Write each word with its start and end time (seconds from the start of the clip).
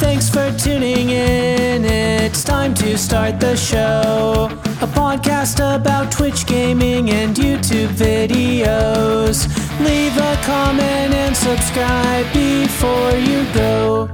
Thanks 0.00 0.30
for 0.30 0.50
tuning 0.56 1.10
in. 1.10 1.84
It's 1.84 2.42
time 2.42 2.72
to 2.76 2.96
start 2.96 3.38
the 3.38 3.54
show. 3.54 4.48
A 4.80 4.86
podcast 4.86 5.60
about 5.60 6.10
Twitch 6.10 6.46
gaming 6.46 7.10
and 7.10 7.36
YouTube 7.36 7.92
videos. 7.96 9.46
Leave 9.84 10.16
a 10.16 10.36
comment 10.42 11.12
and 11.12 11.36
subscribe 11.36 12.24
before 12.32 13.12
you 13.12 13.44
go. 13.52 14.08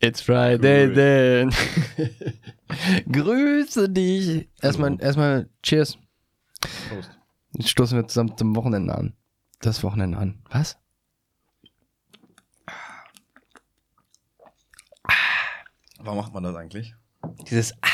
It's 0.00 0.20
Friday 0.20 0.86
then. 0.92 1.50
Grüße 3.08 3.88
dich. 3.88 4.48
Erstmal, 4.60 5.00
erstmal 5.00 5.48
Cheers. 5.62 5.98
Prost. 6.88 7.10
Jetzt 7.52 7.70
stoßen 7.70 7.96
wir 7.96 8.08
zusammen 8.08 8.36
zum 8.36 8.56
Wochenende 8.56 8.92
an. 8.92 9.14
Das 9.60 9.84
Wochenende 9.84 10.18
an. 10.18 10.42
Was? 10.50 10.76
Warum 16.06 16.18
macht 16.20 16.32
man 16.32 16.42
das 16.44 16.54
eigentlich? 16.54 16.94
Dieses 17.50 17.72
Ah, 17.82 17.88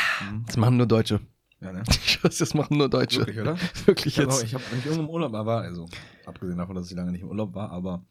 das 0.46 0.56
machen 0.56 0.76
nur 0.76 0.86
Deutsche. 0.86 1.20
Ja, 1.60 1.72
ne? 1.72 1.82
Das 2.22 2.54
machen 2.54 2.76
nur 2.76 2.88
Deutsche. 2.88 3.20
Wirklich, 3.20 3.40
oder? 3.40 3.56
Wirklich 3.86 4.18
Ich 4.18 4.22
habe 4.22 4.30
jetzt. 4.32 4.44
ich 4.44 4.54
hab, 4.54 4.60
wenn 4.70 4.78
ich 4.80 4.84
irgendwo 4.86 5.04
im 5.04 5.10
Urlaub 5.10 5.32
war, 5.32 5.62
also 5.62 5.88
abgesehen 6.26 6.58
davon, 6.58 6.76
dass 6.76 6.90
ich 6.90 6.96
lange 6.96 7.10
nicht 7.12 7.22
im 7.22 7.28
Urlaub 7.28 7.54
war, 7.54 7.70
aber 7.70 8.04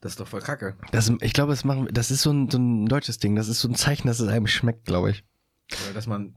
das 0.00 0.12
ist 0.12 0.20
doch 0.20 0.28
voll 0.28 0.40
kacke. 0.40 0.76
Das, 0.92 1.12
ich 1.20 1.32
glaube, 1.32 1.52
das 1.52 1.64
machen, 1.64 1.88
das 1.92 2.10
ist 2.10 2.22
so 2.22 2.30
ein, 2.30 2.48
so 2.50 2.58
ein 2.58 2.86
deutsches 2.86 3.18
Ding. 3.18 3.34
Das 3.36 3.48
ist 3.48 3.60
so 3.60 3.68
ein 3.68 3.74
Zeichen, 3.74 4.06
dass 4.06 4.20
es 4.20 4.28
einem 4.28 4.46
schmeckt, 4.46 4.84
glaube 4.84 5.10
ich. 5.10 5.24
Oder 5.84 5.94
dass 5.94 6.06
man 6.06 6.34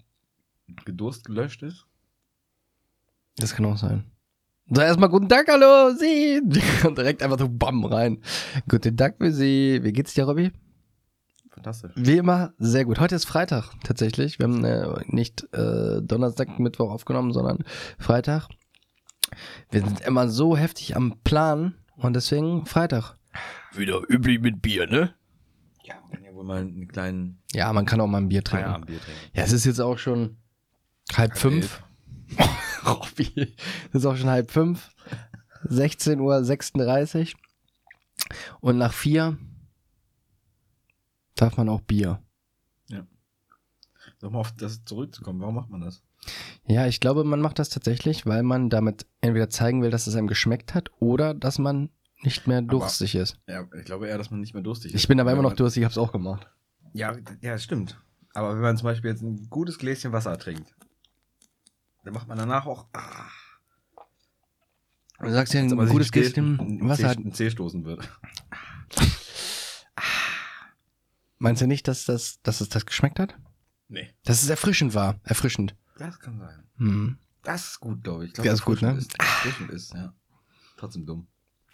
gedurst 0.85 1.25
gelöscht 1.25 1.61
ist. 1.63 1.85
Das 3.37 3.55
kann 3.55 3.65
auch 3.65 3.77
sein. 3.77 4.03
So, 4.69 4.81
erstmal 4.81 5.09
guten 5.09 5.29
Tag, 5.29 5.47
hallo, 5.47 5.93
Sie. 5.97 6.41
Und 6.85 6.97
direkt 6.97 7.21
einfach 7.23 7.39
so 7.39 7.47
bam 7.49 7.85
rein. 7.85 8.21
Guten 8.67 8.97
Tag 8.97 9.17
für 9.19 9.31
Sie. 9.31 9.79
Wie 9.83 9.93
geht's 9.93 10.13
dir, 10.13 10.25
Robby? 10.25 10.51
Fantastisch. 11.61 11.91
Wie 11.95 12.17
immer, 12.17 12.53
sehr 12.57 12.85
gut. 12.85 12.99
Heute 12.99 13.13
ist 13.13 13.25
Freitag 13.25 13.69
tatsächlich. 13.83 14.39
Wir 14.39 14.45
haben 14.45 14.65
äh, 14.65 14.87
nicht 15.05 15.43
äh, 15.53 16.01
Donnerstag, 16.01 16.57
Mittwoch 16.57 16.89
aufgenommen, 16.89 17.33
sondern 17.33 17.59
Freitag. 17.99 18.47
Wir 19.69 19.81
sind 19.81 20.01
immer 20.01 20.27
so 20.27 20.57
heftig 20.57 20.95
am 20.95 21.19
Plan 21.23 21.75
und 21.97 22.15
deswegen 22.15 22.65
Freitag. 22.65 23.15
Wieder 23.73 24.01
üblich 24.09 24.41
mit 24.41 24.63
Bier, 24.63 24.87
ne? 24.87 25.13
Ja, 25.83 25.93
man 26.01 26.11
kann 26.11 26.23
ja 26.23 26.33
wohl 26.33 26.43
mal 26.45 26.61
einen 26.61 26.87
kleinen 26.87 27.43
Ja, 27.53 27.71
man 27.71 27.85
kann 27.85 28.01
auch 28.01 28.07
mal 28.07 28.17
ein 28.17 28.29
Bier 28.29 28.43
trinken. 28.43 28.65
Feierabendbier 28.65 28.99
trinken. 28.99 29.21
Ja, 29.35 29.43
es 29.43 29.51
ist 29.51 29.65
jetzt 29.65 29.81
auch 29.81 29.99
schon 29.99 30.37
halb 31.13 31.37
fünf. 31.37 31.83
Robby, 32.87 33.55
es 33.89 33.99
ist 33.99 34.05
auch 34.07 34.17
schon 34.17 34.31
halb 34.31 34.49
fünf. 34.49 34.89
16.36 35.67 37.33
Uhr. 37.35 37.39
Und 38.61 38.79
nach 38.79 38.93
vier 38.93 39.37
darf 41.41 41.57
man 41.57 41.69
auch 41.69 41.81
Bier. 41.81 42.21
Sag 44.19 44.31
mal, 44.31 44.39
auf 44.39 44.51
das 44.53 44.83
zurückzukommen, 44.85 45.41
warum 45.41 45.55
macht 45.55 45.69
man 45.69 45.81
das? 45.81 46.03
Ja, 46.67 46.85
ich 46.85 46.99
glaube, 46.99 47.23
man 47.23 47.41
macht 47.41 47.57
das 47.59 47.69
tatsächlich, 47.69 48.25
weil 48.25 48.43
man 48.43 48.69
damit 48.69 49.07
entweder 49.21 49.49
zeigen 49.49 49.81
will, 49.81 49.89
dass 49.89 50.05
es 50.07 50.15
einem 50.15 50.27
geschmeckt 50.27 50.75
hat 50.75 50.91
oder 50.99 51.33
dass 51.33 51.57
man 51.57 51.89
nicht 52.21 52.45
mehr 52.47 52.61
durstig 52.61 53.15
ist. 53.15 53.39
Ja, 53.47 53.67
ich 53.75 53.85
glaube 53.85 54.07
eher, 54.07 54.17
dass 54.19 54.29
man 54.29 54.39
nicht 54.39 54.53
mehr 54.53 54.61
durstig 54.61 54.93
ist. 54.93 54.99
Ich 55.01 55.07
bin 55.07 55.19
aber 55.19 55.31
immer 55.31 55.41
noch 55.41 55.53
durstig, 55.53 55.81
ich 55.81 55.85
hab's 55.85 55.97
auch 55.97 56.11
gemacht. 56.11 56.47
Ja, 56.93 57.15
ja, 57.41 57.53
das 57.53 57.63
stimmt. 57.63 57.99
Aber 58.33 58.53
wenn 58.53 58.61
man 58.61 58.77
zum 58.77 58.85
Beispiel 58.85 59.09
jetzt 59.11 59.23
ein 59.23 59.47
gutes 59.49 59.79
Gläschen 59.79 60.11
Wasser 60.11 60.37
trinkt, 60.37 60.75
dann 62.03 62.13
macht 62.13 62.27
man 62.27 62.37
danach 62.37 62.65
auch. 62.67 62.85
Ah, 62.93 63.27
Du 65.19 65.31
sagst 65.31 65.53
ja, 65.53 65.61
ein 65.61 65.69
gutes 65.69 66.11
Gläschen 66.11 66.87
Wasser 66.87 67.11
ein 67.11 67.33
Zeh 67.33 67.49
stoßen 67.49 67.85
wird. 67.85 68.07
Meinst 71.41 71.59
du 71.59 71.65
nicht, 71.65 71.87
dass, 71.87 72.05
das, 72.05 72.39
dass 72.43 72.61
es 72.61 72.69
das 72.69 72.85
geschmeckt 72.85 73.19
hat? 73.19 73.35
Nee. 73.87 74.13
Dass 74.25 74.43
es 74.43 74.49
erfrischend 74.49 74.93
war. 74.93 75.19
Erfrischend. 75.23 75.75
Das 75.97 76.19
kann 76.19 76.37
sein. 76.37 76.63
Hm. 76.77 77.17
Das 77.41 77.71
ist 77.71 77.79
gut, 77.79 78.03
glaube 78.03 78.25
ich. 78.25 78.29
ich 78.29 78.33
glaub, 78.35 78.45
Das 78.45 78.59
ist 78.59 78.65
gut, 78.65 78.83
ne? 78.83 78.95
Ist, 78.95 79.19
erfrischend 79.19 79.71
ist, 79.71 79.91
ja. 79.95 80.13
Trotzdem 80.77 81.07
dumm. 81.07 81.27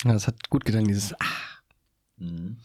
Ja, 0.06 0.14
das 0.14 0.26
hat 0.26 0.50
gut 0.50 0.64
getan, 0.64 0.86
dieses. 0.86 1.14
Ah. 1.20 1.26
Mhm. 2.16 2.60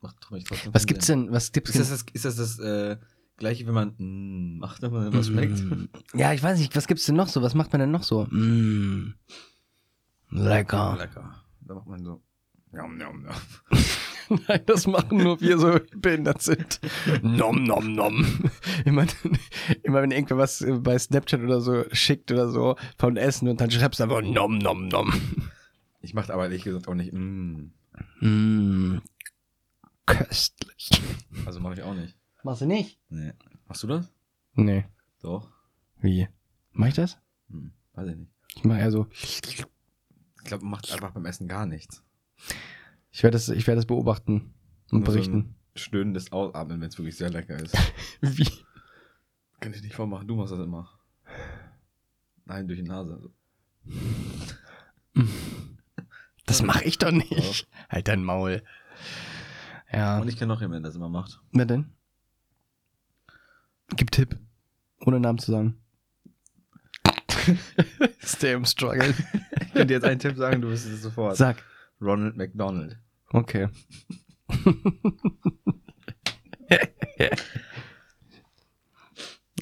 Macht 0.00 0.30
mich 0.30 0.44
trotzdem 0.44 0.72
Was 0.72 0.86
gibt's 0.86 1.06
denn? 1.08 1.30
Was 1.30 1.52
gibt's 1.52 1.74
Ist 1.74 1.80
das 1.80 1.90
das, 1.90 2.04
ist 2.14 2.24
das, 2.24 2.36
das 2.36 2.58
äh, 2.58 2.96
gleiche, 3.36 3.66
wenn 3.66 3.74
man 3.74 3.94
mm, 3.98 4.60
macht, 4.60 4.80
wenn 4.80 4.92
man 4.92 5.12
was 5.12 5.26
schmeckt? 5.26 5.60
Mm. 5.62 5.90
Ja, 6.14 6.32
ich 6.32 6.42
weiß 6.42 6.58
nicht, 6.58 6.74
was 6.74 6.86
gibt's 6.86 7.04
denn 7.04 7.16
noch 7.16 7.28
so? 7.28 7.42
Was 7.42 7.54
macht 7.54 7.70
man 7.70 7.80
denn 7.80 7.90
noch 7.90 8.02
so? 8.02 8.24
Mm. 8.24 9.14
Lecker. 10.30 10.96
Lecker. 10.96 11.44
Da 11.60 11.74
macht 11.74 11.86
man 11.86 12.02
so. 12.02 12.22
Njam, 12.72 12.96
njam, 12.96 13.22
njam. 13.22 13.34
Nein, 14.48 14.62
das 14.66 14.86
machen 14.86 15.18
nur 15.18 15.40
wir 15.40 15.58
so 15.58 15.78
behindert 15.96 16.42
sind. 16.42 16.80
Nom, 17.22 17.62
nom, 17.62 17.92
nom. 17.92 18.50
Immer, 18.84 19.06
immer 19.82 20.02
wenn 20.02 20.10
irgendwer 20.10 20.38
was 20.38 20.60
äh, 20.62 20.72
bei 20.72 20.98
Snapchat 20.98 21.40
oder 21.40 21.60
so 21.60 21.84
schickt 21.92 22.30
oder 22.32 22.48
so 22.48 22.76
von 22.98 23.16
Essen 23.16 23.48
und 23.48 23.60
dann 23.60 23.70
schreibst 23.70 24.00
du 24.00 24.04
einfach 24.04 24.22
nom, 24.22 24.58
nom, 24.58 24.88
nom. 24.88 25.12
Ich 26.00 26.14
mache 26.14 26.32
aber 26.32 26.44
ehrlich 26.44 26.64
gesagt 26.64 26.88
auch 26.88 26.94
nicht. 26.94 27.12
Mm. 27.12 27.70
Mm. 28.20 29.02
Köstlich. 30.06 30.90
Also 31.46 31.60
mache 31.60 31.74
ich 31.74 31.82
auch 31.82 31.94
nicht. 31.94 32.16
Machst 32.42 32.62
du 32.62 32.66
nicht? 32.66 32.98
Nee. 33.08 33.32
Machst 33.68 33.82
du 33.82 33.86
das? 33.86 34.12
Nee. 34.54 34.84
Doch. 35.20 35.48
Wie? 36.00 36.28
Mach 36.72 36.88
ich 36.88 36.94
das? 36.94 37.18
Hm. 37.50 37.72
Weiß 37.94 38.08
ich 38.08 38.16
nicht. 38.16 38.32
Ich 38.56 38.64
mach 38.64 38.78
eher 38.78 38.90
so. 38.90 39.06
Ich 39.12 39.64
glaube, 40.44 40.64
man 40.64 40.72
macht 40.72 40.90
einfach 40.92 41.12
beim 41.12 41.24
Essen 41.24 41.46
gar 41.46 41.66
nichts. 41.66 42.02
Ich 43.12 43.22
werde 43.22 43.36
das, 43.36 43.48
ich 43.48 43.66
werde 43.66 43.76
das 43.78 43.86
beobachten 43.86 44.54
und 44.90 45.00
Nur 45.00 45.06
so 45.06 45.12
berichten. 45.12 45.36
ein 45.38 45.54
Stöhnendes 45.74 46.32
Ausatmen, 46.32 46.80
wenn 46.80 46.88
es 46.88 46.98
wirklich 46.98 47.16
sehr 47.16 47.30
lecker 47.30 47.56
ist. 47.56 47.76
Wie? 48.20 48.48
Kann 49.60 49.72
ich 49.72 49.82
nicht 49.82 49.94
vormachen. 49.94 50.26
Du 50.26 50.34
machst 50.34 50.52
das 50.52 50.60
immer. 50.60 50.88
Nein, 52.44 52.66
durch 52.66 52.80
die 52.80 52.88
Nase. 52.88 53.30
Das 56.44 56.60
mache 56.60 56.84
ich 56.84 56.98
doch 56.98 57.12
nicht. 57.12 57.30
Doch. 57.62 57.88
Halt 57.88 58.08
dein 58.08 58.24
Maul. 58.24 58.62
Ja. 59.92 60.18
Und 60.18 60.28
ich 60.28 60.36
kenne 60.36 60.52
noch 60.52 60.60
jemanden, 60.60 60.82
der 60.82 60.90
das 60.90 60.96
immer 60.96 61.08
macht. 61.08 61.40
Wer 61.52 61.66
denn? 61.66 61.92
Gib 63.96 64.10
Tipp. 64.10 64.38
Ohne 65.00 65.20
Namen 65.20 65.38
zu 65.38 65.52
sagen. 65.52 65.78
Stay 68.22 68.52
im 68.54 68.64
Struggle. 68.64 69.14
Ich 69.60 69.72
könnte 69.72 69.94
jetzt 69.94 70.04
einen 70.04 70.18
Tipp 70.18 70.36
sagen, 70.36 70.60
du 70.60 70.68
wirst 70.68 70.86
es 70.86 71.00
sofort. 71.02 71.36
Sag. 71.36 71.62
Ronald 72.02 72.36
McDonald. 72.36 72.98
Okay. 73.32 73.68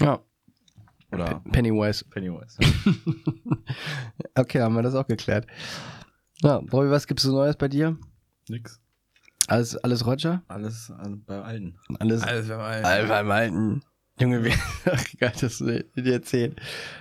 ja, 0.01 0.19
Oder 1.13 1.41
Pennywise. 1.53 2.05
Pennywise. 2.11 2.57
Okay, 4.37 4.61
haben 4.61 4.75
wir 4.75 4.83
das 4.83 4.95
auch 4.95 5.07
geklärt. 5.07 5.47
Ja, 6.43 6.61
Bobby, 6.61 6.89
was 6.91 7.07
gibt's 7.07 7.25
so 7.25 7.33
Neues 7.33 7.57
bei 7.57 7.69
dir? 7.69 7.99
Nix. 8.49 8.81
Alles, 9.49 9.77
alles 9.77 10.07
Roger? 10.07 10.43
Alles 10.49 10.91
an- 10.91 11.25
bei 11.25 11.41
Alten. 11.43 11.77
Alles, 11.99 12.23
Alles 12.23 12.49
beim 12.49 12.61
Alten. 12.61 12.87
All 12.87 13.07
beim 13.09 13.31
Alten. 13.31 13.83
Junge, 14.19 14.45
wie 14.45 14.53
ach, 14.87 15.05
geil, 15.19 15.33
dass 15.41 15.59
du 15.59 15.83
dir 15.97 16.13
erzählt. 16.13 16.61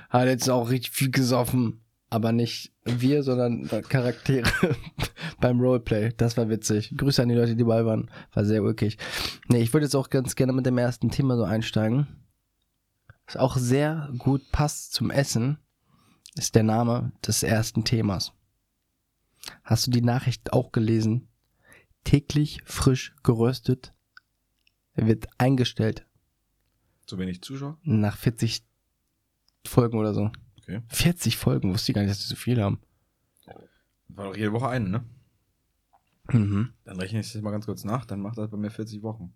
Hat 0.09 0.25
jetzt 0.27 0.49
auch 0.49 0.69
richtig 0.69 0.91
viel 0.91 1.11
gesoffen. 1.11 1.81
Aber 2.09 2.31
nicht 2.31 2.73
wir, 2.85 3.21
sondern 3.21 3.67
Charaktere 3.67 4.49
beim 5.39 5.59
Roleplay. 5.59 6.11
Das 6.17 6.37
war 6.37 6.49
witzig. 6.49 6.93
Grüße 6.97 7.21
an 7.21 7.29
die 7.29 7.35
Leute, 7.35 7.55
die 7.55 7.63
dabei 7.63 7.85
waren. 7.85 8.09
War 8.33 8.45
sehr 8.45 8.63
ulkig. 8.63 8.97
Nee, 9.47 9.61
ich 9.61 9.73
würde 9.73 9.85
jetzt 9.85 9.95
auch 9.95 10.09
ganz 10.09 10.35
gerne 10.35 10.53
mit 10.53 10.65
dem 10.65 10.77
ersten 10.77 11.11
Thema 11.11 11.37
so 11.37 11.43
einsteigen. 11.43 12.07
Was 13.27 13.37
auch 13.37 13.57
sehr 13.57 14.09
gut 14.17 14.41
passt 14.51 14.93
zum 14.93 15.11
Essen, 15.11 15.59
ist 16.35 16.55
der 16.55 16.63
Name 16.63 17.11
des 17.25 17.43
ersten 17.43 17.83
Themas. 17.83 18.33
Hast 19.63 19.85
du 19.85 19.91
die 19.91 20.01
Nachricht 20.01 20.51
auch 20.51 20.71
gelesen? 20.71 21.27
Täglich 22.03 22.61
frisch 22.65 23.13
geröstet 23.23 23.93
wird 24.95 25.27
eingestellt 25.37 26.05
Zu 27.05 27.19
wenig 27.19 27.41
Zuschauer? 27.41 27.77
nach 27.83 28.17
40 28.17 28.63
Folgen 29.65 29.97
oder 29.99 30.13
so. 30.13 30.31
Okay. 30.69 30.83
40 30.89 31.37
Folgen, 31.37 31.73
wusste 31.73 31.91
ich 31.91 31.95
gar 31.95 32.01
nicht, 32.01 32.11
dass 32.11 32.19
die 32.19 32.27
so 32.27 32.35
viel 32.35 32.61
haben. 32.61 32.79
War 34.09 34.25
doch 34.25 34.35
jede 34.35 34.51
Woche 34.51 34.69
eine, 34.69 34.89
ne? 34.89 35.05
Mhm. 36.31 36.73
Dann 36.83 36.99
rechne 36.99 37.21
ich 37.21 37.31
das 37.31 37.41
mal 37.41 37.51
ganz 37.51 37.65
kurz 37.65 37.83
nach, 37.83 38.05
dann 38.05 38.21
macht 38.21 38.37
das 38.37 38.51
bei 38.51 38.57
mir 38.57 38.69
40 38.69 39.01
Wochen. 39.01 39.33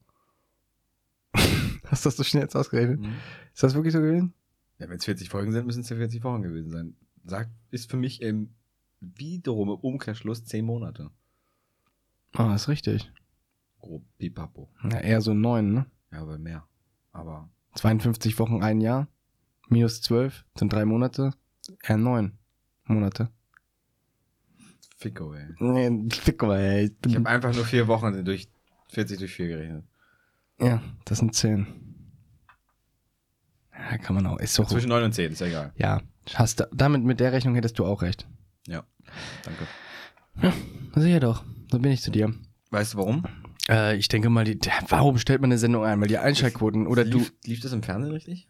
Hast 1.33 2.05
du 2.05 2.09
das 2.09 2.17
so 2.17 2.23
schnell 2.23 2.43
jetzt 2.43 2.55
ausgerechnet? 2.55 2.99
Mhm. 2.99 3.13
Ist 3.51 3.63
das 3.63 3.73
wirklich 3.73 3.93
so 3.93 3.99
gewesen? 3.99 4.33
Ja, 4.77 4.89
wenn 4.89 4.97
es 4.97 5.05
40 5.05 5.29
Folgen 5.29 5.51
sind, 5.51 5.65
müssen 5.65 5.81
es 5.81 5.89
ja 5.89 5.95
40 5.95 6.23
Wochen 6.23 6.43
gewesen 6.43 6.69
sein. 6.69 6.95
Sagt, 7.25 7.49
ist 7.71 7.89
für 7.89 7.97
mich 7.97 8.21
im 8.21 8.53
wiederum 8.99 9.69
im 9.69 9.75
Umkehrschluss 9.75 10.45
10 10.45 10.65
Monate. 10.65 11.09
Ah, 12.33 12.53
ist 12.53 12.67
richtig. 12.67 13.11
Grob, 13.79 14.03
pipapo. 14.17 14.69
Ja, 14.83 14.99
eher 14.99 15.21
so 15.21 15.33
neun, 15.33 15.73
ne? 15.73 15.85
Ja, 16.11 16.21
aber 16.21 16.37
mehr. 16.37 16.67
Aber 17.11 17.49
52 17.75 18.37
Wochen, 18.39 18.63
ein 18.63 18.81
Jahr. 18.81 19.07
Minus 19.69 20.01
12 20.01 20.45
sind 20.57 20.73
drei 20.73 20.85
Monate. 20.85 21.31
Eher 21.81 21.97
neun 21.97 22.37
Monate. 22.85 23.29
Ficko, 24.97 25.33
ey. 25.33 25.47
Nee, 25.59 26.09
fick 26.11 26.41
mal, 26.41 26.59
ey. 26.59 26.95
Ich 27.05 27.15
habe 27.15 27.29
einfach 27.29 27.53
nur 27.53 27.65
vier 27.65 27.87
Wochen 27.87 28.23
durch 28.23 28.49
40 28.89 29.19
durch 29.19 29.33
4 29.33 29.47
gerechnet. 29.47 29.85
Ja, 30.59 30.81
das 31.05 31.19
sind 31.19 31.35
10. 31.35 31.67
Ja, 33.73 33.97
kann 33.97 34.15
man 34.15 34.25
auch. 34.27 34.39
Ist 34.39 34.57
doch. 34.57 34.67
Zwischen 34.67 34.89
9 34.89 35.03
und 35.03 35.13
10, 35.13 35.31
ist 35.31 35.41
ja 35.41 35.47
egal. 35.47 35.73
Ja, 35.75 36.01
hast 36.35 36.59
du, 36.59 36.69
damit 36.71 37.03
mit 37.03 37.19
der 37.19 37.31
Rechnung 37.33 37.55
hättest 37.55 37.79
du 37.79 37.85
auch 37.85 38.01
recht. 38.01 38.27
Ja. 38.67 38.83
Danke. 39.43 40.53
Sicher 40.95 41.19
doch. 41.19 41.43
So 41.71 41.79
bin 41.79 41.91
ich 41.91 42.01
zu 42.01 42.11
dir. 42.11 42.33
Weißt 42.69 42.93
du 42.93 42.97
warum? 42.99 43.25
Äh, 43.69 43.97
ich 43.97 44.07
denke 44.07 44.29
mal, 44.29 44.45
die, 44.45 44.59
warum 44.87 45.17
stellt 45.17 45.41
man 45.41 45.49
eine 45.51 45.57
Sendung 45.57 45.83
ein? 45.83 45.99
Weil 46.01 46.07
die 46.07 46.17
Einschaltquoten 46.17 46.87
oder 46.87 47.03
du. 47.03 47.19
lief, 47.19 47.33
Lief 47.45 47.59
das 47.61 47.73
im 47.73 47.83
Fernsehen 47.83 48.11
richtig? 48.11 48.47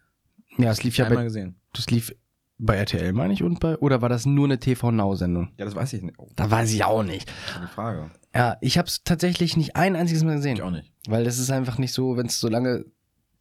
Ja, 0.57 0.71
es 0.71 0.83
lief 0.83 0.97
ja 0.97 1.05
Einmal 1.05 1.19
bei, 1.19 1.23
gesehen. 1.25 1.55
das 1.73 1.89
lief 1.89 2.13
bei 2.59 2.75
RTL, 2.75 3.11
meine 3.13 3.33
ich, 3.33 3.43
und 3.43 3.59
bei, 3.59 3.77
oder 3.77 4.01
war 4.01 4.09
das 4.09 4.25
nur 4.25 4.45
eine 4.45 4.59
TV-Now-Sendung? 4.59 5.49
Ja, 5.57 5.65
das 5.65 5.75
weiß 5.75 5.93
ich 5.93 6.01
nicht. 6.03 6.15
Oh, 6.19 6.29
Da 6.35 6.49
weiß 6.49 6.71
ich 6.73 6.83
auch 6.83 7.03
nicht. 7.03 7.29
gute 7.55 7.67
Frage. 7.67 8.11
Ja, 8.35 8.57
ich 8.61 8.77
habe 8.77 8.87
es 8.87 9.03
tatsächlich 9.03 9.57
nicht 9.57 9.75
ein 9.75 9.95
einziges 9.95 10.23
Mal 10.23 10.35
gesehen. 10.35 10.55
Ich 10.57 10.61
auch 10.61 10.71
nicht. 10.71 10.91
Weil 11.07 11.23
das 11.23 11.39
ist 11.39 11.49
einfach 11.51 11.77
nicht 11.77 11.93
so, 11.93 12.15
wenn 12.17 12.27
es 12.27 12.39
so 12.39 12.47
lange 12.47 12.85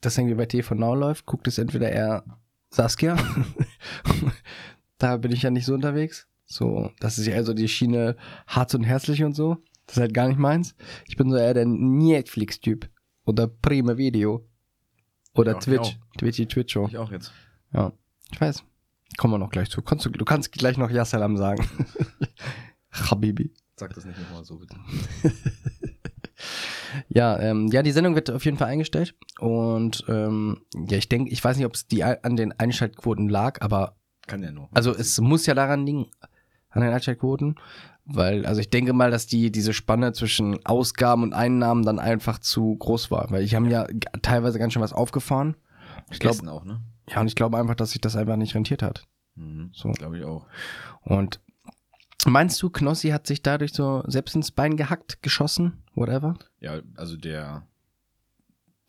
das 0.01 0.19
irgendwie 0.19 0.35
bei 0.35 0.47
TV 0.47 0.75
Now 0.75 0.95
läuft, 0.95 1.27
guckt 1.27 1.47
es 1.47 1.59
entweder 1.59 1.91
eher 1.93 2.25
Saskia. 2.71 3.17
da 4.99 5.17
bin 5.17 5.33
ich 5.33 5.43
ja 5.43 5.51
nicht 5.51 5.67
so 5.67 5.75
unterwegs. 5.75 6.27
So, 6.47 6.91
das 7.01 7.19
ist 7.19 7.27
ja 7.27 7.35
eher 7.35 7.45
so 7.45 7.55
die 7.55 7.69
Schiene 7.69 8.17
hart 8.47 8.75
und 8.75 8.85
herzlich 8.85 9.23
und 9.25 9.35
so. 9.35 9.59
Das 9.87 9.97
ist 9.97 10.01
halt 10.01 10.15
gar 10.15 10.29
nicht 10.29 10.39
meins. 10.39 10.75
Ich 11.07 11.17
bin 11.17 11.31
so 11.31 11.37
eher 11.37 11.55
der 11.55 11.67
Netflix-Typ. 11.67 12.89
Oder 13.25 13.47
Prime 13.47 13.97
Video. 13.99 14.47
Oder 15.35 15.53
Ja, 15.53 15.59
ich 15.59 15.65
Twitch. 15.65 15.99
Twitchy 16.19 16.47
Twitcho. 16.47 16.87
Ich 16.89 16.99
auch 16.99 17.11
jetzt. 17.11 17.33
Ja, 17.73 17.93
ich 18.31 18.41
weiß. 18.41 18.63
Kommen 19.19 19.35
wir 19.35 19.39
noch 19.39 19.51
gleich 19.51 19.71
zu. 19.71 19.83
Kannst 19.83 20.05
du, 20.07 20.11
du 20.11 20.25
kannst 20.25 20.53
gleich 20.53 20.77
noch 20.79 20.91
Yassalam 20.91 21.37
sagen. 21.37 21.67
Habibi. 22.91 23.53
Sag 23.77 23.95
das 23.95 24.05
nicht 24.05 24.19
nochmal 24.19 24.45
so, 24.45 24.59
bitte. 24.59 24.77
Ja, 27.09 27.39
ähm, 27.39 27.69
ja, 27.69 27.83
die 27.83 27.93
Sendung 27.93 28.15
wird 28.15 28.31
auf 28.31 28.45
jeden 28.45 28.57
Fall 28.59 28.69
eingestellt. 28.69 29.15
Und 29.39 30.05
ähm, 30.09 30.63
ja, 30.75 30.99
ich 30.99 31.09
denke, 31.09 31.31
ich 31.31 31.43
weiß 31.43 31.57
nicht, 31.57 31.65
ob 31.67 31.75
es 31.75 31.87
die 31.87 32.05
an 32.05 32.37
den 32.37 32.53
Einschaltquoten 32.53 33.29
lag, 33.29 33.63
aber 33.63 33.97
Kann 34.27 34.43
ja 34.43 34.51
nur. 34.53 34.69
also 34.73 34.91
es 34.95 35.19
muss 35.21 35.47
ja 35.47 35.55
daran 35.55 35.87
liegen, 35.87 36.11
an 36.69 36.83
den 36.83 36.93
Einschaltquoten. 36.93 37.57
Weil, 38.05 38.45
also 38.47 38.61
ich 38.61 38.69
denke 38.71 38.93
mal, 38.93 39.11
dass 39.11 39.27
die 39.27 39.53
diese 39.53 39.73
Spanne 39.73 40.13
zwischen 40.13 40.65
Ausgaben 40.67 41.23
und 41.23 41.33
Einnahmen 41.35 41.85
dann 41.85 41.99
einfach 42.01 42.39
zu 42.41 42.75
groß 42.77 43.11
war. 43.11 43.31
Weil 43.31 43.43
ich 43.45 43.55
habe 43.55 43.69
ja 43.69 43.85
g- 43.87 43.99
teilweise 44.23 44.59
ganz 44.59 44.73
schön 44.73 44.83
was 44.83 44.93
aufgefahren. 44.93 45.57
Ich 46.11 46.19
glaube, 46.19 46.51
auch, 46.51 46.65
ne? 46.65 46.81
ja, 47.09 47.21
und 47.21 47.29
ich 47.29 47.37
glaube 47.37 47.59
einfach, 47.59 47.77
dass 47.77 47.93
sich 47.93 48.01
das 48.01 48.17
einfach 48.17 48.37
nicht 48.37 48.55
rentiert 48.57 48.83
hat. 48.83 49.05
Mhm. 49.37 49.71
So. 49.73 49.93
Glaube 49.93 50.19
ich 50.19 50.25
auch. 50.25 50.47
Und 51.03 51.41
meinst 52.27 52.61
du, 52.61 52.71
Knossi 52.71 53.11
hat 53.11 53.27
sich 53.27 53.41
dadurch 53.43 53.73
so 53.73 54.03
selbst 54.07 54.35
ins 54.35 54.51
Bein 54.51 54.77
gehackt, 54.77 55.23
geschossen, 55.23 55.83
whatever? 55.95 56.35
Ja, 56.59 56.81
also 56.97 57.17
der, 57.17 57.63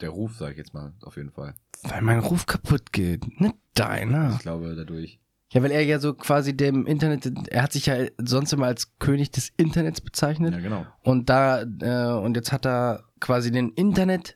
der 0.01 0.10
Ruf, 0.10 0.36
sag 0.38 0.51
ich 0.54 0.57
jetzt 0.57 0.74
mal, 0.74 0.92
auf 1.04 1.18
jeden 1.18 1.31
Fall. 1.31 1.54
Weil 1.83 2.01
mein 2.01 2.19
Ruf 2.19 2.45
kaputt 2.48 2.92
geht. 2.92 3.39
Nicht 3.39 3.56
deiner. 3.75 4.31
Ich 4.33 4.39
glaube, 4.39 4.74
dadurch. 4.75 5.19
Ja, 5.54 5.62
weil 5.62 5.70
er 5.70 5.84
ja 5.84 6.00
so 6.00 6.16
quasi 6.16 6.58
dem 6.58 6.88
Internet, 6.88 7.32
er 7.50 7.62
hat 7.62 7.72
sich 7.74 7.86
ja 7.86 7.96
sonst 8.18 8.52
immer 8.54 8.66
als 8.66 8.98
König 8.98 9.30
des 9.30 9.54
Internets 9.56 10.02
bezeichnet. 10.02 10.52
Ja, 10.56 10.60
genau. 10.60 10.86
Und 11.04 11.30
da, 11.30 11.62
äh, 11.62 12.20
und 12.20 12.36
jetzt 12.36 12.52
hat 12.52 12.66
er 12.66 13.04
quasi 13.20 13.52
den 13.52 13.70
Internet, 13.74 14.36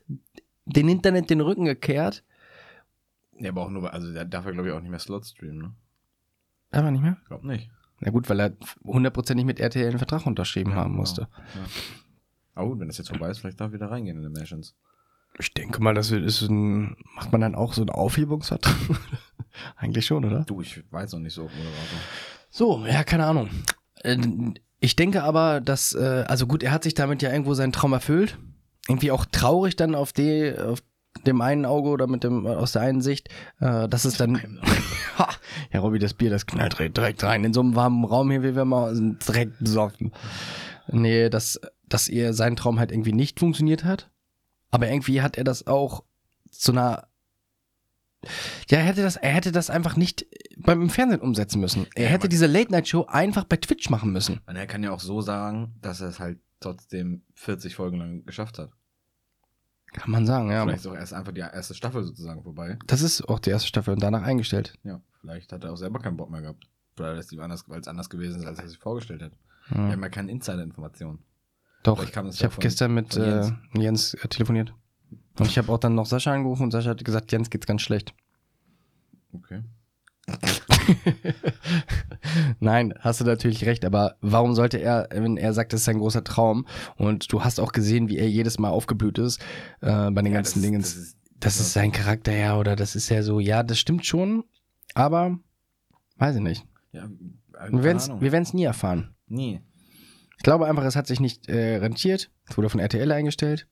den 0.64 0.88
Internet 0.88 1.28
den 1.28 1.40
Rücken 1.40 1.64
gekehrt. 1.64 2.22
Ja, 3.36 3.50
aber 3.50 3.62
auch 3.62 3.70
nur, 3.70 3.92
also 3.92 4.12
der 4.12 4.24
darf 4.26 4.46
er, 4.46 4.52
glaube 4.52 4.68
ich, 4.68 4.74
auch 4.74 4.80
nicht 4.80 4.90
mehr 4.90 5.00
Slot 5.00 5.26
streamen, 5.26 5.58
ne? 5.58 5.72
Aber 6.70 6.90
nicht 6.92 7.02
mehr. 7.02 7.16
Ich 7.20 7.28
glaube 7.28 7.46
nicht. 7.48 7.68
Na 7.98 8.12
gut, 8.12 8.30
weil 8.30 8.40
er 8.40 8.52
hundertprozentig 8.84 9.44
mit 9.44 9.58
RTL 9.58 9.88
einen 9.88 9.98
Vertrag 9.98 10.24
unterschrieben 10.24 10.70
Ja, 10.70 10.76
haben 10.76 10.90
genau. 10.90 11.00
musste. 11.00 11.22
Ja. 11.22 11.60
Aber 12.54 12.68
gut, 12.68 12.78
wenn 12.78 12.86
das 12.88 12.98
jetzt 12.98 13.08
vorbei 13.08 13.28
ist, 13.30 13.38
vielleicht 13.38 13.60
darf 13.60 13.70
er 13.70 13.74
wieder 13.74 13.90
reingehen 13.90 14.18
in 14.18 14.22
die 14.22 14.28
Mansions. 14.38 14.76
Ich 15.40 15.54
denke 15.54 15.82
mal, 15.82 15.94
das 15.94 16.10
ist 16.10 16.42
ein, 16.42 16.96
macht 17.14 17.30
man 17.32 17.40
dann 17.40 17.54
auch 17.54 17.72
so 17.72 17.82
einen 17.82 17.90
Aufhebungsvertrag? 17.90 18.74
Eigentlich 19.76 20.06
schon, 20.06 20.24
oder? 20.24 20.44
Du, 20.44 20.60
ich 20.60 20.82
weiß 20.90 21.12
noch 21.12 21.20
nicht 21.20 21.34
so, 21.34 21.42
Moderator. 21.42 21.98
So, 22.50 22.86
ja, 22.86 23.04
keine 23.04 23.26
Ahnung. 23.26 23.50
Äh, 24.02 24.16
Ich 24.80 24.94
denke 24.96 25.22
aber, 25.24 25.60
dass, 25.60 25.92
äh, 25.94 26.24
also 26.28 26.46
gut, 26.46 26.62
er 26.62 26.70
hat 26.72 26.84
sich 26.84 26.94
damit 26.94 27.22
ja 27.22 27.30
irgendwo 27.32 27.54
seinen 27.54 27.72
Traum 27.72 27.92
erfüllt. 27.92 28.38
Irgendwie 28.88 29.10
auch 29.10 29.24
traurig 29.26 29.76
dann 29.76 29.94
auf, 29.94 30.12
die, 30.12 30.54
auf 30.56 30.80
dem 31.26 31.40
einen 31.40 31.66
Auge 31.66 31.88
oder 31.90 32.06
mit 32.06 32.22
dem 32.24 32.46
aus 32.46 32.72
der 32.72 32.82
einen 32.82 33.00
Sicht, 33.02 33.28
äh, 33.60 33.88
dass 33.88 34.04
es 34.04 34.16
dann. 34.16 34.58
Ja, 35.72 35.80
Robby, 35.80 35.98
das 35.98 36.14
Bier, 36.14 36.30
das 36.30 36.46
knallt 36.46 36.78
direkt, 36.78 37.24
rein. 37.24 37.42
In 37.42 37.52
so 37.52 37.60
einem 37.60 37.74
warmen 37.74 38.04
Raum 38.04 38.30
hier, 38.30 38.44
wie 38.44 38.54
wir 38.54 38.64
mal 38.64 38.94
direkt 39.26 39.58
besoffen. 39.58 40.12
Nee, 40.86 41.28
dass, 41.28 41.60
dass 41.88 42.08
ihr 42.08 42.32
sein 42.34 42.54
Traum 42.54 42.78
halt 42.78 42.92
irgendwie 42.92 43.12
nicht 43.12 43.40
funktioniert 43.40 43.82
hat. 43.82 44.08
Aber 44.70 44.88
irgendwie 44.88 45.22
hat 45.22 45.36
er 45.36 45.44
das 45.44 45.66
auch 45.66 46.04
zu 46.50 46.72
einer 46.72 47.08
ja, 48.68 48.78
er 48.78 48.84
hätte 48.84 49.02
das, 49.02 49.16
er 49.16 49.30
hätte 49.30 49.52
das 49.52 49.70
einfach 49.70 49.96
nicht 49.96 50.26
beim 50.56 50.90
Fernsehen 50.90 51.20
umsetzen 51.20 51.60
müssen. 51.60 51.86
Er 51.94 52.04
Ja, 52.04 52.08
hätte 52.10 52.24
man- 52.24 52.30
diese 52.30 52.46
Late-Night-Show 52.46 53.06
einfach 53.06 53.44
bei 53.44 53.56
Twitch 53.56 53.90
machen 53.90 54.10
müssen. 54.12 54.40
Und 54.46 54.56
er 54.56 54.66
kann 54.66 54.82
ja 54.82 54.90
auch 54.90 55.00
so 55.00 55.20
sagen, 55.20 55.76
dass 55.80 56.00
er 56.00 56.08
es 56.08 56.18
halt 56.18 56.40
trotzdem 56.60 57.22
40 57.34 57.76
Folgen 57.76 57.98
lang 57.98 58.26
geschafft 58.26 58.58
hat. 58.58 58.70
Kann 59.92 60.10
man 60.10 60.26
sagen, 60.26 60.50
ja. 60.50 60.62
vielleicht 60.64 60.80
ist 60.80 60.86
auch 60.86 60.94
erst 60.94 61.14
einfach 61.14 61.32
die 61.32 61.40
erste 61.40 61.74
Staffel 61.74 62.04
sozusagen 62.04 62.42
vorbei. 62.42 62.78
Das 62.86 63.00
ist 63.00 63.22
auch 63.28 63.38
die 63.38 63.50
erste 63.50 63.68
Staffel 63.68 63.94
und 63.94 64.02
danach 64.02 64.22
eingestellt. 64.22 64.74
Ja, 64.82 65.00
vielleicht 65.20 65.52
hat 65.52 65.64
er 65.64 65.72
auch 65.72 65.76
selber 65.76 65.98
keinen 66.00 66.16
Bock 66.16 66.30
mehr 66.30 66.42
gehabt. 66.42 66.68
Oder 66.98 67.22
die 67.22 67.38
anders, 67.40 67.64
weil 67.68 67.80
es 67.80 67.88
anders 67.88 68.10
gewesen 68.10 68.40
ist, 68.40 68.46
als 68.46 68.58
er 68.58 68.68
sich 68.68 68.78
vorgestellt 68.78 69.22
hat. 69.22 69.32
Ja. 69.70 69.76
Wir 69.76 69.92
haben 69.92 70.02
ja 70.02 70.08
keine 70.08 70.32
Insider-Informationen. 70.32 71.20
Doch, 71.82 72.02
ich 72.04 72.10
ja 72.14 72.22
habe 72.22 72.56
gestern 72.60 72.92
mit 72.94 73.14
Jens, 73.14 73.52
äh, 73.74 73.80
Jens 73.80 74.14
äh, 74.14 74.28
telefoniert. 74.28 74.74
Und 75.38 75.46
ich 75.46 75.56
habe 75.58 75.70
auch 75.72 75.78
dann 75.78 75.94
noch 75.94 76.06
Sascha 76.06 76.32
angerufen 76.32 76.64
und 76.64 76.70
Sascha 76.72 76.90
hat 76.90 77.04
gesagt, 77.04 77.30
Jens 77.32 77.48
geht's 77.50 77.66
ganz 77.66 77.82
schlecht. 77.82 78.12
Okay. 79.32 79.62
Nein, 82.60 82.94
hast 83.00 83.20
du 83.20 83.24
natürlich 83.24 83.64
recht, 83.66 83.84
aber 83.84 84.16
warum 84.20 84.54
sollte 84.54 84.78
er, 84.78 85.08
wenn 85.12 85.36
er 85.36 85.52
sagt, 85.54 85.72
das 85.72 85.80
ist 85.80 85.84
sein 85.86 85.98
großer 85.98 86.24
Traum 86.24 86.66
und 86.96 87.32
du 87.32 87.42
hast 87.44 87.60
auch 87.60 87.72
gesehen, 87.72 88.08
wie 88.08 88.18
er 88.18 88.28
jedes 88.28 88.58
Mal 88.58 88.70
aufgeblüht 88.70 89.18
ist 89.18 89.40
äh, 89.80 90.10
bei 90.10 90.22
den 90.22 90.26
Ja, 90.26 90.32
ganzen 90.34 90.60
das- 90.60 90.62
Dingen. 90.62 90.80
das 90.80 90.96
ist- 90.96 91.16
Das 91.40 91.60
ist 91.60 91.72
sein 91.72 91.92
Charakter, 91.92 92.34
ja, 92.36 92.58
oder 92.58 92.74
das 92.74 92.96
ist 92.96 93.08
ja 93.10 93.22
so, 93.22 93.38
ja, 93.38 93.62
das 93.62 93.78
stimmt 93.78 94.04
schon, 94.04 94.42
aber 94.94 95.38
weiß 96.16 96.34
ich 96.36 96.42
nicht. 96.42 96.66
Ja, 96.92 97.08
wir 97.70 97.82
werden 97.84 98.42
es 98.42 98.52
nie 98.54 98.64
erfahren. 98.64 99.14
Nie. 99.28 99.60
Ich 100.38 100.42
glaube 100.42 100.66
einfach, 100.66 100.84
es 100.84 100.96
hat 100.96 101.06
sich 101.06 101.20
nicht 101.20 101.48
äh, 101.48 101.76
rentiert. 101.76 102.30
Es 102.48 102.56
wurde 102.56 102.70
von 102.70 102.80
RTL 102.80 103.10
eingestellt. 103.12 103.68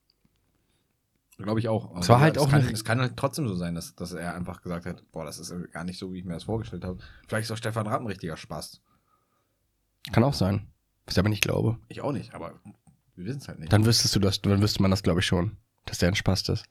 Glaube 1.38 1.60
ich 1.60 1.68
auch. 1.68 1.96
Es 1.98 2.08
war 2.08 2.20
halt 2.20 2.38
auch 2.38 2.48
kann, 2.50 2.62
eine- 2.62 2.72
Es 2.72 2.84
kann 2.84 3.00
halt 3.00 3.16
trotzdem 3.16 3.46
so 3.46 3.54
sein, 3.54 3.74
dass, 3.74 3.94
dass 3.94 4.12
er 4.12 4.34
einfach 4.34 4.62
gesagt 4.62 4.86
hat, 4.86 5.04
boah, 5.12 5.24
das 5.24 5.38
ist 5.38 5.54
gar 5.72 5.84
nicht 5.84 5.98
so, 5.98 6.12
wie 6.12 6.18
ich 6.18 6.24
mir 6.24 6.34
das 6.34 6.44
vorgestellt 6.44 6.84
habe. 6.84 6.98
Vielleicht 7.28 7.44
ist 7.44 7.50
auch 7.52 7.56
Stefan 7.58 7.86
Rapp 7.86 8.00
ein 8.00 8.06
richtiger 8.06 8.36
Spaß. 8.36 8.80
Kann 10.12 10.24
auch 10.24 10.34
sein. 10.34 10.66
Was 11.04 11.14
ich 11.14 11.18
aber 11.18 11.28
nicht 11.28 11.42
glaube. 11.42 11.78
Ich 11.88 12.00
auch 12.00 12.12
nicht, 12.12 12.34
aber 12.34 12.54
wir 13.14 13.24
wissen 13.26 13.38
es 13.38 13.48
halt 13.48 13.58
nicht. 13.60 13.72
Dann 13.72 13.84
wüsstest 13.86 14.14
du 14.16 14.18
das, 14.20 14.40
dann 14.42 14.60
wüsste 14.62 14.82
man 14.82 14.90
das, 14.90 15.02
glaube 15.02 15.20
ich, 15.20 15.26
schon. 15.26 15.56
Dass 15.84 15.98
der 15.98 16.08
ein 16.08 16.14
Spaß 16.16 16.48
ist. 16.48 16.64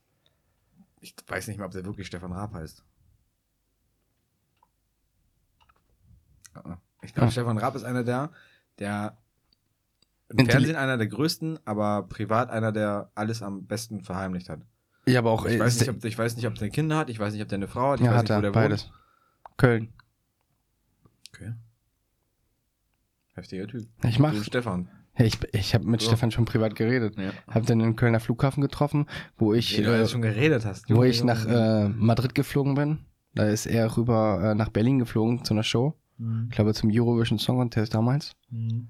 Ich 1.00 1.16
weiß 1.28 1.48
nicht 1.48 1.58
mal, 1.58 1.66
ob 1.66 1.72
der 1.72 1.86
wirklich 1.86 2.08
Stefan 2.08 2.34
Raab 2.34 2.54
heißt. 2.54 2.84
Ah, 6.54 6.78
Ich 7.02 7.14
glaube, 7.14 7.28
Ah. 7.28 7.32
Stefan 7.32 7.58
Raab 7.58 7.76
ist 7.76 7.84
einer 7.84 8.04
der, 8.04 8.32
der 8.80 9.18
im 10.30 10.46
Fernsehen 10.48 10.76
einer 10.76 10.98
der 10.98 11.08
größten, 11.08 11.60
aber 11.66 12.04
privat 12.08 12.50
einer, 12.50 12.72
der 12.72 13.12
alles 13.16 13.42
am 13.42 13.66
besten 13.66 14.02
verheimlicht 14.02 14.50
hat. 14.50 14.62
Ja, 15.08 15.20
aber 15.20 15.32
auch. 15.32 15.46
Ich 15.46 15.54
äh, 15.56 15.60
weiß, 15.60 15.76
nicht, 15.76 15.86
se- 15.86 15.92
ob, 15.92 16.04
ich 16.04 16.18
weiß 16.18 16.36
nicht, 16.36 16.48
ob 16.48 16.56
der 16.56 16.70
Kinder 16.70 16.98
hat, 16.98 17.10
ich 17.10 17.20
weiß 17.20 17.34
nicht, 17.34 17.42
ob 17.44 17.48
der 17.50 17.58
eine 17.58 17.68
Frau 17.68 17.92
hat, 17.92 18.00
ich 18.00 18.06
ja, 18.06 18.12
weiß 18.12 18.18
hat 18.20 18.24
nicht, 18.24 18.32
wo 18.32 18.36
er. 18.38 18.42
der 18.42 18.52
Beides. 18.52 18.86
wohnt. 18.86 19.58
Köln. 19.58 19.94
Okay. 21.34 21.54
Heftiger 23.36 23.68
Typ. 23.68 23.88
Ich 24.04 24.20
mach. 24.20 24.34
Du, 24.34 24.42
Stefan. 24.44 24.88
Ja, 25.18 25.26
ich 25.26 25.38
ich 25.54 25.74
habe 25.74 25.86
mit 25.86 26.02
So. 26.02 26.08
Stefan 26.08 26.32
schon 26.32 26.46
privat 26.46 26.76
geredet. 26.76 27.18
Ja. 27.18 27.32
Hab 27.48 27.66
den 27.66 27.80
im 27.80 27.96
Kölner 27.96 28.20
Flughafen 28.20 28.62
getroffen, 28.62 29.06
wo 29.38 29.54
ich, 29.54 29.76
du 29.76 29.84
äh, 29.84 30.08
schon 30.08 30.22
geredet 30.22 30.66
hast. 30.66 30.90
wo 30.90 31.04
ich 31.04 31.24
nach 31.24 31.46
äh, 31.46 31.88
Madrid 31.90 32.36
geflogen 32.36 32.76
bin. 32.76 33.06
Da 33.34 33.46
ist 33.48 33.66
er 33.66 33.96
rüber 33.98 34.52
äh, 34.52 34.56
nach 34.56 34.70
Berlin 34.70 35.00
geflogen 35.00 35.44
zu 35.44 35.54
einer 35.54 35.64
Show. 35.64 35.94
Mhm. 36.18 36.48
Ich 36.50 36.56
glaube 36.56 36.74
zum 36.74 36.90
Eurovision 36.92 37.38
Song 37.40 37.58
Contest 37.58 37.94
damals. 37.94 38.34
Mhm. 38.50 38.90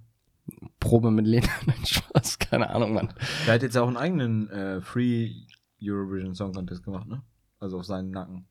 Probe 0.79 1.11
mit 1.11 1.25
Lena. 1.25 1.49
Nein, 1.65 1.85
Spaß, 1.85 2.39
keine 2.39 2.69
Ahnung, 2.69 2.93
Mann. 2.93 3.13
Der 3.45 3.55
hat 3.55 3.63
jetzt 3.63 3.77
auch 3.77 3.87
einen 3.87 3.97
eigenen 3.97 4.49
äh, 4.49 4.81
Free 4.81 5.33
Eurovision 5.81 6.35
Song 6.35 6.53
Contest 6.53 6.83
gemacht, 6.83 7.07
ne? 7.07 7.23
Also 7.59 7.79
auf 7.79 7.85
seinen 7.85 8.11
Nacken. 8.11 8.47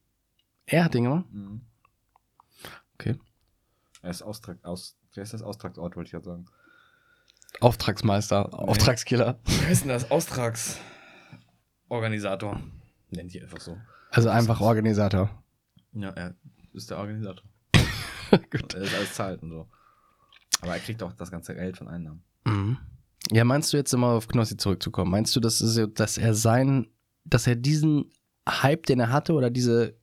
Er 0.67 0.85
hat 0.85 0.95
den 0.95 1.05
gemacht. 1.05 1.27
Mhm. 1.31 1.61
Okay. 2.95 3.19
Er 4.03 4.11
ist 4.11 4.23
Austrag, 4.23 4.59
aus, 4.63 4.97
wer 5.15 5.23
ist 5.23 5.35
das 5.35 5.43
Austragsort, 5.43 5.97
wollte 5.97 6.09
ich 6.09 6.13
gerade 6.13 6.25
sagen. 6.25 6.47
Auftragsmeister, 7.61 8.59
Auftragskiller. 8.59 9.39
Wer 9.45 9.71
ist 9.71 9.83
denn 9.83 9.91
das? 9.91 10.11
Austragsorganisator. 10.11 12.61
Nennt 13.11 13.33
die 13.33 13.41
einfach 13.41 13.61
so. 13.61 13.79
Also 14.11 14.29
einfach 14.29 14.61
Organisator. 14.61 15.31
Ja, 15.93 16.11
er 16.11 16.35
ist 16.73 16.91
der 16.91 16.99
Organisator. 16.99 17.45
Gut. 18.51 18.75
Er 18.75 18.83
ist 18.83 18.95
alles 18.95 19.15
zahlt 19.15 19.41
und 19.43 19.51
so. 19.51 19.69
Aber 20.65 20.75
er 20.75 20.81
kriegt 20.81 21.03
auch 21.03 21.13
das 21.13 21.31
ganze 21.31 21.55
Geld 21.55 21.77
von 21.77 21.89
Einnahmen. 21.89 22.23
Mhm. 22.45 22.79
Ja, 23.31 23.45
meinst 23.45 23.73
du 23.73 23.77
jetzt 23.77 23.95
immer 23.95 24.09
auf 24.09 24.29
Knossi 24.29 24.57
zurückzukommen? 24.57 25.11
Meinst 25.11 25.35
du, 25.35 25.41
dass, 25.41 25.59
dass 25.95 26.19
er 26.19 26.35
sein, 26.35 26.89
dass 27.25 27.47
er 27.47 27.57
diesen 27.57 28.11
Hype, 28.49 28.87
den 28.87 29.01
er 29.01 29.11
hatte, 29.11 29.33
oder 29.33 29.51
diese, 29.51 29.95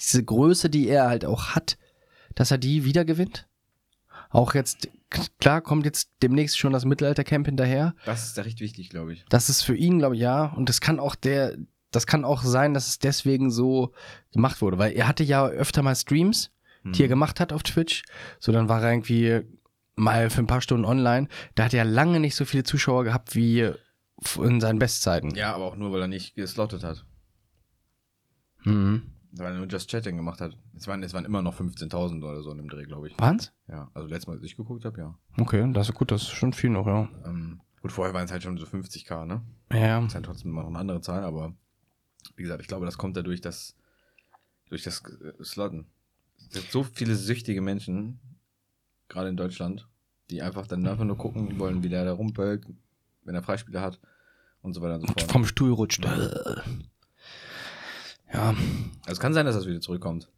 diese 0.00 0.24
Größe, 0.24 0.70
die 0.70 0.88
er 0.88 1.08
halt 1.08 1.24
auch 1.24 1.54
hat, 1.54 1.78
dass 2.34 2.50
er 2.50 2.58
die 2.58 2.84
wieder 2.84 3.04
gewinnt? 3.04 3.46
Auch 4.30 4.54
jetzt, 4.54 4.88
klar, 5.38 5.60
kommt 5.60 5.84
jetzt 5.84 6.10
demnächst 6.22 6.58
schon 6.58 6.72
das 6.72 6.84
Mittelaltercamp 6.84 7.46
hinterher. 7.46 7.94
Das 8.04 8.24
ist 8.24 8.38
da 8.38 8.42
recht 8.42 8.60
wichtig, 8.60 8.90
glaube 8.90 9.12
ich. 9.12 9.24
Das 9.28 9.48
ist 9.48 9.62
für 9.62 9.76
ihn, 9.76 9.98
glaube 9.98 10.14
ich, 10.14 10.20
ja. 10.20 10.46
Und 10.46 10.68
das 10.68 10.80
kann 10.80 11.00
auch 11.00 11.14
der, 11.16 11.56
das 11.90 12.06
kann 12.06 12.24
auch 12.24 12.42
sein, 12.42 12.74
dass 12.74 12.88
es 12.88 12.98
deswegen 12.98 13.50
so 13.50 13.92
gemacht 14.32 14.62
wurde, 14.62 14.78
weil 14.78 14.92
er 14.92 15.08
hatte 15.08 15.24
ja 15.24 15.46
öfter 15.46 15.82
mal 15.82 15.96
Streams, 15.96 16.50
die 16.84 17.02
er 17.02 17.06
Mhm. 17.06 17.10
gemacht 17.10 17.40
hat 17.40 17.52
auf 17.52 17.62
Twitch. 17.62 18.02
So, 18.38 18.52
dann 18.52 18.68
war 18.68 18.82
er 18.82 18.92
irgendwie 18.92 19.42
mal 19.96 20.30
für 20.30 20.40
ein 20.40 20.46
paar 20.46 20.60
Stunden 20.62 20.84
online. 20.84 21.28
Da 21.54 21.64
hat 21.64 21.74
er 21.74 21.84
lange 21.84 22.20
nicht 22.20 22.34
so 22.36 22.44
viele 22.44 22.62
Zuschauer 22.64 23.04
gehabt 23.04 23.34
wie 23.34 23.70
in 24.38 24.60
seinen 24.60 24.78
Bestzeiten. 24.78 25.34
Ja, 25.34 25.54
aber 25.54 25.64
auch 25.64 25.76
nur, 25.76 25.92
weil 25.92 26.02
er 26.02 26.08
nicht 26.08 26.34
geslottet 26.34 26.84
hat. 26.84 27.04
Mhm. 28.64 29.02
Weil 29.32 29.52
er 29.52 29.58
nur 29.58 29.66
Just 29.68 29.88
Chatting 29.90 30.16
gemacht 30.16 30.40
hat. 30.40 30.56
Es 30.76 30.86
waren, 30.88 31.02
es 31.02 31.14
waren 31.14 31.24
immer 31.24 31.40
noch 31.40 31.54
15.000 31.58 32.22
oder 32.24 32.42
so 32.42 32.50
in 32.50 32.56
dem 32.58 32.68
Dreh, 32.68 32.84
glaube 32.84 33.08
ich. 33.08 33.18
Waren's? 33.18 33.52
Ja, 33.68 33.90
also 33.94 34.08
letztes 34.08 34.26
Mal, 34.26 34.34
als 34.34 34.42
ich 34.42 34.56
geguckt 34.56 34.84
habe, 34.84 34.98
ja. 35.00 35.18
Okay, 35.38 35.70
das 35.72 35.88
ist 35.88 35.94
gut, 35.94 36.10
das 36.10 36.22
ist 36.22 36.30
schon 36.30 36.52
viel 36.52 36.70
noch, 36.70 36.86
ja. 36.86 37.08
Ähm, 37.24 37.60
gut, 37.80 37.92
vorher 37.92 38.12
waren 38.12 38.24
es 38.24 38.32
halt 38.32 38.42
schon 38.42 38.58
so 38.58 38.66
50k, 38.66 39.24
ne? 39.26 39.42
Ja. 39.72 40.00
Das 40.00 40.08
ist 40.08 40.14
halt 40.16 40.24
trotzdem 40.26 40.52
noch 40.52 40.66
eine 40.66 40.78
andere 40.78 41.00
Zahl, 41.00 41.22
aber 41.22 41.54
wie 42.36 42.42
gesagt, 42.42 42.60
ich 42.60 42.66
glaube, 42.68 42.86
das 42.86 42.98
kommt 42.98 43.16
dadurch, 43.16 43.40
dass 43.40 43.76
durch 44.68 44.82
das 44.82 45.02
äh, 45.04 45.44
Slotten. 45.44 45.86
Es 46.50 46.60
gibt 46.60 46.72
so 46.72 46.82
viele 46.82 47.14
süchtige 47.14 47.60
Menschen, 47.60 48.18
gerade 49.08 49.28
in 49.28 49.36
Deutschland, 49.36 49.88
die 50.30 50.42
einfach 50.42 50.66
dann 50.66 50.86
einfach 50.86 51.04
nur 51.04 51.16
gucken 51.16 51.58
wollen, 51.58 51.82
wie 51.82 51.88
der 51.88 52.04
da 52.04 52.12
rumpölt, 52.12 52.66
wenn 53.22 53.34
er 53.34 53.42
Freispieler 53.42 53.80
hat 53.82 54.00
und 54.62 54.74
so 54.74 54.80
weiter 54.82 54.94
und 54.96 55.00
so 55.02 55.06
fort. 55.06 55.30
Vom 55.30 55.44
Stuhl 55.44 55.72
rutscht. 55.72 56.04
Ja. 58.32 58.50
Also 58.50 59.12
es 59.12 59.20
kann 59.20 59.34
sein, 59.34 59.46
dass 59.46 59.54
das 59.56 59.66
wieder 59.66 59.80
zurückkommt. 59.80 60.30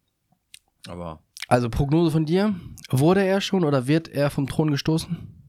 Aber 0.87 1.23
Also 1.47 1.69
Prognose 1.69 2.11
von 2.11 2.25
dir. 2.25 2.55
Wurde 2.89 3.23
er 3.23 3.41
schon 3.41 3.63
oder 3.63 3.87
wird 3.87 4.07
er 4.07 4.29
vom 4.29 4.47
Thron 4.47 4.71
gestoßen? 4.71 5.39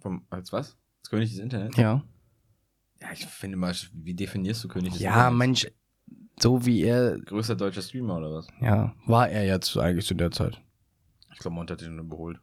vom, 0.00 0.24
als 0.30 0.52
was? 0.52 0.76
Als 1.00 1.10
König 1.10 1.30
des 1.30 1.38
Internets? 1.40 1.76
Ja. 1.76 2.04
Ja, 3.00 3.12
ich 3.12 3.26
finde 3.26 3.56
mal, 3.56 3.74
wie 3.92 4.14
definierst 4.14 4.62
du 4.62 4.68
König 4.68 4.92
des 4.92 5.02
Ja, 5.02 5.28
Internets? 5.28 5.38
Mensch, 5.38 5.66
so 6.38 6.66
wie 6.66 6.82
er, 6.82 7.18
Größter 7.20 7.56
deutscher 7.56 7.82
Streamer 7.82 8.18
oder 8.18 8.32
was? 8.32 8.46
ja, 8.60 8.94
war 9.06 9.28
er 9.28 9.46
jetzt 9.46 9.76
eigentlich 9.76 10.06
zu 10.06 10.14
der 10.14 10.30
Zeit. 10.30 10.60
Ich 11.32 11.38
glaube, 11.38 11.54
Monte 11.54 11.74
hat 11.74 11.80
schon 11.80 11.98
überholt. 11.98 12.40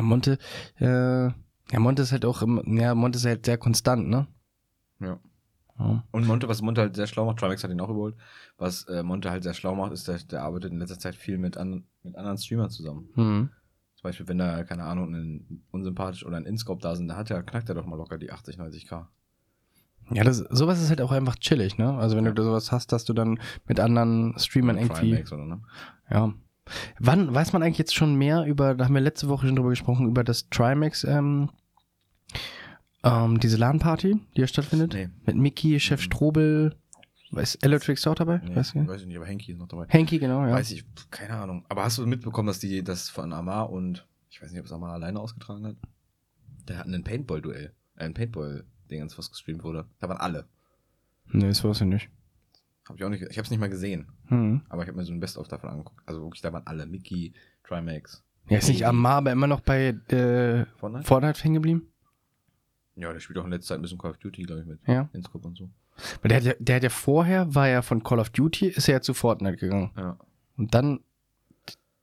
Monte, 0.00 0.38
äh, 0.78 1.26
ja, 1.26 1.78
Monte 1.78 2.02
ist 2.02 2.12
halt 2.12 2.24
auch, 2.24 2.42
im, 2.42 2.78
ja, 2.78 2.94
Monte 2.94 3.18
ist 3.18 3.24
halt 3.26 3.44
sehr 3.44 3.58
konstant, 3.58 4.08
ne? 4.08 4.26
Ja. 5.00 5.20
Ja. 5.78 6.04
Und 6.10 6.26
Monte, 6.26 6.48
was 6.48 6.62
Monte 6.62 6.80
halt 6.80 6.96
sehr 6.96 7.06
schlau 7.06 7.26
macht, 7.26 7.38
Trimax 7.38 7.62
hat 7.62 7.70
ihn 7.70 7.80
auch 7.80 7.90
überholt, 7.90 8.16
was 8.56 8.84
äh, 8.84 9.02
Monte 9.02 9.30
halt 9.30 9.42
sehr 9.42 9.52
schlau 9.52 9.74
macht, 9.74 9.92
ist, 9.92 10.08
der, 10.08 10.18
der 10.18 10.42
arbeitet 10.42 10.72
in 10.72 10.78
letzter 10.78 10.98
Zeit 10.98 11.14
viel 11.14 11.36
mit, 11.36 11.56
an, 11.58 11.84
mit 12.02 12.16
anderen 12.16 12.38
Streamern 12.38 12.70
zusammen. 12.70 13.08
Mhm. 13.14 13.50
Zum 13.96 14.02
Beispiel, 14.02 14.28
wenn 14.28 14.38
da, 14.38 14.64
keine 14.64 14.84
Ahnung, 14.84 15.14
ein 15.14 15.64
unsympathisch 15.70 16.24
oder 16.24 16.36
ein 16.36 16.46
Inscope 16.46 16.80
da 16.80 16.96
sind, 16.96 17.08
da 17.08 17.16
hat 17.16 17.30
er, 17.30 17.42
knackt 17.42 17.68
er 17.68 17.74
doch 17.74 17.86
mal 17.86 17.96
locker 17.96 18.18
die 18.18 18.32
80, 18.32 18.58
90k. 18.58 19.06
Ja, 20.10 20.22
das, 20.24 20.38
sowas 20.38 20.80
ist 20.80 20.88
halt 20.88 21.00
auch 21.00 21.12
einfach 21.12 21.36
chillig, 21.36 21.78
ne? 21.78 21.94
Also 21.98 22.16
wenn 22.16 22.24
Ja. 22.26 22.32
du 22.32 22.42
sowas 22.42 22.70
hast, 22.72 22.92
dass 22.92 23.04
du 23.04 23.12
dann 23.12 23.40
mit 23.66 23.80
anderen 23.80 24.34
Streamern 24.38 24.76
irgendwie, 24.78 25.10
Trimax 25.10 25.32
oder 25.32 25.44
ne? 25.46 25.60
ja. 26.10 26.32
Wann, 26.98 27.32
weiß 27.32 27.52
man 27.52 27.62
eigentlich 27.62 27.78
jetzt 27.78 27.94
schon 27.94 28.16
mehr 28.16 28.44
über, 28.44 28.74
da 28.74 28.84
haben 28.86 28.94
wir 28.94 29.00
letzte 29.00 29.28
Woche 29.28 29.46
schon 29.46 29.54
drüber 29.56 29.70
gesprochen, 29.70 30.08
über 30.08 30.24
das 30.24 30.48
Trimax, 30.48 31.04
ähm, 31.04 31.50
ähm, 33.04 33.38
diese 33.38 33.56
LAN-Party, 33.56 34.18
die 34.36 34.40
ja 34.40 34.46
stattfindet? 34.46 34.92
Nee. 34.92 35.08
Mit 35.26 35.36
Mickey, 35.36 35.78
Chef 35.78 36.00
Strobel, 36.00 36.74
ist 37.32 37.56
Electric 37.64 38.08
auch 38.08 38.14
dabei? 38.14 38.40
Nee, 38.44 38.56
weiß 38.56 38.74
ich 38.74 39.06
nicht, 39.06 39.16
aber 39.16 39.26
Henki 39.26 39.52
ist 39.52 39.58
noch 39.58 39.68
dabei. 39.68 39.86
Henky, 39.88 40.18
genau, 40.18 40.44
ja. 40.46 40.52
Weiß 40.52 40.70
ich, 40.70 40.84
keine 41.10 41.34
Ahnung. 41.34 41.64
Aber 41.68 41.84
hast 41.84 41.98
du 41.98 42.06
mitbekommen, 42.06 42.46
dass 42.46 42.58
die 42.60 42.82
das 42.82 43.10
von 43.10 43.32
Amar 43.32 43.70
und 43.70 44.06
ich 44.30 44.40
weiß 44.42 44.50
nicht, 44.50 44.60
ob 44.60 44.66
es 44.66 44.72
Amar 44.72 44.92
alleine 44.94 45.20
ausgetragen 45.20 45.66
hat? 45.66 45.76
Der 46.68 46.78
hatten 46.78 46.94
ein 46.94 47.04
Paintball-Duell. 47.04 47.72
Ein 47.96 48.14
Paintball-Dingens, 48.86 49.18
was 49.18 49.30
gestreamt 49.30 49.62
wurde. 49.62 49.86
Da 50.00 50.08
waren 50.08 50.18
alle. 50.18 50.46
Nee, 51.32 51.48
das 51.48 51.62
weiß 51.64 51.80
ich 51.82 51.86
nicht. 51.86 52.08
Hab 52.88 52.96
ich 52.96 53.04
auch 53.04 53.08
nicht, 53.08 53.22
ich 53.22 53.38
hab's 53.38 53.50
nicht 53.50 53.58
mal 53.58 53.68
gesehen. 53.68 54.06
Hm. 54.28 54.62
Aber 54.68 54.82
ich 54.82 54.88
habe 54.88 54.96
mir 54.98 55.04
so 55.04 55.12
ein 55.12 55.20
Best-of 55.20 55.48
davon 55.48 55.70
angeguckt. 55.70 56.00
Also 56.06 56.22
wirklich, 56.22 56.40
da 56.40 56.52
waren 56.52 56.66
alle. 56.66 56.86
Mickey, 56.86 57.32
Trimax. 57.64 58.22
Ja, 58.48 58.58
ist 58.58 58.68
nicht 58.68 58.86
Amar, 58.86 59.16
aber 59.16 59.32
immer 59.32 59.48
noch 59.48 59.60
bei 59.60 59.88
äh, 59.88 60.66
Fortnite? 60.78 61.04
Fortnite 61.04 61.42
hängen 61.42 61.54
geblieben? 61.54 61.88
Ja, 62.94 63.12
der 63.12 63.18
spielt 63.18 63.38
auch 63.38 63.44
in 63.44 63.50
letzter 63.50 63.70
Zeit 63.74 63.78
ein 63.80 63.82
bisschen 63.82 63.98
Call 63.98 64.12
of 64.12 64.18
Duty, 64.18 64.44
glaube 64.44 64.60
ich, 64.62 64.66
mit. 64.68 64.78
Ja. 64.86 65.08
Inscope 65.12 65.46
und 65.48 65.56
so. 65.58 65.68
Weil 66.22 66.28
der, 66.28 66.36
hat 66.36 66.44
ja, 66.44 66.52
der 66.60 66.76
hat 66.76 66.82
ja 66.84 66.90
vorher, 66.90 67.54
war 67.54 67.68
ja 67.68 67.82
von 67.82 68.04
Call 68.04 68.20
of 68.20 68.30
Duty, 68.30 68.68
ist 68.68 68.88
er 68.88 68.94
ja 68.96 69.00
zu 69.00 69.14
Fortnite 69.14 69.56
gegangen. 69.56 69.90
Ja. 69.96 70.16
Und 70.56 70.74
dann 70.74 71.00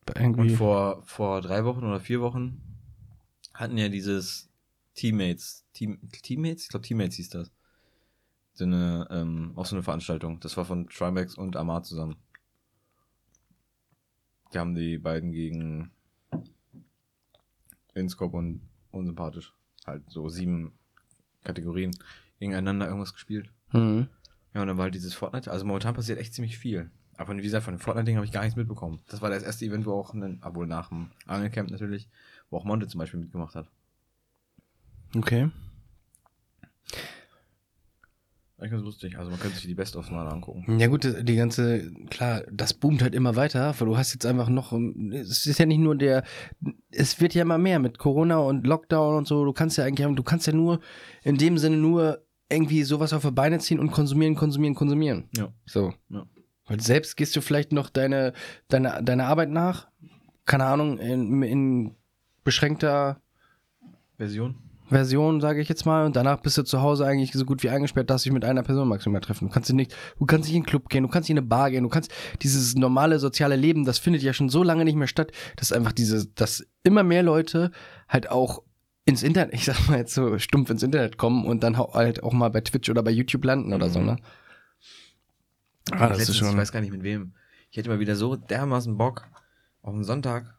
Und 0.07 0.19
irgendwie. 0.19 0.55
vor, 0.55 1.01
vor 1.03 1.41
drei 1.41 1.63
Wochen 1.63 1.83
oder 1.85 1.99
vier 2.01 2.19
Wochen 2.19 2.61
hatten 3.53 3.77
ja 3.77 3.87
dieses 3.87 4.49
Teammates. 4.95 5.65
Team, 5.73 5.99
Teammates? 6.21 6.63
Ich 6.63 6.69
glaube, 6.69 6.85
Teammates 6.85 7.15
hieß 7.15 7.29
das. 7.29 7.51
So 8.53 8.65
eine, 8.65 9.07
ähm, 9.09 9.53
auch 9.55 9.65
so 9.65 9.75
eine 9.75 9.83
Veranstaltung. 9.83 10.39
Das 10.39 10.57
war 10.57 10.65
von 10.65 10.87
Trimax 10.87 11.35
und 11.35 11.55
Amar 11.55 11.83
zusammen. 11.83 12.17
Die 14.53 14.59
haben 14.59 14.75
die 14.75 14.99
beiden 14.99 15.31
gegen 15.31 15.91
Inscope 17.95 18.37
und 18.37 18.61
unsympathisch. 18.91 19.53
Halt 19.85 20.03
so 20.09 20.29
sieben 20.29 20.73
Kategorien 21.43 21.91
gegeneinander 22.39 22.87
irgendwas 22.87 23.13
gespielt. 23.13 23.49
Mhm. 23.71 24.07
Ja, 24.53 24.61
und 24.61 24.67
dann 24.67 24.77
war 24.77 24.83
halt 24.83 24.95
dieses 24.95 25.15
Fortnite. 25.15 25.49
Also 25.49 25.65
momentan 25.65 25.95
passiert 25.95 26.19
echt 26.19 26.35
ziemlich 26.35 26.57
viel. 26.57 26.91
Aber 27.17 27.35
wie 27.35 27.41
gesagt, 27.41 27.65
von 27.65 27.75
dem 27.75 27.79
Fortnite-Ding 27.79 28.15
habe 28.15 28.25
ich 28.25 28.31
gar 28.31 28.41
nichts 28.41 28.55
mitbekommen. 28.55 29.01
Das 29.07 29.21
war 29.21 29.29
das 29.29 29.43
erste 29.43 29.65
Event, 29.65 29.85
wo 29.85 29.93
auch, 29.93 30.13
ein, 30.13 30.41
obwohl 30.43 30.67
nach 30.67 30.89
dem 30.89 31.11
Angelcamp 31.25 31.69
natürlich, 31.71 32.09
wo 32.49 32.57
auch 32.57 32.65
Monte 32.65 32.87
zum 32.87 32.99
Beispiel 32.99 33.19
mitgemacht 33.19 33.55
hat. 33.55 33.69
Okay. 35.15 35.49
Eigentlich 38.63 38.71
ganz 38.71 38.83
lustig. 38.85 39.17
Also 39.17 39.29
man 39.29 39.41
könnte 39.41 39.57
sich 39.57 39.67
die 39.67 39.75
Best-ofs 39.75 40.09
mal 40.09 40.25
angucken. 40.25 40.79
Ja 40.79 40.87
gut, 40.87 41.03
die 41.03 41.35
ganze, 41.35 41.91
klar, 42.09 42.43
das 42.49 42.73
boomt 42.73 43.01
halt 43.01 43.13
immer 43.13 43.35
weiter, 43.35 43.75
weil 43.77 43.87
du 43.87 43.97
hast 43.97 44.13
jetzt 44.13 44.25
einfach 44.25 44.47
noch, 44.47 44.71
es 45.11 45.45
ist 45.45 45.59
ja 45.59 45.65
nicht 45.65 45.79
nur 45.79 45.97
der, 45.97 46.23
es 46.89 47.19
wird 47.19 47.33
ja 47.33 47.41
immer 47.41 47.57
mehr 47.57 47.79
mit 47.79 47.97
Corona 47.97 48.37
und 48.37 48.65
Lockdown 48.65 49.17
und 49.17 49.27
so, 49.27 49.43
du 49.43 49.51
kannst 49.51 49.77
ja 49.77 49.83
eigentlich, 49.83 50.07
du 50.15 50.23
kannst 50.23 50.47
ja 50.47 50.53
nur, 50.53 50.79
in 51.23 51.37
dem 51.37 51.57
Sinne 51.57 51.75
nur 51.75 52.23
irgendwie 52.49 52.83
sowas 52.83 53.11
auf 53.11 53.23
die 53.23 53.31
Beine 53.31 53.59
ziehen 53.59 53.79
und 53.79 53.91
konsumieren, 53.91 54.35
konsumieren, 54.35 54.75
konsumieren. 54.75 55.27
Ja. 55.35 55.51
So. 55.65 55.93
Ja. 56.07 56.25
Weil 56.65 56.79
selbst 56.79 57.17
gehst 57.17 57.35
du 57.35 57.41
vielleicht 57.41 57.73
noch 57.73 57.89
deine, 57.89 58.31
deine, 58.69 59.03
deine 59.03 59.25
Arbeit 59.25 59.49
nach, 59.49 59.89
keine 60.45 60.63
Ahnung, 60.63 60.99
in, 60.99 61.43
in 61.43 61.95
beschränkter 62.45 63.19
Version? 64.15 64.55
Version, 64.93 65.41
sage 65.41 65.61
ich 65.61 65.67
jetzt 65.67 65.85
mal, 65.85 66.05
und 66.05 66.15
danach 66.15 66.39
bist 66.41 66.57
du 66.57 66.63
zu 66.63 66.81
Hause 66.81 67.05
eigentlich 67.05 67.33
so 67.33 67.45
gut 67.45 67.63
wie 67.63 67.69
eingesperrt, 67.69 68.09
darfst 68.09 68.25
dich 68.25 68.31
mit 68.31 68.45
einer 68.45 68.63
Person 68.63 68.87
maximal 68.87 69.21
treffen. 69.21 69.47
Du 69.47 69.53
kannst 69.53 69.71
nicht, 69.73 69.95
du 70.17 70.25
kannst 70.25 70.47
nicht 70.47 70.55
in 70.55 70.61
den 70.61 70.67
Club 70.67 70.89
gehen, 70.89 71.03
du 71.03 71.09
kannst 71.09 71.27
nicht 71.27 71.37
in 71.37 71.39
eine 71.39 71.47
Bar 71.47 71.71
gehen, 71.71 71.83
du 71.83 71.89
kannst 71.89 72.11
dieses 72.41 72.75
normale 72.75 73.19
soziale 73.19 73.55
Leben, 73.55 73.85
das 73.85 73.99
findet 73.99 74.21
ja 74.21 74.33
schon 74.33 74.49
so 74.49 74.63
lange 74.63 74.85
nicht 74.85 74.95
mehr 74.95 75.07
statt, 75.07 75.31
dass 75.57 75.73
einfach 75.73 75.91
diese, 75.91 76.27
dass 76.27 76.65
immer 76.83 77.03
mehr 77.03 77.23
Leute 77.23 77.71
halt 78.07 78.31
auch 78.31 78.63
ins 79.05 79.23
Internet, 79.23 79.53
ich 79.55 79.65
sag 79.65 79.89
mal 79.89 79.97
jetzt 79.97 80.13
so 80.13 80.37
stumpf 80.39 80.69
ins 80.69 80.83
Internet 80.83 81.17
kommen 81.17 81.45
und 81.45 81.63
dann 81.63 81.77
halt 81.77 82.23
auch 82.23 82.33
mal 82.33 82.49
bei 82.49 82.61
Twitch 82.61 82.89
oder 82.89 83.03
bei 83.03 83.11
YouTube 83.11 83.43
landen 83.43 83.73
oder 83.73 83.89
so, 83.89 83.99
ne? 83.99 84.17
Ah, 85.91 86.07
das 86.07 86.11
ist 86.11 86.17
Letztens, 86.19 86.37
schon. 86.37 86.49
Ich 86.51 86.57
weiß 86.57 86.71
gar 86.71 86.79
nicht 86.79 86.93
mit 86.93 87.03
wem. 87.03 87.33
Ich 87.69 87.77
hätte 87.77 87.89
mal 87.89 87.99
wieder 87.99 88.15
so 88.15 88.35
dermaßen 88.35 88.97
Bock 88.97 89.27
auf 89.81 89.93
einen 89.93 90.03
Sonntag, 90.03 90.55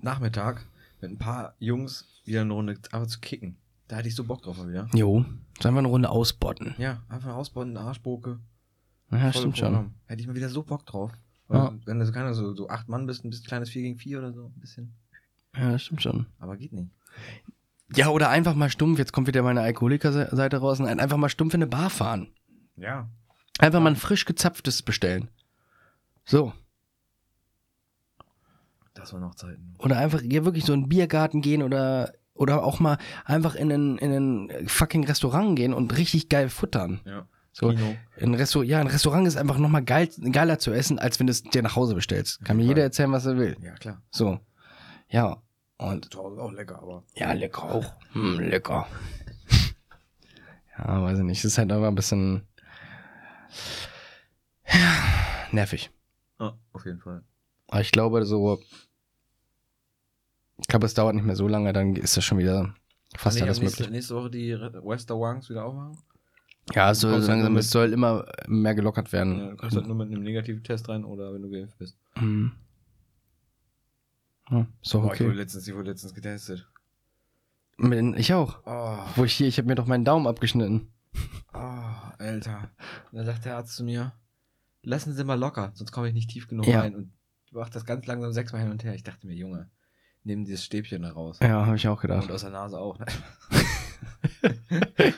Nachmittag, 0.00 0.66
mit 1.02 1.10
ein 1.10 1.18
paar 1.18 1.54
Jungs 1.58 2.06
wieder 2.24 2.42
eine 2.42 2.52
Runde 2.52 2.78
einfach 2.92 3.06
zu 3.06 3.20
kicken. 3.20 3.56
Da 3.88 3.96
hatte 3.96 4.08
ich 4.08 4.14
so 4.14 4.24
Bock 4.24 4.42
drauf 4.42 4.56
mal 4.56 4.68
wieder. 4.68 4.88
Jo, 4.94 5.24
sollen 5.60 5.74
wir 5.74 5.80
eine 5.80 5.88
Runde 5.88 6.10
ausbotten? 6.10 6.74
Ja, 6.78 7.02
einfach 7.08 7.34
ausbauen, 7.34 7.76
eine 7.76 7.80
Arschboke. 7.80 8.38
Ja, 9.10 9.32
stimmt 9.32 9.58
schon. 9.58 9.94
Hätte 10.06 10.20
ich 10.20 10.28
mal 10.28 10.36
wieder 10.36 10.48
so 10.48 10.62
Bock 10.62 10.86
drauf. 10.86 11.12
Ja. 11.48 11.74
Wenn 11.84 11.98
du 11.98 12.06
so, 12.06 12.12
keine, 12.12 12.32
so, 12.34 12.54
so 12.54 12.68
acht 12.68 12.88
Mann 12.88 13.06
bist, 13.06 13.24
ein 13.24 13.30
bisschen 13.30 13.46
kleines 13.46 13.70
4 13.70 13.82
gegen 13.82 13.98
4 13.98 14.18
oder 14.18 14.32
so, 14.32 14.46
ein 14.46 14.60
bisschen. 14.60 14.94
Ja, 15.56 15.72
das 15.72 15.82
stimmt 15.82 16.02
schon. 16.02 16.26
Aber 16.38 16.56
geht 16.56 16.72
nicht. 16.72 16.90
Ja, 17.96 18.08
oder 18.10 18.28
einfach 18.28 18.54
mal 18.54 18.70
stumpf, 18.70 19.00
jetzt 19.00 19.12
kommt 19.12 19.26
wieder 19.26 19.42
meine 19.42 19.62
Alkoholiker-Seite 19.62 20.58
raus, 20.58 20.78
nein, 20.78 21.00
einfach 21.00 21.16
mal 21.16 21.28
stumpf 21.28 21.54
in 21.54 21.62
eine 21.62 21.70
Bar 21.70 21.90
fahren. 21.90 22.28
Ja. 22.76 23.08
Einfach 23.58 23.80
mal 23.80 23.90
ein 23.90 23.96
frisch 23.96 24.24
gezapftes 24.24 24.82
bestellen. 24.82 25.28
So. 26.24 26.52
Das 28.94 29.12
waren 29.12 29.20
noch 29.20 29.34
Zeiten. 29.34 29.74
Oder 29.78 29.98
einfach 29.98 30.20
ja, 30.22 30.44
wirklich 30.44 30.64
so 30.64 30.72
in 30.72 30.80
einen 30.80 30.88
Biergarten 30.88 31.40
gehen 31.42 31.62
oder, 31.62 32.12
oder 32.34 32.62
auch 32.64 32.80
mal 32.80 32.98
einfach 33.24 33.54
in 33.54 33.70
ein, 33.70 33.98
in 33.98 34.12
ein 34.48 34.68
fucking 34.68 35.04
Restaurant 35.06 35.56
gehen 35.56 35.72
und 35.72 35.96
richtig 35.96 36.28
geil 36.28 36.48
futtern. 36.48 37.00
Ja. 37.04 37.26
So, 37.52 37.68
Kino. 37.70 37.96
ein 38.20 38.34
Restaurant, 38.34 38.70
ja, 38.70 38.80
ein 38.80 38.86
Restaurant 38.86 39.26
ist 39.26 39.36
einfach 39.36 39.58
nochmal 39.58 39.82
geil, 39.82 40.08
geiler 40.30 40.58
zu 40.60 40.72
essen, 40.72 40.98
als 40.98 41.18
wenn 41.18 41.26
du 41.26 41.32
es 41.32 41.42
dir 41.42 41.62
nach 41.62 41.74
Hause 41.76 41.94
bestellst. 41.94 42.44
Kann 42.44 42.56
mir 42.56 42.64
jeder 42.64 42.82
erzählen, 42.82 43.10
was 43.10 43.26
er 43.26 43.36
will. 43.38 43.56
Ja, 43.60 43.74
klar. 43.74 44.00
So. 44.10 44.38
Ja. 45.08 45.42
Und 45.76 46.12
Zu 46.12 46.18
Hause 46.20 46.40
auch 46.40 46.52
lecker, 46.52 46.78
aber. 46.80 47.02
ja, 47.14 47.32
lecker 47.32 47.64
auch. 47.64 47.92
Hm, 48.12 48.38
lecker. 48.38 48.86
ja, 50.78 51.02
weiß 51.02 51.18
ich 51.18 51.24
nicht. 51.24 51.38
Es 51.38 51.44
ist 51.46 51.58
halt 51.58 51.72
aber 51.72 51.88
ein 51.88 51.94
bisschen 51.94 52.46
nervig. 55.52 55.90
Ja, 56.38 56.54
auf 56.72 56.84
jeden 56.86 57.00
Fall. 57.00 57.22
Aber 57.70 57.80
ich 57.80 57.92
glaube, 57.92 58.24
so. 58.26 58.60
Ich 60.58 60.66
glaube, 60.68 60.86
es 60.86 60.94
dauert 60.94 61.14
nicht 61.14 61.24
mehr 61.24 61.36
so 61.36 61.48
lange, 61.48 61.72
dann 61.72 61.96
ist 61.96 62.16
das 62.16 62.24
schon 62.24 62.36
wieder 62.38 62.74
fast 63.16 63.38
Kann 63.38 63.48
alles 63.48 63.60
nächste, 63.60 63.82
möglich. 63.84 63.96
nächste 63.96 64.14
Woche 64.14 64.30
die 64.30 64.52
Wester 64.52 65.18
Wangs 65.18 65.48
wieder 65.48 65.64
aufmachen? 65.64 65.96
Ja, 66.74 66.90
es 66.90 67.00
soll 67.00 67.18
langsam, 67.18 67.56
es 67.56 67.70
soll 67.70 67.92
immer 67.92 68.26
mehr 68.46 68.74
gelockert 68.74 69.12
werden. 69.12 69.38
Ja, 69.38 69.50
du 69.50 69.56
kommst 69.56 69.76
halt 69.76 69.86
nur 69.86 69.96
mit 69.96 70.08
einem 70.08 70.22
negativen 70.22 70.62
Test 70.62 70.88
rein 70.88 71.04
oder 71.04 71.32
wenn 71.32 71.42
du 71.42 71.50
geimpft 71.50 71.78
bist. 71.78 71.96
Mhm. 72.16 72.52
Ja, 74.50 74.66
ist 74.82 74.92
doch 74.94 75.02
Boah, 75.02 75.14
ich 75.14 75.20
wurde 75.20 75.30
okay. 75.30 75.38
letztens, 75.38 75.66
ich 75.68 75.74
wurde 75.74 75.90
letztens 75.90 76.14
getestet. 76.14 76.68
Ich 78.16 78.34
auch. 78.34 78.58
Oh, 78.66 78.98
Wo 79.16 79.24
ich 79.24 79.32
hier, 79.32 79.48
ich 79.48 79.56
habe 79.58 79.66
mir 79.68 79.74
doch 79.76 79.86
meinen 79.86 80.04
Daumen 80.04 80.26
abgeschnitten. 80.26 80.92
oh, 81.54 81.94
Alter. 82.18 82.70
Und 83.10 83.16
dann 83.18 83.26
sagt 83.26 83.46
der 83.46 83.56
Arzt 83.56 83.74
zu 83.76 83.82
mir, 83.84 84.12
lassen 84.82 85.14
Sie 85.14 85.24
mal 85.24 85.38
locker, 85.38 85.70
sonst 85.74 85.90
komme 85.92 86.08
ich 86.08 86.14
nicht 86.14 86.28
tief 86.30 86.46
genug 86.46 86.66
Ja. 86.66 86.80
rein. 86.80 86.94
Und 86.94 87.12
macht 87.50 87.74
das 87.74 87.84
ganz 87.84 88.06
langsam 88.06 88.32
sechsmal 88.32 88.62
hin 88.62 88.70
und 88.70 88.84
her. 88.84 88.94
Ich 88.94 89.02
dachte 89.02 89.26
mir, 89.26 89.34
Junge, 89.34 89.68
nimm 90.24 90.44
dieses 90.44 90.64
Stäbchen 90.64 91.02
da 91.02 91.10
raus. 91.12 91.38
Ja, 91.42 91.66
habe 91.66 91.76
ich 91.76 91.86
auch 91.88 91.96
Und 91.96 92.02
gedacht. 92.02 92.30
aus 92.30 92.42
der 92.42 92.50
Nase 92.50 92.78
auch. 92.78 92.98
ne? 92.98 93.06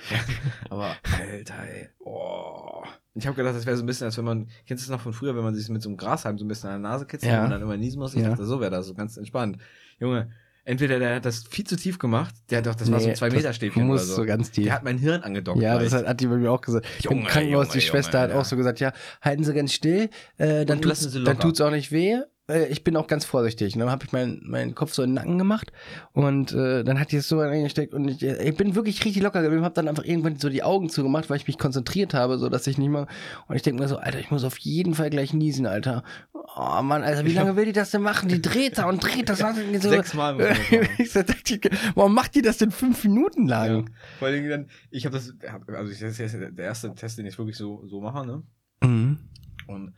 Aber, 0.71 0.97
Alter, 1.19 1.55
ey. 1.65 1.89
Oh. 2.01 2.83
Ich 3.15 3.27
habe 3.27 3.37
gedacht, 3.37 3.55
das 3.55 3.67
wäre 3.67 3.77
so 3.77 3.83
ein 3.83 3.87
bisschen, 3.87 4.07
als 4.07 4.17
wenn 4.17 4.25
man, 4.25 4.49
kennst 4.67 4.85
du 4.87 4.91
das 4.91 4.97
noch 4.99 5.03
von 5.03 5.13
früher, 5.13 5.37
wenn 5.37 5.45
man 5.45 5.55
sich 5.55 5.69
mit 5.69 5.83
so 5.83 5.89
einem 5.91 5.99
Grashalm 5.99 6.39
so 6.39 6.45
ein 6.45 6.49
bisschen 6.49 6.71
an 6.71 6.83
der 6.83 6.91
Nase 6.91 7.07
kitzelt 7.07 7.33
Ja. 7.33 7.45
und 7.45 7.51
dann 7.51 7.61
immer 7.63 7.77
niesen 7.77 7.99
muss? 7.99 8.15
Ich 8.15 8.23
Ja. 8.23 8.31
dachte, 8.31 8.47
so 8.47 8.61
wäre 8.61 8.71
das, 8.71 8.87
so 8.87 8.95
ganz 8.95 9.17
entspannt. 9.17 9.59
Junge, 10.01 10.33
entweder 10.65 10.99
der 10.99 11.17
hat 11.17 11.25
das 11.25 11.45
viel 11.49 11.67
zu 11.67 11.77
tief 11.77 11.99
gemacht, 11.99 12.35
der 12.51 12.59
hat 12.59 12.67
doch, 12.67 12.75
das 12.75 12.91
war 12.91 13.01
so 13.01 13.07
ein 13.07 13.11
Nee, 13.11 13.17
2 13.17 13.31
Meter 13.31 13.53
Stäbchen 13.53 13.87
musst 13.87 14.09
so. 14.09 14.17
so 14.17 14.25
ganz 14.25 14.51
tief. 14.51 14.65
Der 14.65 14.75
hat 14.75 14.85
mein 14.85 14.99
Hirn 14.99 15.23
angedockt. 15.23 15.61
Ja, 15.61 15.75
gleich. 15.75 15.91
das 15.91 16.01
hat, 16.01 16.07
hat 16.07 16.21
die 16.21 16.27
bei 16.27 16.37
mir 16.37 16.51
auch 16.51 16.61
gesagt. 16.61 16.87
Junge, 17.01 17.21
Im 17.21 17.27
Krankenhaus, 17.27 17.67
Junge, 17.67 17.73
die 17.75 17.81
Schwester 17.81 18.21
Junge, 18.21 18.23
hat 18.23 18.31
auch 18.33 18.43
ja. 18.43 18.45
so 18.45 18.57
gesagt, 18.57 18.81
ja, 18.81 18.93
halten 19.21 19.45
Sie 19.45 19.55
ganz 19.55 19.73
still, 19.73 20.11
äh, 20.39 20.65
dann 20.65 20.81
tut's, 20.81 21.13
dann 21.25 21.39
tut's 21.39 21.61
auch 21.61 21.71
nicht 21.71 21.93
weh. 21.93 22.19
Äh, 22.49 22.67
ich 22.67 22.85
bin 22.85 22.97
auch 22.97 23.07
ganz 23.07 23.25
vorsichtig. 23.25 23.75
Und 23.75 23.81
dann 23.81 23.91
habe 23.91 24.05
ich 24.05 24.13
meinen 24.13 24.41
meinen 24.45 24.75
Kopf 24.75 24.93
so 24.93 25.03
in 25.03 25.11
den 25.11 25.15
Nacken 25.15 25.39
gemacht 25.39 25.73
und 26.13 26.53
äh, 26.53 26.85
dann 26.85 26.99
hat 26.99 27.13
die 27.13 27.17
es 27.17 27.29
so 27.29 27.41
eingesteckt 27.41 27.95
und 27.95 28.09
ich, 28.09 28.23
ich 28.23 28.57
bin 28.57 28.75
wirklich 28.75 29.05
richtig 29.05 29.23
locker 29.23 29.43
geblieben, 29.43 29.65
habe 29.65 29.75
dann 29.75 29.89
einfach 29.89 30.05
irgendwann 30.05 30.39
so 30.39 30.49
die 30.49 30.63
Augen 30.63 30.89
zugemacht, 30.89 31.31
weil 31.31 31.37
ich 31.37 31.47
mich 31.47 31.59
konzentriert 31.59 32.15
habe, 32.15 32.39
so 32.39 32.49
dass 32.49 32.67
ich 32.67 32.79
nicht 32.79 32.89
mal 32.89 33.07
und 33.49 33.57
ich 33.57 33.63
denke 33.63 33.83
mir 33.83 33.89
so, 33.89 33.97
Alter, 33.97 34.19
ich 34.19 34.31
muss 34.31 34.45
auf 34.45 34.59
jeden 34.59 34.95
Fall 34.95 35.11
gleich 35.11 35.33
niesen, 35.33 35.67
Alter. 35.67 36.03
Oh 36.33 36.83
Mann, 36.83 37.03
Alter, 37.03 37.25
wie 37.25 37.33
lange 37.33 37.57
will 37.57 37.67
die 37.67 37.73
das 37.73 37.91
denn 37.91 38.03
machen? 38.03 38.29
Die 38.29 38.43
dreht 38.43 38.79
da 38.79 38.89
und 38.89 39.03
dreht 39.03 39.29
das. 39.29 39.39
so. 39.39 39.91
Sechsmal 39.91 40.35
muss 40.35 40.45
warum 41.95 42.15
macht 42.15 42.35
die 42.35 42.43
das 42.43 42.59
denn 42.59 42.71
fünf 42.71 43.05
Minuten 43.05 43.47
lang? 43.47 43.87
Ja. 43.87 43.95
Vor 44.19 44.29
allem 44.29 44.49
dann, 44.49 44.69
ich 44.91 45.07
habe 45.07 45.15
das, 45.15 45.33
also 45.69 45.93
das 45.93 46.19
ist 46.19 46.35
der 46.35 46.65
erste 46.65 46.95
Test, 46.95 47.19
den 47.19 47.27
ich 47.27 47.39
wirklich 47.39 47.57
so, 47.57 47.87
so 47.87 48.01
mache, 48.01 48.27
ne? 48.27 48.43
Mhm. 48.83 49.19
Und 49.67 49.95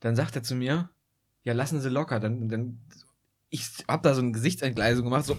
dann 0.00 0.16
sagt 0.16 0.34
er 0.34 0.42
zu 0.42 0.54
mir, 0.54 0.90
ja, 1.44 1.52
lassen 1.54 1.80
Sie 1.80 1.88
locker. 1.88 2.20
Dann, 2.20 2.48
dann 2.48 2.78
ich 3.48 3.68
hab 3.88 4.02
da 4.02 4.14
so 4.14 4.22
eine 4.22 4.32
Gesichtsentgleisung 4.32 5.04
gemacht, 5.04 5.24
so 5.26 5.36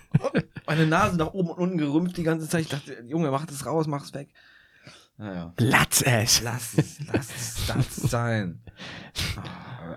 meine 0.66 0.86
Nase 0.86 1.16
nach 1.16 1.32
oben 1.32 1.50
und 1.50 1.58
unten 1.58 1.78
gerümpft 1.78 2.16
die 2.16 2.22
ganze 2.22 2.48
Zeit. 2.48 2.62
Ich 2.62 2.68
dachte, 2.68 3.02
Junge, 3.06 3.30
mach 3.30 3.46
das 3.46 3.64
raus, 3.66 3.86
mach 3.86 4.04
es 4.04 4.12
weg. 4.14 4.28
Naja. 5.16 5.52
Latz 5.58 6.02
es. 6.02 6.42
Lass 6.42 6.74
es, 6.78 6.98
lass 7.12 7.28
es, 7.34 7.68
lass 7.68 7.98
es 7.98 8.10
sein. 8.10 8.60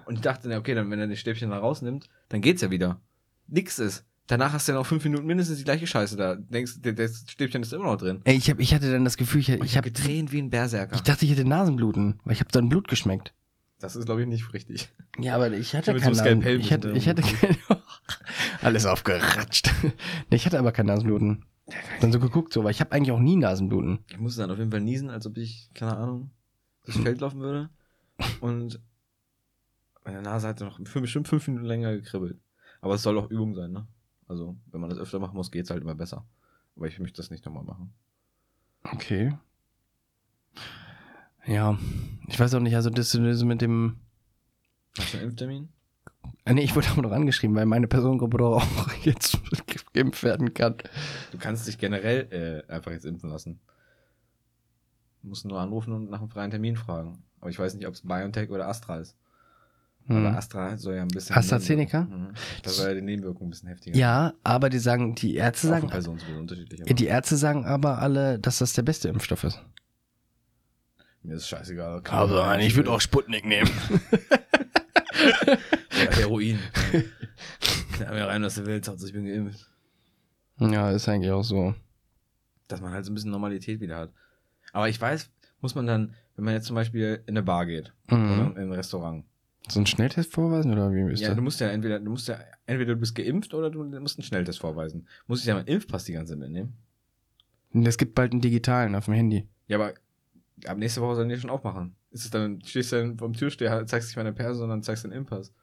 Und 0.05 0.15
ich 0.15 0.21
dachte, 0.21 0.47
na, 0.49 0.57
okay, 0.57 0.73
dann, 0.73 0.89
wenn 0.89 0.99
er 0.99 1.07
das 1.07 1.19
Stäbchen 1.19 1.51
da 1.51 1.59
rausnimmt, 1.59 2.09
dann 2.29 2.41
geht's 2.41 2.61
ja 2.61 2.71
wieder. 2.71 3.01
Nix 3.47 3.77
ist. 3.79 4.05
Danach 4.27 4.53
hast 4.53 4.67
du 4.67 4.71
ja 4.71 4.77
noch 4.77 4.85
fünf 4.85 5.03
Minuten 5.03 5.25
mindestens 5.27 5.57
die 5.57 5.63
gleiche 5.63 5.85
Scheiße 5.85 6.15
da. 6.15 6.35
Denkst, 6.35 6.75
der- 6.81 6.93
das 6.93 7.25
Stäbchen 7.27 7.61
ist 7.61 7.73
immer 7.73 7.83
noch 7.85 7.97
drin. 7.97 8.21
Ey, 8.23 8.35
ich, 8.35 8.49
hab, 8.49 8.59
ich 8.59 8.73
hatte 8.73 8.89
dann 8.91 9.03
das 9.03 9.17
Gefühl, 9.17 9.41
ich, 9.41 9.49
Und 9.49 9.65
ich, 9.65 9.75
hab, 9.77 9.83
getränt 9.83 10.31
wie 10.31 10.41
ein 10.41 10.49
Berserker. 10.49 10.95
ich 10.95 11.01
dachte, 11.03 11.25
ich 11.25 11.31
hätte 11.31 11.43
Nasenbluten, 11.45 12.19
weil 12.23 12.33
ich 12.33 12.39
habe 12.39 12.51
dann 12.51 12.69
Blut 12.69 12.87
geschmeckt. 12.87 13.33
Das 13.81 13.95
ist, 13.95 14.05
glaube 14.05 14.21
ich, 14.21 14.27
nicht 14.27 14.53
richtig. 14.53 14.89
Ja, 15.19 15.35
aber 15.35 15.51
ich 15.51 15.75
hatte 15.75 15.91
Ja, 15.91 15.93
mit 15.95 16.03
kein 16.03 16.13
so 16.13 16.23
Nasen, 16.23 16.59
ich 16.59 16.71
hatte, 16.71 16.91
ich 16.91 17.09
hatte 17.09 17.21
kein, 17.21 17.57
alles 18.61 18.85
aufgeratscht. 18.85 19.71
ich 20.29 20.45
hatte 20.45 20.59
aber 20.59 20.71
kein 20.71 20.85
Nasenbluten. 20.85 21.45
Dann 21.99 22.11
so 22.11 22.19
geguckt, 22.19 22.53
so, 22.53 22.63
weil 22.63 22.71
ich 22.71 22.79
habe 22.81 22.91
eigentlich 22.91 23.11
auch 23.11 23.19
nie 23.19 23.35
Nasenbluten. 23.35 23.99
Ich 24.09 24.19
musste 24.19 24.41
dann 24.41 24.51
auf 24.51 24.57
jeden 24.57 24.71
Fall 24.71 24.81
niesen, 24.81 25.09
als 25.09 25.25
ob 25.25 25.37
ich, 25.37 25.69
keine 25.73 25.97
Ahnung, 25.97 26.31
durchs 26.85 26.99
Feld 27.03 27.21
laufen 27.21 27.39
würde. 27.39 27.69
Und 28.39 28.79
meine 30.03 30.21
Nase 30.21 30.47
hat 30.47 30.59
noch 30.59 30.79
für 30.85 31.01
bestimmt 31.01 31.27
fünf 31.27 31.47
Minuten 31.47 31.65
länger 31.65 31.93
gekribbelt. 31.93 32.39
Aber 32.81 32.95
es 32.95 33.03
soll 33.03 33.17
auch 33.17 33.29
Übung 33.29 33.55
sein, 33.55 33.71
ne? 33.71 33.87
Also, 34.27 34.57
wenn 34.71 34.81
man 34.81 34.89
das 34.89 34.99
öfter 34.99 35.19
machen 35.19 35.35
muss, 35.35 35.51
geht's 35.51 35.69
halt 35.69 35.81
immer 35.81 35.95
besser. 35.95 36.25
Aber 36.75 36.87
ich 36.87 36.99
möchte 36.99 37.17
das 37.17 37.29
nicht 37.31 37.45
nochmal 37.45 37.63
machen. 37.63 37.93
Okay. 38.83 39.33
Ja, 41.45 41.77
ich 42.27 42.39
weiß 42.39 42.53
auch 42.55 42.59
nicht, 42.59 42.75
also 42.75 42.89
das 42.89 43.13
mit 43.15 43.61
dem. 43.61 43.97
Hast 44.97 45.13
du 45.13 45.17
einen 45.17 45.27
Impftermin? 45.27 45.69
Ah, 46.45 46.53
nee, 46.53 46.63
ich 46.63 46.75
wurde 46.75 46.87
aber 46.89 47.01
noch 47.03 47.11
angeschrieben, 47.11 47.55
weil 47.55 47.65
meine 47.65 47.87
Personengruppe 47.87 48.37
doch 48.37 48.57
auch 48.57 48.93
jetzt 49.03 49.39
geimpft 49.93 50.23
werden 50.23 50.53
kann. 50.53 50.75
Du 51.31 51.37
kannst 51.37 51.67
dich 51.67 51.77
generell 51.77 52.65
äh, 52.69 52.71
einfach 52.71 52.91
jetzt 52.91 53.05
impfen 53.05 53.29
lassen. 53.29 53.59
Du 55.21 55.29
musst 55.29 55.45
nur 55.45 55.59
anrufen 55.59 55.93
und 55.93 56.09
nach 56.09 56.19
einem 56.19 56.29
freien 56.29 56.49
Termin 56.51 56.75
fragen. 56.75 57.23
Aber 57.39 57.49
ich 57.49 57.59
weiß 57.59 57.75
nicht, 57.75 57.87
ob 57.87 57.93
es 57.93 58.01
BioNTech 58.01 58.49
oder 58.49 58.67
Astra 58.67 58.97
ist. 58.97 59.15
Aber 60.07 60.17
Hm. 60.29 60.35
Astra 60.35 60.77
soll 60.77 60.95
ja 60.95 61.03
ein 61.03 61.07
bisschen. 61.09 61.35
AstraZeneca? 61.35 62.01
Mhm. 62.01 62.33
Da 62.63 62.69
soll 62.71 62.87
ja 62.89 62.93
die 62.95 63.01
Nebenwirkungen 63.01 63.47
ein 63.47 63.51
bisschen 63.51 63.69
heftiger 63.69 63.95
Ja, 63.95 64.33
aber 64.43 64.69
die 64.69 64.79
sagen, 64.79 65.13
die 65.13 65.35
Ärzte 65.35 65.67
sagen, 65.67 65.91
aber 65.91 66.93
die 66.93 67.05
Ärzte 67.05 67.37
sagen 67.37 67.65
aber 67.65 67.99
alle, 67.99 68.39
dass 68.39 68.57
das 68.57 68.73
der 68.73 68.81
beste 68.81 69.09
Impfstoff 69.09 69.43
ist. 69.43 69.61
Mir 71.23 71.35
ist 71.35 71.47
scheißegal. 71.47 72.01
Sputnik 72.99 73.45
nehmen. 73.45 73.69
Oder 75.21 76.11
Heroin. 76.17 76.59
Knall 77.93 78.13
mir 78.13 78.27
rein, 78.27 78.41
was 78.43 78.55
du 78.55 78.65
willst, 78.65 78.89
Hauptsache 78.89 79.09
ich 79.09 79.13
bin 79.13 79.25
geimpft. 79.25 79.67
Ja, 80.59 80.91
ist 80.91 81.07
eigentlich 81.07 81.31
auch 81.31 81.43
so. 81.43 81.75
Dass 82.67 82.81
man 82.81 82.91
halt 82.91 83.05
so 83.05 83.11
ein 83.11 83.15
bisschen 83.15 83.31
Normalität 83.31 83.79
wieder 83.81 83.97
hat. 83.97 84.13
Aber 84.73 84.89
ich 84.89 84.99
weiß, 84.99 85.29
muss 85.59 85.75
man 85.75 85.85
dann, 85.85 86.13
wenn 86.35 86.45
man 86.45 86.53
jetzt 86.53 86.65
zum 86.67 86.75
Beispiel 86.75 87.21
in 87.25 87.33
eine 87.35 87.43
Bar 87.43 87.65
geht 87.65 87.93
Mhm. 88.09 88.31
oder 88.31 88.61
in 88.61 88.69
ein 88.69 88.71
Restaurant. 88.73 89.25
So 89.67 89.79
ein 89.79 89.85
Schnelltest 89.85 90.33
vorweisen 90.33 90.71
oder 90.71 90.91
wie 90.91 91.11
ist 91.13 91.19
Ja, 91.21 91.27
das? 91.29 91.37
du 91.37 91.43
musst 91.43 91.59
ja 91.59 91.67
entweder, 91.69 91.99
du 91.99 92.09
musst 92.09 92.27
ja, 92.27 92.39
entweder 92.65 92.95
du 92.95 92.99
bist 92.99 93.13
geimpft 93.13 93.53
oder 93.53 93.69
du 93.69 93.83
musst 93.83 94.17
einen 94.17 94.23
Schnelltest 94.23 94.59
vorweisen. 94.59 95.07
Muss 95.27 95.41
ich 95.41 95.45
ja 95.45 95.53
meinen 95.53 95.67
Impfpass 95.67 96.05
die 96.05 96.13
ganze 96.13 96.33
Zeit 96.33 96.39
mitnehmen? 96.39 96.73
Es 97.73 97.97
gibt 97.97 98.15
bald 98.15 98.31
einen 98.31 98.41
digitalen 98.41 98.95
auf 98.95 99.05
dem 99.05 99.13
Handy. 99.13 99.47
Ja, 99.67 99.77
aber 99.77 99.93
ab 100.67 100.77
nächste 100.77 101.01
Woche 101.01 101.15
sollen 101.15 101.29
die 101.29 101.37
schon 101.37 101.49
aufmachen. 101.49 101.95
Ist 102.11 102.25
es 102.25 102.31
dann, 102.31 102.61
stehst 102.63 102.91
du 102.91 102.97
dann 102.97 103.17
vom 103.17 103.33
Türsteher, 103.33 103.85
zeigst 103.85 104.09
nicht 104.09 104.17
meine 104.17 104.33
Perso, 104.33 104.59
sondern 104.59 104.83
zeigst 104.83 105.03
den 105.03 105.11
Impfpass. 105.11 105.53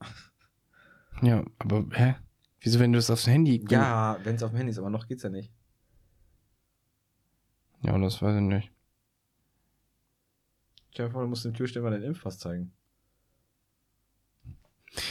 Ja, 1.22 1.44
aber 1.60 1.84
hä? 1.92 2.16
Wieso, 2.60 2.80
wenn 2.80 2.92
du 2.92 2.98
das 2.98 3.08
aufs 3.08 3.28
Handy 3.28 3.64
Ja, 3.70 4.18
wenn 4.24 4.34
es 4.34 4.42
auf 4.42 4.50
dem 4.50 4.56
Handy 4.56 4.72
ist, 4.72 4.78
aber 4.78 4.90
noch 4.90 5.06
geht's 5.06 5.22
ja 5.22 5.30
nicht. 5.30 5.52
Ja, 7.82 7.96
das 7.98 8.20
weiß 8.20 8.34
ich 8.34 8.42
nicht. 8.42 8.72
Stell 10.90 11.06
dir 11.06 11.12
vor, 11.12 11.22
du 11.22 11.28
musst 11.28 11.44
dem 11.44 11.54
Türsteher 11.54 11.82
mal 11.82 11.90
deinen 11.90 12.02
Impfpass 12.02 12.38
zeigen. 12.38 12.72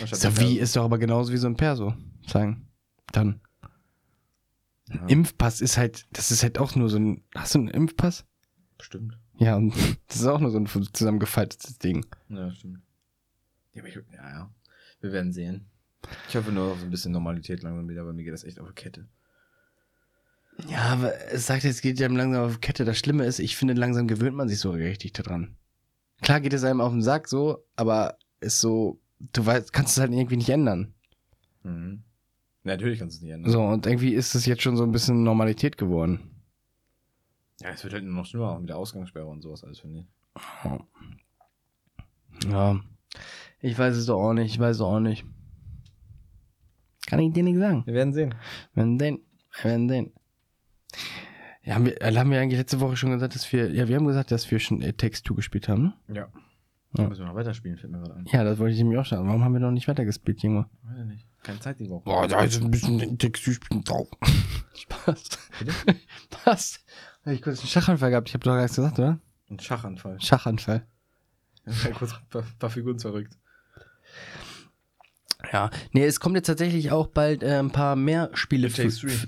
Ist 0.02 0.24
doch, 0.24 0.38
wie, 0.38 0.60
ist 0.60 0.76
doch 0.76 0.84
aber 0.84 0.98
genauso 0.98 1.32
wie 1.32 1.38
so 1.38 1.48
ein 1.48 1.58
Perso. 1.58 1.94
Sagen. 2.26 2.68
Dann. 3.12 3.42
Ja, 4.90 5.06
Impfpass 5.08 5.62
ist 5.62 5.78
halt, 5.78 6.06
das 6.12 6.32
ist 6.32 6.44
halt 6.44 6.58
auch 6.58 6.76
nur 6.76 6.90
so 6.90 6.98
ein. 6.98 7.24
Hast 7.36 7.56
du 7.56 7.60
einen 7.60 7.68
Impfpass? 7.68 8.26
Bestimmt. 8.84 9.18
Ja, 9.38 9.56
und 9.56 9.74
das 10.10 10.18
ist 10.18 10.26
auch 10.26 10.42
nur 10.42 10.52
so 10.52 10.58
ein 10.58 10.68
zusammengefaltetes 10.68 11.78
Ding. 11.78 12.06
Ja, 12.28 12.52
stimmt. 12.52 12.82
Ja, 13.72 13.86
ich, 13.86 13.96
ja, 13.96 14.02
ja. 14.30 14.54
Wir 15.00 15.14
werden 15.14 15.32
sehen. 15.32 15.68
Ich 16.28 16.36
hoffe 16.36 16.52
nur 16.52 16.74
auf 16.74 16.80
so 16.80 16.86
ein 16.86 16.92
bisschen 16.92 17.14
Normalität 17.14 17.64
langsam 17.64 17.88
wieder, 17.88 18.06
weil 18.06 18.12
mir 18.12 18.26
geht 18.26 18.34
das 18.34 18.44
echt 18.44 18.60
auf 18.60 18.68
die 18.68 18.74
Kette. 18.74 19.08
Ja, 20.68 20.82
aber 20.82 21.14
es 21.32 21.48
sagt, 21.48 21.64
es 21.64 21.80
geht 21.80 21.98
ja 21.98 22.10
langsam 22.10 22.44
auf 22.44 22.56
die 22.56 22.60
Kette. 22.60 22.84
Das 22.84 23.00
Schlimme 23.00 23.24
ist, 23.26 23.40
ich 23.40 23.56
finde, 23.56 23.74
langsam 23.74 24.06
gewöhnt 24.06 24.36
man 24.36 24.50
sich 24.50 24.60
so 24.60 24.72
richtig 24.72 25.14
daran. 25.14 25.56
Klar 26.22 26.42
geht 26.42 26.52
es 26.52 26.66
einem 26.66 26.82
auf 26.82 26.92
den 26.92 27.02
Sack 27.02 27.30
so, 27.30 27.64
aber 27.78 28.18
ist 28.42 28.60
so, 28.60 29.00
du 29.32 29.46
weißt, 29.46 29.72
kannst 29.72 29.94
es 29.94 30.02
halt 30.02 30.12
irgendwie 30.12 30.36
nicht 30.38 30.50
ändern. 30.50 30.94
Mhm. 31.64 32.04
Natürlich 32.64 33.00
kannst 33.00 33.16
du 33.16 33.20
es 33.20 33.22
nicht 33.22 33.32
ändern. 33.32 33.50
So, 33.50 33.64
und 33.64 33.86
irgendwie 33.86 34.14
ist 34.14 34.36
es 34.36 34.46
jetzt 34.46 34.62
schon 34.62 34.76
so 34.76 34.84
ein 34.84 34.92
bisschen 34.92 35.24
Normalität 35.24 35.78
geworden. 35.78 36.33
Ja, 37.62 37.70
es 37.70 37.84
wird 37.84 37.94
halt 37.94 38.04
nur 38.04 38.14
noch 38.14 38.26
schlimmer, 38.26 38.52
auch 38.52 38.60
mit 38.60 38.70
der 38.70 38.78
Ausgangssperre 38.78 39.26
und 39.28 39.42
sowas 39.42 39.64
alles, 39.64 39.80
finde 39.80 40.00
ich. 40.00 40.08
Ja. 42.50 42.80
Ich 43.60 43.78
weiß 43.78 43.96
es 43.96 44.08
doch 44.08 44.20
auch 44.20 44.34
nicht, 44.34 44.54
ich 44.54 44.60
weiß 44.60 44.78
es 44.78 44.82
auch 44.82 45.00
nicht. 45.00 45.26
Kann 47.06 47.20
ich 47.20 47.34
dir 47.34 47.44
nicht 47.44 47.60
sagen. 47.60 47.86
Wir 47.86 47.94
werden 47.94 48.14
sehen. 48.14 48.34
Wir 48.74 48.84
werden 48.84 49.00
sehen. 49.00 49.20
Wir 49.62 49.72
werden 49.72 49.90
sehen. 49.90 50.14
Ja, 51.64 51.76
haben 51.76 51.86
wir, 51.86 52.02
äh, 52.02 52.14
haben 52.16 52.32
wir 52.32 52.42
eigentlich 52.42 52.60
letzte 52.60 52.82
Woche 52.82 52.98
schon 52.98 53.12
gesagt, 53.12 53.36
dass 53.36 53.52
wir, 53.54 53.72
ja, 53.72 53.88
wir 53.88 53.96
haben 53.96 54.06
gesagt, 54.06 54.32
dass 54.32 54.50
wir 54.52 54.60
schon 54.60 54.82
äh, 54.82 54.94
Text 54.94 55.28
2 55.28 55.36
gespielt 55.36 55.70
haben, 55.70 55.84
ne? 55.84 55.94
Ja. 56.10 56.28
Ja. 56.98 57.08
Müssen 57.08 57.22
wir 57.22 57.28
noch 57.28 57.36
weiterspielen, 57.36 57.78
fällt 57.78 57.92
mir 57.92 58.00
gerade 58.00 58.16
ein. 58.16 58.26
Ja, 58.32 58.44
das 58.44 58.60
wollte 58.60 58.74
ich 58.74 58.80
nämlich 58.80 59.00
auch 59.00 59.06
sagen. 59.06 59.28
Warum 59.28 59.44
haben 59.44 59.54
wir 59.54 59.60
noch 59.60 59.72
nicht 59.72 59.88
weitergespielt, 59.88 60.44
Junge? 60.44 60.70
Weiß 60.84 61.00
ich 61.00 61.06
nicht. 61.06 61.28
Keine 61.42 61.60
Zeit 61.60 61.80
die 61.80 61.90
Woche. 61.90 62.04
Boah, 62.04 62.28
da 62.28 62.44
ist 62.44 62.62
ein 62.62 62.70
bisschen 62.70 63.18
Textilspielen 63.18 63.84
drauf. 63.84 64.08
Spaß. 64.76 65.24
Bitte? 65.60 65.74
Was? 66.46 66.84
Hab 67.26 67.34
ich 67.34 67.42
kurz 67.42 67.60
einen 67.60 67.68
Schachanfall 67.70 68.10
gehabt? 68.12 68.28
Ich 68.30 68.34
hab 68.36 68.42
doch 68.44 68.52
gar 68.52 68.62
nichts 68.62 68.76
gesagt, 68.76 69.00
oder? 69.00 69.20
Ein 69.50 69.60
Schachanfall. 69.60 70.20
Schachanfall. 70.22 70.86
Ja, 71.66 71.92
kurz 71.92 72.12
ein 72.12 72.28
paar, 72.30 72.44
paar 72.60 72.70
Figuren 72.70 73.00
verrückt. 73.00 73.38
Ja. 75.52 75.70
Nee, 75.92 76.06
es 76.06 76.20
kommt 76.20 76.36
jetzt 76.36 76.48
tatsächlich 76.48 76.92
auch 76.92 77.08
bald 77.08 77.44
äh, 77.44 77.58
ein 77.60 77.72
paar 77.72 77.96
mehr 77.96 78.30
Spiele. 78.34 78.68
It 78.68 78.76
Takes 78.76 79.00
für- 79.00 79.08
Three. 79.08 79.28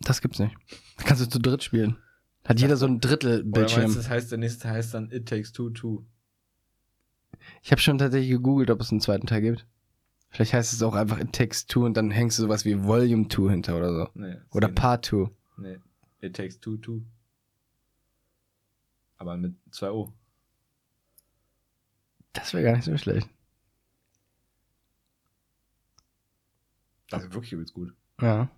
Das 0.00 0.20
gibt's 0.20 0.38
nicht. 0.38 0.54
Da 0.98 1.04
kannst 1.04 1.22
du 1.22 1.28
zu 1.28 1.38
dritt 1.38 1.62
spielen. 1.62 1.96
Hat 2.44 2.60
jeder 2.60 2.76
so 2.76 2.86
ein 2.86 3.00
Drittel 3.00 3.40
Oder 3.40 3.50
Bildschirm. 3.50 3.82
meinst 3.84 3.96
du, 3.96 4.00
das 4.00 4.10
heißt, 4.10 4.30
der 4.30 4.38
nächste 4.38 4.68
heißt 4.68 4.94
dann 4.94 5.10
It 5.10 5.28
Takes 5.28 5.52
Two 5.52 5.70
Two. 5.70 6.04
Ich 7.62 7.70
habe 7.72 7.80
schon 7.80 7.98
tatsächlich 7.98 8.30
gegoogelt, 8.30 8.70
ob 8.70 8.80
es 8.80 8.90
einen 8.90 9.00
zweiten 9.00 9.26
Teil 9.26 9.40
gibt. 9.40 9.66
Vielleicht 10.30 10.52
heißt 10.52 10.72
es 10.72 10.82
auch 10.82 10.94
einfach 10.94 11.18
It 11.18 11.32
Takes 11.32 11.66
Two 11.66 11.84
und 11.84 11.96
dann 11.96 12.10
hängst 12.10 12.38
du 12.38 12.42
sowas 12.42 12.64
wie 12.64 12.82
Volume 12.84 13.28
2 13.28 13.50
hinter 13.50 13.76
oder 13.76 13.92
so. 13.94 14.08
Nee. 14.14 14.36
Oder 14.50 14.68
geht 14.68 14.76
Part 14.76 15.06
2. 15.06 15.16
nicht. 15.16 15.30
Nee. 15.58 15.76
It 16.26 16.36
Takes 16.36 16.60
Two 16.60 16.76
Two. 16.76 17.02
Aber 19.18 19.36
mit 19.36 19.54
zwei 19.70 19.90
O. 19.90 20.12
Das 22.32 22.52
wäre 22.52 22.64
gar 22.64 22.76
nicht 22.76 22.84
so 22.84 22.96
schlecht. 22.98 23.28
Das 27.08 27.24
ist 27.24 27.32
wirklich 27.32 27.52
übelst 27.52 27.74
gut. 27.74 27.94
Ja. 28.20 28.50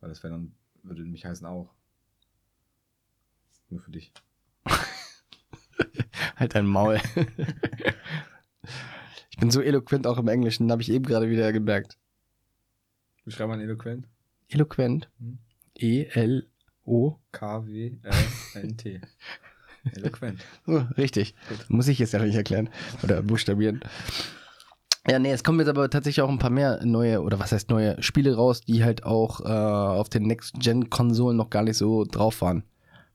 Weil 0.00 0.10
das 0.10 0.22
wäre 0.22 0.34
dann, 0.34 0.54
würde 0.82 1.02
nämlich 1.02 1.24
heißen 1.24 1.46
auch. 1.46 1.72
Nur 3.70 3.80
für 3.80 3.90
dich. 3.90 4.12
Halt 6.36 6.54
dein 6.54 6.66
Maul. 6.66 7.00
ich 9.30 9.38
bin 9.38 9.50
so 9.50 9.62
eloquent 9.62 10.06
auch 10.06 10.18
im 10.18 10.28
Englischen, 10.28 10.70
habe 10.70 10.82
ich 10.82 10.90
eben 10.90 11.06
gerade 11.06 11.30
wieder 11.30 11.52
gemerkt. 11.52 11.96
Wie 13.24 13.30
schreibt 13.30 13.48
man 13.48 13.60
eloquent? 13.60 14.08
Eloquent. 14.48 15.08
Hm. 15.18 15.38
E-L-O. 16.86 17.18
K-W-L-N-T. 17.32 19.00
eloquent. 19.96 20.40
Richtig. 20.96 21.34
Gut. 21.48 21.58
Muss 21.68 21.88
ich 21.88 21.98
jetzt 21.98 22.12
ja 22.12 22.20
nicht 22.20 22.34
erklären. 22.34 22.68
Oder 23.02 23.22
buchstabieren. 23.22 23.80
Ja, 25.08 25.18
nee, 25.18 25.32
es 25.32 25.42
kommen 25.42 25.58
jetzt 25.58 25.68
aber 25.68 25.90
tatsächlich 25.90 26.22
auch 26.22 26.28
ein 26.28 26.38
paar 26.38 26.50
mehr 26.50 26.84
neue, 26.84 27.22
oder 27.22 27.40
was 27.40 27.50
heißt 27.50 27.70
neue 27.70 28.00
Spiele 28.00 28.36
raus, 28.36 28.60
die 28.60 28.84
halt 28.84 29.04
auch 29.04 29.40
äh, 29.40 29.48
auf 29.48 30.08
den 30.08 30.24
Next-Gen-Konsolen 30.24 31.36
noch 31.36 31.50
gar 31.50 31.64
nicht 31.64 31.76
so 31.76 32.04
drauf 32.04 32.40
waren. 32.40 32.62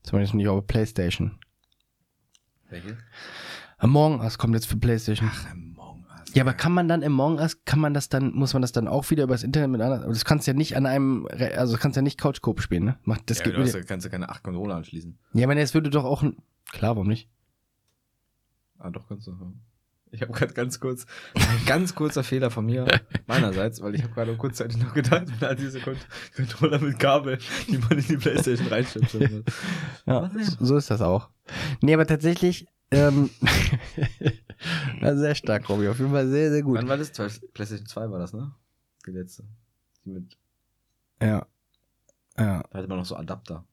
Zumindest 0.04 0.34
nicht 0.34 0.50
auf 0.50 0.68
Playstation. 0.68 1.40
Welche? 2.70 2.98
Among 3.78 4.20
Us 4.20 4.38
kommt 4.38 4.56
jetzt 4.56 4.68
für 4.68 4.76
Playstation. 4.76 5.30
Ach. 5.32 5.46
Ja, 6.34 6.44
aber 6.44 6.54
kann 6.54 6.74
man 6.74 6.88
dann 6.88 7.04
Among 7.04 7.40
Us, 7.40 7.64
kann 7.66 7.80
man 7.80 7.94
das 7.94 8.10
dann, 8.10 8.34
muss 8.34 8.54
man 8.54 8.62
das 8.62 8.72
dann 8.72 8.88
auch 8.88 9.10
wieder 9.10 9.24
übers 9.24 9.44
Internet 9.44 9.70
mit 9.70 9.82
anderen, 9.82 10.04
aber 10.04 10.14
das 10.14 10.26
kannst 10.26 10.46
du 10.46 10.52
ja 10.52 10.58
nicht 10.58 10.76
an 10.76 10.86
einem, 10.86 11.28
also 11.32 11.74
das 11.74 11.82
kannst 11.82 11.96
ja 11.96 12.02
nicht 12.02 12.20
Couch-Coop 12.20 12.62
spielen, 12.62 12.84
ne? 12.84 13.00
Macht, 13.04 13.30
das 13.30 13.40
ja, 13.40 13.46
geht 13.46 13.56
du 13.56 13.62
hast, 13.62 13.74
ja- 13.74 13.82
kannst 13.84 14.06
ja 14.06 14.12
keine 14.12 14.30
8 14.30 14.44
Controller 14.44 14.76
anschließen. 14.76 15.18
ja, 15.34 15.46
aber 15.46 15.56
nee, 15.56 15.62
es 15.62 15.74
würde 15.74 15.90
doch 15.90 16.04
auch, 16.04 16.24
ein, 16.24 16.38
klar, 16.72 16.96
warum 16.96 17.08
nicht? 17.08 17.30
Ah, 18.80 18.90
doch, 18.90 19.08
kannst 19.08 19.28
du. 19.28 19.34
Ich 20.12 20.22
habe 20.22 20.32
gerade 20.32 20.54
ganz 20.54 20.80
kurz, 20.80 21.06
ein 21.34 21.66
ganz 21.66 21.94
kurzer 21.96 22.24
Fehler 22.24 22.50
von 22.52 22.66
mir, 22.66 22.86
meinerseits, 23.28 23.82
weil 23.82 23.96
ich 23.96 24.04
habe 24.04 24.14
gerade 24.14 24.36
kurzzeitig 24.38 24.78
noch 24.78 24.94
gedacht, 24.94 25.26
all 25.42 25.56
diese 25.56 25.80
Kont 25.82 25.98
Controller 26.36 26.80
mit 26.80 26.98
Kabel, 27.00 27.40
die 27.68 27.78
man 27.78 27.92
in 27.98 28.06
die 28.06 28.18
Playstation 28.18 28.70
muss. 28.70 29.44
Ja, 30.06 30.32
so 30.60 30.78
ist 30.78 30.90
das 30.92 31.02
auch. 31.02 31.30
Nee, 31.82 31.94
aber 31.94 32.06
tatsächlich, 32.06 32.68
ähm, 32.92 33.30
sehr 35.02 35.36
stark, 35.36 35.68
Robbie, 35.70 35.88
auf 35.88 36.00
jeden 36.00 36.12
Fall 36.12 36.28
sehr, 36.28 36.52
sehr 36.52 36.64
gut. 36.64 36.78
Wann 36.78 36.88
war 36.88 36.98
das? 36.98 37.12
Playstation 37.12 37.86
2 37.88 38.10
war 38.12 38.20
das, 38.20 38.34
ne? 38.34 38.54
Die 39.06 39.12
letzte. 39.12 39.44
Die 40.06 40.10
mit, 40.10 40.38
Ja. 41.22 41.46
Ja. 42.38 42.64
da 42.70 42.78
hatte 42.78 42.88
man 42.88 42.98
noch 43.00 43.06
so 43.06 43.16
Adapter. 43.16 43.66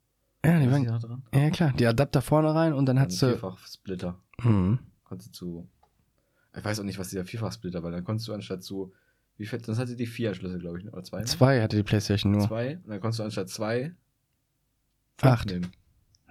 Ja, 0.44 0.58
die 0.58 0.70
waren, 0.70 0.84
dran? 0.84 1.22
ja 1.34 1.50
klar, 1.50 1.72
die 1.72 1.86
Adapter 1.86 2.20
vorne 2.22 2.54
rein 2.54 2.72
und 2.74 2.86
dann 2.86 3.00
hat's 3.00 3.18
du, 3.18 3.28
Vierfach-Splitter. 3.28 4.18
hm, 4.40 4.78
Konntest 5.04 5.30
du 5.30 5.32
zu, 5.32 5.68
ich 6.56 6.64
weiß 6.64 6.80
auch 6.80 6.84
nicht, 6.84 6.98
was 6.98 7.08
dieser 7.08 7.24
Vierfach-Splitter 7.24 7.82
war, 7.82 7.90
dann 7.90 8.04
konntest 8.04 8.28
du 8.28 8.34
anstatt 8.34 8.62
zu, 8.62 8.92
wie 9.38 9.46
viel, 9.46 9.58
das 9.60 9.78
hatte 9.78 9.96
die 9.96 10.06
vier 10.06 10.34
Schlüssel, 10.34 10.58
glaube 10.60 10.78
ich, 10.78 10.84
ne? 10.84 10.90
oder 10.92 11.02
zwei? 11.02 11.20
ne? 11.20 11.24
zwei 11.24 11.62
hatte 11.62 11.76
die 11.76 11.82
Playstation 11.82 12.32
nur. 12.32 12.46
Zwei, 12.46 12.76
und 12.76 12.88
dann 12.88 13.00
konntest 13.00 13.20
du 13.20 13.24
anstatt 13.24 13.48
zwei 13.48 13.94
Acht. 15.22 15.48
nehmen. 15.48 15.70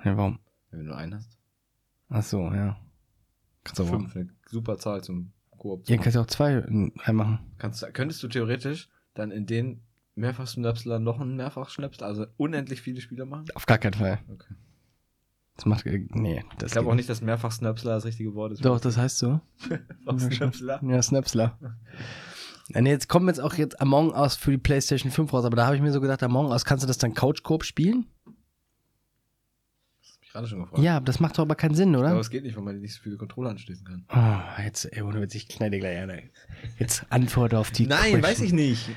Ja, 0.03 0.15
warum? 0.17 0.39
Wenn 0.69 0.79
du 0.81 0.85
nur 0.87 0.97
einen 0.97 1.15
hast. 1.15 1.37
Ach 2.15 2.23
so, 2.23 2.39
ja. 2.53 2.77
Kannst 3.63 3.79
du 3.79 3.85
Fünf, 3.85 4.15
eine 4.15 4.29
super 4.49 4.77
Zahl 4.77 5.03
zum 5.03 5.31
Koop. 5.57 5.87
ja, 5.89 5.97
kannst 5.97 6.15
du 6.15 6.19
auch 6.19 6.27
zwei 6.27 6.53
in- 6.59 6.91
reinmachen. 6.99 7.39
Kannst, 7.57 7.81
du- 7.81 7.91
könntest 7.91 8.21
du 8.21 8.27
theoretisch 8.27 8.89
dann 9.13 9.31
in 9.31 9.45
den 9.45 9.81
Mehrfach-Schnäpsler 10.15 10.99
noch 10.99 11.19
einen 11.19 11.35
Mehrfach-Schnäpsler, 11.35 12.05
also 12.05 12.25
unendlich 12.37 12.81
viele 12.81 13.01
Spieler 13.01 13.25
machen? 13.25 13.45
Auf 13.55 13.65
gar 13.65 13.77
keinen 13.79 13.93
Fall. 13.95 14.19
Okay. 14.31 14.53
Das 15.55 15.65
macht, 15.65 15.85
äh, 15.85 16.05
nee, 16.11 16.43
das 16.59 16.67
Ich 16.67 16.73
glaube 16.73 16.89
auch 16.89 16.95
nicht, 16.95 17.09
dass 17.09 17.21
Mehrfach-Schnäpsler 17.21 17.95
das 17.95 18.05
richtige 18.05 18.33
Wort 18.35 18.53
ist. 18.53 18.63
Doch, 18.65 18.79
das 18.79 18.97
heißt 18.97 19.17
so. 19.17 19.39
Schnäpsler. 20.29 20.81
Ja, 20.83 21.01
Snapsler. 21.01 21.57
Nee, 22.69 22.89
jetzt 22.91 23.07
kommen 23.09 23.27
jetzt 23.27 23.39
auch 23.39 23.53
jetzt 23.55 23.79
Among 23.81 24.11
Us 24.13 24.35
für 24.35 24.51
die 24.51 24.57
PlayStation 24.57 25.11
5 25.11 25.31
raus, 25.33 25.45
aber 25.45 25.55
da 25.55 25.65
habe 25.65 25.75
ich 25.75 25.81
mir 25.81 25.91
so 25.91 25.99
gedacht, 26.01 26.23
Among 26.23 26.47
Us, 26.51 26.63
kannst 26.65 26.83
du 26.83 26.87
das 26.87 26.97
dann 26.97 27.13
Couch-Coop 27.13 27.63
spielen? 27.63 28.05
Gerade 30.33 30.47
schon 30.47 30.61
gefragt. 30.61 30.81
Ja, 30.81 30.99
das 30.99 31.19
macht 31.19 31.37
doch 31.37 31.43
aber 31.43 31.53
keinen 31.53 31.75
Sinn, 31.75 31.93
Aber 31.95 32.05
oder? 32.05 32.19
es 32.19 32.31
geht 32.31 32.43
nicht, 32.43 32.55
weil 32.55 32.63
man 32.63 32.79
nicht 32.79 32.95
so 32.95 33.01
viele 33.03 33.17
Controller 33.17 33.51
anschließen 33.51 33.85
kann. 33.85 34.05
Oh, 34.09 34.61
jetzt, 34.63 34.85
ey, 34.91 35.03
ohne 35.03 35.21
Witz, 35.21 35.35
ich 35.35 35.47
knall 35.47 35.69
gleich 35.69 36.01
an. 36.01 36.11
Jetzt 36.79 37.05
antworte 37.11 37.59
auf 37.59 37.69
die 37.69 37.85
Nein, 37.85 37.99
Question. 37.99 38.23
weiß 38.23 38.41
ich 38.41 38.51
nicht. 38.51 38.89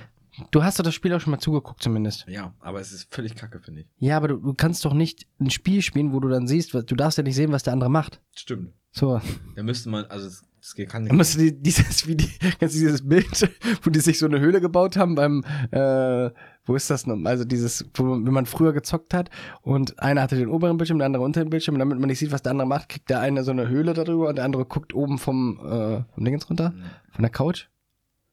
Du 0.51 0.65
hast 0.65 0.79
doch 0.79 0.85
das 0.85 0.95
Spiel 0.95 1.13
auch 1.15 1.21
schon 1.21 1.31
mal 1.33 1.39
zugeguckt 1.39 1.83
zumindest. 1.83 2.27
Ja, 2.27 2.55
aber 2.61 2.81
es 2.81 2.91
ist 2.93 3.13
völlig 3.15 3.35
kacke, 3.35 3.61
finde 3.61 3.83
ich. 3.83 3.87
Ja, 3.99 4.17
aber 4.17 4.29
du, 4.29 4.37
du 4.37 4.55
kannst 4.55 4.85
doch 4.87 4.95
nicht 4.95 5.27
ein 5.39 5.51
Spiel 5.51 5.83
spielen, 5.83 6.13
wo 6.15 6.21
du 6.21 6.29
dann 6.29 6.47
siehst, 6.47 6.73
was, 6.75 6.87
du 6.87 6.95
darfst 6.95 7.19
ja 7.19 7.25
nicht 7.25 7.37
sehen, 7.37 7.53
was 7.53 7.63
der 7.63 7.75
andere 7.75 7.91
macht. 7.91 8.21
Stimmt. 8.35 8.73
So, 8.91 9.21
Da 9.55 9.63
müsste 9.63 9.91
man, 9.91 10.07
also 10.07 10.27
es, 10.27 10.43
es 10.67 10.89
kann 10.89 11.05
nicht. 11.05 11.13
musst 11.13 11.35
du 11.35 11.39
die, 11.39 11.63
dieses 11.63 12.07
Video, 12.07 12.27
kennst 12.59 12.75
du 12.75 12.81
dieses 12.81 13.07
Bild, 13.07 13.49
wo 13.83 13.91
die 13.91 14.01
sich 14.01 14.19
so 14.19 14.27
eine 14.27 14.41
Höhle 14.41 14.61
gebaut 14.61 14.97
haben 14.97 15.15
beim, 15.15 15.45
äh, 15.71 16.31
wo 16.65 16.75
ist 16.75 16.91
das 16.91 17.07
noch? 17.07 17.17
Also 17.25 17.45
dieses, 17.45 17.85
wo, 17.95 18.05
wenn 18.05 18.33
man 18.33 18.47
früher 18.47 18.73
gezockt 18.73 19.15
hat 19.15 19.31
und 19.63 19.99
einer 20.01 20.23
hatte 20.23 20.37
den 20.37 20.49
oberen 20.49 20.77
Bildschirm, 20.77 20.99
der 20.99 21.07
andere 21.07 21.23
unter 21.23 21.41
dem 21.41 21.51
Bildschirm 21.51 21.77
und 21.77 21.79
damit 21.79 21.99
man 22.01 22.09
nicht 22.09 22.19
sieht, 22.19 22.33
was 22.33 22.43
der 22.43 22.51
andere 22.51 22.67
macht, 22.67 22.89
kriegt 22.89 23.09
der 23.11 23.21
eine 23.21 23.45
so 23.45 23.53
eine 23.53 23.69
Höhle 23.69 23.95
darüber 23.95 24.29
und 24.29 24.37
der 24.37 24.45
andere 24.45 24.65
guckt 24.65 24.93
oben 24.95 25.19
vom, 25.19 25.59
äh, 25.61 26.03
vom 26.15 26.25
Dingens 26.25 26.49
runter, 26.51 26.73
Nee. 26.75 26.83
von 27.13 27.23
der 27.23 27.31
Couch. 27.31 27.67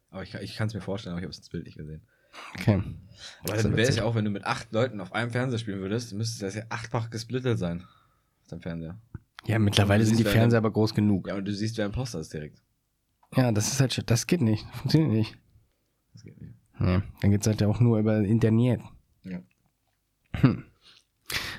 Aber 0.09 0.23
ich, 0.23 0.33
ich 0.35 0.55
kann 0.55 0.67
es 0.67 0.73
mir 0.73 0.81
vorstellen, 0.81 1.13
aber 1.13 1.21
ich 1.21 1.25
habe 1.25 1.35
das 1.35 1.49
Bild 1.49 1.65
nicht 1.65 1.77
gesehen. 1.77 2.01
Okay. 2.55 2.81
Aber 3.43 3.53
Das 3.53 3.63
dann 3.63 3.75
wäre 3.75 3.87
es 3.87 3.95
ja 3.95 4.03
auch, 4.05 4.15
wenn 4.15 4.25
du 4.25 4.31
mit 4.31 4.45
acht 4.45 4.71
Leuten 4.71 5.01
auf 5.01 5.13
einem 5.13 5.29
Fernseher 5.29 5.59
spielen 5.59 5.81
würdest, 5.81 6.13
müsste 6.13 6.45
das 6.45 6.55
ja 6.55 6.63
achtfach 6.69 7.09
gesplittet 7.11 7.59
sein. 7.59 7.83
Auf 8.41 8.47
deinem 8.47 8.61
Fernseher. 8.61 8.97
Ja, 9.45 9.59
mittlerweile 9.59 10.03
Du 10.03 10.07
sind 10.07 10.19
die 10.19 10.23
Fernseher 10.23 10.59
aber 10.59 10.71
groß 10.71 10.93
genug. 10.93 11.27
Ja, 11.27 11.35
und 11.35 11.45
du 11.45 11.53
siehst, 11.53 11.77
wer 11.77 11.85
Imposter 11.85 12.19
ist 12.19 12.33
direkt. 12.33 12.61
Ja, 13.35 13.51
das 13.51 13.71
ist 13.71 13.79
halt, 13.79 14.09
das 14.09 14.27
geht 14.27 14.41
nicht, 14.41 14.65
funktioniert 14.73 15.11
nicht. 15.11 15.37
Das 16.13 16.23
geht 16.23 16.39
nicht. 16.39 16.53
Nee, 16.79 17.01
dann 17.21 17.31
geht's 17.31 17.47
halt 17.47 17.61
ja 17.61 17.67
auch 17.67 17.79
nur 17.79 17.99
über 17.99 18.17
Internet. 18.19 18.81
Ja. 19.23 19.39
Hm. 20.33 20.65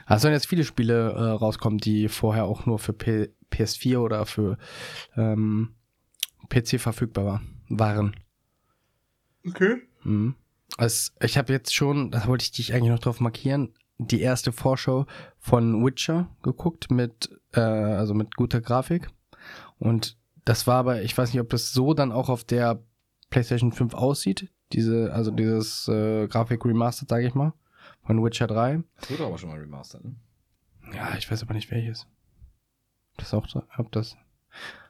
Es 0.07 0.23
sollen 0.23 0.35
jetzt 0.35 0.47
viele 0.47 0.65
Spiele 0.65 1.13
äh, 1.13 1.31
rauskommen, 1.31 1.79
die 1.79 2.09
vorher 2.09 2.45
auch 2.45 2.67
nur 2.67 2.79
für 2.79 2.93
P 2.93 3.31
PS4 3.51 3.99
oder 3.99 4.27
für 4.27 4.59
ähm, 5.17 5.75
PC 6.49 6.81
verfügbar 6.81 7.25
war, 7.25 7.43
waren. 7.69 8.17
Okay. 9.47 9.77
Mhm. 10.03 10.35
Also 10.77 11.13
ich 11.21 11.39
habe 11.39 11.53
jetzt 11.53 11.73
schon, 11.73 12.11
da 12.11 12.27
wollte 12.27 12.43
ich 12.43 12.51
dich 12.51 12.75
eigentlich 12.75 12.91
noch 12.91 12.99
drauf 12.99 13.21
markieren, 13.21 13.73
die 13.99 14.21
erste 14.21 14.51
Vorschau 14.51 15.07
von 15.45 15.85
Witcher 15.85 16.29
geguckt 16.43 16.91
mit, 16.91 17.29
äh, 17.53 17.61
also 17.61 18.15
mit 18.15 18.35
guter 18.35 18.63
Grafik. 18.63 19.09
Und 19.79 20.17
das 20.47 20.67
war 20.67 20.77
aber, 20.77 21.03
ich 21.03 21.17
weiß 21.17 21.35
nicht, 21.35 21.41
ob 21.43 21.51
das 21.51 21.73
so 21.73 21.93
dann 21.93 22.13
auch 22.13 22.31
auf 22.31 22.45
der 22.45 22.83
PlayStation 23.29 23.71
5 23.71 23.93
aussieht. 23.93 24.49
Diese, 24.73 25.13
also 25.13 25.31
dieses 25.31 25.87
äh, 25.89 26.27
Grafik 26.29 26.65
Remastered, 26.65 27.11
sage 27.11 27.27
ich 27.27 27.35
mal, 27.35 27.53
von 28.07 28.25
Witcher 28.25 28.47
3. 28.47 28.83
Das 29.01 29.11
wurde 29.11 29.27
aber 29.27 29.37
schon 29.37 29.51
mal 29.51 29.59
remastered, 29.59 30.05
ne? 30.07 30.15
Ja, 30.95 31.15
ich 31.19 31.31
weiß 31.31 31.43
aber 31.43 31.53
nicht 31.53 31.71
welches. 31.71 32.07
Das 33.19 33.35
auch, 33.35 33.47
so- 33.47 33.65
ob 33.77 33.93
das. 33.93 34.17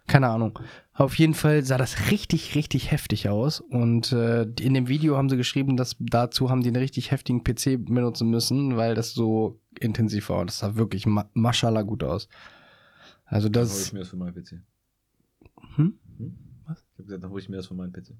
Keine 0.06 0.28
Ahnung. 0.28 0.58
Auf 0.92 1.18
jeden 1.18 1.34
Fall 1.34 1.64
sah 1.64 1.78
das 1.78 2.12
richtig, 2.12 2.54
richtig 2.54 2.92
heftig 2.92 3.28
aus. 3.28 3.58
Und 3.60 4.12
äh, 4.12 4.42
in 4.60 4.74
dem 4.74 4.86
Video 4.86 5.16
haben 5.16 5.28
sie 5.30 5.36
geschrieben, 5.36 5.76
dass 5.76 5.96
dazu 5.98 6.48
haben 6.48 6.60
die 6.62 6.68
einen 6.68 6.76
richtig 6.76 7.10
heftigen 7.10 7.42
PC 7.42 7.84
benutzen 7.84 8.30
müssen, 8.30 8.76
weil 8.76 8.94
das 8.94 9.14
so 9.14 9.58
intensiv 9.80 10.28
war. 10.28 10.40
Und 10.40 10.50
das 10.50 10.58
sah 10.58 10.74
wirklich 10.76 11.06
ma 11.06 11.28
maschallah 11.34 11.82
gut 11.82 12.02
aus. 12.02 12.28
Also 13.24 13.48
Dann 13.48 13.64
hole 13.66 13.72
ich 13.72 13.78
das. 13.84 13.92
mir 13.92 13.98
das 14.00 14.08
für 14.08 14.16
meinen 14.16 14.34
PC. 14.34 14.60
Hm? 15.76 15.98
Was? 16.66 16.78
Ich 16.92 16.98
habe 16.98 17.04
gesagt, 17.04 17.24
dann 17.24 17.30
hole 17.30 17.40
ich 17.40 17.48
mir 17.48 17.56
das 17.56 17.66
für 17.66 17.74
meinen 17.74 17.92
PC. 17.92 18.14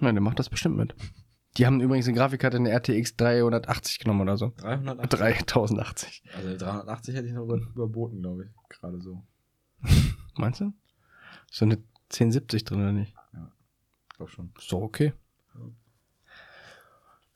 Nein, 0.00 0.14
der 0.14 0.22
macht 0.22 0.38
das 0.38 0.48
bestimmt 0.48 0.76
mit. 0.76 0.94
Die 1.56 1.66
haben 1.66 1.80
übrigens 1.80 2.06
eine 2.06 2.16
Grafikkarte 2.16 2.56
eine 2.58 2.70
RTX 2.70 3.16
380 3.16 3.98
genommen 4.00 4.20
oder 4.22 4.36
so. 4.36 4.52
380? 4.58 5.08
3080. 5.46 6.22
Also 6.34 6.56
380 6.56 7.14
hätte 7.14 7.26
ich 7.28 7.32
noch 7.34 7.44
über, 7.44 7.56
überboten, 7.56 8.20
glaube 8.20 8.44
ich. 8.44 8.50
Gerade 8.68 9.00
so. 9.00 9.22
Meinst 10.36 10.60
du? 10.60 10.72
So 11.50 11.64
eine 11.64 11.76
1070 12.12 12.64
drin, 12.64 12.80
oder 12.80 12.92
nicht? 12.92 13.14
Ich 14.10 14.16
glaube 14.16 14.30
schon. 14.32 14.52
Ist 14.58 14.70
doch 14.72 14.80
okay. 14.80 15.12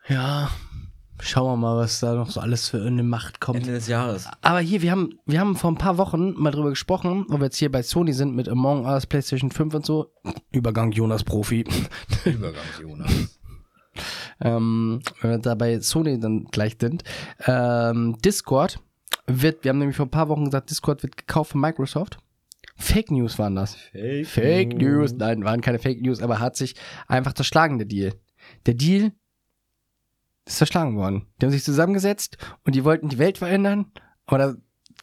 Ja, 0.09 0.51
schauen 1.21 1.47
wir 1.47 1.57
mal, 1.57 1.77
was 1.77 2.01
da 2.01 2.15
noch 2.15 2.31
so 2.31 2.41
alles 2.41 2.69
für 2.69 2.83
eine 2.85 3.03
Macht 3.03 3.41
kommt. 3.41 3.59
Ende 3.59 3.73
des 3.73 3.87
Jahres. 3.89 4.27
Aber 4.43 4.61
hier, 4.61 4.83
wir 4.83 4.91
haben, 4.91 5.19
wir 5.27 5.41
haben 5.41 5.57
vor 5.57 5.71
ein 5.71 5.79
paar 5.79 5.99
Wochen 5.99 6.33
mal 6.33 6.51
drüber 6.51 6.71
gesprochen, 6.71 7.27
wo 7.29 7.39
wir 7.39 7.45
jetzt 7.45 7.57
hier 7.57 7.71
bei 7.71 7.83
Sony 7.83 8.13
sind 8.13 8.35
mit 8.35 8.49
Among 8.49 8.87
Us, 8.87 9.07
PlayStation 9.07 9.51
5 9.51 9.75
und 9.75 9.87
so. 9.87 10.13
Übergang 10.51 10.93
Jonas 10.93 11.25
Profi. 11.25 11.65
Übergang, 12.25 12.63
Jonas. 12.81 13.39
ähm, 14.41 15.03
wenn 15.21 15.31
wir 15.31 15.39
da 15.39 15.55
bei 15.55 15.81
Sony 15.81 16.19
dann 16.19 16.45
gleich 16.45 16.77
sind. 16.81 17.05
Ähm, 17.47 18.17
Discord 18.25 18.81
wird, 19.27 19.65
wir 19.65 19.71
haben 19.71 19.79
nämlich 19.79 19.97
vor 19.97 20.07
ein 20.07 20.11
paar 20.11 20.29
Wochen 20.29 20.47
gesagt, 20.47 20.71
Discord 20.71 21.03
wird 21.03 21.17
gekauft 21.17 21.53
von 21.53 21.61
Microsoft. 21.61 22.19
Fake 22.77 23.11
News 23.11 23.39
waren 23.39 23.57
das. 23.57 23.75
Fake, 23.75 24.27
Fake 24.27 24.77
News. 24.79 25.13
Nein, 25.13 25.45
waren 25.45 25.61
keine 25.61 25.79
Fake 25.79 26.01
News, 26.01 26.23
aber 26.23 26.41
hat 26.41 26.57
sich 26.57 26.75
einfach 27.09 27.35
zerschlagen, 27.35 27.79
der 27.79 27.87
Deal. 27.87 28.15
Der 28.67 28.75
Deal 28.75 29.13
ist 30.53 30.59
zerschlagen 30.59 30.97
worden. 30.97 31.27
Die 31.41 31.47
haben 31.47 31.53
sich 31.53 31.65
zusammengesetzt 31.65 32.37
und 32.65 32.75
die 32.75 32.85
wollten 32.85 33.09
die 33.09 33.19
Welt 33.19 33.39
verändern, 33.39 33.93
aber 34.27 34.39
da 34.39 34.55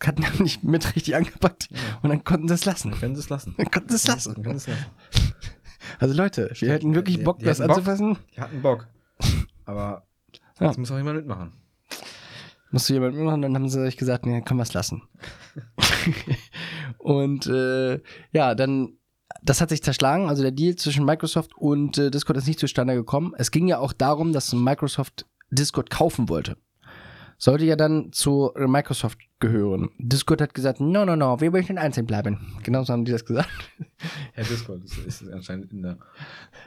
hatten 0.05 0.23
die 0.37 0.43
nicht 0.43 0.63
mit 0.63 0.95
richtig 0.95 1.15
angepackt 1.15 1.69
und 2.01 2.09
dann 2.09 2.23
konnten 2.23 2.47
sie 2.47 2.53
es 2.53 2.65
lassen. 2.65 2.91
Können 2.91 3.15
sie 3.15 3.21
es 3.21 3.29
lassen. 3.29 3.55
Dann 3.57 3.71
konnten 3.71 3.89
sie 3.89 3.95
es 3.95 4.07
lassen. 4.07 4.33
Können 4.43 4.59
sie 4.59 4.71
es 4.71 4.77
lassen. 4.77 4.91
Also 5.99 6.13
Leute, 6.15 6.51
wir 6.59 6.71
hätten 6.73 6.93
wirklich 6.95 7.17
die- 7.17 7.23
Bock, 7.23 7.39
die 7.39 7.45
das 7.45 7.59
hätten 7.59 7.67
Bock. 7.69 7.77
anzufassen. 7.77 8.17
Die 8.35 8.41
hatten 8.41 8.61
Bock. 8.61 8.87
Aber 9.65 10.05
Ja. 10.59 10.67
jetzt 10.67 10.77
muss 10.77 10.91
auch 10.91 10.97
jemand 10.97 11.17
mitmachen. 11.17 11.53
Musste 12.71 12.93
jemand 12.93 13.15
mitmachen, 13.15 13.41
dann 13.41 13.55
haben 13.55 13.69
sie 13.69 13.81
sich 13.85 13.95
gesagt, 13.95 14.25
nee, 14.25 14.41
können 14.41 14.59
wir 14.59 14.63
es 14.63 14.73
lassen. 14.73 15.03
und 16.97 17.47
äh, 17.47 17.99
ja, 18.31 18.55
dann, 18.55 18.97
das 19.41 19.61
hat 19.61 19.69
sich 19.69 19.83
zerschlagen, 19.83 20.27
also 20.29 20.41
der 20.41 20.51
Deal 20.51 20.75
zwischen 20.75 21.05
Microsoft 21.05 21.55
und 21.55 21.97
äh, 21.97 22.11
Discord 22.11 22.37
ist 22.37 22.47
nicht 22.47 22.59
zustande 22.59 22.95
gekommen. 22.95 23.33
Es 23.37 23.51
ging 23.51 23.67
ja 23.67 23.79
auch 23.79 23.93
darum, 23.93 24.33
dass 24.33 24.53
Microsoft 24.53 25.25
Discord 25.49 25.89
kaufen 25.89 26.29
wollte. 26.29 26.57
Sollte 27.39 27.65
ja 27.65 27.75
dann 27.75 28.11
zu 28.11 28.51
Microsoft 28.57 29.19
gehören. 29.39 29.91
Discord 29.99 30.41
hat 30.41 30.55
gesagt, 30.55 30.79
no, 30.79 31.05
no, 31.05 31.15
no, 31.15 31.39
wir 31.39 31.51
möchten 31.51 31.77
einzeln 31.77 32.07
bleiben. 32.07 32.57
Genauso 32.63 32.93
haben 32.93 33.05
die 33.05 33.11
das 33.11 33.25
gesagt. 33.25 33.49
Herr 34.33 34.43
Discord 34.43 34.83
ist, 34.83 34.97
ist 34.97 35.31
anscheinend 35.31 35.71
in 35.71 35.83
der. 35.83 35.97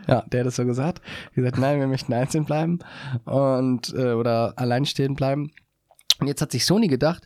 Ja, 0.06 0.22
der 0.30 0.40
hat 0.40 0.46
das 0.46 0.56
so 0.56 0.64
gesagt. 0.64 1.02
gesagt, 1.34 1.58
nein, 1.58 1.80
wir 1.80 1.88
möchten 1.88 2.12
einzeln 2.12 2.44
bleiben 2.44 2.78
und 3.24 3.92
äh, 3.94 4.12
oder 4.12 4.54
allein 4.56 4.86
stehen 4.86 5.16
bleiben. 5.16 5.50
Und 6.20 6.28
jetzt 6.28 6.42
hat 6.42 6.52
sich 6.52 6.64
Sony 6.64 6.86
gedacht, 6.86 7.24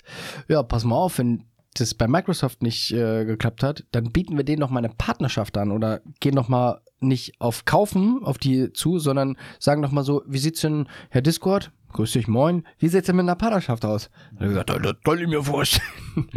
ja, 0.48 0.62
pass 0.62 0.84
mal 0.84 0.96
auf, 0.96 1.18
wenn 1.18 1.44
das 1.74 1.94
bei 1.94 2.06
Microsoft 2.06 2.62
nicht 2.62 2.92
äh, 2.92 3.24
geklappt 3.24 3.62
hat, 3.62 3.84
dann 3.92 4.12
bieten 4.12 4.36
wir 4.36 4.44
denen 4.44 4.60
noch 4.60 4.70
mal 4.70 4.78
eine 4.78 4.94
Partnerschaft 4.94 5.56
an 5.58 5.72
oder 5.72 6.00
gehen 6.20 6.34
noch 6.34 6.48
mal 6.48 6.80
nicht 7.00 7.40
auf 7.40 7.64
Kaufen 7.64 8.20
auf 8.22 8.38
die 8.38 8.72
zu, 8.72 8.98
sondern 8.98 9.36
sagen 9.58 9.82
noch 9.82 9.92
mal 9.92 10.04
so, 10.04 10.22
wie 10.26 10.38
sieht's 10.38 10.60
denn, 10.60 10.88
Herr 11.10 11.22
Discord, 11.22 11.70
grüß 11.94 12.12
dich, 12.12 12.28
moin, 12.28 12.64
wie 12.78 12.88
sieht's 12.88 13.06
denn 13.06 13.16
mit 13.16 13.22
einer 13.22 13.36
Partnerschaft 13.36 13.84
aus? 13.84 14.10
Und 14.32 14.42
er 14.42 14.48
gesagt, 14.48 14.70
das 14.70 14.94
soll 15.04 15.22
ich 15.22 15.28
mir 15.28 15.42
vorstellen. 15.42 15.88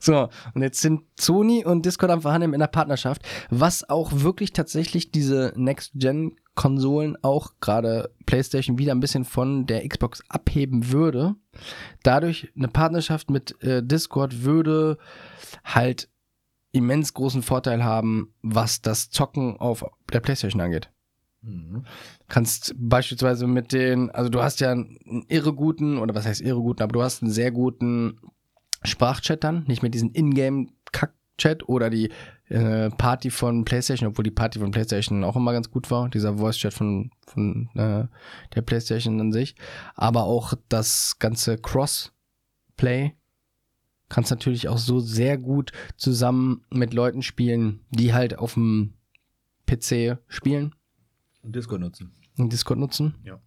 So, 0.00 0.28
und 0.54 0.62
jetzt 0.62 0.80
sind 0.80 1.02
Sony 1.18 1.64
und 1.64 1.84
Discord 1.84 2.10
am 2.10 2.22
Verhandeln 2.22 2.52
in 2.52 2.60
einer 2.60 2.68
Partnerschaft, 2.68 3.22
was 3.50 3.88
auch 3.88 4.12
wirklich 4.12 4.52
tatsächlich 4.52 5.10
diese 5.10 5.52
Next-Gen-Konsolen, 5.56 7.16
auch 7.22 7.52
gerade 7.60 8.10
PlayStation, 8.26 8.78
wieder 8.78 8.92
ein 8.92 9.00
bisschen 9.00 9.24
von 9.24 9.66
der 9.66 9.86
Xbox 9.86 10.22
abheben 10.28 10.90
würde. 10.90 11.36
Dadurch 12.02 12.52
eine 12.56 12.68
Partnerschaft 12.68 13.30
mit 13.30 13.62
äh, 13.62 13.82
Discord 13.82 14.42
würde 14.44 14.98
halt 15.64 16.08
immens 16.72 17.14
großen 17.14 17.42
Vorteil 17.42 17.82
haben, 17.84 18.34
was 18.42 18.82
das 18.82 19.10
Zocken 19.10 19.58
auf 19.58 19.84
der 20.12 20.20
PlayStation 20.20 20.60
angeht 20.60 20.90
Mhm. 21.42 21.84
kannst 22.26 22.74
beispielsweise 22.76 23.46
mit 23.46 23.72
den, 23.72 24.10
also 24.10 24.28
du 24.28 24.42
hast 24.42 24.60
ja 24.60 24.72
einen 24.72 25.24
irre 25.28 25.52
guten, 25.52 25.98
oder 25.98 26.14
was 26.14 26.26
heißt 26.26 26.40
irre 26.40 26.60
guten, 26.60 26.82
aber 26.82 26.92
du 26.92 27.02
hast 27.02 27.22
einen 27.22 27.30
sehr 27.30 27.52
guten 27.52 28.18
Sprachchat 28.82 29.44
dann, 29.44 29.64
nicht 29.66 29.82
mehr 29.82 29.90
diesen 29.90 30.12
Ingame-Kack-Chat 30.12 31.68
oder 31.68 31.90
die 31.90 32.10
äh, 32.48 32.90
Party 32.90 33.30
von 33.30 33.64
PlayStation, 33.64 34.08
obwohl 34.08 34.24
die 34.24 34.32
Party 34.32 34.58
von 34.58 34.72
PlayStation 34.72 35.22
auch 35.22 35.36
immer 35.36 35.52
ganz 35.52 35.70
gut 35.70 35.90
war, 35.90 36.08
dieser 36.08 36.38
Voice-Chat 36.38 36.74
von, 36.74 37.12
von 37.26 37.68
äh, 37.74 38.06
der 38.54 38.62
PlayStation 38.62 39.20
an 39.20 39.32
sich, 39.32 39.54
aber 39.94 40.24
auch 40.24 40.54
das 40.68 41.18
ganze 41.20 41.56
Cross-Play 41.56 43.14
kannst 44.08 44.30
natürlich 44.30 44.68
auch 44.68 44.78
so 44.78 45.00
sehr 45.00 45.38
gut 45.38 45.70
zusammen 45.96 46.64
mit 46.70 46.94
Leuten 46.94 47.22
spielen, 47.22 47.80
die 47.90 48.12
halt 48.14 48.38
auf 48.38 48.54
dem 48.54 48.94
PC 49.66 50.18
spielen 50.28 50.74
Und 51.42 51.54
Discord 51.54 51.80
nutzen. 51.80 52.12
und 52.36 52.52
Discord 52.52 52.78
nutzen. 52.78 53.14
Ja. 53.24 53.40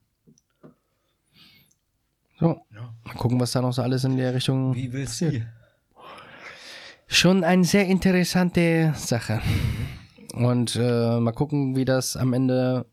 So, 2.40 2.60
Ja. 2.74 2.94
mal 3.06 3.14
gucken, 3.16 3.40
was 3.40 3.52
da 3.52 3.62
noch 3.62 3.72
so 3.74 3.82
alles 3.82 4.04
in 4.04 4.18
der 4.18 4.34
Richtung. 4.34 4.74
Wie 4.76 4.92
willst 4.92 5.22
du? 5.22 5.46
Schon 7.08 7.44
eine 7.44 7.64
sehr 7.66 7.86
interessante 7.88 8.94
Sache. 8.96 9.42
Und 10.34 10.76
äh, 10.78 11.20
mal 11.20 11.34
gucken, 11.34 11.76
wie 11.76 11.86
das 11.86 12.16
am 12.16 12.34
Ende 12.34 12.86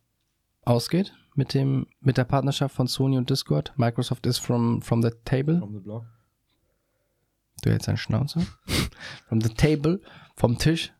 ausgeht 0.64 1.14
mit 1.34 1.54
dem 1.54 1.86
mit 2.00 2.16
der 2.18 2.24
Partnerschaft 2.24 2.74
von 2.74 2.88
Sony 2.88 3.16
und 3.16 3.30
Discord. 3.30 3.72
Microsoft 3.76 4.26
ist 4.26 4.38
from 4.38 4.82
from 4.82 5.02
the 5.02 5.10
table. 5.24 5.58
From 5.60 5.72
the 5.72 5.80
block. 5.80 6.04
Du 7.62 7.70
hältst 7.70 7.88
einen 7.88 7.96
Schnauze. 7.96 8.40
from 9.28 9.40
the 9.40 9.48
table, 9.54 10.00
vom 10.36 10.58
Tisch. 10.58 10.92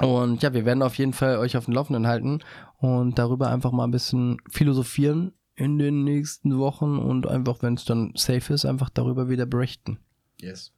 Und 0.00 0.42
ja, 0.42 0.52
wir 0.52 0.64
werden 0.64 0.82
auf 0.82 0.96
jeden 0.98 1.12
Fall 1.12 1.38
euch 1.38 1.56
auf 1.56 1.64
dem 1.64 1.74
Laufenden 1.74 2.06
halten 2.06 2.40
und 2.78 3.18
darüber 3.18 3.50
einfach 3.50 3.72
mal 3.72 3.84
ein 3.84 3.90
bisschen 3.90 4.38
philosophieren 4.48 5.32
in 5.54 5.78
den 5.78 6.04
nächsten 6.04 6.58
Wochen 6.58 6.98
und 6.98 7.26
einfach, 7.26 7.62
wenn 7.62 7.74
es 7.74 7.86
dann 7.86 8.12
safe 8.14 8.52
ist, 8.52 8.66
einfach 8.66 8.90
darüber 8.90 9.30
wieder 9.30 9.46
berichten. 9.46 9.98
Yes. 10.38 10.72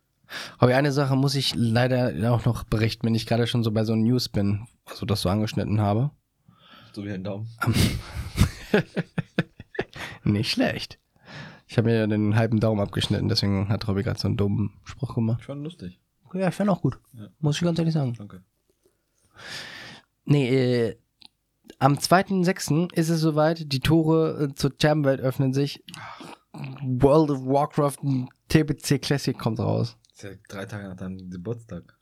Aber 0.58 0.76
eine 0.76 0.92
Sache 0.92 1.16
muss 1.16 1.34
ich 1.34 1.54
leider 1.56 2.32
auch 2.32 2.44
noch 2.44 2.64
berichten, 2.64 3.06
wenn 3.06 3.14
ich 3.14 3.26
gerade 3.26 3.46
schon 3.46 3.64
so 3.64 3.72
bei 3.72 3.84
so 3.84 3.96
News 3.96 4.28
bin, 4.28 4.66
also 4.84 5.04
das 5.04 5.22
so 5.22 5.28
angeschnitten 5.28 5.80
habe. 5.80 6.10
So 6.92 7.04
wie 7.04 7.12
ein 7.12 7.24
Daumen. 7.24 7.48
Nicht 10.24 10.52
schlecht. 10.52 10.98
Ich 11.66 11.76
habe 11.76 11.90
mir 11.90 12.06
den 12.06 12.36
halben 12.36 12.60
Daumen 12.60 12.80
abgeschnitten, 12.80 13.28
deswegen 13.28 13.68
hat 13.68 13.88
Robby 13.88 14.02
gerade 14.02 14.18
so 14.18 14.28
einen 14.28 14.36
dummen 14.36 14.74
Spruch 14.84 15.14
gemacht. 15.14 15.42
Schon 15.42 15.62
lustig. 15.64 15.98
Ja, 16.34 16.48
ich 16.48 16.54
fand 16.54 16.70
auch 16.70 16.82
gut. 16.82 16.98
Ja. 17.14 17.28
Muss 17.40 17.56
ich 17.56 17.62
ganz 17.62 17.78
ehrlich 17.78 17.94
sagen. 17.94 18.14
Danke. 18.14 18.42
Nee, 20.24 20.48
äh, 20.48 20.98
am 21.78 21.94
2.6. 21.94 22.92
ist 22.94 23.08
es 23.08 23.20
soweit, 23.20 23.72
die 23.72 23.80
Tore 23.80 24.48
äh, 24.50 24.54
zur 24.54 24.76
Champ-Welt 24.76 25.20
öffnen 25.20 25.52
sich. 25.52 25.84
World 26.52 27.30
of 27.30 27.44
Warcraft 27.44 27.98
TBC 28.48 29.00
Classic 29.00 29.38
kommt 29.38 29.60
raus. 29.60 29.96
Das 30.08 30.16
ist 30.16 30.22
ja 30.24 30.30
drei 30.48 30.66
Tage 30.66 30.88
nach 30.88 30.96
deinem 30.96 31.30
Geburtstag. 31.30 31.96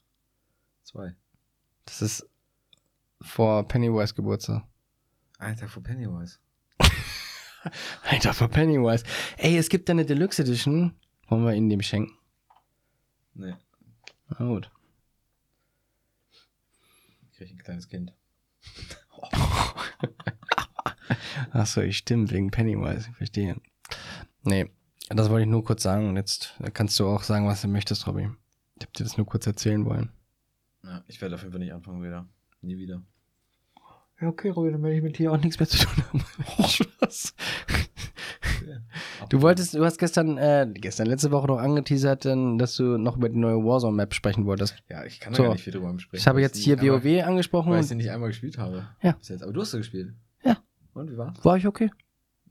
Zwei. 0.82 1.14
Das 1.84 2.00
ist 2.02 2.28
vor 3.20 3.66
Pennywise 3.68 4.14
Geburtstag. 4.14 4.64
Ein 5.38 5.56
Tag 5.56 5.68
vor 5.70 5.82
Pennywise. 5.82 6.38
Alter, 8.02 8.32
vor 8.32 8.48
Pennywise. 8.48 9.04
Ey, 9.36 9.56
es 9.58 9.68
gibt 9.68 9.88
da 9.88 9.92
eine 9.92 10.06
Deluxe 10.06 10.42
Edition. 10.42 10.94
Wollen 11.28 11.44
wir 11.44 11.52
ihnen 11.54 11.68
dem 11.68 11.82
schenken? 11.82 12.16
Nee, 13.34 13.54
Na 14.28 14.46
gut. 14.46 14.70
Ich 17.36 17.48
krieg 17.48 17.52
ein 17.52 17.62
kleines 17.62 17.88
Kind. 17.88 18.14
Achso, 21.52 21.82
ich 21.82 21.98
stimmt, 21.98 22.32
wegen 22.32 22.50
Pennywise. 22.50 23.08
Ich 23.10 23.16
verstehe. 23.16 23.60
Nee, 24.42 24.70
das 25.10 25.28
wollte 25.28 25.42
ich 25.42 25.50
nur 25.50 25.64
kurz 25.64 25.82
sagen. 25.82 26.08
Und 26.08 26.16
jetzt 26.16 26.54
kannst 26.72 26.98
du 26.98 27.06
auch 27.06 27.22
sagen, 27.22 27.46
was 27.46 27.60
du 27.60 27.68
möchtest, 27.68 28.06
Robby. 28.06 28.30
Ich 28.78 28.86
hab 28.86 28.92
dir 28.94 29.04
das 29.04 29.18
nur 29.18 29.26
kurz 29.26 29.46
erzählen 29.46 29.84
wollen. 29.84 30.10
Ja, 30.82 31.04
ich 31.08 31.20
werde 31.20 31.34
auf 31.34 31.42
jeden 31.42 31.52
Fall 31.52 31.60
nicht 31.60 31.74
anfangen 31.74 32.02
wieder. 32.02 32.26
Nie 32.62 32.78
wieder. 32.78 33.02
Ja, 34.20 34.28
okay, 34.28 34.48
Robby, 34.48 34.72
dann 34.72 34.82
werde 34.82 34.96
ich 34.96 35.02
mit 35.02 35.18
dir 35.18 35.32
auch 35.32 35.36
nichts 35.36 35.58
mehr 35.58 35.68
zu 35.68 35.76
tun 35.78 36.04
haben. 36.04 36.24
Spaß. 36.68 37.34
Du 39.28 39.42
wolltest, 39.42 39.74
du 39.74 39.84
hast 39.84 39.98
gestern, 39.98 40.38
äh, 40.38 40.68
gestern, 40.74 41.06
letzte 41.06 41.30
Woche 41.30 41.46
noch 41.48 41.58
angeteasert, 41.58 42.24
dass 42.24 42.76
du 42.76 42.96
noch 42.98 43.16
über 43.16 43.28
die 43.28 43.38
neue 43.38 43.56
Warzone-Map 43.56 44.14
sprechen 44.14 44.46
wolltest. 44.46 44.76
Ja, 44.88 45.04
ich 45.04 45.20
kann 45.20 45.32
da 45.32 45.36
So. 45.38 45.42
gar 45.44 45.52
nicht 45.52 45.64
viel 45.64 45.72
drüber 45.72 45.98
sprechen. 45.98 46.20
Ich 46.20 46.26
habe 46.26 46.40
jetzt 46.40 46.56
hier 46.56 46.76
nicht 46.76 46.84
einmal- 46.90 47.04
WoW 47.04 47.24
angesprochen. 47.24 47.72
Weil 47.72 47.80
ich 47.80 47.86
sie 47.86 47.94
nicht 47.94 48.10
einmal 48.10 48.28
gespielt 48.28 48.58
habe. 48.58 48.86
Ja. 49.02 49.12
Bis 49.12 49.28
jetzt. 49.28 49.42
Aber 49.42 49.52
du 49.52 49.60
hast 49.60 49.70
sie 49.72 49.78
gespielt. 49.78 50.14
Ja. 50.44 50.58
Und 50.94 51.10
wie 51.10 51.16
war's? 51.16 51.44
War 51.44 51.56
ich 51.56 51.66
okay? 51.66 51.90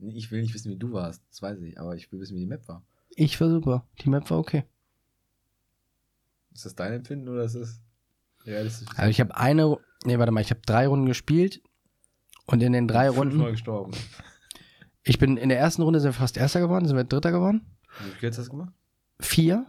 Ich 0.00 0.30
will 0.30 0.42
nicht 0.42 0.52
wissen, 0.54 0.70
wie 0.70 0.76
du 0.76 0.92
warst. 0.92 1.22
Das 1.30 1.40
weiß 1.42 1.58
ich. 1.62 1.80
Aber 1.80 1.96
ich 1.96 2.12
will 2.12 2.20
wissen, 2.20 2.34
wie 2.36 2.40
die 2.40 2.46
Map 2.46 2.66
war. 2.68 2.84
Ich 3.10 3.40
war 3.40 3.48
super. 3.48 3.86
Die 4.02 4.10
Map 4.10 4.28
war 4.30 4.38
okay. 4.38 4.64
Ist 6.54 6.64
das 6.66 6.74
dein 6.74 6.92
Empfinden 6.92 7.28
oder 7.28 7.44
ist 7.44 7.54
es 7.54 7.80
realistisch? 8.44 8.88
Also 8.96 9.10
ich 9.10 9.20
habe 9.20 9.36
eine, 9.36 9.76
nee, 10.04 10.18
warte 10.18 10.32
mal, 10.32 10.40
ich 10.40 10.50
habe 10.50 10.60
drei 10.66 10.86
Runden 10.86 11.06
gespielt 11.06 11.62
und 12.46 12.62
in 12.62 12.72
den 12.72 12.88
drei 12.88 13.08
Runden, 13.10 13.42
gestorben. 13.44 13.92
Ich 15.08 15.18
bin 15.18 15.36
in 15.36 15.48
der 15.48 15.58
ersten 15.58 15.82
Runde 15.82 16.00
sind 16.00 16.10
wir 16.10 16.12
fast 16.14 16.36
Erster 16.36 16.60
geworden, 16.60 16.86
sind 16.86 16.96
wir 16.96 17.04
Dritter 17.04 17.32
geworden. 17.32 17.64
Wie 18.04 18.10
viel 18.18 18.28
hast 18.28 18.38
du 18.38 18.50
gemacht? 18.50 18.72
Vier. 19.20 19.66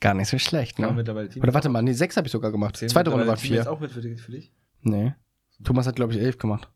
Gar 0.00 0.14
nicht 0.14 0.28
so 0.28 0.38
schlecht, 0.38 0.78
ne? 0.78 0.88
Oder 0.90 1.54
warte 1.54 1.68
mal, 1.68 1.82
nee, 1.82 1.92
sechs 1.92 2.16
habe 2.16 2.26
ich 2.28 2.32
sogar 2.32 2.52
gemacht. 2.52 2.76
Zählen 2.76 2.88
Zweite 2.90 3.10
Runde 3.10 3.26
war 3.26 3.36
Team 3.36 3.54
vier. 3.54 3.70
auch 3.70 3.80
mit 3.80 3.90
für, 3.90 4.00
dich- 4.00 4.20
für 4.22 4.30
dich? 4.32 4.52
Nee. 4.82 5.14
Thomas 5.64 5.86
hat, 5.88 5.96
glaube 5.96 6.12
ich, 6.14 6.20
elf 6.20 6.38
gemacht. 6.38 6.70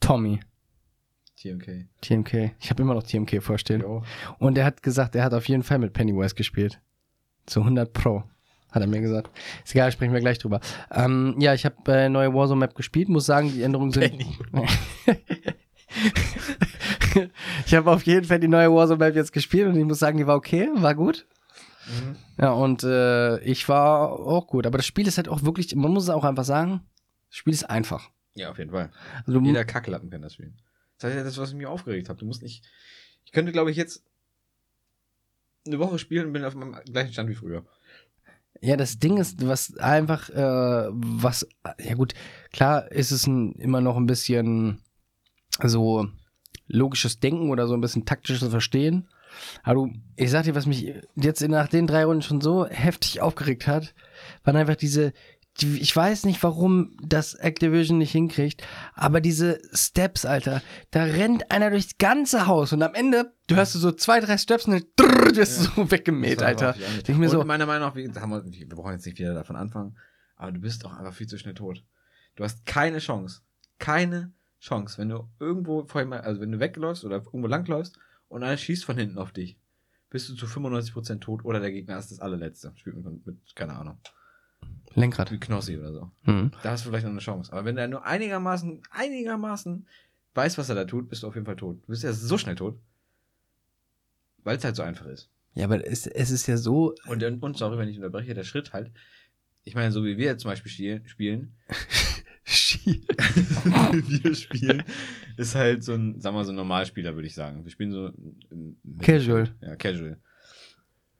Tommy, 0.00 0.40
TMK. 1.36 1.88
TMK. 2.00 2.52
Ich 2.58 2.70
habe 2.70 2.82
immer 2.82 2.94
noch 2.94 3.02
TMK 3.02 3.42
vorstehen. 3.42 3.82
Jo. 3.82 4.02
Und 4.38 4.56
er 4.56 4.64
hat 4.64 4.82
gesagt, 4.82 5.14
er 5.14 5.24
hat 5.24 5.34
auf 5.34 5.46
jeden 5.46 5.62
Fall 5.62 5.78
mit 5.78 5.92
Pennywise 5.92 6.34
gespielt. 6.34 6.80
Zu 7.44 7.60
100 7.60 7.92
Pro. 7.92 8.24
Hat 8.72 8.82
er 8.82 8.88
mir 8.88 9.00
gesagt. 9.00 9.30
Ist 9.64 9.74
egal, 9.74 9.90
sprechen 9.92 10.12
wir 10.12 10.20
gleich 10.20 10.38
drüber. 10.38 10.60
Ähm, 10.90 11.34
ja, 11.38 11.54
ich 11.54 11.64
habe 11.64 11.76
äh, 11.92 12.08
neue 12.08 12.32
Warzone-Map 12.32 12.74
gespielt. 12.74 13.08
Muss 13.08 13.26
sagen, 13.26 13.52
die 13.52 13.62
Änderungen 13.62 13.92
sind. 13.92 14.14
ich 17.66 17.74
habe 17.74 17.90
auf 17.90 18.04
jeden 18.04 18.26
Fall 18.26 18.38
die 18.38 18.48
neue 18.48 18.72
Warzone-Map 18.72 19.14
jetzt 19.16 19.32
gespielt 19.32 19.66
und 19.68 19.76
ich 19.76 19.84
muss 19.84 19.98
sagen, 19.98 20.18
die 20.18 20.26
war 20.26 20.36
okay, 20.36 20.68
war 20.74 20.94
gut. 20.94 21.26
Mhm. 21.86 22.16
Ja, 22.40 22.52
und 22.52 22.84
äh, 22.84 23.40
ich 23.40 23.68
war 23.68 24.12
auch 24.12 24.46
gut. 24.46 24.66
Aber 24.66 24.78
das 24.78 24.86
Spiel 24.86 25.08
ist 25.08 25.16
halt 25.16 25.28
auch 25.28 25.42
wirklich, 25.42 25.74
man 25.74 25.90
muss 25.90 26.04
es 26.04 26.10
auch 26.10 26.24
einfach 26.24 26.44
sagen, 26.44 26.82
das 27.28 27.36
Spiel 27.36 27.52
ist 27.52 27.64
einfach. 27.64 28.10
Ja, 28.34 28.50
auf 28.50 28.58
jeden 28.58 28.70
Fall. 28.70 28.90
Also, 29.26 29.40
Jeder 29.40 29.64
Kacklappen 29.64 30.10
kann 30.10 30.22
das 30.22 30.34
spielen. 30.34 30.56
Das 30.98 31.10
ist 31.10 31.16
ja 31.16 31.24
das, 31.24 31.38
was 31.38 31.54
mich 31.54 31.66
aufgeregt 31.66 32.08
hat. 32.08 32.20
Du 32.20 32.26
musst 32.26 32.42
nicht. 32.42 32.64
Ich 33.24 33.32
könnte, 33.32 33.52
glaube 33.52 33.70
ich, 33.70 33.76
jetzt 33.76 34.04
eine 35.66 35.78
Woche 35.78 35.98
spielen 35.98 36.26
und 36.26 36.32
bin 36.32 36.44
auf 36.44 36.54
meinem 36.54 36.76
gleichen 36.84 37.12
Stand 37.12 37.28
wie 37.28 37.34
früher. 37.34 37.64
Ja, 38.60 38.76
das 38.76 38.98
Ding 38.98 39.16
ist, 39.16 39.46
was 39.46 39.76
einfach, 39.78 40.28
äh, 40.30 40.88
was, 40.90 41.46
ja 41.78 41.94
gut, 41.94 42.14
klar 42.52 42.90
ist 42.92 43.10
es 43.10 43.26
ein, 43.26 43.52
immer 43.52 43.80
noch 43.80 43.96
ein 43.96 44.06
bisschen 44.06 44.82
so 45.62 46.06
logisches 46.66 47.20
Denken 47.20 47.50
oder 47.50 47.66
so 47.66 47.74
ein 47.74 47.80
bisschen 47.80 48.04
taktisches 48.04 48.48
Verstehen. 48.48 49.08
Aber 49.62 49.74
du, 49.74 49.92
ich 50.16 50.30
sag 50.30 50.44
dir, 50.44 50.54
was 50.54 50.66
mich 50.66 50.94
jetzt 51.16 51.40
nach 51.48 51.68
den 51.68 51.86
drei 51.86 52.04
Runden 52.04 52.22
schon 52.22 52.40
so 52.40 52.66
heftig 52.66 53.20
aufgeregt 53.20 53.66
hat, 53.66 53.94
waren 54.44 54.56
einfach 54.56 54.76
diese, 54.76 55.12
die, 55.12 55.14
ich 55.62 55.94
weiß 55.94 56.24
nicht, 56.24 56.42
warum 56.42 56.96
das 57.02 57.34
Activision 57.34 57.98
nicht 57.98 58.12
hinkriegt, 58.12 58.66
aber 58.94 59.20
diese 59.20 59.60
Steps, 59.72 60.24
Alter, 60.24 60.62
da 60.90 61.04
rennt 61.04 61.50
einer 61.50 61.70
durchs 61.70 61.98
ganze 61.98 62.46
Haus 62.46 62.72
und 62.72 62.82
am 62.82 62.94
Ende, 62.94 63.32
du 63.46 63.56
hörst 63.56 63.72
so 63.72 63.92
zwei, 63.92 64.20
drei 64.20 64.38
Steps 64.38 64.66
und 64.66 64.72
dann 64.72 64.84
drrr, 64.96 65.36
wirst 65.36 65.60
du 65.60 65.64
so 65.64 65.90
weggemäht, 65.90 66.42
Alter. 66.42 66.74
ich 67.06 67.16
mir 67.16 67.28
so, 67.28 67.44
meiner 67.44 67.66
Meinung 67.66 67.88
nach, 67.88 67.94
wir, 67.94 68.04
wir 68.14 68.76
brauchen 68.76 68.92
jetzt 68.92 69.06
nicht 69.06 69.18
wieder 69.18 69.34
davon 69.34 69.56
anfangen, 69.56 69.96
aber 70.36 70.52
du 70.52 70.60
bist 70.60 70.84
auch 70.84 70.94
einfach 70.94 71.14
viel 71.14 71.26
zu 71.26 71.38
schnell 71.38 71.54
tot. 71.54 71.84
Du 72.36 72.44
hast 72.44 72.64
keine 72.64 72.98
Chance. 72.98 73.42
Keine 73.78 74.32
Chance. 74.60 74.98
Wenn 74.98 75.08
du 75.08 75.28
irgendwo 75.38 75.82
also 75.82 76.40
wenn 76.40 76.52
du 76.52 76.60
wegläufst 76.60 77.04
oder 77.04 77.16
irgendwo 77.16 77.46
langläufst 77.46 77.98
und 78.28 78.42
einer 78.42 78.56
schießt 78.56 78.84
von 78.84 78.96
hinten 78.96 79.18
auf 79.18 79.32
dich, 79.32 79.58
bist 80.08 80.28
du 80.28 80.34
zu 80.34 80.46
95% 80.46 81.20
tot 81.20 81.44
oder 81.44 81.60
der 81.60 81.70
Gegner 81.70 81.98
ist 81.98 82.10
das 82.10 82.20
allerletzte. 82.20 82.72
Spielt 82.76 82.96
mit, 82.96 83.26
mit 83.26 83.54
keine 83.54 83.76
Ahnung, 83.76 83.98
Lenkrad. 84.94 85.30
wie 85.30 85.38
Knossi 85.38 85.78
oder 85.78 85.92
so. 85.92 86.10
Hm. 86.24 86.50
Da 86.62 86.70
hast 86.72 86.84
du 86.84 86.88
vielleicht 86.88 87.04
noch 87.04 87.12
eine 87.12 87.20
Chance. 87.20 87.52
Aber 87.52 87.64
wenn 87.64 87.76
er 87.76 87.88
nur 87.88 88.04
einigermaßen, 88.04 88.82
einigermaßen 88.90 89.86
weiß, 90.34 90.58
was 90.58 90.68
er 90.68 90.74
da 90.74 90.84
tut, 90.84 91.08
bist 91.08 91.22
du 91.22 91.28
auf 91.28 91.34
jeden 91.34 91.46
Fall 91.46 91.56
tot. 91.56 91.82
Du 91.82 91.88
bist 91.88 92.02
ja 92.02 92.12
so 92.12 92.38
schnell 92.38 92.56
tot. 92.56 92.78
Weil 94.42 94.56
es 94.56 94.64
halt 94.64 94.76
so 94.76 94.82
einfach 94.82 95.06
ist. 95.06 95.30
Ja, 95.54 95.64
aber 95.64 95.86
es, 95.86 96.06
es 96.06 96.30
ist 96.30 96.46
ja 96.46 96.56
so, 96.56 96.94
Und, 97.06 97.22
und, 97.22 97.42
und 97.42 97.56
sorry, 97.56 97.78
wenn 97.78 97.88
ich 97.88 97.96
unterbreche, 97.96 98.34
der 98.34 98.44
Schritt 98.44 98.72
halt. 98.72 98.90
Ich 99.64 99.74
meine, 99.74 99.92
so 99.92 100.04
wie 100.04 100.16
wir 100.16 100.26
jetzt 100.26 100.42
zum 100.42 100.50
Beispiel 100.50 100.72
spielen, 100.72 101.02
spielen 102.44 103.06
wir 104.22 104.34
spielen, 104.34 104.82
ist 105.36 105.54
halt 105.54 105.84
so 105.84 105.92
ein, 105.92 106.20
sagen 106.20 106.34
wir 106.34 106.40
mal, 106.40 106.44
so 106.44 106.52
ein 106.52 106.56
Normalspieler, 106.56 107.14
würde 107.14 107.26
ich 107.26 107.34
sagen. 107.34 107.64
Wir 107.64 107.70
spielen 107.70 107.92
so 107.92 108.10
Casual. 109.00 109.54
Ja, 109.60 109.76
casual. 109.76 110.18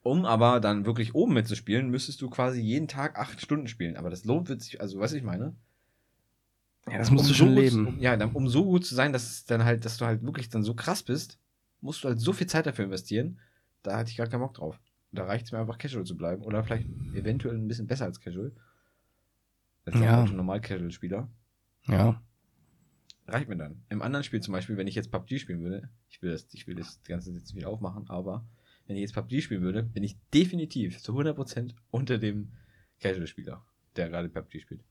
Um 0.03 0.25
aber 0.25 0.59
dann 0.59 0.85
wirklich 0.85 1.13
oben 1.13 1.33
mitzuspielen, 1.33 1.89
müsstest 1.89 2.21
du 2.21 2.29
quasi 2.29 2.59
jeden 2.59 2.87
Tag 2.87 3.19
acht 3.19 3.39
Stunden 3.39 3.67
spielen. 3.67 3.97
Aber 3.97 4.09
das 4.09 4.25
lohnt 4.25 4.49
wird 4.49 4.61
sich, 4.61 4.81
also 4.81 4.99
was 4.99 5.13
ich 5.13 5.23
meine. 5.23 5.55
Ja, 6.89 6.97
das 6.97 7.11
musst 7.11 7.25
du 7.25 7.29
so 7.29 7.35
schon 7.35 7.49
gut, 7.49 7.63
leben. 7.63 7.87
Um, 7.87 7.99
ja, 7.99 8.17
dann, 8.17 8.31
um 8.31 8.47
so 8.47 8.65
gut 8.65 8.83
zu 8.83 8.95
sein, 8.95 9.13
dass 9.13 9.29
es 9.29 9.45
dann 9.45 9.63
halt, 9.63 9.85
dass 9.85 9.97
du 9.97 10.05
halt 10.05 10.23
wirklich 10.23 10.49
dann 10.49 10.63
so 10.63 10.73
krass 10.73 11.03
bist, 11.03 11.37
musst 11.81 12.03
du 12.03 12.07
halt 12.07 12.19
so 12.19 12.33
viel 12.33 12.47
Zeit 12.47 12.65
dafür 12.65 12.85
investieren. 12.85 13.39
Da 13.83 13.97
hatte 13.97 14.09
ich 14.09 14.17
gar 14.17 14.27
keinen 14.27 14.41
Bock 14.41 14.55
drauf. 14.55 14.79
Da 15.11 15.25
reicht 15.25 15.45
es 15.45 15.51
mir 15.51 15.59
einfach 15.59 15.77
casual 15.77 16.05
zu 16.05 16.17
bleiben. 16.17 16.41
Oder 16.41 16.63
vielleicht 16.63 16.87
eventuell 17.13 17.55
ein 17.55 17.67
bisschen 17.67 17.85
besser 17.87 18.05
als 18.05 18.19
casual. 18.19 18.51
Als 19.85 19.95
Ja. 19.95 20.25
ja. 20.25 20.25
normal 20.25 20.61
casual 20.61 20.91
Spieler. 20.91 21.29
Ja. 21.85 22.21
Reicht 23.27 23.49
mir 23.49 23.57
dann. 23.57 23.83
Im 23.89 24.01
anderen 24.01 24.23
Spiel 24.23 24.41
zum 24.41 24.53
Beispiel, 24.53 24.77
wenn 24.77 24.87
ich 24.87 24.95
jetzt 24.95 25.11
PUBG 25.11 25.37
spielen 25.37 25.61
würde, 25.61 25.89
ich 26.09 26.21
will 26.21 26.31
das, 26.31 26.47
ich 26.53 26.65
will 26.65 26.75
das 26.75 27.01
Ganze 27.03 27.31
jetzt 27.31 27.53
wieder 27.55 27.69
aufmachen, 27.69 28.09
aber 28.09 28.43
wenn 28.91 28.97
ich 28.97 29.03
jetzt 29.03 29.13
PUBG 29.13 29.41
spielen 29.41 29.61
würde, 29.61 29.83
bin 29.83 30.03
ich 30.03 30.17
definitiv 30.33 31.01
zu 31.01 31.17
100% 31.17 31.71
unter 31.91 32.17
dem 32.17 32.49
Casual-Spieler, 32.99 33.63
der 33.95 34.09
gerade 34.09 34.27
PUBG 34.27 34.59
spielt. 34.59 34.81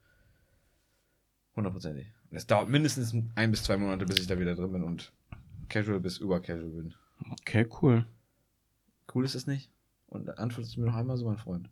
Hundertprozentig. 1.54 2.06
Und 2.30 2.36
Es 2.38 2.46
dauert 2.46 2.70
mindestens 2.70 3.14
ein 3.34 3.50
bis 3.50 3.62
zwei 3.62 3.76
Monate, 3.76 4.06
bis 4.06 4.18
ich 4.18 4.26
da 4.26 4.38
wieder 4.38 4.54
drin 4.54 4.72
bin 4.72 4.84
und 4.84 5.12
Casual 5.68 6.00
bis 6.00 6.16
über 6.16 6.40
Casual 6.40 6.70
bin. 6.70 6.94
Okay, 7.42 7.68
cool. 7.82 8.06
Cool 9.14 9.26
ist 9.26 9.34
es 9.34 9.46
nicht? 9.46 9.70
Und 10.06 10.30
antwortest 10.38 10.76
du 10.76 10.80
mir 10.80 10.86
noch 10.86 10.96
einmal 10.96 11.18
so, 11.18 11.26
mein 11.26 11.36
Freund. 11.36 11.68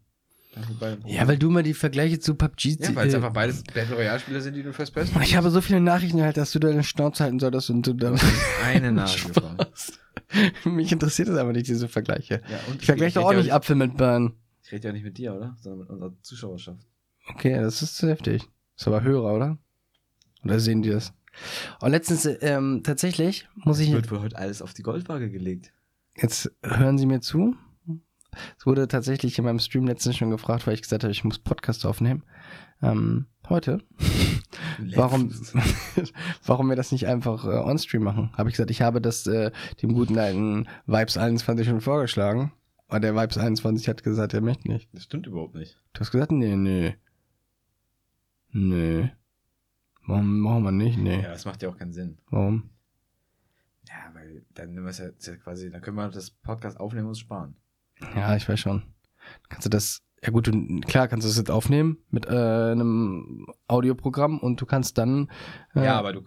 Ja, 1.06 1.26
weil 1.28 1.38
du 1.38 1.48
mal 1.50 1.62
die 1.62 1.72
Vergleiche 1.72 2.18
zu 2.18 2.34
PUBG 2.34 2.76
ja, 2.80 2.94
weil 2.94 3.08
es 3.08 3.14
äh, 3.14 3.16
einfach 3.16 3.32
beides 3.32 3.62
Battle 3.62 3.96
Royale-Spieler 3.96 4.42
sind, 4.42 4.54
die 4.54 4.62
du 4.62 4.74
First 4.74 4.92
Person 4.92 5.22
Ich 5.22 5.34
habe 5.34 5.48
so 5.50 5.62
viele 5.62 5.80
Nachrichten 5.80 6.20
halt, 6.20 6.36
dass 6.36 6.52
du 6.52 6.58
deine 6.58 6.84
Schnauze 6.84 7.24
halten 7.24 7.38
solltest 7.38 7.70
und 7.70 7.86
du 7.86 7.94
dann. 7.94 8.20
eine 8.62 8.92
Nachricht 8.92 9.32
bekommen. 9.32 9.56
Mich 10.64 10.92
interessiert 10.92 11.28
das 11.28 11.36
aber 11.36 11.52
nicht, 11.52 11.68
diese 11.68 11.88
Vergleiche. 11.88 12.42
Ja, 12.48 12.58
Ich 12.78 12.86
vergleiche 12.86 13.18
rede 13.20 13.28
auch 13.28 13.34
nicht 13.34 13.52
Apfel 13.52 13.76
mit 13.76 13.96
Birnen. 13.96 14.34
Ich 14.62 14.72
rede 14.72 14.88
ja 14.88 14.92
nicht 14.92 15.04
mit 15.04 15.16
dir, 15.16 15.34
oder? 15.34 15.56
Sondern 15.60 15.80
mit 15.80 15.90
unserer 15.90 16.12
Zuschauerschaft. 16.22 16.86
Okay, 17.30 17.54
das 17.58 17.82
ist 17.82 17.96
zu 17.96 18.08
heftig. 18.08 18.48
Ist 18.76 18.86
aber 18.86 19.02
Hörer, 19.02 19.34
oder? 19.34 19.58
Oder 20.44 20.60
sehen 20.60 20.82
die 20.82 20.90
das? 20.90 21.12
Und 21.80 21.90
letztens, 21.90 22.28
ähm, 22.40 22.82
tatsächlich, 22.84 23.48
muss 23.54 23.80
ich. 23.80 23.92
Wird 23.92 24.10
wohl 24.10 24.20
heute 24.20 24.36
alles 24.36 24.62
auf 24.62 24.74
die 24.74 24.82
Goldwaage 24.82 25.30
gelegt. 25.30 25.72
Jetzt 26.16 26.50
hören 26.62 26.98
Sie 26.98 27.06
mir 27.06 27.20
zu. 27.20 27.54
Es 28.58 28.66
wurde 28.66 28.88
tatsächlich 28.88 29.38
in 29.38 29.44
meinem 29.44 29.58
Stream 29.58 29.86
letztens 29.86 30.16
schon 30.16 30.30
gefragt, 30.30 30.66
weil 30.66 30.74
ich 30.74 30.82
gesagt 30.82 31.02
habe, 31.04 31.12
ich 31.12 31.24
muss 31.24 31.38
Podcast 31.38 31.86
aufnehmen. 31.86 32.24
Ähm, 32.82 33.26
heute. 33.48 33.82
Warum, 34.94 35.32
warum 36.46 36.68
wir 36.68 36.76
das 36.76 36.92
nicht 36.92 37.06
einfach 37.06 37.44
äh, 37.44 37.48
on-stream 37.48 38.02
machen? 38.02 38.30
Habe 38.36 38.48
ich 38.48 38.54
gesagt, 38.54 38.70
ich 38.70 38.82
habe 38.82 39.00
das 39.00 39.26
äh, 39.26 39.50
dem 39.82 39.92
guten 39.92 40.18
alten 40.18 40.68
Vibes 40.86 41.16
21 41.16 41.66
schon 41.66 41.80
vorgeschlagen. 41.80 42.52
Aber 42.88 43.00
der 43.00 43.14
Vibes 43.14 43.36
21 43.36 43.88
hat 43.88 44.02
gesagt, 44.02 44.34
er 44.34 44.40
möchte 44.40 44.68
nicht. 44.68 44.88
Das 44.92 45.04
stimmt 45.04 45.26
überhaupt 45.26 45.54
nicht. 45.54 45.78
Du 45.92 46.00
hast 46.00 46.10
gesagt, 46.10 46.32
nee, 46.32 46.56
nee. 46.56 46.96
Nee. 48.50 49.10
Warum 50.06 50.40
machen 50.40 50.62
wir 50.62 50.72
nicht? 50.72 50.98
Nee. 50.98 51.20
Ja, 51.20 51.28
das 51.28 51.44
macht 51.44 51.62
ja 51.62 51.68
auch 51.68 51.76
keinen 51.76 51.92
Sinn. 51.92 52.18
Warum? 52.30 52.70
Ja, 53.86 54.14
weil 54.14 54.46
dann 54.54 54.72
nehmen 54.72 54.86
wir 54.86 54.90
es 54.90 54.98
ja, 54.98 55.10
ja 55.20 55.36
quasi, 55.36 55.70
dann 55.70 55.82
können 55.82 55.96
wir 55.96 56.08
das 56.08 56.30
Podcast 56.30 56.80
aufnehmen 56.80 57.08
und 57.08 57.16
sparen. 57.16 57.56
Ja, 58.14 58.34
ich 58.36 58.48
weiß 58.48 58.58
schon. 58.58 58.82
Kannst 59.48 59.66
du 59.66 59.70
das, 59.70 60.02
ja 60.24 60.30
gut, 60.30 60.46
du, 60.48 60.80
klar 60.80 61.08
kannst 61.08 61.24
du 61.24 61.28
das 61.28 61.36
jetzt 61.38 61.50
aufnehmen 61.50 61.98
mit 62.10 62.26
äh, 62.26 62.30
einem 62.72 63.46
Audioprogramm 63.68 64.38
und 64.40 64.60
du 64.60 64.66
kannst 64.66 64.98
dann. 64.98 65.28
Äh, 65.74 65.84
Ja, 65.84 65.98
aber 65.98 66.12
du, 66.12 66.22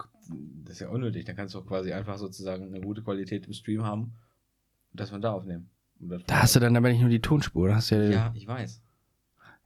das 0.64 0.74
ist 0.74 0.80
ja 0.80 0.88
unnötig. 0.88 1.24
Dann 1.24 1.36
kannst 1.36 1.54
du 1.54 1.58
auch 1.58 1.66
quasi 1.66 1.92
einfach 1.92 2.16
sozusagen 2.18 2.66
eine 2.74 2.80
gute 2.80 3.02
Qualität 3.02 3.46
im 3.46 3.52
Stream 3.52 3.84
haben 3.84 4.14
und 4.92 5.00
das 5.00 5.10
von 5.10 5.20
da 5.20 5.32
aufnehmen. 5.32 5.70
Da 6.26 6.42
hast 6.42 6.56
du 6.56 6.60
dann 6.60 6.76
aber 6.76 6.88
nicht 6.90 7.00
nur 7.00 7.10
die 7.10 7.20
Tonspur, 7.20 7.68
da 7.68 7.76
hast 7.76 7.90
du 7.92 7.96
ja, 8.04 8.10
Ja, 8.10 8.32
ich 8.34 8.46
weiß. 8.46 8.82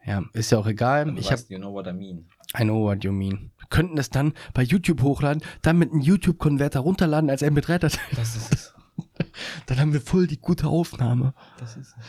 ja, 0.05 0.23
ist 0.35 0.53
ja 0.53 0.59
auch 0.59 0.67
egal. 0.67 1.09
Aber 1.09 1.19
ich 1.19 1.31
weißt, 1.31 1.49
you 1.51 1.59
know 1.59 1.73
what 1.73 1.87
I 1.87 1.93
mean. 1.93 2.27
I 2.59 2.63
know 2.65 2.83
what 2.83 3.05
you 3.05 3.13
mean. 3.13 3.53
Wir 3.59 3.67
könnten 3.71 3.97
das 3.97 4.11
dann 4.11 4.35
bei 4.53 4.63
YouTube 4.63 5.03
hochladen, 5.03 5.43
dann 5.63 5.79
mit 5.79 5.93
einem 5.93 6.01
YouTube-Konverter 6.01 6.81
runterladen 6.81 7.31
als 7.31 7.43
MP3-Datei. 7.43 8.01
Das 8.15 8.37
ist 8.37 8.55
es. 8.55 8.75
Dann 9.67 9.79
haben 9.79 9.93
wir 9.93 10.01
voll 10.01 10.27
die 10.27 10.39
gute 10.39 10.69
Aufnahme. 10.69 11.35
Das 11.59 11.77
ist 11.77 11.89
es. 11.99 12.05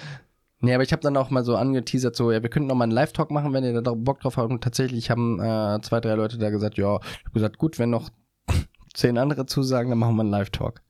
Nee, 0.60 0.74
aber 0.74 0.84
ich 0.84 0.92
habe 0.92 1.04
dann 1.04 1.18
auch 1.18 1.30
mal 1.30 1.44
so 1.44 1.56
angeteasert, 1.56 2.16
so, 2.16 2.32
ja, 2.32 2.42
wir 2.42 2.50
könnten 2.50 2.68
noch 2.68 2.76
mal 2.76 2.86
einen 2.86 2.92
Live-Talk 2.92 3.30
machen, 3.30 3.54
wenn 3.54 3.64
ihr 3.64 3.80
da 3.82 3.94
Bock 3.94 4.20
drauf 4.22 4.38
habt. 4.38 4.52
Und 4.52 4.64
tatsächlich 4.64 5.12
haben 5.12 5.40
äh, 5.40 5.80
zwei, 5.82 6.00
drei 6.00 6.16
Leute 6.16 6.40
da 6.40 6.50
gesagt, 6.50 6.78
ja, 6.78 6.98
ich 6.98 7.26
habe 7.26 7.34
gesagt, 7.34 7.58
gut, 7.60 7.78
wenn 7.78 7.92
noch 7.92 8.10
zehn 8.94 9.18
andere 9.18 9.46
zusagen, 9.46 9.90
dann 9.90 10.00
machen 10.00 10.16
wir 10.16 10.22
einen 10.22 10.32
Live-Talk. 10.32 10.82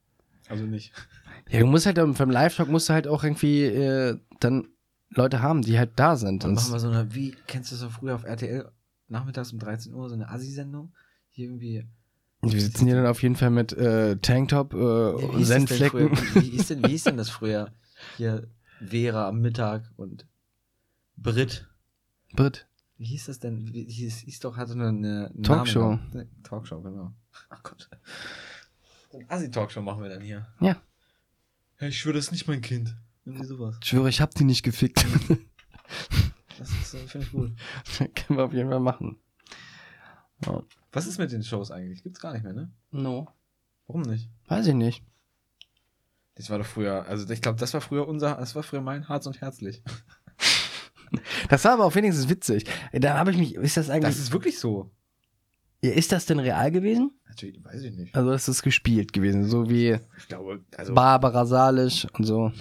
Also 0.47 0.63
nicht. 0.65 0.93
Ja, 1.49 1.59
du 1.59 1.65
musst 1.65 1.85
halt 1.85 1.97
ähm, 1.97 2.13
beim 2.13 2.29
Live-Talk 2.29 2.69
musst 2.69 2.87
du 2.87 2.93
halt 2.93 3.07
auch 3.07 3.23
irgendwie 3.23 3.63
äh, 3.63 4.17
dann 4.39 4.69
Leute 5.09 5.41
haben, 5.41 5.61
die 5.61 5.77
halt 5.77 5.91
da 5.97 6.15
sind. 6.15 6.43
Dann 6.43 6.53
machen 6.53 6.71
wir 6.71 6.79
so 6.79 6.89
eine, 6.89 7.13
wie, 7.13 7.35
kennst 7.47 7.71
du 7.71 7.75
das 7.75 7.81
so 7.81 7.89
früher 7.89 8.15
auf 8.15 8.23
RTL? 8.23 8.69
Nachmittags 9.09 9.51
um 9.51 9.59
13 9.59 9.93
Uhr, 9.93 10.09
so 10.09 10.15
eine 10.15 10.29
Assi-Sendung? 10.29 10.93
Hier 11.31 11.45
irgendwie. 11.45 11.85
wir 12.41 12.61
sitzen 12.61 12.85
hier 12.85 12.95
dann 12.95 13.07
auf 13.07 13.21
jeden 13.21 13.35
Fall 13.35 13.49
mit 13.49 13.73
äh, 13.73 14.17
Tanktop, 14.17 14.73
äh, 14.73 14.77
Ja, 14.77 15.59
früher? 15.89 16.11
Wie, 16.35 16.49
ist 16.49 16.69
denn, 16.69 16.83
wie 16.83 16.89
hieß 16.89 17.05
denn 17.05 17.17
das 17.17 17.29
früher? 17.29 17.71
Hier 18.17 18.47
Vera 18.79 19.27
am 19.27 19.39
Mittag 19.41 19.91
und 19.95 20.27
Brit. 21.15 21.67
Brit. 22.33 22.67
Wie 22.97 23.05
hieß 23.05 23.27
das 23.27 23.39
denn? 23.39 23.73
Wie, 23.73 23.83
hieß, 23.83 24.19
hieß 24.19 24.39
doch, 24.39 24.57
hatte 24.57 24.73
eine, 24.73 24.87
eine 24.87 25.31
einen 25.33 25.43
Talkshow. 25.43 25.99
Ne, 26.13 26.27
Talkshow, 26.43 26.81
genau. 26.81 27.13
Ach 27.49 27.63
Gott. 27.63 27.89
So 29.11 29.19
eine 29.19 29.29
Assi-Talkshow 29.29 29.81
machen 29.81 30.01
wir 30.01 30.09
dann 30.09 30.21
hier. 30.21 30.47
Ja. 30.59 30.81
Ja, 31.79 31.87
ich 31.87 31.99
schwöre, 31.99 32.15
das 32.15 32.25
ist 32.25 32.31
nicht 32.31 32.47
mein 32.47 32.61
Kind. 32.61 32.95
Irgendwie 33.25 33.45
sowas. 33.45 33.77
Ich 33.81 33.89
schwöre, 33.89 34.09
ich 34.09 34.21
hab 34.21 34.33
die 34.33 34.43
nicht 34.43 34.63
gefickt. 34.63 35.05
Das 36.57 36.71
ist, 36.71 36.95
äh, 36.95 37.07
finde 37.07 37.27
ich 37.27 37.31
gut. 37.31 37.51
Können 38.15 38.39
wir 38.39 38.45
auf 38.45 38.53
jeden 38.53 38.69
Fall 38.69 38.79
machen. 38.79 39.17
Ja. 40.45 40.63
Was 40.91 41.05
ist 41.05 41.19
mit 41.19 41.31
den 41.31 41.43
Shows 41.43 41.71
eigentlich? 41.71 42.03
Gibt's 42.03 42.19
gar 42.19 42.33
nicht 42.33 42.43
mehr, 42.43 42.53
ne? 42.53 42.71
No. 42.91 43.27
Warum 43.85 44.01
nicht? 44.01 44.29
Weiß 44.47 44.67
ich 44.67 44.73
nicht. 44.73 45.03
Das 46.37 46.49
war 46.49 46.59
doch 46.59 46.65
früher, 46.65 47.05
also 47.07 47.27
ich 47.31 47.41
glaube, 47.41 47.59
das 47.59 47.73
war 47.73 47.81
früher 47.81 48.07
unser, 48.07 48.35
das 48.35 48.55
war 48.55 48.63
früher 48.63 48.81
mein 48.81 49.09
Harz 49.09 49.25
und 49.25 49.41
Herzlich. 49.41 49.83
Das 51.47 51.63
war 51.63 51.71
aber 51.71 51.85
auch 51.85 51.95
wenigstens 51.95 52.27
witzig. 52.27 52.65
Da 52.91 53.17
habe 53.17 53.31
ich 53.31 53.37
mich, 53.37 53.55
ist 53.55 53.77
das 53.77 53.89
eigentlich, 53.89 54.13
Das 54.13 54.19
ist 54.19 54.33
wirklich 54.33 54.59
so. 54.59 54.91
Ja, 55.81 55.91
ist 55.91 56.11
das 56.11 56.25
denn 56.25 56.37
real 56.37 56.69
gewesen? 56.69 57.11
Natürlich, 57.29 57.63
weiß 57.63 57.81
ich 57.83 57.93
nicht. 57.93 58.13
Also 58.13 58.33
ist 58.33 58.49
es 58.49 58.61
gespielt 58.61 59.13
gewesen, 59.13 59.45
so 59.45 59.69
wie 59.69 59.97
glaube, 60.27 60.65
also 60.75 60.93
Barbara 60.93 61.45
Salisch 61.45 62.05
und 62.13 62.25
so. 62.25 62.51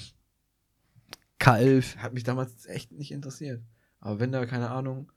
K11. 1.41 1.97
hat 1.97 2.15
mich 2.15 2.23
damals 2.23 2.67
echt 2.67 2.93
nicht 2.93 3.11
interessiert. 3.11 3.65
Aber 3.99 4.21
wenn 4.21 4.31
da, 4.31 4.47
keine 4.47 4.71
Ahnung, 4.71 5.11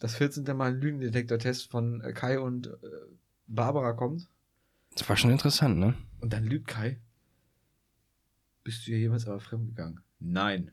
das 0.00 0.16
14. 0.16 0.44
Mal 0.56 0.72
ein 0.72 0.80
Lügendetektor-Test 0.80 1.70
von 1.70 2.00
äh, 2.00 2.12
Kai 2.12 2.40
und 2.40 2.66
äh, 2.66 2.72
Barbara 3.46 3.92
kommt 3.92 4.28
Das 4.96 5.08
war 5.08 5.16
schon 5.16 5.30
interessant, 5.30 5.78
ne? 5.78 5.94
und 6.20 6.32
dann 6.32 6.44
lügt 6.44 6.66
Kai, 6.66 6.98
bist 8.66 8.84
du 8.84 8.90
ihr 8.90 8.98
jemals 8.98 9.28
aber 9.28 9.38
fremdgegangen? 9.38 10.00
Nein. 10.18 10.72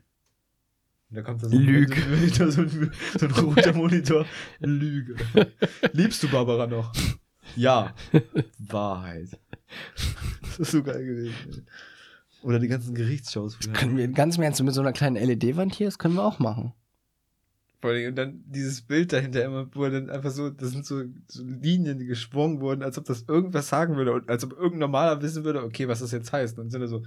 Und 1.10 1.16
da 1.16 1.22
kommt 1.22 1.44
da 1.44 1.48
so 1.48 1.56
ein, 1.56 1.62
Lüge. 1.62 1.94
So 2.32 2.50
so 2.50 2.62
ein, 2.62 2.92
so 3.16 3.26
ein 3.26 3.32
roter 3.32 3.72
Monitor. 3.72 4.26
Lüge. 4.58 5.14
Liebst 5.92 6.20
du 6.24 6.28
Barbara 6.28 6.66
noch? 6.66 6.92
Ja. 7.54 7.94
Wahrheit. 8.58 9.38
Das 10.40 10.58
ist 10.58 10.72
so 10.72 10.82
geil 10.82 11.04
gewesen. 11.04 11.34
ey. 11.50 11.62
Oder 12.42 12.58
die 12.58 12.66
ganzen 12.66 12.96
Gerichtsshows. 12.96 13.60
Können 13.74 13.96
wir 13.96 14.08
ganz 14.08 14.38
im 14.38 14.42
Ernst 14.42 14.60
mit 14.60 14.74
so 14.74 14.80
einer 14.80 14.92
kleinen 14.92 15.14
LED-Wand 15.14 15.76
hier, 15.76 15.86
das 15.86 15.98
können 15.98 16.14
wir 16.14 16.24
auch 16.24 16.40
machen. 16.40 16.72
Vor 17.80 17.90
allem, 17.90 18.08
und 18.08 18.16
dann 18.16 18.42
dieses 18.46 18.82
Bild 18.82 19.12
dahinter 19.12 19.44
immer, 19.44 19.68
wo 19.72 19.88
dann 19.88 20.10
einfach 20.10 20.32
so, 20.32 20.50
das 20.50 20.70
sind 20.70 20.84
so, 20.84 21.04
so 21.28 21.44
Linien, 21.44 21.98
die 22.00 22.06
geschwungen 22.06 22.60
wurden, 22.60 22.82
als 22.82 22.98
ob 22.98 23.04
das 23.04 23.22
irgendwas 23.28 23.68
sagen 23.68 23.94
würde 23.96 24.12
und 24.12 24.28
als 24.28 24.42
ob 24.42 24.52
irgendein 24.52 24.80
Normaler 24.80 25.22
wissen 25.22 25.44
würde, 25.44 25.62
okay, 25.62 25.86
was 25.86 26.00
das 26.00 26.10
jetzt 26.10 26.32
heißt. 26.32 26.58
Und 26.58 26.64
dann 26.64 26.70
sind 26.70 26.80
er 26.80 26.88
so, 26.88 27.04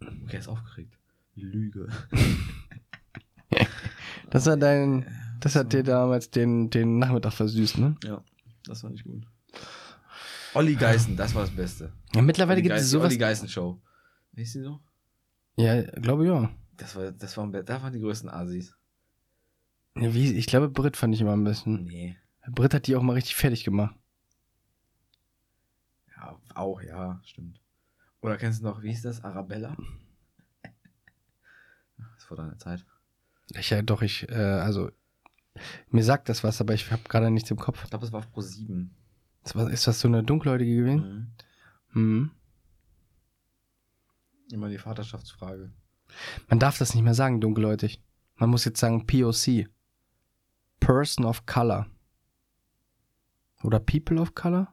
okay, 0.00 0.32
er 0.32 0.38
ist 0.38 0.48
aufgeregt. 0.48 0.98
Lüge. 1.34 1.88
Das 4.30 4.46
hat 4.46 4.60
dein, 4.60 5.06
das 5.40 5.54
hat 5.54 5.72
dir 5.72 5.82
damals 5.82 6.30
den, 6.30 6.68
den 6.70 6.98
Nachmittag 6.98 7.32
versüßt, 7.32 7.78
ne? 7.78 7.96
Ja, 8.04 8.22
das 8.64 8.80
fand 8.80 8.96
ich 8.96 9.04
gut. 9.04 9.24
Olli 10.54 10.74
Geißen, 10.74 11.16
das 11.16 11.34
war 11.34 11.42
das 11.42 11.54
Beste. 11.54 11.92
Ja, 12.14 12.22
mittlerweile 12.22 12.58
Olli 12.58 12.62
gibt 12.68 12.74
es 12.76 12.90
sowas. 12.90 13.06
Olli 13.06 13.18
Geißen 13.18 13.48
Show. 13.48 13.80
Ist 14.34 14.54
die 14.54 14.62
so? 14.62 14.80
Ja, 15.56 15.80
glaube 15.82 16.26
ja. 16.26 16.50
Das 16.76 16.96
war, 16.96 17.12
das 17.12 17.36
waren, 17.36 17.52
da 17.52 17.82
waren 17.82 17.92
die 17.92 18.00
größten 18.00 18.28
Asis. 18.28 18.74
ja 19.96 20.12
wie, 20.12 20.32
ich 20.32 20.46
glaube, 20.46 20.68
Brit 20.68 20.96
fand 20.96 21.14
ich 21.14 21.20
immer 21.20 21.32
am 21.32 21.44
besten. 21.44 21.84
Nee. 21.84 22.16
Brit 22.48 22.74
hat 22.74 22.86
die 22.86 22.96
auch 22.96 23.02
mal 23.02 23.14
richtig 23.14 23.36
fertig 23.36 23.64
gemacht. 23.64 23.94
Ja, 26.16 26.38
auch, 26.54 26.82
ja, 26.82 27.20
stimmt. 27.24 27.60
Oder 28.20 28.36
kennst 28.36 28.60
du 28.60 28.64
noch, 28.64 28.82
wie 28.82 28.88
hieß 28.88 29.02
das? 29.02 29.22
Arabella? 29.22 29.76
Das 31.96 32.24
vor 32.24 32.36
deiner 32.36 32.58
Zeit. 32.58 32.84
Ich, 33.54 33.70
ja, 33.70 33.82
doch, 33.82 34.02
ich, 34.02 34.28
äh, 34.28 34.34
also, 34.34 34.90
mir 35.90 36.04
sagt 36.04 36.28
das 36.28 36.42
was, 36.42 36.60
aber 36.60 36.74
ich 36.74 36.90
habe 36.90 37.02
gerade 37.08 37.30
nichts 37.30 37.50
im 37.50 37.58
Kopf. 37.58 37.84
Ich 37.84 37.90
glaube, 37.90 38.04
es 38.04 38.12
war 38.12 38.20
auf 38.20 38.30
Pro 38.30 38.40
7. 38.40 38.94
Ist, 39.44 39.54
was, 39.54 39.72
ist 39.72 39.86
das 39.86 40.00
so 40.00 40.08
eine 40.08 40.24
dunkelhäutige 40.24 40.76
gewesen? 40.76 41.36
Mhm. 41.92 42.02
Mhm. 42.02 42.30
Immer 44.50 44.68
die 44.68 44.78
Vaterschaftsfrage. 44.78 45.72
Man 46.48 46.58
darf 46.58 46.78
das 46.78 46.94
nicht 46.94 47.04
mehr 47.04 47.14
sagen, 47.14 47.40
dunkelhäutig. 47.40 48.02
Man 48.36 48.50
muss 48.50 48.64
jetzt 48.64 48.80
sagen 48.80 49.06
POC. 49.06 49.68
Person 50.80 51.24
of 51.24 51.46
Color. 51.46 51.86
Oder 53.62 53.80
People 53.80 54.20
of 54.20 54.34
Color? 54.34 54.72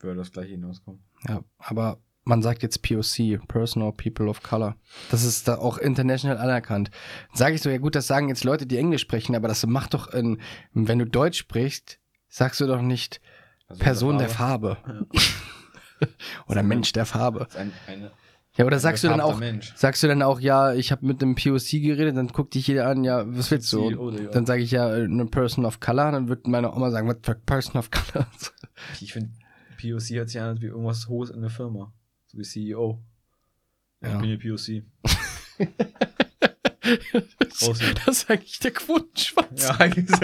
Würde 0.00 0.16
das 0.16 0.32
gleiche 0.32 0.50
hinauskommen. 0.50 1.02
Ja, 1.28 1.44
aber 1.58 2.00
man 2.24 2.42
sagt 2.42 2.62
jetzt 2.62 2.82
POC, 2.82 3.46
Person 3.48 3.82
or 3.82 3.96
People 3.96 4.28
of 4.28 4.42
Color. 4.42 4.76
Das 5.10 5.24
ist 5.24 5.48
da 5.48 5.56
auch 5.56 5.78
international 5.78 6.38
anerkannt. 6.38 6.90
Sage 7.34 7.54
ich 7.56 7.62
so, 7.62 7.70
ja 7.70 7.78
gut, 7.78 7.94
das 7.94 8.06
sagen 8.06 8.28
jetzt 8.28 8.44
Leute, 8.44 8.66
die 8.66 8.76
Englisch 8.78 9.02
sprechen, 9.02 9.34
aber 9.34 9.48
das 9.48 9.66
macht 9.66 9.94
doch, 9.94 10.08
in, 10.12 10.40
wenn 10.72 10.98
du 10.98 11.06
Deutsch 11.06 11.38
sprichst, 11.38 11.98
sagst 12.28 12.60
du 12.60 12.66
doch 12.66 12.80
nicht 12.80 13.20
Also 13.68 13.82
Person 13.82 14.18
der 14.18 14.28
Farbe. 14.28 14.76
Farbe. 14.84 15.06
Oder 16.48 16.62
Mensch 16.62 16.92
der 16.92 17.06
Farbe. 17.06 17.46
Ein, 17.56 17.72
eine, 17.86 18.10
Ja, 18.56 18.64
oder 18.66 18.78
sagst 18.80 19.04
du 19.04 19.08
dann 19.08 19.20
auch, 19.20 19.38
Mensch. 19.38 19.72
sagst 19.76 20.02
du 20.02 20.08
dann 20.08 20.22
auch, 20.22 20.40
ja, 20.40 20.74
ich 20.74 20.90
habe 20.90 21.06
mit 21.06 21.22
einem 21.22 21.36
POC 21.36 21.80
geredet, 21.80 22.16
dann 22.16 22.28
guckt 22.28 22.54
dich 22.54 22.66
jeder 22.66 22.88
an, 22.88 23.04
ja, 23.04 23.24
was 23.26 23.50
willst 23.52 23.72
du? 23.72 24.10
Digga. 24.10 24.30
Dann 24.30 24.44
sage 24.44 24.62
ich 24.62 24.72
ja, 24.72 24.88
eine 24.88 25.26
Person 25.26 25.64
of 25.64 25.78
Color, 25.80 26.10
dann 26.12 26.28
wird 26.28 26.46
meine 26.48 26.72
Oma 26.72 26.90
sagen, 26.90 27.08
was 27.08 27.18
für 27.22 27.34
Person 27.34 27.76
of 27.76 27.90
Color? 27.90 28.26
Ich 29.00 29.12
finde, 29.12 29.30
POC 29.80 30.10
hört 30.16 30.28
sich 30.30 30.40
an 30.40 30.60
wie 30.60 30.66
irgendwas 30.66 31.06
Hohes 31.08 31.30
in 31.30 31.40
der 31.40 31.50
Firma. 31.50 31.92
So 32.32 32.38
wie 32.38 32.42
CEO. 32.42 33.02
Ja. 34.02 34.08
Ja. 34.08 34.14
Ich 34.14 34.20
bin 34.20 34.30
hier 34.30 34.38
POC. 34.56 34.82
Das 38.04 38.16
ist 38.16 38.30
eigentlich 38.30 38.58
der 38.58 38.72
Quotenschwanz. 38.72 39.62
Ja, 39.62 39.76
eigentlich. 39.78 40.20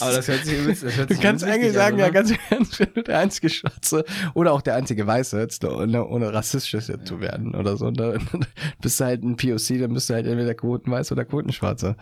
Aber 0.00 0.12
das 0.12 0.28
hört 0.28 0.44
sich 0.44 0.58
das 0.66 0.96
hört 0.96 1.08
Du 1.08 1.14
sich 1.14 1.22
kannst 1.22 1.44
übelst 1.44 1.44
eigentlich 1.44 1.62
wichtig 1.62 1.68
an, 1.68 1.72
sagen, 1.72 1.98
ja, 1.98 2.10
ganz 2.10 2.34
ernst, 2.50 2.80
wenn 2.80 2.92
du 2.94 3.02
der 3.02 3.18
einzige 3.20 3.48
Schwarze 3.48 4.04
oder 4.34 4.52
auch 4.52 4.60
der 4.60 4.74
einzige 4.74 5.06
Weiße 5.06 5.40
jetzt, 5.40 5.64
ohne, 5.64 6.06
ohne 6.06 6.32
rassistisch 6.34 6.88
jetzt 6.88 7.06
zu 7.06 7.20
werden 7.20 7.54
oder 7.54 7.78
so, 7.78 7.90
dann 7.90 8.28
bist 8.82 9.00
du 9.00 9.04
halt 9.04 9.22
ein 9.22 9.36
POC, 9.36 9.78
dann 9.80 9.94
bist 9.94 10.10
du 10.10 10.14
halt 10.14 10.26
entweder 10.26 10.54
Quotenweiß 10.54 11.10
oder 11.12 11.24
Quotenschwarze. 11.24 11.96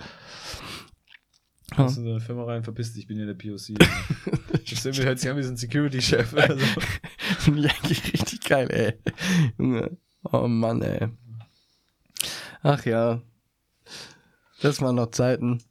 Kommst 1.77 1.99
in 1.99 2.05
so 2.05 2.11
eine 2.11 2.21
Firma 2.21 2.45
rein, 2.45 2.63
verpiss 2.63 2.93
dich, 2.93 3.03
ich 3.03 3.07
bin 3.07 3.17
hier 3.17 3.27
der 3.27 3.35
POC. 3.35 3.79
Das 3.79 4.85
irgendwie 4.85 5.05
hört 5.05 5.19
sich 5.19 5.31
an 5.31 5.37
wie 5.37 5.43
so 5.43 5.51
ein 5.51 5.57
Security-Chef. 5.57 6.33
oder 6.33 6.57
so. 6.57 6.67
Finde 7.39 7.67
ich 7.67 7.73
eigentlich 7.73 8.13
richtig 8.13 8.41
geil, 8.41 8.69
ey. 8.71 8.95
Junge. 9.59 9.97
Oh 10.31 10.47
Mann, 10.47 10.83
ey. 10.83 11.09
Ach 12.63 12.85
ja. 12.85 13.21
Das 14.61 14.81
waren 14.81 14.97
noch 14.97 15.11
Zeiten. 15.11 15.63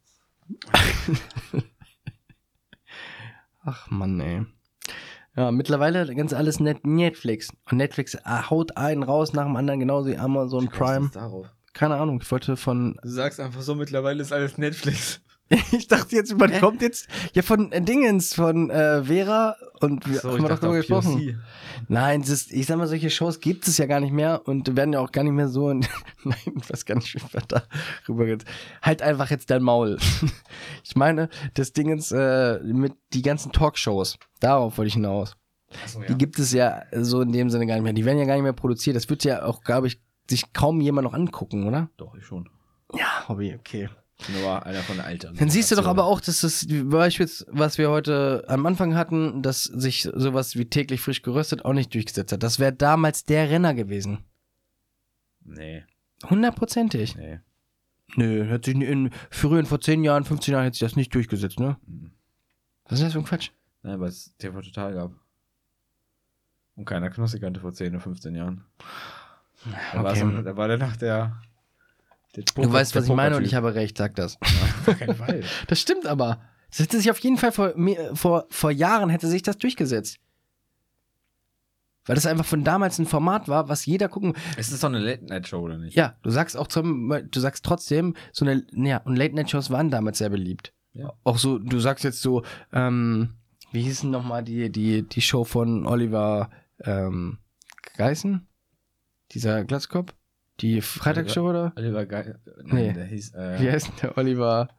Ach 3.64 3.90
Mann, 3.90 4.20
ey. 4.20 4.46
Ja, 5.36 5.52
mittlerweile 5.52 6.14
ganz 6.14 6.34
alles 6.34 6.60
net 6.60 6.86
Netflix. 6.86 7.50
Und 7.70 7.78
Netflix 7.78 8.18
ah, 8.26 8.50
haut 8.50 8.76
einen 8.76 9.04
raus 9.04 9.32
nach 9.34 9.46
dem 9.46 9.56
anderen, 9.56 9.80
genauso 9.80 10.10
wie 10.10 10.18
Amazon 10.18 10.68
Prime. 10.68 11.10
Darauf? 11.14 11.48
Keine 11.74 11.96
Ahnung, 11.96 12.20
ich 12.22 12.30
wollte 12.30 12.58
von. 12.58 13.00
Du 13.02 13.10
sagst 13.10 13.40
einfach 13.40 13.62
so, 13.62 13.76
mittlerweile 13.76 14.22
ist 14.22 14.34
alles 14.34 14.58
Netflix. 14.58 15.22
ich 15.72 15.88
dachte 15.88 16.16
jetzt, 16.16 16.38
man 16.38 16.52
kommt 16.60 16.82
jetzt. 16.82 17.08
Ja, 17.34 17.42
von 17.42 17.72
äh, 17.72 17.82
Dingens, 17.82 18.34
von 18.34 18.70
äh, 18.70 19.04
Vera 19.04 19.58
und 19.82 20.08
wir 20.10 20.20
So, 20.20 20.32
haben 20.32 20.44
wir 20.44 20.50
doch 20.50 20.60
drüber 20.60 20.78
gesprochen. 20.78 21.42
Nein, 21.88 22.22
ist, 22.22 22.52
ich 22.52 22.66
sag 22.68 22.78
mal, 22.78 22.88
solche 22.88 23.10
Shows 23.10 23.40
gibt 23.40 23.68
es 23.68 23.78
ja 23.78 23.86
gar 23.86 24.00
nicht 24.00 24.14
mehr 24.14 24.42
und 24.46 24.76
werden 24.76 24.94
ja 24.94 25.00
auch 25.00 25.12
gar 25.12 25.24
nicht 25.24 25.34
mehr 25.34 25.50
so. 25.50 25.70
In, 25.70 25.82
nein, 26.24 26.38
ich 26.46 26.70
weiß 26.70 26.86
gar 26.86 26.96
nicht, 26.96 27.14
wie 27.14 27.20
man 27.34 27.44
da 27.48 27.64
rüber 28.08 28.26
geht. 28.26 28.46
Halt 28.82 29.02
einfach 29.02 29.30
jetzt 29.30 29.50
dein 29.50 29.64
Maul. 29.64 29.98
ich 30.84 30.96
meine, 30.96 31.30
das 31.56 31.74
Ding 31.74 31.90
ist 31.98 32.12
äh, 32.12 32.60
mit 32.64 32.94
die 33.14 33.22
ganzen 33.22 33.52
Talkshows. 33.52 34.18
Darauf 34.40 34.78
wollte 34.78 34.88
ich 34.88 34.94
hinaus. 34.94 35.36
Achso, 35.84 36.02
ja. 36.02 36.08
Die 36.08 36.18
gibt 36.18 36.40
es 36.40 36.54
ja 36.54 36.84
so 36.94 37.22
in 37.22 37.32
dem 37.32 37.50
Sinne 37.50 37.66
gar 37.66 37.76
nicht 37.76 37.84
mehr. 37.84 37.94
Die 37.94 38.06
werden 38.06 38.20
ja 38.20 38.26
gar 38.26 38.36
nicht 38.36 38.44
mehr 38.44 38.54
produziert. 38.54 38.96
Das 38.96 39.10
wird 39.10 39.24
ja 39.24 39.44
auch, 39.44 39.64
glaube 39.64 39.88
ich, 39.88 40.02
sich 40.30 40.54
kaum 40.54 40.80
jemand 40.80 41.06
noch 41.06 41.14
angucken, 41.14 41.68
oder? 41.68 41.90
Doch, 41.98 42.16
ich 42.16 42.26
schon. 42.26 42.50
Ja, 42.94 43.28
Hobby, 43.28 43.56
okay. 43.58 43.90
Aber 44.40 44.66
einer 44.66 44.82
von 44.84 44.98
der 44.98 45.08
Eltern. 45.08 45.36
Dann 45.36 45.50
siehst 45.50 45.72
du 45.72 45.76
doch 45.76 45.88
aber 45.88 46.06
auch, 46.06 46.22
dass 46.22 46.42
das 46.42 46.66
beispielsweise, 46.70 47.46
was 47.52 47.78
wir 47.78 47.90
heute 47.90 48.44
am 48.48 48.66
Anfang 48.66 48.96
hatten, 48.96 49.42
dass 49.42 49.64
sich 49.64 50.04
sowas 50.14 50.56
wie 50.56 50.66
täglich 50.66 51.02
frisch 51.02 51.22
geröstet 51.24 51.66
auch 51.66 51.74
nicht 51.74 51.94
durchgesetzt 51.94 52.32
hat. 52.32 52.44
Das 52.44 52.60
wäre 52.60 52.72
damals 52.74 53.26
der 53.26 53.50
Renner 53.50 53.74
gewesen. 53.74 54.20
Nee, 55.44 55.84
Hundertprozentig. 56.30 57.16
nee. 57.16 57.40
Nö, 58.16 58.50
hat 58.50 58.66
sich 58.66 58.76
in 58.76 59.10
früheren, 59.30 59.66
vor 59.66 59.80
10 59.82 60.04
Jahren, 60.04 60.24
15 60.26 60.52
Jahren 60.52 60.64
hätte 60.66 60.76
sich 60.76 60.82
das 60.88 60.96
nicht 60.98 61.16
durchgesetzt, 61.16 61.60
ne? 61.60 61.78
Mhm. 61.88 62.12
Was 62.86 63.00
ist 63.00 63.06
das 63.06 63.14
für 63.14 63.20
ein 63.20 63.26
Quatsch? 63.26 63.50
Nein, 63.84 64.00
weil 64.02 64.10
es 64.10 64.36
TV 64.38 64.62
Total 64.62 64.94
gab. 64.94 65.12
Und 66.76 66.86
keiner 66.86 67.10
Knossi 67.10 67.40
kannte 67.40 67.60
vor 67.62 67.74
10 67.74 67.94
oder 67.94 68.02
15 68.02 68.36
Jahren. 68.36 68.66
Da, 69.94 70.04
war, 70.04 70.12
Okay. 70.12 70.20
so, 70.20 70.42
da 70.42 70.58
war 70.58 70.68
der 70.68 70.78
nach 70.78 70.98
der. 70.98 71.42
Der 72.36 72.44
Du 72.44 72.72
weißt, 72.72 72.96
was 72.96 73.06
ich 73.06 73.14
meine 73.14 73.38
und 73.38 73.46
ich 73.46 73.56
habe 73.56 73.74
recht, 73.76 73.98
sag 73.98 74.16
das. 74.16 74.38
Auf 74.42 74.98
keinen 74.98 75.16
Fall. 75.16 75.44
Das 75.68 75.80
stimmt 75.80 76.06
aber. 76.06 76.42
Das 76.70 76.80
hätte 76.80 76.98
sich 76.98 77.12
auf 77.12 77.20
jeden 77.20 77.38
Fall 77.38 77.52
vor, 77.52 77.74
vor, 78.14 78.46
vor 78.50 78.72
Jahren 78.72 79.10
hätte 79.10 79.28
sich 79.28 79.44
das 79.44 79.58
durchgesetzt. 79.58 80.20
Weil 82.06 82.16
das 82.16 82.26
einfach 82.26 82.46
von 82.46 82.64
damals 82.64 82.98
ein 82.98 83.06
Format 83.06 83.48
war, 83.48 83.70
was 83.70 83.86
jeder 83.86 84.10
gucken. 84.10 84.34
Es 84.58 84.72
ist 84.72 84.84
doch 84.84 84.90
eine 84.90 85.00
Late-Night-Show, 85.00 85.60
oder 85.60 85.78
nicht? 85.78 85.96
Ja, 85.96 86.16
du 86.24 86.32
sagst 86.32 86.58
auch 86.58 86.68
zum, 86.68 87.14
du 87.30 87.40
sagst 87.40 87.64
trotzdem, 87.64 88.16
so 88.32 88.46
eine, 88.46 88.66
ja, 88.72 88.98
und 88.98 89.18
Late-Night-Shows 89.18 89.70
waren 89.70 89.92
damals 89.92 90.18
sehr 90.18 90.30
beliebt. 90.30 90.74
Ja. 90.94 91.14
Auch 91.24 91.38
so, 91.38 91.60
du 91.60 91.80
sagst 91.80 92.04
jetzt 92.04 92.22
so, 92.22 92.44
ähm, 92.74 93.36
wie 93.72 93.84
hieß 93.84 94.02
denn 94.02 94.10
nochmal 94.10 94.44
die, 94.44 94.72
die, 94.72 95.04
die 95.04 95.22
Show 95.22 95.44
von 95.44 95.86
Oliver 95.86 96.50
ähm, 96.84 97.38
Geißen? 97.98 98.48
Dieser 99.32 99.64
Glatzkopf? 99.64 100.14
Die 100.62 100.82
Freitagsshow 100.82 101.50
oder? 101.50 101.74
Oliver 101.76 102.06
Geil. 102.06 102.40
Nee. 102.64 102.94
der 102.94 103.06
hieß 103.06 103.34
äh, 103.34 103.60
Wie 103.60 103.72
heißt 103.72 103.88
denn 103.88 103.96
der 104.02 104.18
Oliver? 104.18 104.70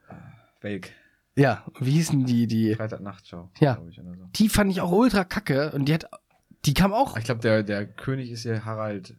Welk. 0.60 0.92
Ja, 1.34 1.64
wie 1.80 1.92
hießen 1.92 2.24
die, 2.24 2.46
die? 2.46 2.74
Freitagnachtschau. 2.74 3.50
Ja. 3.58 3.80
Ich, 3.88 3.96
so. 3.96 4.02
Die 4.36 4.48
fand 4.48 4.70
ich 4.70 4.80
auch 4.80 4.92
ultra 4.92 5.24
kacke 5.24 5.72
und 5.72 5.86
die 5.86 5.94
hat, 5.94 6.06
die 6.64 6.74
kam 6.74 6.92
auch. 6.92 7.16
Ich 7.16 7.24
glaube, 7.24 7.40
der, 7.40 7.62
der 7.62 7.86
König 7.86 8.30
ist 8.30 8.42
hier 8.42 8.64
Harald 8.64 9.16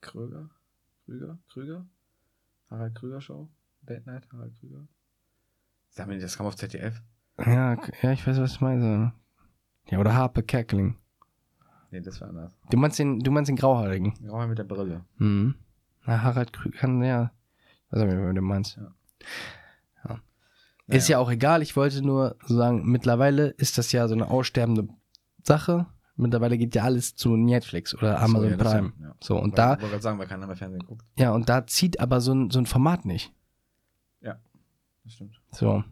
Kröger? 0.00 0.48
Krüger? 1.04 1.38
Krüger? 1.48 1.86
Harald 2.70 2.94
Krüger 2.94 3.20
Show? 3.20 3.48
Bad 3.82 4.06
Night, 4.06 4.28
Harald 4.32 4.54
Krüger? 4.58 4.86
Sag 5.90 6.06
mir, 6.06 6.18
das 6.18 6.36
kam 6.36 6.46
auf 6.46 6.56
ZDF. 6.56 7.02
Ja, 7.38 7.76
ja, 8.02 8.12
ich 8.12 8.26
weiß, 8.26 8.38
was 8.38 8.58
du 8.58 8.64
meinst. 8.64 9.12
Ja, 9.88 9.98
oder 9.98 10.14
Harpe 10.14 10.42
Kerkeling. 10.42 10.96
Nee, 11.96 12.02
das 12.02 12.20
war 12.20 12.28
anders. 12.28 12.52
Du 12.70 12.76
meinst 12.76 12.98
den, 12.98 13.20
du 13.20 13.30
meinst 13.30 13.48
den 13.48 13.56
Grauhaarigen. 13.56 14.12
Grauer 14.26 14.46
mit 14.46 14.58
der 14.58 14.64
Brille. 14.64 15.04
Mhm. 15.16 15.54
Na, 16.04 16.22
Harald 16.22 16.52
Krüger 16.52 16.76
kann, 16.78 17.02
ja. 17.02 17.32
Was 17.90 18.02
auch 18.02 18.06
immer 18.06 18.34
du 18.34 18.42
meinst. 18.42 18.76
Ja. 18.76 18.92
Ja. 20.06 20.18
Ist 20.88 21.08
ja 21.08 21.18
auch 21.18 21.30
egal, 21.30 21.62
ich 21.62 21.74
wollte 21.74 22.02
nur 22.02 22.36
sagen, 22.46 22.84
mittlerweile 22.84 23.48
ist 23.48 23.78
das 23.78 23.92
ja 23.92 24.06
so 24.08 24.14
eine 24.14 24.28
aussterbende 24.28 24.88
Sache. 25.42 25.86
Mittlerweile 26.16 26.58
geht 26.58 26.74
ja 26.74 26.82
alles 26.84 27.14
zu 27.14 27.34
Netflix 27.36 27.94
oder 27.94 28.20
Amazon 28.20 28.42
So, 28.42 28.48
ja, 28.50 28.56
Prime. 28.56 28.92
Ja, 29.00 29.06
ja. 29.08 29.14
So, 29.22 29.36
und 29.40 29.52
Weil- 29.52 29.56
da, 29.56 29.72
Ich 29.74 29.80
wollte 29.80 29.90
gerade 29.92 30.02
sagen, 30.02 30.18
weil 30.18 30.26
keiner 30.26 30.46
mehr 30.46 30.56
Fernsehen 30.56 30.84
guckt. 30.86 31.04
ja, 31.18 31.30
und 31.32 31.48
da 31.48 31.66
zieht 31.66 31.98
aber 32.00 32.20
so 32.20 32.34
ein, 32.34 32.50
so 32.50 32.58
ein 32.58 32.66
Format 32.66 33.04
nicht. 33.06 33.32
Das 35.04 35.14
stimmt. 35.14 35.40
So. 35.52 35.84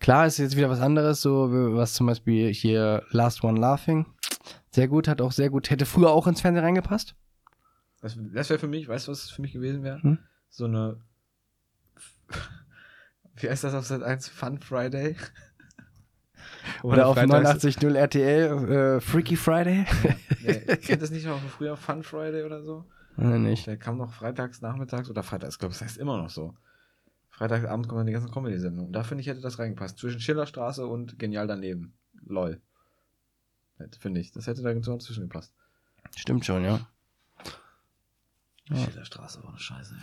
Klar 0.00 0.26
ist 0.26 0.38
jetzt 0.38 0.56
wieder 0.56 0.68
was 0.68 0.80
anderes, 0.80 1.22
so 1.22 1.48
was 1.76 1.94
zum 1.94 2.08
Beispiel 2.08 2.52
hier 2.52 3.04
Last 3.10 3.44
One 3.44 3.60
Laughing. 3.60 4.06
Sehr 4.76 4.88
gut, 4.88 5.08
hat 5.08 5.22
auch 5.22 5.32
sehr 5.32 5.48
gut, 5.48 5.70
hätte 5.70 5.86
früher 5.86 6.10
auch 6.10 6.26
ins 6.26 6.42
Fernsehen 6.42 6.62
reingepasst. 6.62 7.14
Das, 8.02 8.18
das 8.34 8.50
wäre 8.50 8.58
für 8.58 8.68
mich, 8.68 8.86
weißt 8.86 9.08
du, 9.08 9.12
was 9.12 9.24
es 9.24 9.30
für 9.30 9.40
mich 9.40 9.54
gewesen 9.54 9.82
wäre? 9.82 10.02
Hm? 10.02 10.18
So 10.50 10.66
eine. 10.66 11.00
Wie 13.36 13.48
heißt 13.48 13.64
das 13.64 13.72
auf 13.72 13.86
Sat 13.86 14.02
1? 14.02 14.28
Fun 14.28 14.60
Friday? 14.60 15.16
Oder 16.82 17.06
auf 17.06 17.16
freitags- 17.16 17.64
89.0 17.64 17.94
RTL, 17.94 18.70
äh, 18.70 19.00
Freaky 19.00 19.36
Friday. 19.36 19.86
Nee, 20.42 20.60
kennt 20.76 21.00
das 21.00 21.10
nicht 21.10 21.24
noch 21.24 21.40
von 21.40 21.48
früher 21.48 21.78
Fun 21.78 22.02
Friday 22.02 22.44
oder 22.44 22.62
so? 22.62 22.84
Nein, 23.16 23.44
nicht. 23.44 23.66
Der 23.66 23.78
kam 23.78 23.96
noch 23.96 24.12
freitags, 24.12 24.60
nachmittags 24.60 25.08
oder 25.08 25.22
freitags, 25.22 25.54
ich 25.54 25.58
glaube, 25.58 25.72
das 25.72 25.80
heißt 25.80 25.96
immer 25.96 26.18
noch 26.18 26.28
so. 26.28 26.54
Freitagabend 27.30 27.88
kommen 27.88 28.00
dann 28.00 28.08
die 28.08 28.12
ganzen 28.12 28.30
Comedy-Sendungen. 28.30 28.92
Da 28.92 29.04
finde 29.04 29.22
ich, 29.22 29.26
hätte 29.26 29.40
das 29.40 29.58
reingepasst. 29.58 29.96
Zwischen 29.96 30.20
Schillerstraße 30.20 30.86
und 30.86 31.18
Genial 31.18 31.46
daneben. 31.46 31.94
Lol. 32.26 32.60
Finde 33.98 34.20
ich. 34.20 34.32
Das 34.32 34.46
hätte 34.46 34.62
da 34.62 34.72
so 34.82 34.92
dazwischen 34.92 35.22
gepasst. 35.24 35.52
Stimmt 36.14 36.44
schon, 36.44 36.64
ja. 36.64 36.80
Ja. 38.68 38.76
Schillerstraße 38.76 39.42
war 39.42 39.50
eine 39.50 39.58
Scheiße. 39.58 39.94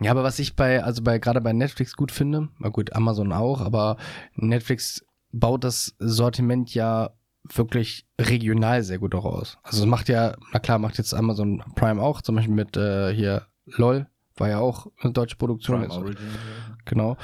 Ja, 0.00 0.10
aber 0.12 0.22
was 0.22 0.38
ich 0.38 0.54
bei, 0.54 0.82
also 0.82 1.02
bei, 1.02 1.18
gerade 1.18 1.40
bei 1.40 1.52
Netflix 1.52 1.96
gut 1.96 2.12
finde, 2.12 2.48
na 2.58 2.68
gut, 2.68 2.92
Amazon 2.94 3.32
auch, 3.32 3.60
aber 3.60 3.96
Netflix 4.34 5.04
baut 5.32 5.64
das 5.64 5.94
Sortiment 5.98 6.72
ja 6.74 7.10
wirklich 7.44 8.06
regional 8.20 8.82
sehr 8.82 8.98
gut 8.98 9.14
auch 9.14 9.24
aus. 9.24 9.58
Also 9.62 9.82
es 9.82 9.86
macht 9.86 10.08
ja, 10.08 10.36
na 10.52 10.60
klar, 10.60 10.78
macht 10.78 10.98
jetzt 10.98 11.14
Amazon 11.14 11.64
Prime 11.74 12.00
auch, 12.00 12.22
zum 12.22 12.36
Beispiel 12.36 12.54
mit 12.54 12.76
äh, 12.76 13.12
hier 13.12 13.46
LOL, 13.66 14.06
war 14.36 14.48
ja 14.48 14.58
auch 14.58 14.86
eine 15.00 15.12
deutsche 15.12 15.36
Produktion. 15.36 15.80
Prime 15.80 15.92
Origin. 15.92 16.26
Genau. 16.84 17.16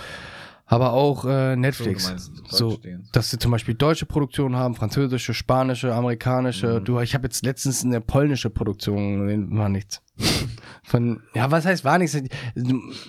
Aber 0.66 0.92
auch 0.94 1.24
äh, 1.24 1.54
So, 1.54 1.60
Netflix. 1.60 2.04
du 2.04 2.10
meinst 2.10 2.32
So, 2.48 2.78
dass 3.12 3.30
sie 3.30 3.38
zum 3.38 3.50
Beispiel 3.50 3.74
deutsche 3.74 4.06
Produktionen 4.06 4.56
haben, 4.56 4.74
französische, 4.74 5.34
spanische, 5.34 5.94
amerikanische. 5.94 6.80
Mhm. 6.80 6.84
Du, 6.84 7.00
ich 7.00 7.14
habe 7.14 7.24
jetzt 7.26 7.44
letztens 7.44 7.84
eine 7.84 8.00
polnische 8.00 8.50
Produktion, 8.50 9.56
war 9.56 9.68
nichts. 9.68 10.02
Von, 10.82 11.22
ja, 11.34 11.50
was 11.50 11.66
heißt 11.66 11.84
war 11.84 11.98
nichts? 11.98 12.16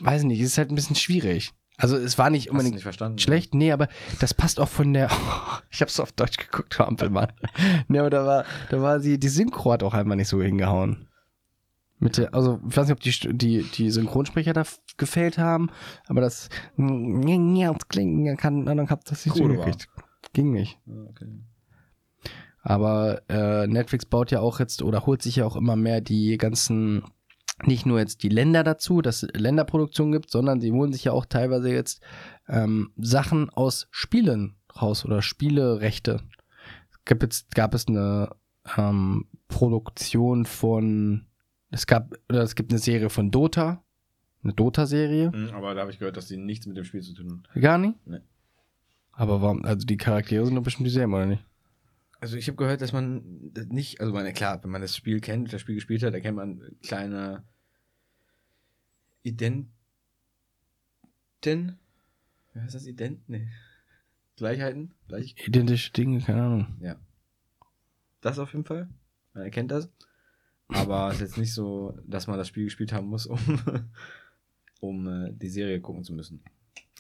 Weiß 0.02 0.24
nicht, 0.24 0.42
ist 0.42 0.58
halt 0.58 0.72
ein 0.72 0.76
bisschen 0.76 0.96
schwierig. 0.96 1.54
Also 1.78 1.98
es 1.98 2.18
war 2.18 2.30
nicht 2.30 2.52
unbedingt 2.52 2.76
nicht 2.86 3.22
schlecht, 3.22 3.54
nee, 3.54 3.72
aber 3.74 3.90
das 4.20 4.34
passt 4.34 4.62
auch 4.62 4.70
von 4.70 4.94
der. 4.94 5.10
ich 5.70 5.82
habe 5.82 5.90
es 5.90 6.00
auf 6.00 6.14
Deutsch 6.14 6.38
geguckt, 6.38 6.80
Ampelmann. 6.80 7.34
nee, 7.90 8.00
aber 8.00 8.10
da 8.10 8.26
war, 8.26 8.46
da 8.70 8.82
war 8.82 9.00
sie, 9.02 9.20
die 9.20 9.28
Synchro 9.28 9.74
hat 9.74 9.84
auch 9.84 9.94
einfach 9.94 10.16
nicht 10.16 10.30
so 10.30 10.42
hingehauen. 10.42 11.08
Mit 12.06 12.18
der, 12.20 12.36
also 12.36 12.60
ich 12.70 12.78
weiß 12.78 12.88
nicht, 12.88 12.94
ob 12.94 13.00
die, 13.00 13.36
die, 13.36 13.64
die 13.64 13.90
Synchronsprecher 13.90 14.54
da 14.54 14.64
gefällt 14.98 15.40
haben, 15.40 15.72
aber 16.06 16.22
das 16.22 16.50
klingen 16.78 18.38
kann, 18.38 18.64
dann 18.66 18.90
hab 18.92 19.04
das 19.06 19.26
nicht 19.26 19.36
so 19.36 19.44
Cool 19.44 19.58
war. 19.58 19.66
gekriegt. 19.66 19.90
Ging 20.34 20.52
nicht. 20.52 20.78
Ja, 20.86 21.02
okay. 21.10 21.26
Aber 22.62 23.24
äh, 23.28 23.66
Netflix 23.66 24.06
baut 24.06 24.30
ja 24.30 24.40
auch 24.40 24.60
jetzt 24.60 24.84
oder 24.84 25.08
holt 25.08 25.24
sich 25.24 25.38
ja 25.38 25.46
auch 25.46 25.56
immer 25.56 25.76
mehr 25.76 26.00
die 26.00 26.38
ganzen, 26.38 27.06
nicht 27.64 27.88
nur 27.88 27.98
jetzt 27.98 28.22
die 28.22 28.30
Länder 28.30 28.64
dazu, 28.64 29.02
dass 29.02 29.24
es 29.24 29.30
Länderproduktionen 29.34 30.12
gibt, 30.12 30.30
sondern 30.30 30.62
sie 30.62 30.72
holen 30.72 30.94
sich 30.94 31.06
ja 31.06 31.12
auch 31.12 31.26
teilweise 31.26 31.72
jetzt 31.72 32.04
ähm, 32.48 32.92
Sachen 32.98 33.50
aus 33.50 33.88
Spielen 33.90 34.58
raus 34.80 35.06
oder 35.06 35.24
Spielerechte. 35.24 36.22
Gab, 37.06 37.24
jetzt, 37.24 37.56
gab 37.56 37.74
es 37.74 37.88
eine 37.88 38.30
ähm, 38.78 39.26
Produktion 39.48 40.46
von, 40.46 41.26
es 41.76 41.86
gab, 41.88 42.18
oder 42.30 42.42
es 42.42 42.56
gibt 42.56 42.72
eine 42.72 42.80
Serie 42.80 43.10
von 43.10 43.32
Dota, 43.32 43.84
eine 44.44 44.54
Dota-Serie. 44.54 45.32
Mhm, 45.32 45.50
Aber 45.50 45.76
da 45.76 45.82
habe 45.82 45.92
ich 45.92 46.00
gehört, 46.00 46.16
dass 46.16 46.28
die 46.28 46.38
nichts 46.38 46.66
mit 46.66 46.78
dem 46.78 46.86
Spiel 46.86 47.02
zu 47.02 47.14
tun 47.14 47.44
haben. 47.54 47.62
Gar 47.62 47.78
nicht? 47.78 48.08
Nee. 48.08 48.22
Aber 49.12 49.42
warum, 49.42 49.66
also 49.66 49.86
die 49.86 49.98
Charaktere 49.98 50.46
sind 50.46 50.56
doch 50.56 50.64
bestimmt 50.64 50.88
dieselben, 50.88 51.14
oder 51.14 51.26
nicht? 51.26 51.44
Also 52.22 52.38
ich 52.38 52.48
habe 52.48 52.56
gehört, 52.56 52.80
dass 52.82 52.94
man 52.94 53.52
nicht, 53.70 54.00
also 54.00 54.14
man, 54.14 54.32
klar, 54.34 54.64
wenn 54.64 54.72
man 54.72 54.82
das 54.82 54.96
Spiel 54.96 55.20
kennt, 55.20 55.52
das 55.52 55.62
Spiel 55.62 55.76
gespielt 55.76 56.02
hat, 56.04 56.14
erkennt 56.14 56.38
man 56.38 56.62
kleine 56.82 57.44
Identen. 59.24 59.74
Wie 62.54 62.60
heißt 62.62 62.76
das? 62.76 62.88
Ident? 62.88 63.28
Nee. 63.28 63.50
Gleichheiten? 64.38 64.94
Gleich. 65.10 65.36
Identische 65.46 65.92
Dinge, 65.92 66.22
keine 66.22 66.42
Ahnung. 66.44 66.78
Ja. 66.80 66.96
Das 68.22 68.40
auf 68.40 68.54
jeden 68.54 68.66
Fall. 68.66 68.90
Man 69.34 69.44
erkennt 69.44 69.72
das. 69.72 69.90
Aber 70.70 71.10
es 71.10 71.16
ist 71.16 71.22
jetzt 71.22 71.38
nicht 71.38 71.54
so, 71.54 71.98
dass 72.06 72.28
man 72.28 72.38
das 72.38 72.48
Spiel 72.48 72.66
gespielt 72.66 72.92
haben 72.92 73.08
muss, 73.08 73.26
um, 73.28 73.40
um 74.80 75.08
äh, 75.08 75.32
die 75.34 75.50
Serie 75.50 75.80
gucken 75.80 76.04
zu 76.04 76.14
müssen. 76.14 76.42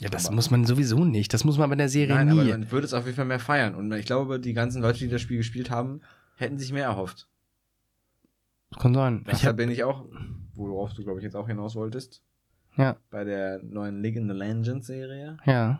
Ja, 0.01 0.09
das 0.09 0.27
Aber- 0.27 0.35
muss 0.35 0.51
man 0.51 0.65
sowieso 0.65 1.03
nicht. 1.05 1.33
Das 1.33 1.43
muss 1.43 1.57
man 1.57 1.69
bei 1.69 1.75
der 1.75 1.89
Serie 1.89 2.15
Nein, 2.15 2.29
aber 2.29 2.43
nie. 2.43 2.51
man 2.51 2.69
würde 2.71 2.85
es 2.85 2.93
auf 2.93 3.05
jeden 3.05 3.15
Fall 3.15 3.25
mehr 3.25 3.39
feiern. 3.39 3.75
Und 3.75 3.91
ich 3.93 4.05
glaube, 4.05 4.39
die 4.39 4.53
ganzen 4.53 4.81
Leute, 4.81 4.99
die 4.99 5.07
das 5.07 5.21
Spiel 5.21 5.37
gespielt 5.37 5.69
haben, 5.69 6.01
hätten 6.35 6.57
sich 6.59 6.71
mehr 6.73 6.85
erhofft. 6.85 7.27
Kann 8.77 8.93
sein. 8.93 9.19
Ich 9.19 9.31
Deshalb 9.31 9.49
hab, 9.53 9.57
bin 9.57 9.71
ich 9.71 9.83
auch, 9.83 10.05
worauf 10.53 10.93
du, 10.93 11.03
glaube 11.03 11.19
ich, 11.19 11.23
jetzt 11.23 11.35
auch 11.35 11.47
hinaus 11.47 11.75
wolltest, 11.75 12.21
ja, 12.77 12.97
bei 13.09 13.23
der 13.23 13.63
neuen 13.63 14.01
League 14.01 14.17
in 14.17 14.27
the 14.27 14.33
Legends 14.35 14.87
Serie, 14.87 15.37
ja. 15.45 15.79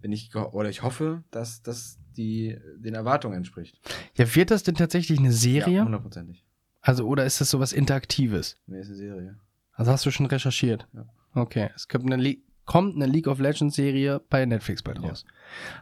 bin 0.00 0.12
ich, 0.12 0.32
oder 0.36 0.68
ich 0.68 0.82
hoffe, 0.84 1.24
dass 1.32 1.62
das 1.62 1.98
die, 2.16 2.56
den 2.78 2.94
Erwartungen 2.94 3.36
entspricht. 3.36 3.80
Ja, 4.16 4.32
wird 4.32 4.52
das 4.52 4.62
denn 4.62 4.76
tatsächlich 4.76 5.18
eine 5.18 5.32
Serie? 5.32 5.78
Ja, 5.78 5.84
hundertprozentig. 5.84 6.44
Also, 6.86 7.06
oder 7.06 7.24
ist 7.24 7.40
das 7.40 7.50
sowas 7.50 7.72
Interaktives? 7.72 8.56
Nee, 8.66 8.80
ist 8.80 8.86
eine 8.88 8.96
Serie. 8.96 9.36
Also 9.72 9.90
hast 9.92 10.06
du 10.06 10.10
schon 10.10 10.26
recherchiert? 10.26 10.86
Ja. 10.94 11.04
Okay. 11.34 11.70
Es 11.74 11.88
gibt 11.88 12.04
eine 12.06 12.16
Le 12.16 12.36
kommt 12.64 12.96
eine 12.96 13.06
League 13.06 13.28
of 13.28 13.38
Legends 13.38 13.76
Serie 13.76 14.20
bei 14.28 14.44
Netflix 14.44 14.82
bald 14.82 14.98
Ja. 14.98 15.08
raus. 15.08 15.24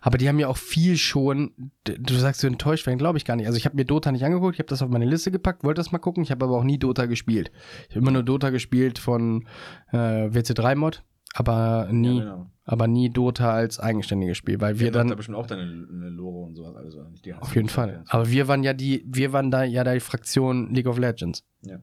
Aber 0.03 0.19
die 0.19 0.29
haben 0.29 0.39
ja 0.39 0.49
auch 0.49 0.59
viel 0.59 0.99
schon, 0.99 1.71
du 1.85 2.15
sagst, 2.15 2.43
du 2.43 2.47
enttäuscht 2.47 2.87
werden, 2.87 2.99
glaube 2.99 3.17
ich 3.17 3.25
gar 3.25 3.37
nicht. 3.37 3.47
Also 3.47 3.57
ich 3.57 3.65
habe 3.65 3.75
mir 3.75 3.87
Dota 3.87 4.13
nicht 4.13 4.23
angeguckt, 4.25 4.55
ich 4.57 4.59
habe 4.59 4.69
das 4.69 4.83
auf 4.83 4.91
meine 4.91 5.07
Liste 5.07 5.31
gepackt, 5.31 5.65
wollte 5.65 5.79
das 5.81 5.93
mal 5.93 5.99
gucken, 5.99 6.23
ich 6.23 6.31
habe 6.31 6.45
aber 6.45 6.59
auch 6.59 6.63
nie 6.65 6.79
Dota 6.79 7.07
gespielt. 7.07 7.51
Ich 7.89 7.97
habe 7.97 8.01
immer 8.01 8.11
nur 8.11 8.23
Dota 8.23 8.51
gespielt 8.51 8.99
von 8.99 9.47
äh, 9.93 9.97
WC3-Mod, 10.29 11.03
aber 11.35 11.89
nie, 11.93 12.19
Ja, 12.19 12.23
genau. 12.25 12.51
aber 12.65 12.87
nie 12.87 13.11
Dota 13.11 13.53
als 13.53 13.79
eigenständiges 13.81 14.37
Spiel, 14.39 14.61
weil 14.61 14.79
wir 14.79 14.87
Wir 14.87 14.93
dann 14.93 15.09
da 15.09 15.15
bestimmt 15.17 15.37
auch 15.37 15.47
deine 15.47 15.63
eine 15.63 16.09
Lore 16.09 16.47
und 16.47 16.55
sowas 16.55 16.95
oder 16.95 17.11
nicht? 17.11 17.25
Die 17.27 17.35
Auf 17.35 17.55
jeden 17.55 17.69
Fall. 17.69 17.89
erklärt. 17.91 18.15
Aber 18.15 18.31
wir 18.31 18.49
waren 18.49 18.63
ja 18.63 18.73
die, 18.73 19.05
wir 19.07 19.33
waren 19.33 19.51
da 19.51 19.65
ja 19.65 19.85
die 19.85 20.01
Fraktion 20.01 20.73
League 20.73 20.87
of 20.87 20.99
Legends. 20.99 21.45
Ja. 21.63 21.79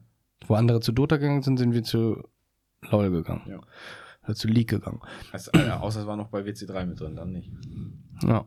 Wo 0.46 0.54
andere 0.54 0.80
zu 0.80 0.90
Dota 0.92 1.18
gegangen 1.18 1.42
sind, 1.42 1.58
sind 1.58 1.72
wir 1.74 1.82
zu 1.84 2.22
LOL 2.90 3.10
gegangen. 3.10 3.42
Ja. 3.46 3.60
Oder 4.24 4.34
zu 4.34 4.48
League 4.48 4.70
gegangen. 4.70 5.00
Also, 5.32 5.50
außer 5.52 6.00
es 6.00 6.06
war 6.06 6.16
noch 6.16 6.28
bei 6.28 6.40
WC3 6.40 6.86
mit 6.86 6.98
drin, 6.98 7.14
dann 7.14 7.32
nicht. 7.32 7.50
Ja. 8.24 8.44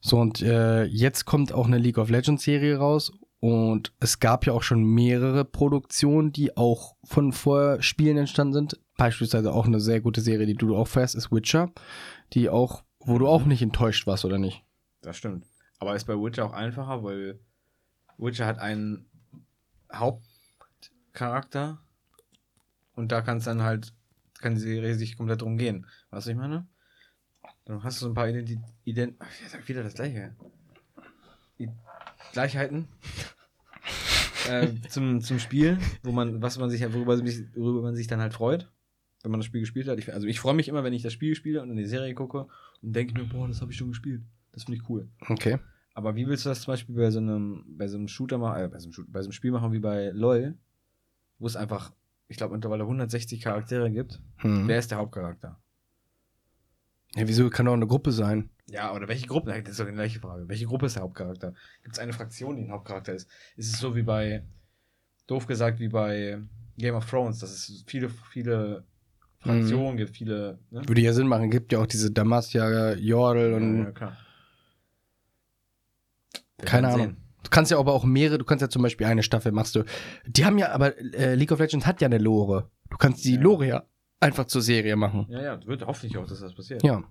So, 0.00 0.18
und 0.20 0.42
äh, 0.42 0.84
jetzt 0.84 1.24
kommt 1.24 1.52
auch 1.52 1.66
eine 1.66 1.78
League 1.78 1.98
of 1.98 2.08
Legends 2.08 2.44
Serie 2.44 2.76
raus. 2.78 3.12
Und 3.40 3.92
es 4.00 4.18
gab 4.18 4.46
ja 4.46 4.52
auch 4.52 4.62
schon 4.62 4.82
mehrere 4.82 5.44
Produktionen, 5.44 6.32
die 6.32 6.56
auch 6.56 6.96
von 7.04 7.32
Vorspielen 7.32 8.18
entstanden 8.18 8.52
sind. 8.52 8.80
Beispielsweise 8.96 9.52
auch 9.52 9.66
eine 9.66 9.80
sehr 9.80 10.00
gute 10.00 10.20
Serie, 10.20 10.46
die 10.46 10.54
du 10.54 10.76
auch 10.76 10.88
fährst, 10.88 11.14
ist 11.14 11.30
Witcher. 11.30 11.70
Die 12.32 12.48
auch, 12.48 12.82
wo 12.98 13.18
du 13.18 13.28
auch 13.28 13.44
nicht 13.44 13.62
enttäuscht 13.62 14.06
warst, 14.06 14.24
oder 14.24 14.38
nicht? 14.38 14.64
Das 15.02 15.16
stimmt. 15.16 15.46
Aber 15.78 15.94
ist 15.94 16.06
bei 16.06 16.14
Witcher 16.14 16.46
auch 16.46 16.52
einfacher, 16.52 17.04
weil 17.04 17.38
Witcher 18.16 18.46
hat 18.46 18.58
einen 18.58 19.08
Hauptcharakter 19.92 21.78
und 22.94 23.12
da 23.12 23.20
kann 23.20 23.38
es 23.38 23.44
dann 23.44 23.62
halt, 23.62 23.94
kann 24.40 24.56
die 24.56 24.60
Serie 24.60 24.96
sich 24.96 25.16
komplett 25.16 25.42
drum 25.42 25.56
gehen. 25.56 25.86
Weißt 26.10 26.10
du, 26.10 26.16
was 26.16 26.26
ich 26.26 26.36
meine? 26.36 26.66
Dann 27.64 27.84
hast 27.84 28.00
du 28.00 28.06
so 28.06 28.10
ein 28.10 28.14
paar 28.14 28.28
Ident... 28.28 28.64
Ident 28.82 29.16
ich 29.40 29.48
sag 29.48 29.68
wieder 29.68 29.84
das 29.84 29.94
gleiche. 29.94 30.34
Gleichheiten. 32.32 32.88
äh, 34.48 34.68
zum, 34.88 35.20
zum 35.20 35.38
Spiel, 35.38 35.78
wo 36.02 36.12
man, 36.12 36.42
was 36.42 36.58
man 36.58 36.70
sich, 36.70 36.82
worüber, 36.92 37.18
worüber 37.18 37.82
man 37.82 37.94
sich 37.94 38.06
dann 38.06 38.20
halt 38.20 38.34
freut, 38.34 38.70
wenn 39.22 39.30
man 39.30 39.40
das 39.40 39.46
Spiel 39.46 39.60
gespielt 39.60 39.88
hat. 39.88 39.98
Ich, 39.98 40.12
also 40.12 40.26
ich 40.26 40.40
freue 40.40 40.54
mich 40.54 40.68
immer, 40.68 40.84
wenn 40.84 40.92
ich 40.92 41.02
das 41.02 41.12
Spiel 41.12 41.34
spiele 41.34 41.62
und 41.62 41.70
in 41.70 41.76
die 41.76 41.86
Serie 41.86 42.14
gucke 42.14 42.46
und 42.82 42.94
denke 42.94 43.14
mir, 43.14 43.26
boah, 43.26 43.48
das 43.48 43.60
habe 43.60 43.72
ich 43.72 43.78
schon 43.78 43.88
gespielt. 43.88 44.22
Das 44.52 44.64
finde 44.64 44.80
ich 44.80 44.88
cool. 44.88 45.08
Okay. 45.28 45.58
Aber 45.94 46.14
wie 46.14 46.26
willst 46.26 46.44
du 46.44 46.48
das 46.48 46.62
zum 46.62 46.72
Beispiel 46.72 46.94
bei 46.94 47.10
so 47.10 47.18
einem, 47.18 47.64
bei 47.68 47.88
so 47.88 47.96
einem 47.96 48.08
Shooter 48.08 48.38
machen, 48.38 48.62
äh, 48.62 48.68
bei 48.68 48.78
so 48.78 48.88
einem, 48.88 49.12
bei 49.12 49.20
so 49.20 49.26
einem 49.26 49.32
Spiel 49.32 49.50
machen 49.50 49.72
wie 49.72 49.80
bei 49.80 50.10
LOL, 50.10 50.56
wo 51.38 51.46
es 51.46 51.56
einfach, 51.56 51.92
ich 52.28 52.36
glaube, 52.36 52.54
mittlerweile 52.54 52.84
160 52.84 53.40
Charaktere 53.40 53.90
gibt. 53.90 54.20
Hm. 54.36 54.68
Wer 54.68 54.78
ist 54.78 54.90
der 54.90 54.98
Hauptcharakter? 54.98 55.60
Ja, 57.14 57.26
wieso 57.26 57.48
kann 57.50 57.66
doch 57.66 57.72
eine 57.72 57.86
Gruppe 57.86 58.12
sein? 58.12 58.50
Ja, 58.70 58.92
oder 58.94 59.08
welche 59.08 59.26
Gruppe? 59.26 59.50
Das 59.62 59.70
ist 59.70 59.80
doch 59.80 59.86
die 59.86 59.92
gleiche 59.92 60.20
Frage. 60.20 60.48
Welche 60.48 60.66
Gruppe 60.66 60.86
ist 60.86 60.96
der 60.96 61.02
Hauptcharakter? 61.02 61.54
Gibt 61.82 61.94
es 61.94 61.98
eine 61.98 62.12
Fraktion, 62.12 62.56
die 62.56 62.62
ein 62.64 62.70
Hauptcharakter 62.70 63.14
ist? 63.14 63.28
Ist 63.56 63.72
es 63.72 63.80
so 63.80 63.96
wie 63.96 64.02
bei, 64.02 64.44
doof 65.26 65.46
gesagt, 65.46 65.80
wie 65.80 65.88
bei 65.88 66.38
Game 66.76 66.94
of 66.94 67.08
Thrones, 67.08 67.38
dass 67.38 67.50
es 67.50 67.84
viele, 67.86 68.10
viele 68.30 68.84
Fraktionen 69.40 69.96
gibt, 69.96 70.16
viele. 70.16 70.58
Ne? 70.70 70.82
Würde 70.86 71.00
ja 71.00 71.12
Sinn 71.12 71.28
machen. 71.28 71.50
Gibt 71.50 71.72
ja 71.72 71.78
auch 71.78 71.86
diese 71.86 72.10
Damastia, 72.10 72.92
Jordel 72.94 73.54
und. 73.54 73.84
ja, 73.84 74.16
ja, 76.60 76.64
Keine 76.64 76.88
Ahnung. 76.88 77.16
Du 77.44 77.50
kannst 77.50 77.70
ja 77.70 77.78
aber 77.78 77.92
auch 77.94 78.04
mehrere, 78.04 78.36
du 78.38 78.44
kannst 78.44 78.62
ja 78.62 78.68
zum 78.68 78.82
Beispiel 78.82 79.06
eine 79.06 79.22
Staffel 79.22 79.52
machst 79.52 79.74
du. 79.76 79.84
Die 80.26 80.44
haben 80.44 80.58
ja, 80.58 80.72
aber 80.72 80.98
äh, 80.98 81.34
League 81.34 81.52
of 81.52 81.60
Legends 81.60 81.86
hat 81.86 82.00
ja 82.02 82.06
eine 82.06 82.18
Lore. 82.18 82.70
Du 82.90 82.96
kannst 82.96 83.24
die 83.24 83.36
Ja. 83.36 83.40
Lore 83.40 83.66
ja 83.66 83.84
einfach 84.20 84.44
zur 84.46 84.60
Serie 84.60 84.96
machen. 84.96 85.26
sehen. 85.28 85.36
Ja, 85.38 85.42
ja, 85.54 85.66
wird 85.66 85.86
hoffentlich 85.86 86.18
auch, 86.18 86.26
dass 86.26 86.40
das 86.40 86.54
passiert. 86.54 86.82
Ja. 86.82 87.02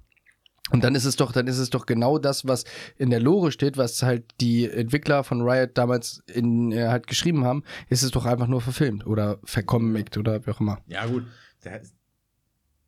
Und 0.71 0.83
dann 0.83 0.95
ist 0.95 1.05
es 1.05 1.15
doch, 1.15 1.31
dann 1.31 1.47
ist 1.47 1.57
es 1.59 1.69
doch 1.69 1.85
genau 1.85 2.17
das, 2.17 2.45
was 2.47 2.65
in 2.97 3.09
der 3.09 3.19
Lore 3.19 3.51
steht, 3.51 3.77
was 3.77 4.03
halt 4.03 4.23
die 4.41 4.69
Entwickler 4.69 5.23
von 5.23 5.41
Riot 5.41 5.71
damals 5.77 6.23
in, 6.27 6.71
äh, 6.71 6.87
halt 6.87 7.07
geschrieben 7.07 7.45
haben, 7.45 7.63
ist 7.89 8.03
es 8.03 8.11
doch 8.11 8.25
einfach 8.25 8.47
nur 8.47 8.61
verfilmt 8.61 9.05
oder 9.07 9.39
vercomict 9.43 10.17
oder 10.17 10.45
wie 10.45 10.51
auch 10.51 10.59
immer. 10.59 10.79
Ja, 10.87 11.05
gut. 11.05 11.23
Der, 11.63 11.81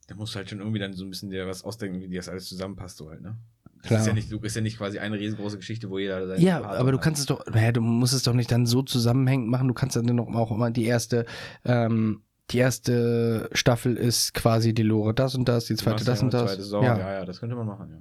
der 0.10 0.16
muss 0.16 0.36
halt 0.36 0.50
schon 0.50 0.60
irgendwie 0.60 0.80
dann 0.80 0.94
so 0.94 1.06
ein 1.06 1.10
bisschen 1.10 1.30
dir 1.30 1.48
was 1.48 1.64
ausdenken, 1.64 2.10
wie 2.10 2.16
das 2.16 2.30
alles 2.30 2.48
zusammenpasst, 2.48 2.98
so 2.98 3.10
halt, 3.10 3.22
ne? 3.22 3.38
Klar. 3.84 4.02
ist 4.02 4.08
ja, 4.08 4.14
nicht, 4.14 4.30
ist 4.30 4.56
ja 4.58 4.62
nicht 4.62 4.78
quasi 4.78 5.00
eine 5.00 5.18
riesengroße 5.18 5.56
Geschichte, 5.58 5.90
wo 5.90 6.00
jeder 6.00 6.28
seinen 6.28 6.42
Ja, 6.42 6.60
Part 6.60 6.78
aber 6.78 6.92
du 6.92 6.98
hat. 6.98 7.04
kannst 7.06 7.22
es 7.22 7.28
doch, 7.28 7.46
naja, 7.46 7.72
du 7.72 7.80
musst 7.80 8.14
es 8.14 8.24
doch 8.24 8.34
nicht 8.34 8.52
dann 8.52 8.66
so 8.66 8.82
zusammenhängend 8.82 9.48
machen. 9.48 9.70
Du 9.70 9.74
kannst 9.74 9.96
dann 9.96 10.06
noch 10.06 10.28
auch 10.36 10.52
immer 10.52 10.70
die 10.70 10.84
erste, 10.86 11.26
ähm, 11.64 12.24
die 12.52 12.58
erste 12.58 13.50
Staffel 13.54 13.96
ist 13.98 14.34
quasi 14.34 14.74
die 14.74 14.84
Lore 14.84 15.14
das 15.14 15.36
und 15.36 15.48
das, 15.48 15.66
die 15.66 15.76
zweite 15.76 16.04
das 16.04 16.20
ja 16.20 16.26
und 16.26 16.34
das. 16.34 16.44
zweite 16.52 16.62
Saison. 16.64 16.84
ja. 16.84 16.98
ja, 16.98 17.14
ja, 17.14 17.26
das 17.26 17.40
könnte 17.40 17.56
man 17.56 17.66
machen, 17.68 17.90
ja. 17.92 17.98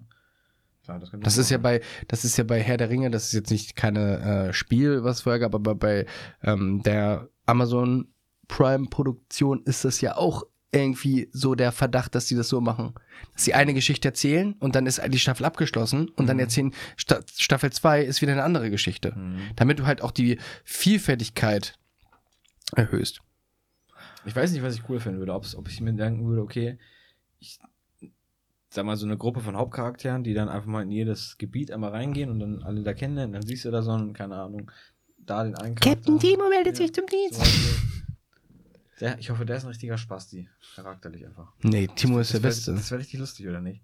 Klar, 0.85 0.99
das 1.01 1.11
Das 1.21 1.37
ist 1.37 1.51
ja 1.51 1.59
machen. 1.59 1.63
bei, 1.63 1.81
das 2.09 2.25
ist 2.25 2.37
ja 2.39 2.45
bei 2.45 2.63
Herr 2.63 2.77
der 2.79 2.89
Ringe, 2.89 3.11
das 3.11 3.25
ist 3.27 3.33
jetzt 3.35 3.51
nicht 3.51 3.77
keine 3.77 4.49
äh, 4.49 4.53
Spiel, 4.53 5.05
was 5.05 5.21
vorher 5.23 5.39
gab, 5.39 5.55
aber 5.55 5.75
bei 5.75 6.07
ähm, 6.43 6.83
der 6.83 7.29
Amazon 7.47 8.09
Prime 8.49 8.87
Produktion 8.89 9.63
ist 9.65 9.85
das 9.85 10.01
ja 10.01 10.17
auch 10.17 10.45
irgendwie 10.73 11.29
so 11.33 11.55
der 11.55 11.73
Verdacht, 11.73 12.15
dass 12.15 12.29
sie 12.29 12.37
das 12.37 12.49
so 12.49 12.61
machen. 12.61 12.93
Dass 13.35 13.45
sie 13.45 13.55
eine 13.55 13.73
Geschichte 13.75 14.09
erzählen 14.09 14.55
und 14.61 14.75
dann 14.75 14.87
ist 14.87 15.01
die 15.09 15.19
Staffel 15.19 15.45
abgeschlossen 15.47 16.11
und 16.11 16.27
dann 16.27 16.37
Mhm. 16.37 16.41
erzählen, 16.43 16.75
Sta 16.97 17.21
Staffel 17.37 17.71
2 17.73 18.03
ist 18.03 18.21
wieder 18.23 18.33
eine 18.33 18.43
andere 18.45 18.71
Geschichte. 18.71 19.13
Mhm. 19.17 19.39
Damit 19.57 19.79
du 19.79 19.87
halt 19.87 20.03
auch 20.03 20.11
die 20.11 20.39
Vielfältigkeit 20.65 21.75
erhöhst. 22.77 23.21
Ich 24.29 24.37
weiß 24.37 24.53
nicht, 24.53 24.63
was 24.63 24.75
ich 24.75 24.89
cool 24.89 25.01
finden 25.01 25.19
würde. 25.19 25.33
Ob's, 25.35 25.55
ob 25.55 25.69
ich 25.69 25.81
mir 25.81 25.93
denken 25.93 26.27
würde, 26.27 26.43
okay, 26.43 26.79
ich 27.41 27.59
sag 28.71 28.85
mal, 28.85 28.97
so 28.97 29.07
eine 29.07 29.17
Gruppe 29.17 29.41
von 29.41 29.57
Hauptcharakteren, 29.57 30.23
die 30.25 30.35
dann 30.35 30.49
einfach 30.49 30.67
mal 30.69 30.83
in 30.83 30.91
jedes 30.91 31.39
Gebiet 31.39 31.71
einmal 31.71 31.91
reingehen 31.91 32.31
und 32.31 32.41
dann 32.41 32.63
alle 32.63 32.83
da 32.83 32.93
kennenlernen. 32.95 33.33
Dann 33.33 33.43
siehst 33.47 33.65
du 33.65 33.71
da 33.71 33.83
so 33.83 33.93
einen, 33.93 34.13
keine 34.13 34.37
Ahnung, 34.37 34.71
da 35.19 35.45
den 35.45 35.55
einen 35.57 35.75
Charakter. 35.75 36.13
meldet 36.49 36.79
Ja. 36.79 36.87
zum 36.87 36.95
Zum 36.95 37.07
Dienst. 37.07 37.43
Der, 39.01 39.19
ich 39.19 39.31
hoffe, 39.31 39.47
der 39.47 39.57
ist 39.57 39.65
ein 39.65 39.69
richtiger 39.69 39.97
Spasti. 39.97 40.49
Charakterlich 40.75 41.25
einfach. 41.25 41.53
Nee, 41.63 41.87
Timo 41.87 42.19
ist 42.19 42.33
der 42.33 42.41
das 42.41 42.57
Beste. 42.57 42.73
Wär, 42.73 42.79
das 42.81 42.91
wäre 42.91 43.01
richtig 43.01 43.21
lustig, 43.21 43.47
oder 43.49 43.61
nicht? 43.61 43.83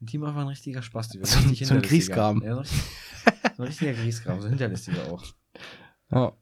Ein 0.00 0.06
Team 0.06 0.24
einfach 0.24 0.40
ein 0.40 0.48
richtiger 0.48 0.80
Spasti. 0.82 1.18
So 1.22 1.36
ein- 1.38 1.44
richtig 1.50 1.68
so 1.68 1.74
ein 1.74 1.80
hinterlistiger. 1.82 2.32
Griesgram. 2.32 2.42
Ja, 2.42 2.54
so, 2.54 2.60
ein 2.60 2.62
richtig, 2.62 3.56
so 3.56 3.62
ein 3.62 3.66
richtiger 3.66 3.92
Griesgram, 3.92 4.40
so 4.40 4.48
hinterlistiger 4.48 5.12
auch. 5.12 5.24
Ja. 6.10 6.32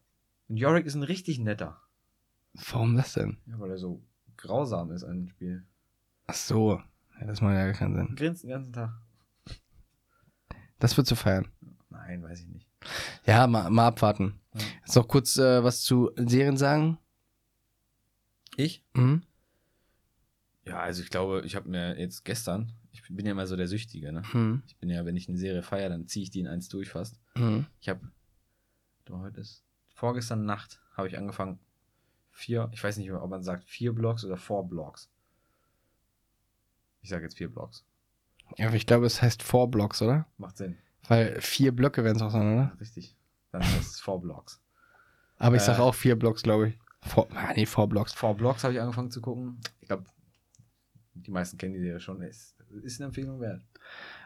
Und 0.49 0.57
Yorick 0.59 0.87
ist 0.87 0.95
ein 0.95 1.03
richtig 1.03 1.41
netter. 1.41 1.81
Warum 2.71 2.97
das 2.97 3.13
denn? 3.15 3.39
Ja, 3.47 3.59
weil 3.59 3.71
er 3.71 3.79
so 3.79 4.03
grausam 4.37 4.91
ist 4.93 5.05
an 5.05 5.17
dem 5.17 5.29
Spiel. 5.29 5.65
Ach 6.27 6.35
so. 6.35 6.81
Ja, 7.21 7.27
das 7.27 7.41
macht 7.41 7.55
ja 7.55 7.65
gar 7.65 7.75
keinen 7.75 7.95
Sinn. 7.95 8.17
Grinst 8.17 8.43
den 8.43 8.51
ganzen 8.51 8.73
Tag. 8.73 8.91
Das 10.79 10.97
wird 10.97 11.07
zu 11.07 11.17
feiern. 11.17 11.49
Nein, 11.89 12.23
weiß 12.23 12.41
ich 12.41 12.49
nicht. 12.49 12.69
Ja, 13.25 13.47
mal, 13.47 13.71
mal 13.71 13.89
abwarten. 13.89 14.39
Ja. 14.55 14.61
Jetzt 14.81 14.97
noch 14.97 15.09
kurz 15.09 15.37
äh, 15.39 15.65
was 15.65 15.83
zu 15.83 16.11
Serien 16.17 16.57
sagen. 16.57 16.99
Ich? 18.57 18.85
Mhm. 18.95 19.23
Ja, 20.65 20.81
also 20.81 21.03
ich 21.03 21.11
glaube, 21.11 21.43
ich 21.45 21.57
habe 21.57 21.69
mir 21.69 21.99
jetzt 21.99 22.25
gestern, 22.25 22.73
ich 22.93 23.03
bin 23.09 23.25
ja 23.25 23.33
immer 23.33 23.47
so 23.47 23.57
der 23.57 23.69
Süchtige, 23.69 24.13
ne? 24.13 24.23
Mhm. 24.33 24.63
Ich 24.67 24.77
bin 24.77 24.91
ja, 24.91 25.05
wenn 25.05 25.17
ich 25.17 25.29
eine 25.29 25.39
Serie 25.39 25.63
feiere, 25.63 25.91
dann 25.91 26.09
ziehe 26.09 26.25
ich 26.25 26.31
die 26.31 26.41
in 26.41 26.49
eins 26.49 26.69
durch 26.69 26.91
fast. 26.91 27.21
Mhm. 27.37 27.67
Ich 27.81 27.89
habe, 27.89 28.01
heute 29.09 29.41
ist, 29.41 29.65
vorgestern 29.95 30.45
Nacht 30.45 30.81
habe 30.95 31.09
ich 31.09 31.17
angefangen, 31.17 31.59
vier, 32.37 32.69
ich 32.73 32.85
weiß 32.85 32.99
nicht 32.99 33.11
ob 33.13 33.31
man 33.31 33.43
sagt 33.43 33.65
vier 33.65 33.93
Blocks 33.95 34.25
oder 34.25 34.37
four 34.37 34.69
Blocks. 34.69 35.09
Ich 37.01 37.09
sage 37.09 37.25
jetzt 37.25 37.37
vier 37.39 37.49
Blocks. 37.51 37.85
Ja, 38.57 38.67
aber 38.69 38.77
ich 38.77 38.87
glaube, 38.87 39.07
es 39.07 39.23
heißt 39.23 39.43
Four 39.43 39.71
Blocks, 39.71 40.03
oder? 40.03 40.27
Macht 40.39 40.57
Sinn. 40.57 40.77
Weil 41.09 41.41
vier 41.41 41.75
Blöcke 41.75 42.05
werden 42.05 42.17
es 42.17 42.23
auch 42.23 42.31
sein, 42.31 42.53
oder? 42.53 42.77
Richtig. 42.81 43.17
Dann 43.53 43.63
heißt 43.63 43.95
es 43.95 44.01
four 44.01 44.21
Blocks. 44.21 44.61
Aber 45.39 45.57
ich 45.57 45.63
Äh. 45.63 45.67
sage 45.67 45.83
auch 45.83 45.95
vier 45.95 46.17
Blocks, 46.17 46.43
glaube 46.43 46.69
ich. 46.69 46.79
Four, 47.03 47.29
ah, 47.35 47.53
nee, 47.55 47.67
Four 47.67 47.89
Blocks. 47.89 48.13
Four 48.13 48.35
Blocks 48.37 48.63
habe 48.65 48.75
ich 48.75 48.81
angefangen 48.81 49.11
zu 49.11 49.21
gucken. 49.21 49.61
Ich 49.81 49.89
glaube, 49.89 50.05
die 51.15 51.31
meisten 51.31 51.59
kennen 51.59 51.75
die 51.75 51.81
Serie 51.81 52.01
schon. 52.01 52.23
Ist, 52.23 52.57
ist 52.83 53.01
eine 53.01 53.07
Empfehlung 53.07 53.41
wert. 53.41 53.63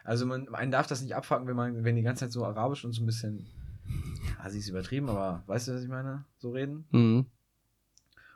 Also 0.04 0.26
man, 0.26 0.46
man 0.50 0.70
darf 0.70 0.86
das 0.86 1.00
nicht 1.02 1.14
abfacken, 1.14 1.46
wenn 1.46 1.56
man, 1.56 1.84
wenn 1.84 1.96
die 1.96 2.02
ganze 2.02 2.24
Zeit 2.26 2.32
so 2.32 2.44
arabisch 2.44 2.84
und 2.84 2.92
so 2.92 3.02
ein 3.02 3.06
bisschen, 3.06 3.46
sie 4.48 4.58
ist 4.58 4.68
übertrieben, 4.68 5.08
aber 5.08 5.42
weißt 5.46 5.68
du, 5.68 5.74
was 5.74 5.82
ich 5.82 5.88
meine? 5.88 6.24
So 6.38 6.50
reden. 6.50 6.86
Mhm. 6.90 7.26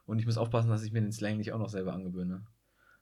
Und 0.07 0.19
ich 0.19 0.27
muss 0.27 0.39
aufpassen, 0.39 0.69
dass 0.69 0.83
ich 0.83 0.93
mir 0.93 1.01
den 1.01 1.13
Slang 1.13 1.39
nicht 1.39 1.53
auch 1.53 1.59
noch 1.59 1.69
selber 1.69 1.93
angewöhne. 1.93 2.45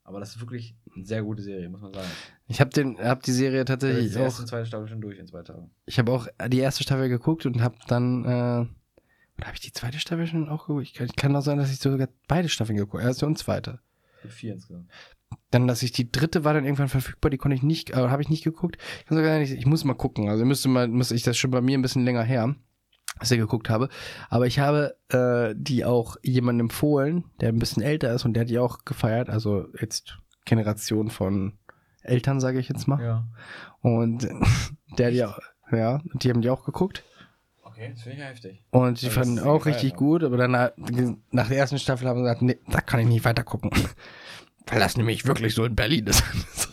Aber 0.05 0.19
das 0.19 0.35
ist 0.35 0.41
wirklich 0.41 0.75
eine 0.95 1.05
sehr 1.05 1.23
gute 1.23 1.43
Serie, 1.43 1.69
muss 1.69 1.81
man 1.81 1.93
sagen. 1.95 2.09
Ich 2.49 2.61
habe 2.61 2.71
den, 2.71 2.99
hab 2.99 3.23
die 3.23 3.33
Serie 3.33 3.61
Ich 3.61 3.67
tatsächlich 3.67 4.13
die 4.13 4.19
erste 4.19 4.39
auch. 4.39 4.41
und 4.41 4.49
zweite 4.49 4.67
Staffel 4.67 4.89
schon 4.89 5.01
durch 5.01 5.19
in 5.19 5.27
zwei 5.27 5.43
Tagen. 5.43 5.71
Ich 5.87 5.99
habe 5.99 6.13
auch 6.13 6.27
die 6.49 6.59
erste 6.59 6.83
Staffel 6.83 7.09
geguckt 7.09 7.47
und 7.47 7.63
habe 7.63 7.77
dann. 7.87 8.25
Äh, 8.25 8.67
oder 9.39 9.47
habe 9.47 9.55
ich 9.55 9.61
die 9.61 9.73
zweite 9.73 9.99
Staffel 9.99 10.27
schon 10.27 10.49
auch 10.49 10.67
geguckt? 10.67 10.87
Ich 10.87 10.95
kann, 10.95 11.09
kann 11.09 11.37
auch 11.37 11.41
sein, 11.41 11.59
dass 11.59 11.73
ich 11.73 11.79
sogar 11.79 12.09
beide 12.27 12.49
Staffeln 12.49 12.77
geguckt 12.77 12.95
habe. 12.95 13.09
Erste 13.09 13.27
und 13.27 13.39
zweite. 13.39 13.79
Vier 14.29 14.55
insgesamt. 14.55 14.91
Dann, 15.51 15.67
dass 15.67 15.83
ich 15.83 15.93
die 15.93 16.11
dritte 16.11 16.45
war 16.45 16.55
dann 16.55 16.65
irgendwann 16.65 16.89
verfügbar, 16.89 17.31
die 17.31 17.39
konnte 17.39 17.55
ich 17.55 17.63
nicht, 17.63 17.91
äh, 17.91 17.95
habe 17.95 18.23
ich 18.23 18.29
nicht 18.29 18.45
geguckt. 18.45 18.77
Ich, 19.01 19.07
kann 19.07 19.17
sogar 19.17 19.39
nicht, 19.39 19.53
ich 19.53 19.67
muss 19.67 19.85
mal 19.85 19.95
gucken. 19.95 20.29
Also 20.29 20.45
müsste 20.45 20.69
mal, 20.69 20.89
muss 20.89 21.11
ich 21.11 21.23
das 21.23 21.37
schon 21.37 21.51
bei 21.51 21.61
mir 21.61 21.79
ein 21.79 21.83
bisschen 21.83 22.05
länger 22.05 22.23
her, 22.23 22.55
dass 23.19 23.31
ich 23.31 23.39
geguckt 23.39 23.71
habe. 23.71 23.89
Aber 24.31 24.47
ich 24.47 24.59
habe 24.59 24.97
äh, 25.11 25.55
die 25.57 25.85
auch 25.85 26.17
jemandem 26.23 26.67
empfohlen, 26.67 27.25
der 27.41 27.51
ein 27.51 27.59
bisschen 27.59 27.83
älter 27.83 28.13
ist 28.13 28.25
und 28.25 28.35
der 28.35 28.43
hat 28.43 28.51
die 28.51 28.59
auch 28.59 28.85
gefeiert. 28.85 29.29
Also 29.31 29.67
jetzt 29.81 30.19
Generation 30.45 31.11
von 31.11 31.59
Eltern, 32.03 32.41
sage 32.41 32.59
ich 32.59 32.69
jetzt 32.69 32.89
mal. 32.89 33.03
Ja. 33.03 33.29
Und 33.81 34.29
der 34.99 35.07
hat 35.07 35.15
die 35.15 35.25
auch, 35.25 35.39
ja, 35.71 36.01
und 36.13 36.25
die 36.25 36.31
haben 36.31 36.41
die 36.43 36.51
auch 36.51 36.65
geguckt. 36.65 37.05
Okay, 37.63 37.91
das 37.95 38.03
finde 38.03 38.17
ich 38.17 38.23
ja 38.23 38.29
heftig. 38.29 38.63
Und 38.71 39.01
die 39.01 39.07
Also, 39.07 39.21
fanden 39.21 39.39
auch 39.39 39.65
richtig 39.67 39.93
haben. 39.93 39.99
gut, 39.99 40.25
aber 40.25 40.37
dann 40.37 40.51
nach 41.31 41.49
der 41.49 41.57
ersten 41.57 41.79
Staffel 41.79 42.07
haben 42.07 42.19
sie 42.19 42.23
gesagt, 42.25 42.43
nee, 42.43 42.59
da 42.69 42.81
kann 42.81 43.01
ich 43.01 43.07
nicht 43.07 43.25
weiter 43.25 43.45
gucken. 43.45 43.71
Weil 44.67 44.81
das 44.81 44.97
nämlich 44.97 45.27
wirklich 45.27 45.55
so 45.55 45.65
in 45.65 45.75
Berlin 45.75 46.07
ist. 46.09 46.23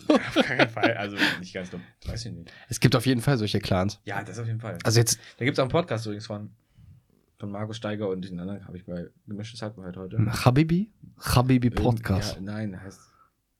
Auf 0.10 0.46
keinen 0.46 0.70
Fall. 0.70 0.96
Also 0.98 1.18
nicht 1.40 1.54
ganz 1.54 1.70
dumm. 1.70 1.82
Weiß 2.06 2.26
ich 2.26 2.32
nicht. 2.32 2.52
es 2.68 2.80
gibt 2.80 2.96
auf 2.96 3.06
jeden 3.06 3.22
Fall 3.22 3.38
solche 3.38 3.60
Clans. 3.60 4.00
Ja, 4.06 4.24
das 4.24 4.40
auf 4.40 4.48
jeden 4.48 4.60
Fall. 4.60 4.78
Also 4.84 5.00
jetzt 5.00 5.20
Da 5.38 5.46
gibt 5.46 5.56
es 5.56 5.60
auch 5.60 5.64
einen 5.64 5.72
Podcast 5.72 6.06
übrigens 6.06 6.28
von, 6.28 6.52
von 7.38 7.52
Markus 7.52 7.78
Steiger 7.78 8.10
und 8.10 8.24
den 8.24 8.40
anderen 8.40 8.66
habe 8.68 8.78
ich 8.78 8.86
bei 8.86 9.08
Gemischtes 9.28 9.62
Hack 9.62 9.76
gehört 9.76 9.98
heute. 9.98 10.18
Habibi? 10.46 10.92
Habibi 11.20 11.70
Podcast. 11.70 12.36
Ja, 12.36 12.42
nein, 12.42 12.82
heißt 12.82 13.02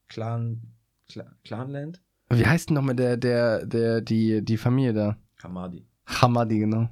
Clan, 0.08 0.62
Clan 1.08 1.36
Clanland? 1.44 2.02
Wie 2.32 2.46
heißt 2.46 2.70
denn 2.70 2.76
nochmal 2.76 2.96
der, 2.96 3.18
der, 3.18 3.66
der, 3.66 4.02
die, 4.02 4.44
die 4.46 4.58
Familie 4.58 4.94
da? 4.94 5.18
Hamadi. 5.42 5.86
Hamadi, 6.06 6.60
genau. 6.60 6.90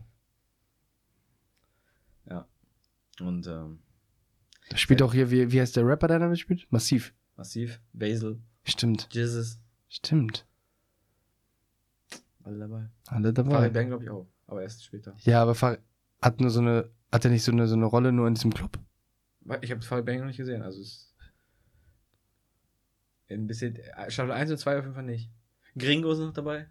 Und 3.20 3.48
ähm, 3.48 3.80
Da 4.70 4.78
spielt 4.78 5.02
auch 5.02 5.14
hier, 5.14 5.32
wie, 5.32 5.52
wie 5.52 5.62
heißt 5.62 5.76
der 5.76 5.86
Rapper, 5.86 6.08
der 6.08 6.20
damit 6.20 6.40
spielt? 6.40 6.68
Massiv. 6.72 7.14
Massiv, 7.38 7.80
Basil, 7.94 8.40
Stimmt. 8.64 9.08
Jizzes, 9.12 9.60
Stimmt. 9.88 10.46
alle 12.44 12.58
dabei. 12.60 12.90
Alle 13.08 13.34
Farid 13.34 13.38
dabei. 13.38 13.70
Bang 13.70 13.88
glaube 13.88 14.04
ich 14.04 14.10
auch, 14.10 14.28
aber 14.48 14.64
erst 14.64 14.84
später. 14.84 15.16
Ja, 15.20 15.42
aber 15.44 15.56
Farid 15.56 15.80
hat 16.22 16.40
nur 16.42 16.50
so 16.50 16.60
eine, 16.60 16.90
hat 17.12 17.24
er 17.26 17.32
nicht 17.32 17.44
so 17.44 17.52
eine, 17.52 17.68
so 17.68 17.76
eine 17.76 17.86
Rolle 17.86 18.12
nur 18.12 18.28
in 18.28 18.34
diesem 18.34 18.54
Club? 18.54 18.80
Weil 19.42 19.64
Ich 19.64 19.72
habe 19.72 19.82
Farid 19.82 20.06
Bang 20.06 20.20
noch 20.20 20.26
nicht 20.26 20.38
gesehen, 20.38 20.62
also 20.62 20.82
es 20.82 21.14
ein 23.30 23.46
bisschen, 23.46 23.76
äh, 23.76 24.10
Staffel 24.10 24.32
1 24.32 24.50
und 24.52 24.58
2 24.58 24.78
auf 24.78 24.84
jeden 24.86 24.96
Fall 24.96 25.04
nicht. 25.04 25.30
Gringo 25.78 26.12
ist 26.14 26.20
noch 26.20 26.32
dabei. 26.34 26.68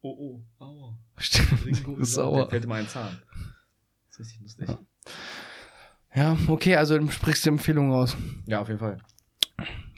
Oh, 0.00 0.40
oh, 0.58 0.64
aua. 0.64 0.98
Gringo 1.16 1.18
Stimmt. 1.18 1.98
ist 2.00 2.18
auch- 2.18 2.24
Sauer. 2.32 2.36
Der 2.42 2.50
fällt 2.50 2.64
immer 2.64 2.76
ein 2.76 2.88
Zahn. 2.88 3.20
Das 4.08 4.12
ist 4.12 4.18
richtig 4.20 4.40
lustig. 4.40 4.68
Ja. 4.68 4.78
Ja, 6.14 6.38
okay, 6.48 6.76
also 6.76 6.96
du 6.98 7.10
sprichst 7.10 7.44
die 7.44 7.50
Empfehlung 7.50 7.92
raus. 7.92 8.16
Ja, 8.46 8.60
auf 8.62 8.68
jeden 8.68 8.80
Fall. 8.80 8.96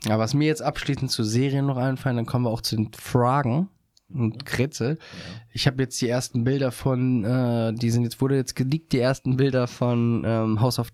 Ja, 0.09 0.18
was 0.18 0.32
mir 0.32 0.46
jetzt 0.46 0.62
abschließend 0.62 1.11
zu 1.11 1.22
Serien 1.22 1.66
noch 1.66 1.76
einfallen, 1.76 2.16
dann 2.16 2.24
kommen 2.26 2.46
wir 2.46 2.50
auch 2.50 2.62
zu 2.62 2.76
den 2.76 2.92
Fragen 2.94 3.68
und 4.09 4.46
Kretzel. 4.46 4.98
Ich 5.52 5.66
habe 5.66 5.82
jetzt 5.82 6.00
die 6.00 6.09
ersten 6.09 6.44
Bilder 6.44 6.72
von, 6.72 7.24
äh, 7.24 7.74
die 7.74 7.90
sind 7.90 8.04
jetzt, 8.04 8.20
wurde 8.22 8.36
jetzt 8.36 8.56
geleakt, 8.56 8.92
die 8.92 9.00
ersten 9.00 9.36
Bilder 9.36 9.66
von 9.66 10.22
ähm, 10.24 10.61
House 10.62 10.78
of 10.78 10.88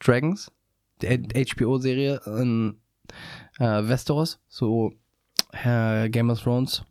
Dragons, 0.00 0.50
der 1.02 1.18
HBO-Serie 1.18 2.20
in 2.26 2.80
äh, 3.60 3.64
Westeros, 3.88 4.40
so 4.48 4.92
äh, 5.52 6.08
Game 6.10 6.30
of 6.30 6.42
Thrones. 6.42 6.84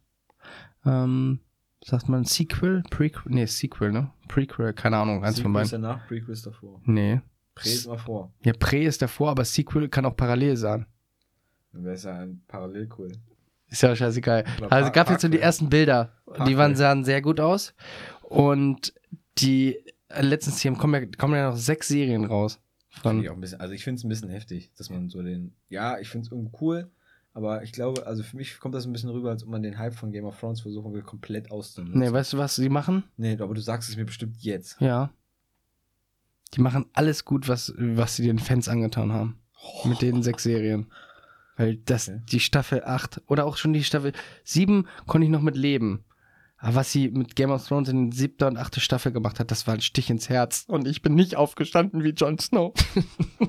Ähm, 0.86 1.42
sagt 1.84 2.08
man 2.08 2.24
Sequel? 2.24 2.84
Prequel? 2.90 3.34
Nee, 3.34 3.46
Sequel, 3.46 3.92
ne? 3.92 4.10
Prequel, 4.30 4.72
keine 4.72 4.98
Ahnung, 4.98 5.26
eins 5.26 5.42
von 5.42 5.52
Sequel 5.52 5.64
ist 5.64 5.72
beiden. 5.72 5.84
danach, 5.84 6.08
Prequel 6.08 6.32
ist 6.32 6.46
davor. 6.46 6.82
Nee. 6.86 7.20
Prä 7.56 7.70
ist 7.70 7.88
mal 7.88 7.98
vor. 7.98 8.32
Ja, 8.46 8.54
Pre 8.54 8.78
ist 8.78 9.02
davor, 9.02 9.32
aber 9.32 9.44
Sequel 9.44 9.90
kann 9.90 10.06
auch 10.06 10.16
parallel 10.16 10.56
sein. 10.56 10.86
Dann 11.78 11.86
wäre 11.86 11.96
es 11.96 12.04
ja 12.04 12.18
ein 12.18 12.42
parallel 12.48 12.90
cool. 12.98 13.12
Ist 13.70 13.84
ja 13.84 13.96
scheißegal. 13.96 14.46
Oder 14.58 14.72
Also 14.72 14.92
gab 14.92 15.12
jetzt 15.12 15.22
so 15.22 15.28
die 15.28 15.40
ersten 15.40 15.70
Bilder. 15.70 16.14
Die 16.26 16.32
Parkway. 16.32 16.58
waren, 16.58 16.76
sahen 16.76 17.04
sehr 17.04 17.22
gut 17.22 17.40
aus. 17.40 17.76
Und 18.24 18.96
die 19.38 19.78
äh, 20.10 20.24
letztens 20.24 20.60
hier 20.60 20.74
kommen 20.74 21.04
ja, 21.04 21.08
kommen 21.18 21.36
ja 21.36 21.52
noch 21.52 21.58
sechs 21.58 21.88
Serien 21.88 22.26
raus. 22.26 22.60
Von, 22.90 23.22
ich 23.22 23.30
auch 23.30 23.36
ein 23.36 23.42
bisschen, 23.42 23.60
also 23.60 23.76
ich 23.76 23.84
finde 23.84 24.00
es 24.00 24.06
ein 24.06 24.10
bisschen 24.10 24.30
heftig, 24.30 24.72
dass 24.76 24.90
man 24.90 25.10
so 25.10 25.22
den, 25.22 25.54
ja, 25.70 26.00
ich 26.00 26.10
finde 26.10 26.26
es 26.26 26.32
irgendwie 26.32 26.58
cool, 26.62 26.90
aber 27.36 27.62
ich 27.62 27.72
glaube, 27.72 28.08
also 28.08 28.24
für 28.24 28.36
mich 28.36 28.60
kommt 28.60 28.74
das 28.74 28.88
ein 28.88 28.92
bisschen 28.92 29.12
rüber, 29.12 29.30
als 29.30 29.44
ob 29.44 29.50
man 29.50 29.62
den 29.62 29.78
Hype 29.78 29.94
von 29.94 30.12
Game 30.12 30.26
of 30.26 30.40
Thrones 30.40 30.62
versuchen 30.62 30.92
will, 30.94 31.04
komplett 31.04 31.52
auszunutzen. 31.52 32.00
nee, 32.00 32.12
weißt 32.12 32.34
du, 32.34 32.40
was 32.40 32.56
sie 32.56 32.70
machen? 32.70 33.04
Nee, 33.18 33.38
aber 33.40 33.54
du 33.54 33.62
sagst 33.62 33.88
es 33.88 33.98
mir 33.98 34.06
bestimmt 34.06 34.38
jetzt. 34.40 34.82
Ja. 34.82 35.12
Die 36.56 36.62
machen 36.62 36.88
alles 36.94 37.24
gut, 37.24 37.48
was, 37.48 37.72
was 37.78 38.16
sie 38.16 38.26
den 38.26 38.40
Fans 38.40 38.68
angetan 38.68 39.14
haben. 39.14 39.38
Mit 39.84 40.02
den 40.02 40.24
sechs 40.24 40.42
Serien. 40.42 40.88
Weil 41.58 41.78
das, 41.78 42.08
Okay. 42.08 42.22
die 42.32 42.40
Staffel 42.40 42.84
8 42.86 43.22
oder 43.28 43.46
auch 43.46 43.58
schon 43.58 43.74
die 43.74 43.84
Staffel 43.84 44.14
7 44.44 44.88
konnte 45.08 45.26
ich 45.26 45.32
noch 45.32 45.42
mit 45.42 45.58
leben. 45.58 46.04
Aber 46.60 46.76
was 46.76 46.92
sie 46.92 47.10
mit 47.10 47.36
Game 47.36 47.52
of 47.52 47.68
Thrones 47.68 47.90
in 47.90 48.12
siebter 48.12 48.48
und 48.48 48.58
achte 48.58 48.80
Staffel 48.80 49.12
gemacht 49.12 49.40
hat, 49.40 49.52
das 49.52 49.68
war 49.68 49.76
ein 49.76 49.82
Stich 49.82 50.10
ins 50.10 50.30
Herz. 50.30 50.66
Und 50.68 50.88
ich 50.88 51.02
bin 51.02 51.14
nicht 51.14 51.36
aufgestanden 51.36 52.04
wie 52.04 52.10
Jon 52.10 52.40
Snow. 52.40 52.74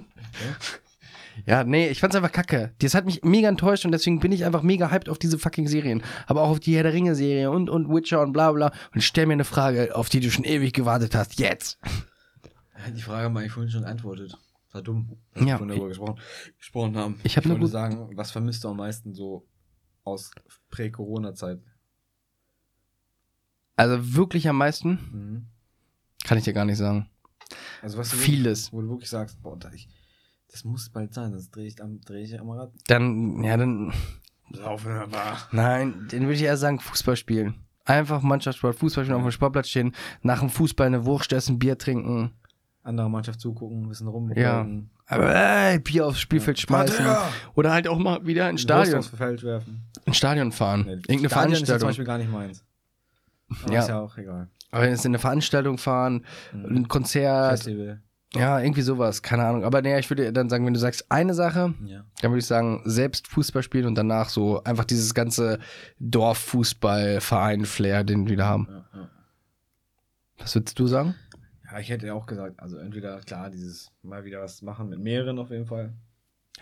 ja, 1.46 1.64
nee, 1.64 1.88
ich 1.88 2.00
fand's 2.00 2.16
einfach 2.16 2.32
kacke. 2.32 2.72
Das 2.80 2.94
hat 2.94 3.06
mich 3.06 3.22
mega 3.24 3.48
enttäuscht 3.48 3.86
und 3.86 3.92
deswegen 3.92 4.20
bin 4.20 4.32
ich 4.32 4.44
einfach 4.44 4.62
mega 4.62 4.90
hyped 4.90 5.08
auf 5.08 5.18
diese 5.18 5.38
fucking 5.38 5.68
Serien. 5.68 6.02
Aber 6.26 6.42
auch 6.42 6.50
auf 6.50 6.60
die 6.60 6.76
Herr 6.76 6.82
der 6.82 6.92
Ringe-Serie 6.92 7.50
und, 7.50 7.70
und 7.70 7.88
Witcher 7.88 8.20
und 8.20 8.32
bla 8.32 8.52
bla. 8.52 8.72
Und 8.94 9.02
stell 9.02 9.26
mir 9.26 9.34
eine 9.34 9.44
Frage, 9.44 9.96
auf 9.96 10.10
die 10.10 10.20
du 10.20 10.30
schon 10.30 10.44
ewig 10.44 10.74
gewartet 10.74 11.14
hast. 11.14 11.40
Jetzt. 11.40 11.78
Die 12.94 13.02
Frage 13.02 13.30
wir 13.30 13.40
eigentlich 13.40 13.52
vorhin 13.52 13.70
schon 13.70 13.82
geantwortet. 13.82 14.36
War 14.72 14.82
dumm. 14.82 15.16
Ja, 15.34 15.40
wir 15.40 15.48
vorhin 15.58 15.68
darüber 15.68 15.88
gesprochen, 15.88 16.20
gesprochen 16.58 16.96
haben. 16.96 17.20
Ich 17.24 17.36
hab 17.36 17.44
nur 17.44 17.52
wollte 17.54 17.64
gut- 17.64 17.72
sagen, 17.72 18.10
was 18.16 18.30
vermisst 18.30 18.64
du 18.64 18.68
am 18.68 18.76
meisten 18.76 19.14
so 19.14 19.46
aus 20.04 20.30
Prä-Corona-Zeit? 20.70 21.60
Also 23.76 24.14
wirklich 24.14 24.48
am 24.48 24.58
meisten 24.58 24.90
Mhm. 25.12 25.46
kann 26.24 26.38
ich 26.38 26.44
dir 26.44 26.52
gar 26.52 26.64
nicht 26.64 26.78
sagen. 26.78 27.08
Also 27.80 27.96
was 27.98 28.12
Vieles. 28.12 28.66
Wirklich, 28.66 28.72
wo 28.72 28.80
du 28.82 28.88
wirklich 28.90 29.10
sagst, 29.10 29.40
boah, 29.42 29.58
ich, 29.72 29.88
das 30.50 30.64
muss 30.64 30.90
bald 30.90 31.14
sein, 31.14 31.30
sonst 31.32 31.50
drehe 31.50 31.66
ich, 31.66 31.80
am- 31.82 32.00
dreh 32.00 32.22
ich 32.22 32.38
am 32.38 32.50
Rad. 32.50 32.72
Dann, 32.88 33.42
ja, 33.44 33.56
dann, 33.56 33.92
Aufhörbar. 34.62 35.48
nein, 35.52 36.08
den 36.10 36.22
würde 36.22 36.34
ich 36.34 36.42
eher 36.42 36.56
sagen, 36.56 36.80
Fußball 36.80 37.16
spielen. 37.16 37.64
Einfach 37.84 38.20
Mannschaftssport, 38.22 38.76
Fußball 38.76 39.04
spielen, 39.04 39.16
auf 39.16 39.22
dem 39.22 39.30
Sportplatz 39.30 39.68
stehen, 39.68 39.94
nach 40.22 40.40
dem 40.40 40.50
Fußball 40.50 40.86
eine 40.88 41.06
Wurst 41.06 41.32
essen, 41.32 41.58
Bier 41.58 41.78
trinken. 41.78 42.32
Andere 42.88 43.08
Mannschaft 43.10 43.40
zugucken, 43.40 43.82
ein 43.84 43.88
bisschen 43.88 44.08
rum. 44.08 44.32
Ja. 44.34 44.66
Aber 45.06 45.78
Bier 45.78 46.06
aufs 46.06 46.20
Spielfeld 46.20 46.58
schmeißen. 46.58 47.04
Warte, 47.06 47.22
Oder 47.54 47.72
halt 47.72 47.86
auch 47.88 47.98
mal 47.98 48.26
wieder 48.26 48.48
ins 48.50 48.60
Stadion. 48.62 49.02
Feld 49.02 49.42
werfen. 49.42 49.82
ins 50.04 50.16
Stadion 50.16 50.52
fahren. 50.52 50.82
Nee, 50.86 50.92
Irgendeine 50.92 51.28
Stadion 51.28 51.52
ist 51.54 51.60
ja 51.68 51.78
zum 51.78 51.80
Veranstaltung. 51.80 51.88
Beispiel 51.88 52.04
gar 52.04 52.18
nicht 52.18 52.30
meins. 52.32 52.64
Aber 53.64 53.72
Ja. 53.72 53.80
ist 53.80 53.88
ja 53.88 54.00
auch 54.00 54.16
egal. 54.18 54.48
Aber 54.70 54.86
jetzt 54.88 55.04
in 55.06 55.10
eine 55.12 55.18
Veranstaltung 55.18 55.78
fahren, 55.78 56.26
ein 56.52 56.88
Konzert, 56.88 57.52
Festival. 57.62 58.02
ja, 58.34 58.60
irgendwie 58.60 58.82
sowas, 58.82 59.22
keine 59.22 59.46
Ahnung. 59.46 59.64
Aber 59.64 59.80
nee, 59.80 59.98
ich 59.98 60.10
würde 60.10 60.30
dann 60.30 60.50
sagen, 60.50 60.66
wenn 60.66 60.74
du 60.74 60.80
sagst 60.80 61.10
eine 61.10 61.32
Sache, 61.32 61.72
Ja. 61.86 62.04
dann 62.20 62.30
würde 62.30 62.40
ich 62.40 62.46
sagen, 62.46 62.82
selbst 62.84 63.28
Fußball 63.28 63.62
spielen 63.62 63.86
und 63.86 63.94
danach 63.94 64.28
so 64.28 64.62
einfach 64.64 64.84
dieses 64.84 65.14
ganze 65.14 65.58
Dorffußball-Verein-Flair, 66.00 68.04
den 68.04 68.28
wir 68.28 68.36
da 68.36 68.44
haben. 68.46 68.68
Ja, 68.70 68.84
ja. 69.00 69.08
Was 70.38 70.54
würdest 70.54 70.78
du 70.78 70.86
sagen? 70.86 71.14
Ja, 71.70 71.78
ich 71.78 71.90
hätte 71.90 72.06
ja 72.06 72.14
auch 72.14 72.26
gesagt, 72.26 72.58
also 72.60 72.78
entweder, 72.78 73.20
klar, 73.20 73.50
dieses 73.50 73.92
mal 74.02 74.24
wieder 74.24 74.40
was 74.40 74.62
machen 74.62 74.88
mit 74.88 75.00
mehreren 75.00 75.38
auf 75.38 75.50
jeden 75.50 75.66
Fall. 75.66 75.92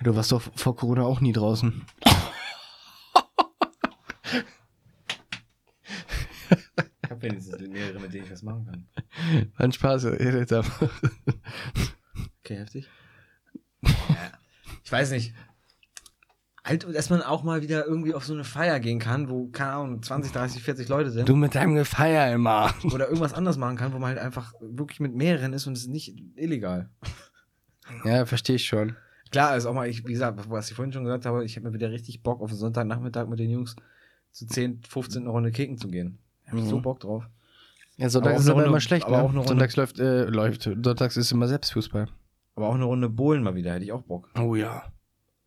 Du 0.02 0.14
warst 0.14 0.32
doch 0.32 0.42
vor 0.42 0.76
Corona 0.76 1.04
auch 1.04 1.20
nie 1.20 1.32
draußen. 1.32 1.84
Ich 7.02 7.10
habe 7.10 7.22
wenigstens 7.22 7.60
mehrere, 7.68 8.00
mit 8.00 8.12
denen 8.12 8.24
ich 8.24 8.32
was 8.32 8.42
machen 8.42 8.66
kann. 8.66 8.86
War 9.56 9.64
ein 9.64 9.72
Spaß. 9.72 10.04
Okay, 12.40 12.56
heftig. 12.58 12.88
ja. 13.82 14.32
Ich 14.84 14.92
weiß 14.92 15.10
nicht. 15.12 15.34
Halt, 16.68 16.84
dass 16.94 17.10
man 17.10 17.22
auch 17.22 17.44
mal 17.44 17.62
wieder 17.62 17.86
irgendwie 17.86 18.12
auf 18.12 18.24
so 18.24 18.34
eine 18.34 18.42
Feier 18.42 18.80
gehen 18.80 18.98
kann, 18.98 19.30
wo, 19.30 19.46
keine 19.48 19.70
Ahnung, 19.72 20.02
20, 20.02 20.32
30, 20.32 20.62
40 20.64 20.88
Leute 20.88 21.10
sind. 21.10 21.28
Du 21.28 21.36
mit 21.36 21.54
deinem 21.54 21.76
Gefeier 21.76 22.32
immer. 22.34 22.74
Oder 22.92 23.06
irgendwas 23.06 23.34
anderes 23.34 23.56
machen 23.56 23.76
kann, 23.76 23.92
wo 23.92 23.98
man 23.98 24.08
halt 24.08 24.18
einfach 24.18 24.52
wirklich 24.60 24.98
mit 24.98 25.14
mehreren 25.14 25.52
ist 25.52 25.66
und 25.68 25.74
es 25.74 25.82
ist 25.82 25.90
nicht 25.90 26.16
illegal. 26.34 26.88
Ja, 28.04 28.26
verstehe 28.26 28.56
ich 28.56 28.66
schon. 28.66 28.96
Klar, 29.30 29.56
ist 29.56 29.66
auch 29.66 29.74
mal, 29.74 29.88
ich, 29.88 30.04
wie 30.06 30.12
gesagt, 30.12 30.40
was 30.50 30.68
ich 30.70 30.74
vorhin 30.76 30.92
schon 30.92 31.04
gesagt 31.04 31.24
habe, 31.26 31.44
ich 31.44 31.56
habe 31.56 31.68
mir 31.68 31.74
wieder 31.74 31.90
richtig 31.90 32.22
Bock 32.22 32.40
auf 32.40 32.50
einen 32.50 32.58
Sonntagnachmittag 32.58 33.26
mit 33.28 33.38
den 33.38 33.50
Jungs 33.50 33.76
zu 34.32 34.46
10, 34.46 34.82
15 34.88 35.22
eine 35.22 35.30
Runde 35.30 35.52
kicken 35.52 35.78
zu 35.78 35.88
gehen. 35.88 36.18
Ich 36.44 36.50
habe 36.52 36.62
Mhm. 36.62 36.66
so 36.68 36.80
Bock 36.80 37.00
drauf. 37.00 37.24
Ja, 37.96 38.08
Sonntags 38.08 38.40
ist 38.40 38.46
eine 38.46 38.50
aber 38.52 38.60
Runde- 38.62 38.68
immer 38.70 38.80
schlecht, 38.80 39.06
aber 39.06 39.18
ne? 39.18 39.22
auch 39.22 39.28
eine 39.28 39.38
Runde- 39.38 39.48
Sonntags 39.48 39.76
läuft, 39.76 39.98
äh, 40.00 40.24
läuft. 40.24 40.62
Sonntags 40.62 41.16
ist 41.16 41.30
immer 41.32 41.46
Selbstfußball. 41.48 42.08
Aber 42.56 42.68
auch 42.68 42.74
eine 42.74 42.84
Runde 42.84 43.08
Bohlen 43.08 43.42
mal 43.42 43.54
wieder, 43.54 43.72
hätte 43.72 43.84
ich 43.84 43.92
auch 43.92 44.02
Bock. 44.02 44.30
Oh 44.38 44.54
ja. 44.54 44.84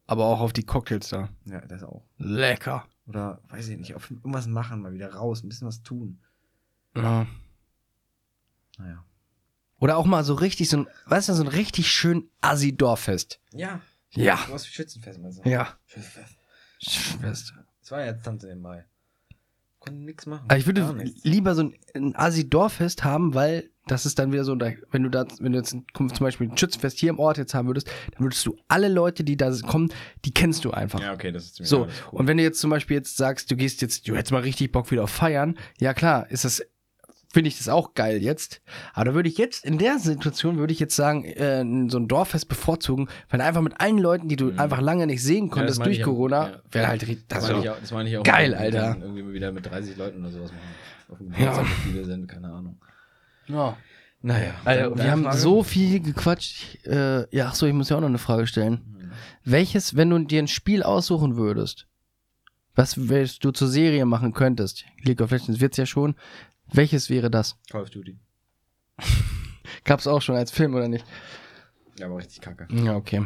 Aber 0.10 0.26
auch 0.26 0.40
auf 0.40 0.54
die 0.54 0.64
Cocktails 0.64 1.10
da. 1.10 1.30
Ja, 1.46 1.62
das 1.62 1.84
auch. 1.84 2.04
Lecker. 2.18 2.88
Oder, 3.06 3.44
weiß 3.50 3.68
ich 3.70 3.78
nicht, 3.78 3.94
auf 3.94 4.10
irgendwas 4.10 4.48
machen, 4.48 4.82
mal 4.82 4.92
wieder 4.92 5.14
raus, 5.14 5.44
ein 5.44 5.50
bisschen 5.50 5.68
was 5.68 5.84
tun. 5.84 6.20
Ja. 6.96 7.28
Naja. 8.80 9.06
Oder 9.78 9.98
auch 9.98 10.08
mal 10.08 10.24
so 10.24 10.34
richtig 10.34 10.68
so 10.68 10.78
ein, 10.78 10.88
weißt 11.06 11.30
du, 11.30 11.34
so 11.34 11.44
ein 11.44 11.48
richtig 11.48 11.92
schön 11.92 12.28
Assi-Dorffest. 12.42 13.40
Ja. 13.54 13.82
Ja. 14.10 14.40
Was 14.50 14.66
für 14.66 14.74
Schützenfest, 14.74 15.20
meinst 15.20 15.46
du? 15.46 15.48
Ja. 15.48 15.78
Schützenfest. 15.86 16.40
Fest. 17.22 17.54
Das 17.82 17.92
war 17.92 18.00
ja 18.00 18.08
jetzt 18.08 18.24
Tanze 18.24 18.50
im 18.50 18.62
Mai. 18.62 18.86
Konnte 19.78 20.00
nix 20.00 20.26
machen. 20.26 20.46
Aber 20.46 20.58
ich 20.58 20.66
würde 20.66 20.92
nichts. 20.96 21.24
lieber 21.24 21.54
so 21.54 21.62
ein, 21.62 21.76
ein 21.94 22.16
Assi-Dorffest 22.16 23.04
haben, 23.04 23.36
weil 23.36 23.70
das 23.92 24.06
ist 24.06 24.20
dann 24.20 24.32
wieder 24.32 24.44
so, 24.44 24.58
wenn 24.92 25.04
du 25.04 25.10
da, 25.10 25.26
wenn 25.40 25.52
du 25.54 25.58
jetzt 25.60 25.72
zum 25.96 26.08
Beispiel 26.20 26.50
ein 26.50 26.58
Schützenfest 26.58 27.00
hier 27.00 27.10
im 27.10 27.20
Ort 27.20 27.38
jetzt 27.38 27.54
haben 27.54 27.68
würdest, 27.68 27.90
dann 28.14 28.24
würdest 28.24 28.46
du 28.46 28.56
alle 28.68 28.88
Leute, 28.90 29.24
die 29.24 29.38
da 29.38 29.52
kommen, 29.66 29.92
die 30.26 30.32
kennst 30.32 30.66
du 30.66 30.72
einfach. 30.72 31.00
Ja, 31.02 31.14
okay, 31.14 31.32
das 31.32 31.46
ist 31.46 31.56
ziemlich 31.56 31.70
So, 31.70 31.82
ja, 31.82 31.86
das 31.88 31.96
cool. 32.12 32.20
und 32.20 32.28
wenn 32.28 32.38
du 32.38 32.44
jetzt 32.44 32.60
zum 32.60 32.70
Beispiel 32.70 32.98
jetzt 32.98 33.18
sagst, 33.18 33.50
du 33.52 33.56
gehst 33.56 33.82
jetzt, 33.82 34.08
du 34.08 34.16
hättest 34.16 34.32
mal 34.32 34.42
richtig 34.42 34.72
Bock 34.72 34.92
wieder 34.92 35.04
auf 35.04 35.10
Feiern, 35.12 35.58
ja 35.80 35.94
klar, 35.94 36.30
ist 36.30 36.46
das, 36.46 36.62
finde 37.32 37.48
ich 37.48 37.58
das 37.58 37.70
auch 37.70 37.94
geil 37.94 38.22
jetzt. 38.24 38.62
Aber 38.94 39.06
da 39.06 39.14
würde 39.14 39.30
ich 39.30 39.38
jetzt, 39.38 39.64
in 39.66 39.78
der 39.78 40.00
Situation 40.00 40.58
würde 40.58 40.74
ich 40.74 40.80
jetzt 40.80 40.96
sagen, 40.96 41.26
äh, 41.26 41.64
so 41.90 41.98
ein 42.00 42.08
Dorffest 42.08 42.48
bevorzugen, 42.50 43.08
weil 43.30 43.42
einfach 43.42 43.62
mit 43.62 43.80
allen 43.80 43.98
Leuten, 44.00 44.28
die 44.28 44.36
du 44.36 44.52
einfach 44.58 44.82
lange 44.82 45.06
nicht 45.08 45.22
sehen 45.24 45.46
Mhm. 45.46 45.50
das 45.50 45.56
konntest 45.58 45.80
meine 45.80 45.92
durch 45.92 46.04
Corona, 46.04 46.50
ja. 46.50 46.62
wäre 46.72 46.88
halt 46.88 47.02
richtig, 47.08 47.28
das, 47.28 47.44
also, 47.44 47.58
meine 47.58 47.72
auch, 47.74 47.80
das 47.80 47.92
meine 47.92 48.10
ich 48.10 48.18
auch. 48.18 48.24
Geil, 48.24 48.54
Alter. 48.56 48.98
Irgendwie 49.00 49.34
wieder 49.34 49.52
mit 49.52 49.66
30 49.66 49.98
Leuten 49.98 50.22
oder 50.22 50.32
sowas 50.32 50.52
machen. 50.52 51.12
Auf 51.12 51.18
dem 51.18 51.34
Ja. 51.44 51.64
Viele 51.84 52.06
sind, 52.06 52.28
keine 52.28 52.52
Ahnung. 52.52 52.78
Ja. 53.50 53.78
Naja. 54.22 54.54
Deine- 54.66 54.96
wir 54.98 55.12
haben 55.12 55.24
Frage? 55.24 55.38
so 55.38 55.64
viel 55.64 56.00
gequatscht. 56.02 56.86
Äh, 56.86 57.34
ja, 57.36 57.48
ach 57.48 57.56
so, 57.56 57.66
ich 57.66 57.74
muss 57.74 57.90
ja 57.90 57.96
auch 57.96 58.02
noch 58.02 58.10
eine 58.10 58.18
Frage 58.18 58.48
stellen. 58.48 58.82
Hm. 59.00 59.12
Welches, 59.46 59.96
wenn 59.96 60.10
du 60.10 60.20
dir 60.20 60.42
ein 60.42 60.48
Spiel 60.48 60.84
aussuchen 60.84 61.38
würdest, 61.38 61.88
was 62.76 63.10
willst 63.10 63.44
du 63.44 63.52
zur 63.52 63.68
Serie 63.68 64.06
machen 64.06 64.34
könntest? 64.34 64.86
League 65.04 65.22
of 65.22 65.32
Legends 65.32 65.60
wird's 65.60 65.78
ja 65.78 65.86
schon. 65.86 66.16
Welches 66.72 67.10
wäre 67.10 67.30
das? 67.32 67.58
Call 67.70 67.82
of 67.82 67.90
Duty. 67.90 68.20
Gab's 69.86 70.08
auch 70.08 70.22
schon 70.22 70.36
als 70.36 70.52
Film 70.52 70.76
oder 70.76 70.88
nicht? 70.88 71.06
Ja, 71.98 72.06
aber 72.06 72.18
richtig 72.18 72.42
kacke. 72.42 72.68
Ja, 72.74 72.96
okay. 72.96 73.26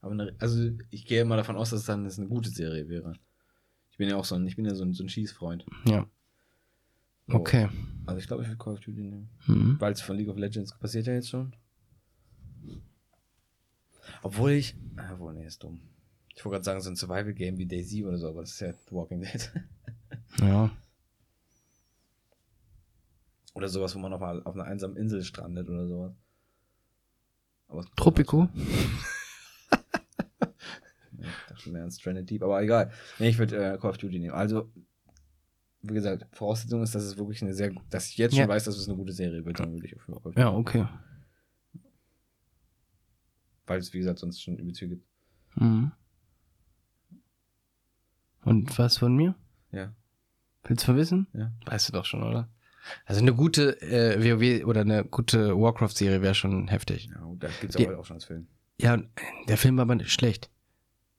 Aber 0.00 0.12
eine, 0.12 0.34
also 0.38 0.70
ich 0.90 1.06
gehe 1.06 1.22
immer 1.22 1.36
davon 1.36 1.56
aus, 1.56 1.70
dass 1.70 1.80
es 1.80 1.86
dann 1.86 2.06
eine 2.06 2.28
gute 2.28 2.50
Serie 2.50 2.88
wäre. 2.88 3.14
Ich 3.90 3.98
bin 3.98 4.08
ja 4.08 4.16
auch 4.16 4.24
so 4.24 4.34
ein, 4.34 4.46
ich 4.46 4.56
bin 4.56 4.64
ja 4.64 4.74
so 4.74 4.84
ein, 4.84 4.92
so 4.94 5.04
ein 5.04 5.08
Schießfreund. 5.08 5.64
Ja. 5.84 6.06
So. 7.32 7.38
Okay. 7.38 7.68
Also 8.06 8.18
ich 8.18 8.26
glaube, 8.26 8.42
ich 8.42 8.48
würde 8.48 8.58
Call 8.58 8.74
of 8.74 8.80
Duty 8.80 9.00
nehmen. 9.02 9.28
Mhm. 9.46 9.76
Weil 9.80 9.92
es 9.92 10.00
von 10.02 10.16
League 10.16 10.28
of 10.28 10.36
Legends 10.36 10.76
passiert 10.78 11.06
ja 11.06 11.14
jetzt 11.14 11.28
schon. 11.30 11.54
Obwohl 14.22 14.52
ich. 14.52 14.74
Ah, 14.96 15.18
wohl, 15.18 15.34
nee, 15.34 15.46
ist 15.46 15.62
dumm. 15.62 15.80
Ich 16.34 16.44
wollte 16.44 16.54
gerade 16.56 16.64
sagen, 16.64 16.80
so 16.80 16.90
ein 16.90 16.96
Survival-Game 16.96 17.58
wie 17.58 17.66
Daisy 17.66 18.04
oder 18.04 18.16
so, 18.18 18.28
aber 18.28 18.40
das 18.40 18.50
ist 18.52 18.60
ja 18.60 18.72
The 18.72 18.92
Walking 18.92 19.20
Dead. 19.20 19.52
Ja. 20.40 20.70
oder 23.54 23.68
sowas, 23.68 23.94
wo 23.94 23.98
man 23.98 24.12
auf, 24.12 24.22
einer- 24.22 24.46
auf 24.46 24.54
einer 24.54 24.64
einsamen 24.64 24.96
Insel 24.96 25.22
strandet 25.22 25.68
oder 25.68 25.86
sowas. 25.86 26.12
Aber 27.68 27.84
Tropico? 27.96 28.48
Ich 31.18 31.28
dachte 31.48 31.62
schon 31.62 31.72
mehr 31.74 31.84
an 31.84 31.90
Stranded 31.92 32.28
Deep, 32.28 32.42
aber 32.42 32.60
egal. 32.62 32.90
Nee, 33.20 33.28
ich 33.28 33.38
würde 33.38 33.56
äh, 33.56 33.78
Call 33.78 33.90
of 33.90 33.98
Duty 33.98 34.18
nehmen. 34.18 34.34
Also, 34.34 34.72
wie 35.82 35.94
gesagt, 35.94 36.26
Voraussetzung 36.32 36.82
ist, 36.82 36.94
dass 36.94 37.02
es 37.02 37.16
wirklich 37.16 37.42
eine 37.42 37.54
sehr, 37.54 37.72
dass 37.90 38.08
ich 38.08 38.16
jetzt 38.16 38.32
schon 38.32 38.42
Ja. 38.42 38.48
weiß, 38.48 38.64
dass 38.64 38.76
es 38.76 38.88
eine 38.88 38.96
gute 38.96 39.12
Serie 39.12 39.44
wird, 39.44 39.58
dann 39.60 39.72
würde 39.72 39.86
ich 39.86 39.96
auf 39.96 40.08
of 40.08 40.22
Duty. 40.22 40.38
Ja, 40.40 40.52
okay. 40.52 40.86
Weil 43.66 43.78
es, 43.80 43.92
wie 43.92 43.98
gesagt, 43.98 44.18
sonst 44.18 44.42
schon 44.42 44.56
übelst 44.58 44.80
viel 44.80 44.88
gibt. 44.88 45.06
Mhm. 45.56 45.92
Und 48.44 48.76
was 48.78 48.98
von 48.98 49.14
mir? 49.14 49.34
Ja. 49.70 49.94
Willst 50.64 50.86
du 50.88 50.96
wissen? 50.96 51.26
Ja. 51.32 51.52
Weißt 51.66 51.88
du 51.88 51.92
doch 51.92 52.04
schon, 52.04 52.22
oder? 52.22 52.48
Also 53.04 53.20
eine 53.20 53.34
gute 53.34 53.80
äh, 53.80 54.18
WoW 54.22 54.64
oder 54.66 54.80
eine 54.80 55.04
gute 55.04 55.56
Warcraft-Serie 55.56 56.20
wäre 56.22 56.34
schon 56.34 56.66
heftig. 56.68 57.08
Ja, 57.14 57.22
und 57.22 57.42
da 57.42 57.48
gibt 57.60 57.74
es 57.74 57.76
Die- 57.76 57.86
aber 57.86 57.98
auch 57.98 58.04
schon 58.04 58.16
als 58.16 58.24
Film. 58.24 58.48
Ja, 58.80 58.94
und 58.94 59.08
der 59.48 59.56
Film 59.56 59.76
war 59.76 59.82
aber 59.82 59.94
nicht 59.94 60.10
schlecht. 60.10 60.50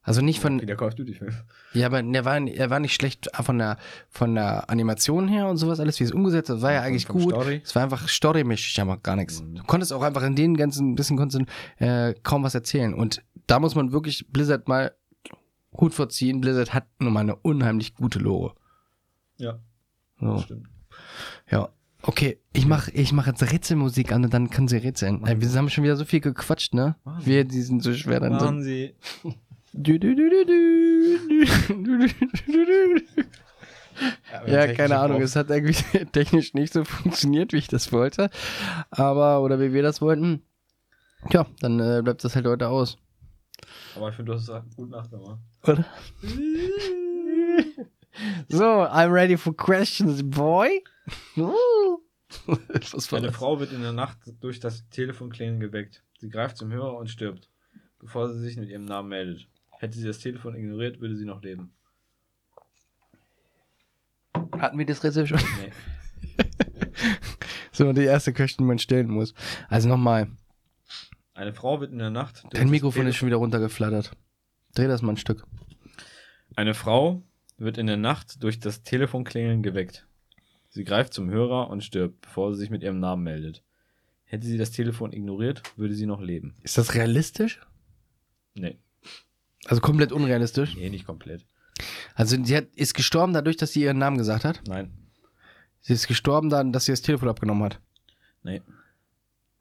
Also 0.05 0.21
nicht 0.21 0.39
von, 0.41 0.59
Wie 0.61 0.65
der 0.65 0.75
Call 0.75 0.89
of 0.89 0.95
Duty-Film. 0.95 1.31
ja, 1.73 1.85
aber 1.87 2.03
der 2.03 2.25
war, 2.25 2.37
er 2.45 2.69
war 2.69 2.79
nicht 2.81 2.93
schlecht 2.93 3.29
von 3.41 3.57
der, 3.57 3.77
von 4.09 4.35
der 4.35 4.69
Animation 4.69 5.29
her 5.29 5.47
und 5.47 5.55
sowas, 5.57 5.79
alles 5.79 5.97
wie 5.99 6.03
es 6.03 6.11
umgesetzt 6.11 6.49
ist, 6.49 6.61
war 6.61 6.73
ja 6.73 6.79
Von- 6.81 6.87
eigentlich 6.87 7.07
gut. 7.07 7.21
Story? 7.31 7.61
Es 7.63 7.73
war 7.73 7.83
einfach 7.83 8.07
storymäßig, 8.09 8.81
aber 8.81 8.97
gar 8.97 9.15
nichts. 9.15 9.41
Mhm. 9.41 9.55
Du 9.55 9.63
konntest 9.63 9.93
auch 9.93 10.01
einfach 10.01 10.23
in 10.23 10.35
den 10.35 10.57
ganzen 10.57 10.95
bisschen 10.95 11.15
konntest, 11.17 11.43
äh, 11.77 12.13
kaum 12.23 12.43
was 12.43 12.53
erzählen. 12.53 12.93
Und 12.93 13.23
da 13.47 13.59
muss 13.59 13.75
man 13.75 13.91
wirklich 13.93 14.27
Blizzard 14.29 14.67
mal 14.67 14.93
Hut 15.79 15.93
vorziehen. 15.93 16.41
Blizzard 16.41 16.73
hat 16.73 16.85
nun 16.99 17.13
mal 17.13 17.21
eine 17.21 17.35
unheimlich 17.37 17.95
gute 17.95 18.19
Lore. 18.19 18.55
Ja, 19.37 19.59
So. 20.19 20.37
stimmt. 20.39 20.67
Ja. 21.49 21.69
Okay, 22.05 22.37
ich 22.51 22.65
mach, 22.65 22.89
ich 22.89 23.13
mach 23.13 23.27
jetzt 23.27 23.49
Rätselmusik 23.49 24.11
an 24.11 24.25
und 24.25 24.33
dann 24.33 24.49
können 24.49 24.67
sie 24.67 24.75
rätseln. 24.75 25.21
Wir 25.25 25.49
haben 25.53 25.69
schon 25.69 25.85
wieder 25.85 25.95
so 25.95 26.03
viel 26.03 26.19
gequatscht, 26.19 26.73
ne? 26.73 26.97
Sie. 27.21 27.25
Wir, 27.27 27.45
die 27.45 27.61
sind 27.61 27.81
so 27.81 27.93
schwer 27.93 28.19
dann 28.19 28.37
so. 28.61 29.29
Du, 29.75 29.97
du, 29.97 30.15
du, 30.15 30.23
ja, 34.31 34.45
ja 34.45 34.73
keine 34.73 34.99
Ahnung, 34.99 35.19
es 35.21 35.35
hat 35.35 35.49
irgendwie 35.49 36.05
technisch 36.11 36.53
nicht 36.53 36.73
so 36.73 36.83
funktioniert, 36.83 37.53
wie 37.53 37.57
ich 37.57 37.67
das 37.67 37.91
wollte. 37.91 38.29
Aber, 38.91 39.41
oder 39.41 39.59
wie 39.59 39.73
wir 39.73 39.81
das 39.81 39.99
wollten. 39.99 40.43
Tja, 41.29 41.47
dann 41.59 41.79
äh, 41.79 42.01
bleibt 42.03 42.23
das 42.23 42.35
halt 42.35 42.45
heute 42.45 42.67
aus. 42.67 42.97
Aber 43.95 44.09
ich 44.09 44.15
finde, 44.15 44.31
du 44.31 44.37
hast 44.37 44.45
gesagt, 44.45 44.75
gut 44.75 44.91
Nacht 44.91 45.11
nochmal. 45.11 45.39
Oder? 45.63 45.85
so, 48.49 48.63
I'm 48.63 49.11
ready 49.11 49.37
for 49.37 49.55
questions, 49.55 50.21
boy. 50.23 50.83
Eine 53.11 53.31
Frau 53.31 53.59
wird 53.59 53.71
in 53.73 53.81
der 53.81 53.93
Nacht 53.93 54.17
durch 54.39 54.59
das 54.59 54.87
Telefonklingen 54.89 55.59
geweckt. 55.59 56.03
Sie 56.19 56.29
greift 56.29 56.57
zum 56.57 56.71
Hörer 56.71 56.97
und 56.97 57.09
stirbt, 57.09 57.49
bevor 57.99 58.31
sie 58.31 58.39
sich 58.39 58.57
mit 58.57 58.69
ihrem 58.69 58.85
Namen 58.85 59.09
meldet. 59.09 59.47
Hätte 59.83 59.97
sie 59.99 60.07
das 60.07 60.19
Telefon 60.19 60.55
ignoriert, 60.55 61.01
würde 61.01 61.17
sie 61.17 61.25
noch 61.25 61.43
leben. 61.43 61.73
Hatten 64.57 64.77
wir 64.77 64.85
das 64.85 65.03
Rätsel 65.03 65.27
schon? 65.27 65.41
Nee. 65.59 65.71
So, 67.73 67.91
die 67.91 68.03
erste 68.03 68.31
Question, 68.31 68.63
die 68.65 68.67
man 68.69 68.79
stellen 68.79 69.09
muss. 69.09 69.33
Also 69.67 69.89
nochmal, 69.89 70.29
Eine 71.33 71.51
Frau 71.53 71.81
wird 71.81 71.91
in 71.91 71.97
der 71.97 72.11
Nacht. 72.11 72.43
durch 72.43 72.51
dein 72.53 72.61
das 72.67 72.71
Mikrofon 72.71 73.07
ist 73.07 73.17
schon 73.17 73.27
wieder 73.27 73.37
runtergeflattert. 73.37 74.15
Dreh 74.73 74.87
das 74.87 75.01
mal 75.01 75.13
ein 75.13 75.17
Stück. 75.17 75.45
Eine 76.55 76.75
Frau 76.75 77.21
wird 77.57 77.77
in 77.77 77.87
der 77.87 77.97
Nacht 77.97 78.41
durch 78.41 78.59
das 78.61 78.83
Telefonklingeln 78.83 79.63
geweckt. 79.63 80.07
Sie 80.69 80.85
greift 80.85 81.13
zum 81.13 81.29
Hörer 81.29 81.69
und 81.69 81.83
stirbt, 81.83 82.21
bevor 82.21 82.53
sie 82.53 82.59
sich 82.61 82.69
mit 82.69 82.83
ihrem 82.83 82.99
Namen 83.01 83.23
meldet. 83.23 83.63
Hätte 84.23 84.45
sie 84.45 84.57
das 84.57 84.71
Telefon 84.71 85.11
ignoriert, 85.11 85.61
würde 85.75 85.95
sie 85.95 86.05
noch 86.05 86.21
leben. 86.21 86.55
Ist 86.61 86.77
das 86.77 86.93
realistisch? 86.93 87.59
Nee, 88.53 88.77
Also 89.65 89.81
komplett 89.81 90.11
unrealistisch. 90.11 90.75
nee, 90.75 90.89
nicht 90.89 91.05
komplett. 91.05 91.45
Also 92.15 92.41
sie 92.43 92.55
hat, 92.55 92.65
ist 92.75 92.93
gestorben 92.93 93.33
dadurch, 93.33 93.57
dass 93.57 93.71
sie 93.73 93.81
ihren 93.83 93.97
Namen 93.97 94.17
gesagt 94.17 94.45
hat. 94.45 94.61
Nein, 94.67 94.91
Sie 95.81 95.93
ist 95.93 96.07
gestorben 96.07 96.49
dann, 96.49 96.71
dass 96.71 96.85
sie 96.85 96.93
das 96.93 97.01
Telefon 97.01 97.27
abgenommen 97.29 97.63
hat. 97.63 97.79
nee, 98.43 98.61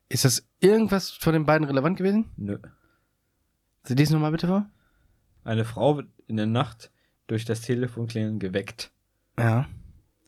Ist 0.09 0.25
das 0.25 0.47
irgendwas 0.61 1.11
von 1.11 1.33
den 1.33 1.47
beiden 1.47 1.67
relevant 1.67 1.97
gewesen? 1.99 2.27
nö. 2.37 2.59
Sie 3.85 3.95
lesen 3.95 4.13
nochmal 4.15 4.31
bitte 4.31 4.47
vor. 4.47 4.71
Eine 5.43 5.65
Frau 5.65 5.97
wird 5.97 6.09
in 6.29 6.37
der 6.37 6.47
Nacht 6.47 6.93
durch 7.27 7.45
das 7.45 7.63
Telefonklingeln 7.63 8.39
geweckt. 8.39 8.93
Ja. 9.37 9.67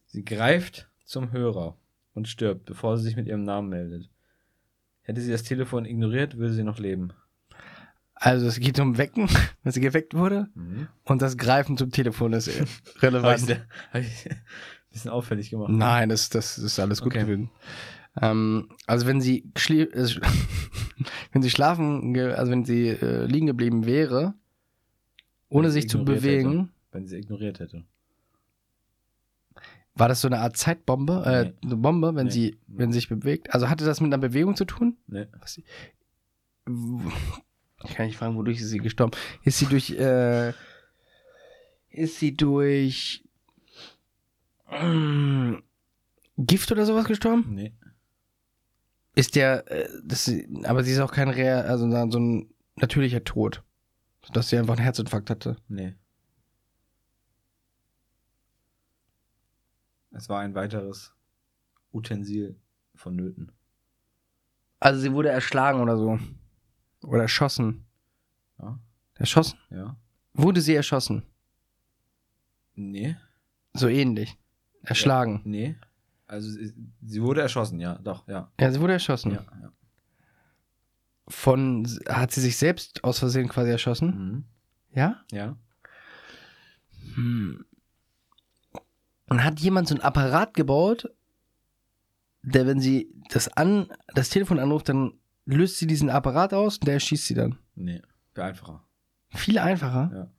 Sie 0.07 0.25
greift 0.25 0.89
zum 1.05 1.31
Hörer 1.31 1.77
und 2.15 2.27
stirbt, 2.29 2.65
bevor 2.65 2.97
sie 2.99 3.05
sich 3.05 3.15
mit 3.17 3.29
ihrem 3.29 3.45
Namen 3.45 3.69
meldet. 3.69 4.09
Hätte 5.03 5.21
sie 5.21 5.31
das 5.31 5.45
Telefon 5.45 5.85
ignoriert, 5.85 6.37
würde 6.39 6.55
sie 6.55 6.65
noch 6.65 6.79
leben. 6.81 7.13
Also 8.27 8.47
es 8.47 8.59
geht 8.59 8.81
um 8.81 8.97
Wecken, 8.97 9.29
wenn 9.63 9.73
sie 9.73 9.81
geweckt 9.83 10.15
wurde. 10.15 10.49
Mhm. 10.55 10.89
Und 11.05 11.21
das 11.21 11.37
Greifen 11.37 11.77
zum 11.77 11.91
Telefon 11.91 12.33
ist 12.33 12.49
Habe 12.59 13.03
relevant. 13.03 13.41
sehr- 13.41 13.67
hab 13.93 14.01
ich 14.01 14.31
ein 14.31 14.41
bisschen 14.91 15.11
auffällig 15.11 15.51
gemacht. 15.51 15.71
Nein, 15.71 16.09
das, 16.09 16.31
das 16.31 16.57
ist 16.57 16.79
alles 16.81 17.03
gut 17.03 17.13
Okay. 17.15 17.25
gewesen. 17.25 17.51
Ähm, 18.23 18.69
also 18.87 19.07
wenn 19.07 19.21
sie 19.21 19.41
äh, 19.69 20.09
wenn 21.33 21.43
sie 21.43 21.51
schlafen, 21.51 22.17
also 22.19 22.51
wenn 22.51 22.65
sie 22.65 22.89
äh, 22.89 23.27
liegen 23.27 23.47
geblieben 23.47 23.85
wäre, 23.85 24.33
ohne 25.51 25.71
sich 25.71 25.89
zu 25.89 26.03
bewegen, 26.05 26.53
Hätte, 26.61 26.69
wenn 26.93 27.07
sie 27.07 27.17
ignoriert 27.19 27.59
hätte. 27.61 27.85
war 29.95 30.09
das 30.09 30.21
so 30.23 30.29
eine 30.29 30.39
Art 30.39 30.57
Zeitbombe, 30.57 31.23
äh, 31.27 31.45
Nee. 31.45 31.53
eine 31.65 31.77
Bombe, 31.77 32.15
wenn 32.15 32.27
Nee. 32.27 32.33
sie, 32.33 32.59
wenn 32.69 32.91
sie 32.91 33.01
sich 33.01 33.09
bewegt. 33.09 33.53
Also 33.53 33.69
hatte 33.69 33.85
das 33.85 34.01
mit 34.01 34.09
einer 34.13 34.19
Bewegung 34.21 34.57
zu 34.57 34.65
tun? 34.65 34.97
Nee. 35.09 35.27
Was 35.41 35.61
ich 37.85 37.95
kann 37.95 38.07
nicht 38.07 38.17
fragen, 38.17 38.37
wodurch 38.37 38.61
ist 38.61 38.71
sie 38.71 38.79
gestorben? 38.79 39.13
Ist 39.43 39.59
sie 39.59 39.67
durch, 39.67 39.91
äh, 39.91 40.53
ist 41.91 42.19
sie 42.19 42.37
durch 42.37 43.25
ähm, 44.71 45.63
Gift 46.37 46.73
oder 46.73 46.87
sowas 46.87 47.07
gestorben? 47.07 47.55
Nee. 47.55 47.73
Ist 49.15 49.37
der, 49.37 49.71
äh, 49.71 49.89
das, 50.03 50.31
aber 50.65 50.83
sie 50.83 50.93
ist 50.93 51.01
auch 51.01 51.13
kein 51.13 51.29
real, 51.29 51.67
also 51.67 51.89
so 52.11 52.19
ein 52.19 52.51
natürlicher 52.77 53.23
Tod. 53.25 53.63
Dass 54.33 54.49
sie 54.49 54.57
einfach 54.57 54.75
einen 54.75 54.83
Herzinfarkt 54.83 55.29
hatte. 55.29 55.57
Nee. 55.69 55.95
Es 60.13 60.29
war 60.29 60.41
ein 60.41 60.55
weiteres 60.55 61.13
Utensil 61.93 62.57
vonnöten. 62.95 63.53
Also 64.81 65.01
sie 65.01 65.13
wurde 65.13 65.29
erschlagen 65.29 65.81
oder 65.81 65.97
so. 65.97 66.19
Oder 67.07 67.23
erschossen. 67.23 67.85
Ja? 68.59 68.79
Erschossen? 69.15 69.59
Ja? 69.71 69.97
Wurde 70.33 70.61
sie 70.61 70.75
erschossen? 70.75 71.23
Nee. 72.75 73.17
So 73.73 73.89
ähnlich. 73.89 74.37
Erschlagen. 74.83 75.41
Nee. 75.45 75.77
Also 76.27 76.51
sie, 76.51 76.75
sie 77.03 77.23
wurde 77.23 77.43
erschossen, 77.43 77.81
ja, 77.81 77.97
doch, 77.97 78.27
ja. 78.27 78.51
Ja, 78.59 78.73
sie 78.73 78.81
wurde 78.81 78.95
erschossen. 78.95 79.33
Ja, 79.33 79.45
ja. 79.61 79.73
Von, 81.29 81.87
hat 82.09 82.33
sie 82.33 82.41
sich 82.41 82.57
selbst 82.57 83.05
aus 83.05 83.19
Versehen 83.19 83.49
quasi 83.49 83.71
erschossen? 83.71 84.09
Mhm. 84.09 84.45
Ja? 84.95 85.25
Ja. 85.31 85.57
Hm. 87.15 87.65
Und 89.29 89.45
hat 89.45 89.61
jemand 89.61 89.89
so 89.89 89.95
ein 89.95 90.01
Apparat 90.01 90.55
gebaut, 90.55 91.09
der, 92.43 92.67
wenn 92.67 92.81
sie 92.81 93.11
das 93.31 93.49
an, 93.49 93.89
das 94.15 94.29
Telefon 94.29 94.59
anruft, 94.59 94.89
dann 94.89 95.15
löst 95.47 95.79
sie 95.79 95.87
diesen 95.87 96.11
Apparat 96.11 96.53
aus 96.55 96.79
und 96.79 96.87
der 96.87 96.95
erschießt 96.95 97.27
sie 97.27 97.35
dann. 97.35 97.59
Nee. 97.75 98.01
Wäre 98.35 98.49
einfacher. 98.49 98.85
Viel 99.35 99.59
einfacher. 99.59 100.11
Ja. 100.15 100.31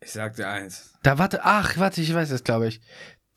Ich 0.00 0.12
sag 0.12 0.34
dir 0.36 0.48
eins. 0.48 0.94
Da 1.02 1.18
warte, 1.18 1.40
ach, 1.44 1.76
warte, 1.76 2.00
ich 2.00 2.12
weiß 2.14 2.30
es, 2.30 2.44
glaube 2.44 2.68
ich. 2.68 2.80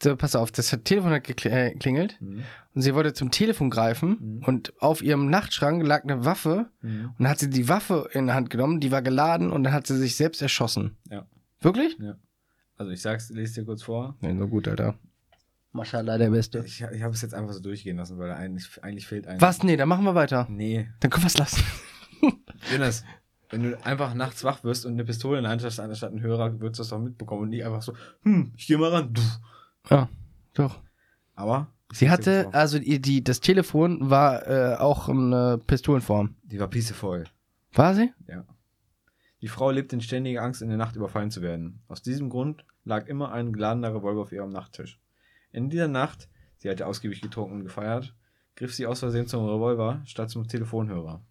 So, 0.02 0.16
pass 0.18 0.36
auf, 0.36 0.52
das 0.52 0.70
Telefon 0.84 1.12
hat 1.12 1.30
äh, 1.46 1.72
geklingelt 1.72 2.18
Mhm. 2.20 2.44
und 2.74 2.82
sie 2.82 2.94
wollte 2.94 3.14
zum 3.14 3.32
Telefon 3.32 3.70
greifen 3.70 4.18
Mhm. 4.20 4.44
und 4.44 4.74
auf 4.82 5.02
ihrem 5.02 5.30
Nachtschrank 5.30 5.82
lag 5.86 6.04
eine 6.04 6.26
Waffe 6.26 6.70
Mhm. 6.82 7.14
und 7.18 7.28
hat 7.28 7.40
sie 7.40 7.50
die 7.50 7.70
Waffe 7.70 8.10
in 8.12 8.28
die 8.28 8.34
Hand 8.34 8.50
genommen, 8.50 8.80
die 8.82 8.92
war 8.92 9.02
geladen 9.02 9.52
und 9.52 9.64
dann 9.64 9.72
hat 9.74 9.88
sie 9.88 9.98
sich 9.98 10.16
selbst 10.18 10.42
erschossen. 10.42 10.98
Ja. 11.10 11.26
Wirklich? 11.62 11.98
Also 12.76 12.92
ich 12.92 13.02
sag's, 13.02 13.30
lese 13.30 13.62
dir 13.62 13.66
kurz 13.66 13.84
vor. 13.84 14.18
Nee, 14.20 14.38
so 14.38 14.48
gut, 14.48 14.68
Alter. 14.68 14.96
Maschallah, 15.74 16.18
der 16.18 16.30
Beste. 16.30 16.64
Ich, 16.66 16.82
ich 16.82 17.02
habe 17.02 17.14
es 17.14 17.22
jetzt 17.22 17.34
einfach 17.34 17.54
so 17.54 17.60
durchgehen 17.60 17.98
lassen, 17.98 18.18
weil 18.20 18.32
eigentlich, 18.32 18.82
eigentlich 18.84 19.08
fehlt 19.08 19.28
ein. 19.28 19.42
Was? 19.42 19.64
Nee, 19.64 19.76
dann 19.76 19.90
machen 19.90 20.06
wir 20.06 20.16
weiter. 20.16 20.48
Nee. 20.50 20.88
Dann 21.00 21.12
können 21.12 21.24
wir 21.24 21.28
es 21.28 21.38
lassen. 21.38 21.64
Jonas, 22.72 23.04
wenn 23.50 23.64
du 23.64 23.86
einfach 23.86 24.14
nachts 24.14 24.44
wach 24.44 24.64
wirst 24.64 24.86
und 24.86 24.94
eine 24.94 25.04
Pistole 25.04 25.38
in 25.40 25.44
der 25.44 25.52
Hand 25.52 25.64
hast, 25.64 25.80
anstatt 25.80 26.12
einen 26.12 26.22
Hörer, 26.22 26.60
würdest 26.60 26.80
du 26.80 26.84
das 26.84 26.90
doch 26.90 27.00
mitbekommen 27.00 27.44
und 27.44 27.50
nicht 27.50 27.66
einfach 27.66 27.82
so, 27.82 27.94
hm, 28.22 28.54
ich 28.56 28.68
geh 28.68 28.78
mal 28.78 28.92
ran. 28.92 29.14
Ja, 29.90 30.10
doch. 30.54 30.80
Aber 31.36 31.68
Sie 31.92 32.10
hatte, 32.10 32.50
also 32.54 32.80
die, 32.80 33.00
die, 33.00 33.24
das 33.24 33.40
Telefon 33.40 34.10
war 34.10 34.48
äh, 34.48 34.78
auch 34.78 35.10
eine 35.10 35.60
Pistolenform. 35.68 36.36
die 36.44 36.60
war 36.60 36.68
piesevoll. 36.68 37.26
War 37.74 37.94
sie? 37.94 38.12
Ja. 38.28 38.46
Die 39.42 39.48
Frau 39.48 39.70
lebt 39.70 39.94
in 39.94 40.02
ständiger 40.02 40.42
Angst, 40.42 40.64
in 40.64 40.70
der 40.70 40.78
Nacht 40.78 40.96
überfallen 40.96 41.30
zu 41.30 41.44
werden. 41.44 41.84
Aus 41.88 42.02
diesem 42.02 42.30
Grund 42.30 42.66
lag 42.84 43.08
immer 43.08 43.32
ein 43.32 43.54
geladener 43.54 43.94
Revolver 43.94 44.22
auf 44.22 44.32
ihrem 44.32 44.52
Nachttisch. 44.52 45.00
In 45.54 45.70
dieser 45.70 45.88
Nacht, 45.88 46.28
sie 46.58 46.70
hatte 46.70 46.88
ausgiebig 46.88 47.22
getrunken 47.22 47.54
und 47.54 47.64
gefeiert, 47.64 48.16
griff 48.56 48.74
sie 48.74 48.88
aus 48.88 49.00
Versehen 49.00 49.28
zum 49.28 49.46
Revolver 49.46 50.02
statt 50.06 50.32
zum 50.32 50.48
Telefonhörer. 50.48 51.24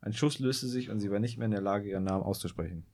Ein 0.00 0.12
Schuss 0.12 0.40
löste 0.40 0.66
sich 0.66 0.90
und 0.90 0.98
sie 0.98 1.12
war 1.12 1.20
nicht 1.20 1.38
mehr 1.38 1.46
in 1.46 1.52
der 1.52 1.60
Lage, 1.60 1.88
ihren 1.88 2.02
Namen 2.02 2.24
auszusprechen. 2.24 2.84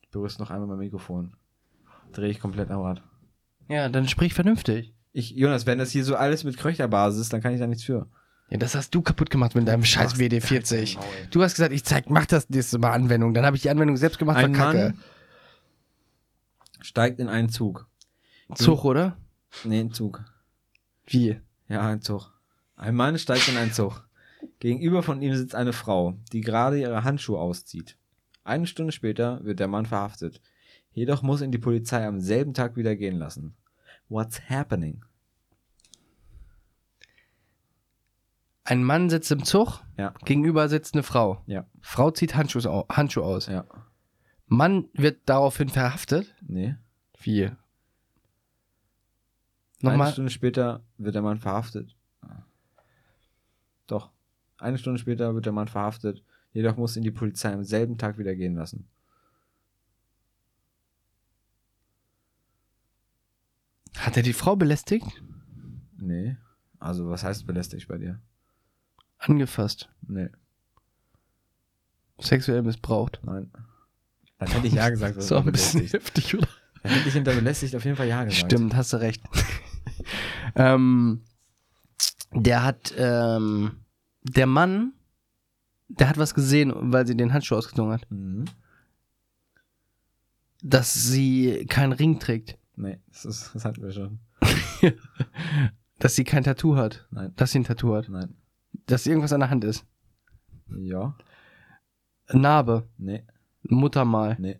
Ich 0.00 0.08
berührst 0.10 0.38
noch 0.38 0.50
einmal 0.50 0.68
mein 0.68 0.78
Mikrofon. 0.78 1.34
Drehe 2.12 2.30
ich 2.30 2.38
komplett 2.38 2.70
am 2.70 2.82
Rad. 2.82 3.02
Ja, 3.68 3.88
dann 3.88 4.06
sprich 4.08 4.32
vernünftig. 4.32 4.94
Ich, 5.12 5.32
Jonas, 5.32 5.66
wenn 5.66 5.78
das 5.78 5.90
hier 5.90 6.04
so 6.04 6.14
alles 6.14 6.44
mit 6.44 6.56
Kröcherbasis 6.56 7.20
ist, 7.20 7.32
dann 7.32 7.42
kann 7.42 7.52
ich 7.52 7.58
da 7.58 7.66
nichts 7.66 7.82
für. 7.82 8.08
Ja, 8.48 8.58
das 8.58 8.76
hast 8.76 8.94
du 8.94 9.02
kaputt 9.02 9.28
gemacht 9.28 9.56
mit 9.56 9.66
deinem 9.66 9.84
scheiß 9.84 10.12
machst 10.12 10.22
WD-40. 10.22 10.94
dein 10.94 11.02
Maul. 11.02 11.28
Du 11.32 11.42
hast 11.42 11.56
gesagt, 11.56 11.72
ich 11.72 11.84
zeig, 11.84 12.08
mach 12.08 12.26
das 12.26 12.48
nächste 12.48 12.78
Mal 12.78 12.92
Anwendung. 12.92 13.34
Dann 13.34 13.44
habe 13.44 13.56
ich 13.56 13.62
die 13.62 13.70
Anwendung 13.70 13.96
selbst 13.96 14.18
gemacht, 14.20 14.36
Ein. 14.36 14.52
Mann 14.52 14.98
steigt 16.80 17.20
in 17.20 17.28
einen 17.28 17.48
Zug. 17.48 17.88
Zug, 18.54 18.84
oder? 18.84 19.16
Nee, 19.64 19.80
ein 19.80 19.92
Zug. 19.92 20.24
Wie? 21.06 21.40
Ja, 21.68 21.82
ein 21.82 22.00
Zug. 22.02 22.32
Ein 22.76 22.94
Mann 22.94 23.18
steigt 23.18 23.48
in 23.48 23.56
einen 23.56 23.72
Zug. 23.72 24.06
Gegenüber 24.60 25.02
von 25.02 25.20
ihm 25.20 25.34
sitzt 25.34 25.54
eine 25.54 25.72
Frau, 25.72 26.16
die 26.32 26.40
gerade 26.40 26.78
ihre 26.80 27.04
Handschuhe 27.04 27.38
auszieht. 27.40 27.96
Eine 28.44 28.66
Stunde 28.66 28.92
später 28.92 29.44
wird 29.44 29.58
der 29.60 29.68
Mann 29.68 29.86
verhaftet. 29.86 30.40
Jedoch 30.92 31.22
muss 31.22 31.42
ihn 31.42 31.52
die 31.52 31.58
Polizei 31.58 32.06
am 32.06 32.20
selben 32.20 32.54
Tag 32.54 32.76
wieder 32.76 32.96
gehen 32.96 33.16
lassen. 33.18 33.56
What's 34.08 34.40
happening? 34.48 35.04
Ein 38.64 38.84
Mann 38.84 39.08
sitzt 39.08 39.30
im 39.32 39.44
Zug, 39.44 39.80
Ja, 39.96 40.12
gegenüber 40.24 40.68
sitzt 40.68 40.94
eine 40.94 41.02
Frau. 41.02 41.42
ja, 41.46 41.66
Frau 41.80 42.10
zieht 42.10 42.34
Handschuhe, 42.34 42.64
au 42.70 42.86
Handschuhe 42.88 43.24
aus. 43.24 43.46
ja. 43.46 43.64
Mann 44.48 44.88
wird 44.94 45.20
daraufhin 45.26 45.68
verhaftet. 45.68 46.34
Nee. 46.40 46.76
Wie? 47.20 47.44
Eine 47.44 47.56
Nochmal. 49.82 50.12
Stunde 50.12 50.30
später 50.30 50.82
wird 50.96 51.14
der 51.14 51.22
Mann 51.22 51.38
verhaftet. 51.38 51.94
Doch. 53.86 54.10
Eine 54.58 54.78
Stunde 54.78 54.98
später 54.98 55.34
wird 55.34 55.46
der 55.46 55.52
Mann 55.52 55.68
verhaftet. 55.68 56.24
Jedoch 56.52 56.76
muss 56.76 56.96
ihn 56.96 57.04
die 57.04 57.10
Polizei 57.10 57.52
am 57.52 57.62
selben 57.62 57.98
Tag 57.98 58.18
wieder 58.18 58.34
gehen 58.34 58.54
lassen. 58.54 58.88
Hat 63.96 64.16
er 64.16 64.22
die 64.22 64.32
Frau 64.32 64.56
belästigt? 64.56 65.22
Nee. 65.96 66.36
Also, 66.78 67.10
was 67.10 67.24
heißt 67.24 67.46
belästigt 67.46 67.88
bei 67.88 67.98
dir? 67.98 68.20
Angefasst. 69.18 69.90
Nee. 70.06 70.30
Sexuell 72.20 72.62
missbraucht. 72.62 73.20
Nein. 73.24 73.50
Dann 74.38 74.48
hätte 74.48 74.66
ich 74.66 74.74
ja 74.74 74.88
gesagt. 74.88 75.16
was 75.16 75.28
So 75.28 75.36
ein 75.36 75.52
bisschen 75.52 75.86
heftig, 75.86 76.34
oder? 76.34 76.48
Dann 76.82 76.92
hätte 76.92 77.08
ich 77.08 77.14
hinter 77.14 77.34
belästigt 77.34 77.74
auf 77.74 77.84
jeden 77.84 77.96
Fall 77.96 78.08
ja 78.08 78.24
gesagt. 78.24 78.52
Stimmt, 78.52 78.74
hast 78.76 78.92
du 78.92 78.98
recht. 78.98 79.22
ähm, 80.54 81.22
der 82.32 82.62
hat, 82.62 82.94
ähm, 82.96 83.84
der 84.22 84.46
Mann, 84.46 84.92
der 85.88 86.08
hat 86.08 86.18
was 86.18 86.34
gesehen, 86.34 86.72
weil 86.74 87.06
sie 87.06 87.16
den 87.16 87.32
Handschuh 87.32 87.56
ausgezogen 87.56 87.92
hat. 87.92 88.10
Mhm. 88.10 88.44
Dass 90.62 90.94
sie 90.94 91.66
keinen 91.68 91.92
Ring 91.92 92.18
trägt. 92.18 92.58
Nee, 92.76 93.00
das, 93.08 93.24
ist, 93.24 93.54
das 93.54 93.64
hatten 93.64 93.82
wir 93.82 93.92
schon. 93.92 94.20
Dass 95.98 96.14
sie 96.14 96.24
kein 96.24 96.44
Tattoo 96.44 96.76
hat. 96.76 97.06
Nein. 97.10 97.32
Dass 97.34 97.52
sie 97.52 97.58
ein 97.58 97.64
Tattoo 97.64 97.94
hat. 97.94 98.08
Nein. 98.08 98.36
Dass 98.86 99.06
irgendwas 99.06 99.32
an 99.32 99.40
der 99.40 99.50
Hand 99.50 99.64
ist. 99.64 99.84
Ja. 100.68 101.16
Narbe. 102.32 102.88
Nee. 102.98 103.24
Muttermal. 103.62 104.36
Nee. 104.38 104.58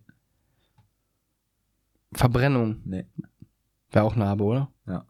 Verbrennung. 2.12 2.80
Nee. 2.84 3.06
Wäre 3.90 4.04
auch 4.04 4.16
Narbe, 4.16 4.44
oder? 4.44 4.72
Ja. 4.86 5.04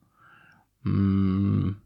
Mm. 0.82 1.76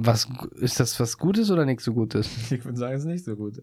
Was 0.00 0.28
ist 0.54 0.78
das 0.78 0.98
was 1.00 1.18
Gutes 1.18 1.50
oder 1.50 1.64
nichts 1.64 1.84
so 1.84 1.92
Gutes? 1.92 2.28
Ich 2.52 2.64
würde 2.64 2.78
sagen, 2.78 2.94
es 2.94 3.00
ist 3.00 3.06
nicht 3.06 3.24
so 3.24 3.34
gut. 3.34 3.62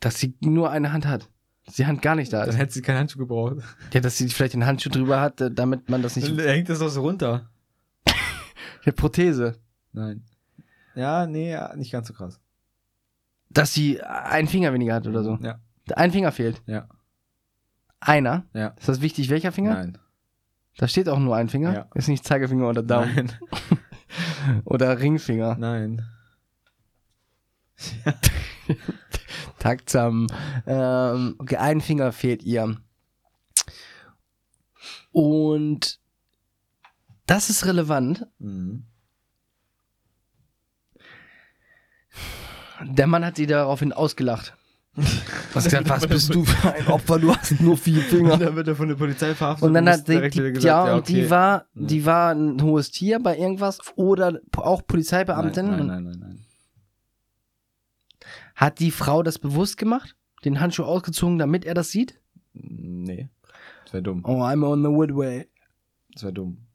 Dass 0.00 0.18
sie 0.18 0.34
nur 0.40 0.70
eine 0.70 0.92
Hand 0.92 1.06
hat. 1.06 1.30
Dass 1.64 1.76
die 1.76 1.86
Hand 1.86 2.02
gar 2.02 2.16
nicht 2.16 2.32
da 2.32 2.40
Dann 2.40 2.50
ist. 2.50 2.58
hätte 2.58 2.72
sie 2.72 2.82
keinen 2.82 2.98
Handschuh 2.98 3.18
gebraucht. 3.18 3.56
Ja, 3.92 4.00
dass 4.00 4.16
sie 4.16 4.28
vielleicht 4.28 4.54
den 4.54 4.66
Handschuh 4.66 4.90
drüber 4.90 5.20
hat, 5.20 5.40
äh, 5.40 5.50
damit 5.50 5.88
man 5.88 6.02
das 6.02 6.16
nicht. 6.16 6.28
Dann 6.28 6.38
hängt 6.38 6.68
das 6.68 6.80
doch 6.80 6.88
so 6.88 7.00
runter. 7.00 7.48
Eine 8.86 8.92
Prothese. 8.92 9.58
Nein. 9.92 10.24
Ja, 10.94 11.26
nee, 11.26 11.50
ja, 11.50 11.74
nicht 11.74 11.90
ganz 11.90 12.06
so 12.06 12.14
krass. 12.14 12.40
Dass 13.50 13.74
sie 13.74 14.00
einen 14.00 14.46
Finger 14.46 14.72
weniger 14.72 14.94
hat 14.94 15.08
oder 15.08 15.24
so. 15.24 15.38
Ja. 15.42 15.58
Ein 15.94 16.12
Finger 16.12 16.30
fehlt. 16.30 16.62
Ja. 16.66 16.88
Einer. 17.98 18.46
Ja. 18.54 18.68
Ist 18.78 18.88
das 18.88 19.00
wichtig, 19.00 19.28
welcher 19.28 19.50
Finger? 19.50 19.74
Nein. 19.74 19.98
Da 20.76 20.86
steht 20.86 21.08
auch 21.08 21.18
nur 21.18 21.34
ein 21.34 21.48
Finger. 21.48 21.74
Ja. 21.74 21.88
Ist 21.94 22.08
nicht 22.08 22.24
Zeigefinger 22.24 22.68
oder 22.68 22.82
Daumen. 22.82 23.14
Nein. 23.14 23.32
Oder 24.64 25.00
Ringfinger. 25.00 25.56
Nein. 25.58 26.06
Taktsam. 29.58 30.28
Ähm, 30.64 31.34
okay, 31.38 31.56
ein 31.56 31.80
Finger 31.80 32.12
fehlt 32.12 32.44
ihr. 32.44 32.76
Und 35.10 35.98
das 37.26 37.50
ist 37.50 37.66
relevant. 37.66 38.26
Mhm. 38.38 38.84
Der 42.84 43.06
Mann 43.06 43.24
hat 43.24 43.36
sie 43.36 43.46
daraufhin 43.46 43.92
ausgelacht. 43.92 44.54
Was 45.52 45.64
gesagt, 45.64 45.90
was 45.90 46.06
bist 46.06 46.34
du 46.34 46.42
für 46.44 46.72
ein 46.72 46.86
Opfer? 46.86 47.18
Du 47.18 47.34
hast 47.34 47.60
nur 47.60 47.76
vier 47.76 47.98
Und 47.98 48.04
Finger. 48.04 48.36
dann 48.38 48.56
wird 48.56 48.68
er 48.68 48.76
von 48.76 48.88
der 48.88 48.94
Polizei 48.94 49.34
verhaftet. 49.34 49.66
Und 49.66 49.74
dann 49.74 49.86
hat 49.88 50.08
die, 50.08 50.20
die, 50.30 50.40
gesagt, 50.52 50.64
ja, 50.64 50.94
und 50.94 51.06
die 51.08 51.20
okay. 51.20 51.30
war, 51.30 51.66
Mhm. 51.74 51.86
die 51.86 52.06
war 52.06 52.34
ein 52.34 52.62
hohes 52.62 52.90
Tier 52.90 53.18
bei 53.20 53.36
irgendwas 53.36 53.78
oder 53.96 54.40
auch 54.56 54.86
Polizeibeamtin. 54.86 55.66
Nein, 55.66 55.80
und 55.80 55.86
nein, 55.86 56.02
nein, 56.04 56.18
nein, 56.18 56.18
nein. 56.20 56.44
Hat 58.54 58.78
die 58.78 58.90
Frau 58.90 59.22
das 59.22 59.38
bewusst 59.38 59.76
gemacht? 59.76 60.16
Den 60.46 60.60
Handschuh 60.60 60.84
ausgezogen, 60.84 61.38
damit 61.38 61.66
er 61.66 61.74
das 61.74 61.90
sieht? 61.90 62.18
Nee. 62.54 63.28
Das 63.84 63.92
wäre 63.92 64.02
dumm. 64.02 64.22
Oh, 64.24 64.42
I'm 64.42 64.64
on 64.66 64.82
the 64.82 64.88
woodway. 64.88 65.46
Das 66.14 66.22
wäre 66.22 66.32
dumm. 66.32 66.65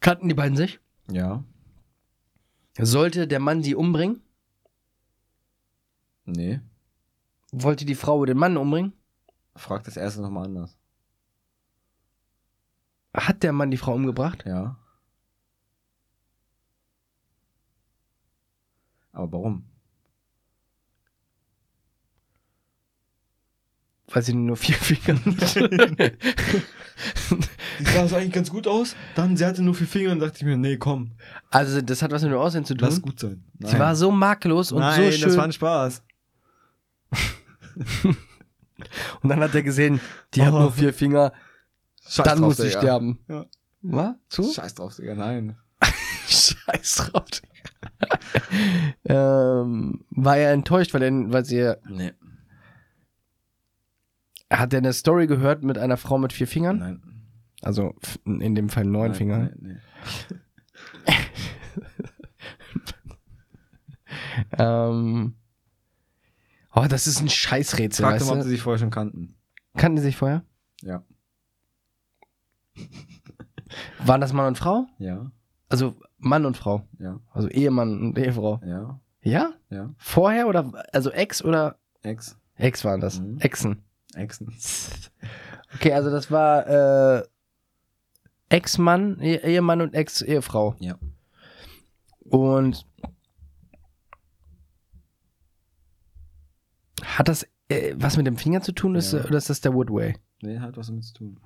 Kannten 0.00 0.28
die 0.28 0.34
beiden 0.34 0.56
sich? 0.56 0.80
Ja. 1.10 1.44
Sollte 2.78 3.28
der 3.28 3.40
Mann 3.40 3.62
sie 3.62 3.74
umbringen? 3.74 4.22
Nee. 6.24 6.60
Wollte 7.52 7.84
die 7.84 7.94
Frau 7.94 8.24
den 8.24 8.38
Mann 8.38 8.56
umbringen? 8.56 8.94
Frag 9.56 9.84
das 9.84 9.96
erste 9.96 10.22
nochmal 10.22 10.46
anders. 10.46 10.76
Hat 13.12 13.42
der 13.42 13.52
Mann 13.52 13.70
die 13.70 13.76
Frau 13.76 13.94
umgebracht? 13.94 14.44
Ja. 14.46 14.78
Aber 19.12 19.32
warum? 19.32 19.66
Weil 24.06 24.22
sie 24.22 24.34
nur 24.34 24.56
vier 24.56 24.76
Finger 24.76 25.20
Die 27.80 27.84
sah 27.86 28.06
so 28.06 28.16
eigentlich 28.16 28.32
ganz 28.32 28.50
gut 28.50 28.66
aus. 28.68 28.94
Dann, 29.14 29.36
sie 29.36 29.44
hatte 29.46 29.62
nur 29.62 29.74
vier 29.74 29.86
Finger 29.86 30.12
und 30.12 30.20
dachte 30.20 30.36
ich 30.38 30.44
mir, 30.44 30.56
nee, 30.56 30.76
komm, 30.76 31.12
Also, 31.50 31.80
das 31.80 32.02
hat 32.02 32.10
was 32.12 32.22
mit 32.22 32.30
dem 32.30 32.38
Aussehen 32.38 32.64
zu 32.64 32.74
tun. 32.74 32.86
lass 32.88 33.00
gut 33.02 33.18
sein. 33.18 33.42
Sie 33.58 33.78
war 33.78 33.96
so 33.96 34.10
makellos 34.10 34.70
und 34.72 34.80
Nein, 34.80 35.10
so 35.12 35.18
schön. 35.18 35.28
das 35.28 35.36
war 35.36 35.44
ein 35.44 35.52
Spaß. 35.52 36.02
und 39.22 39.28
dann 39.28 39.40
hat 39.40 39.54
er 39.54 39.62
gesehen, 39.62 40.00
die 40.34 40.42
hat 40.42 40.52
Oh. 40.52 40.60
nur 40.60 40.72
vier 40.72 40.92
Finger, 40.94 41.32
Scheiß 42.02 42.24
dann 42.24 42.38
drauf, 42.38 42.48
muss 42.48 42.56
sie 42.58 42.68
Digga. 42.68 42.80
sterben. 42.80 43.18
Ja. 43.28 43.46
Was? 43.82 44.14
Zu? 44.28 44.52
Scheiß 44.52 44.74
drauf, 44.74 44.96
Digga, 44.96 45.14
nein. 45.14 45.56
Scheiß 46.28 46.94
drauf. 47.12 47.24
ähm, 49.04 50.04
war 50.10 50.36
er 50.36 50.52
enttäuscht, 50.52 50.92
weil, 50.94 51.02
er, 51.02 51.12
weil 51.32 51.44
sie. 51.44 51.74
Nee. 51.88 52.12
Hat 54.52 54.72
er 54.72 54.78
eine 54.78 54.92
Story 54.92 55.26
gehört 55.26 55.62
mit 55.62 55.78
einer 55.78 55.96
Frau 55.96 56.18
mit 56.18 56.32
vier 56.32 56.48
Fingern? 56.48 56.78
Nein. 56.78 57.02
Also 57.62 57.94
in 58.24 58.54
dem 58.54 58.68
Fall 58.68 58.84
neun 58.84 59.08
nein, 59.08 59.14
Fingern. 59.14 59.54
Nein, 59.60 59.80
nee. 61.06 61.14
Ähm, 64.58 65.34
oh, 66.74 66.86
das 66.88 67.06
ist 67.06 67.20
ein 67.20 67.28
Scheißrätsel. 67.28 68.04
Frag 68.04 68.14
Weißt 68.14 68.26
mal, 68.26 68.38
ob 68.38 68.42
sie 68.42 68.50
sich 68.50 68.62
vorher 68.62 68.78
schon 68.78 68.90
kannten. 68.90 69.36
Kannten 69.76 69.96
die 69.96 70.02
sich 70.02 70.16
vorher? 70.16 70.44
Ja. 70.82 71.04
Waren 74.04 74.20
das 74.20 74.32
Mann 74.32 74.46
und 74.46 74.58
Frau? 74.58 74.86
Ja. 74.98 75.30
Also 75.68 75.94
Mann 76.18 76.44
und 76.44 76.56
Frau. 76.56 76.86
Ja. 76.98 77.20
Also 77.32 77.48
Ehemann 77.48 78.00
und 78.00 78.18
Ehefrau. 78.18 78.60
Ja. 78.64 79.00
Ja? 79.22 79.52
Ja. 79.68 79.94
Vorher 79.98 80.48
oder 80.48 80.72
also 80.92 81.10
Ex 81.10 81.44
oder 81.44 81.78
Ex. 82.02 82.36
Ex 82.56 82.84
waren 82.84 83.00
das? 83.00 83.20
Mhm. 83.20 83.38
Exen. 83.38 83.82
Exen. 84.14 84.52
Okay, 85.72 85.92
also 85.92 86.10
das 86.10 86.32
war 86.32 86.66
äh, 86.66 87.22
Ex-Mann, 88.50 89.18
eh 89.20 89.36
Ehemann 89.36 89.80
und 89.80 89.94
Ex-Ehefrau. 89.94 90.76
Ja. 90.80 90.98
Und 92.24 92.86
Hat 97.02 97.28
das 97.28 97.46
äh, 97.68 97.94
was 97.96 98.16
mit 98.16 98.26
dem 98.26 98.36
Finger 98.36 98.60
zu 98.60 98.72
tun 98.72 98.94
ist, 98.94 99.12
Ja. 99.12 99.24
oder 99.24 99.38
ist 99.38 99.48
das 99.50 99.60
der 99.60 99.72
Woodway? 99.74 100.16
Nee, 100.42 100.58
hat 100.58 100.76
was 100.76 100.88
damit 100.88 101.04
zu 101.04 101.14
tun. 101.14 101.40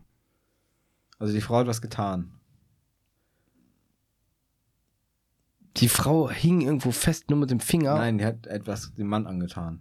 Also 1.18 1.32
die 1.32 1.40
Frau 1.40 1.56
hat 1.58 1.66
was 1.66 1.80
getan. 1.80 2.32
Die 5.76 5.88
Frau 5.88 6.30
hing 6.30 6.60
irgendwo 6.60 6.90
fest 6.92 7.30
nur 7.30 7.38
mit 7.38 7.50
dem 7.50 7.60
Finger. 7.60 7.94
Nein, 7.96 8.18
die 8.18 8.24
hat 8.24 8.46
etwas 8.46 8.94
dem 8.94 9.06
Mann 9.08 9.26
angetan. 9.26 9.80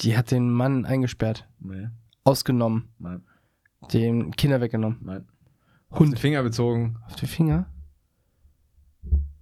Die 0.00 0.16
hat 0.16 0.30
den 0.30 0.50
Mann 0.50 0.84
eingesperrt, 0.84 1.48
Nee, 1.58 1.88
ausgenommen, 2.22 2.88
nein, 2.98 3.24
den 3.92 4.30
Kinder 4.32 4.60
weggenommen. 4.60 4.98
nein. 5.02 5.26
Auf 5.90 6.00
Hund 6.00 6.12
den 6.12 6.18
Finger 6.18 6.42
bezogen. 6.42 6.98
auf 7.06 7.16
den 7.16 7.28
Finger? 7.28 7.70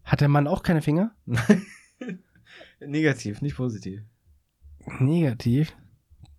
Hat 0.05 0.21
der 0.21 0.29
Mann 0.29 0.47
auch 0.47 0.63
keine 0.63 0.83
Finger? 0.83 1.11
Negativ, 2.81 3.43
nicht 3.43 3.57
positiv. 3.57 4.03
Negativ. 5.01 5.75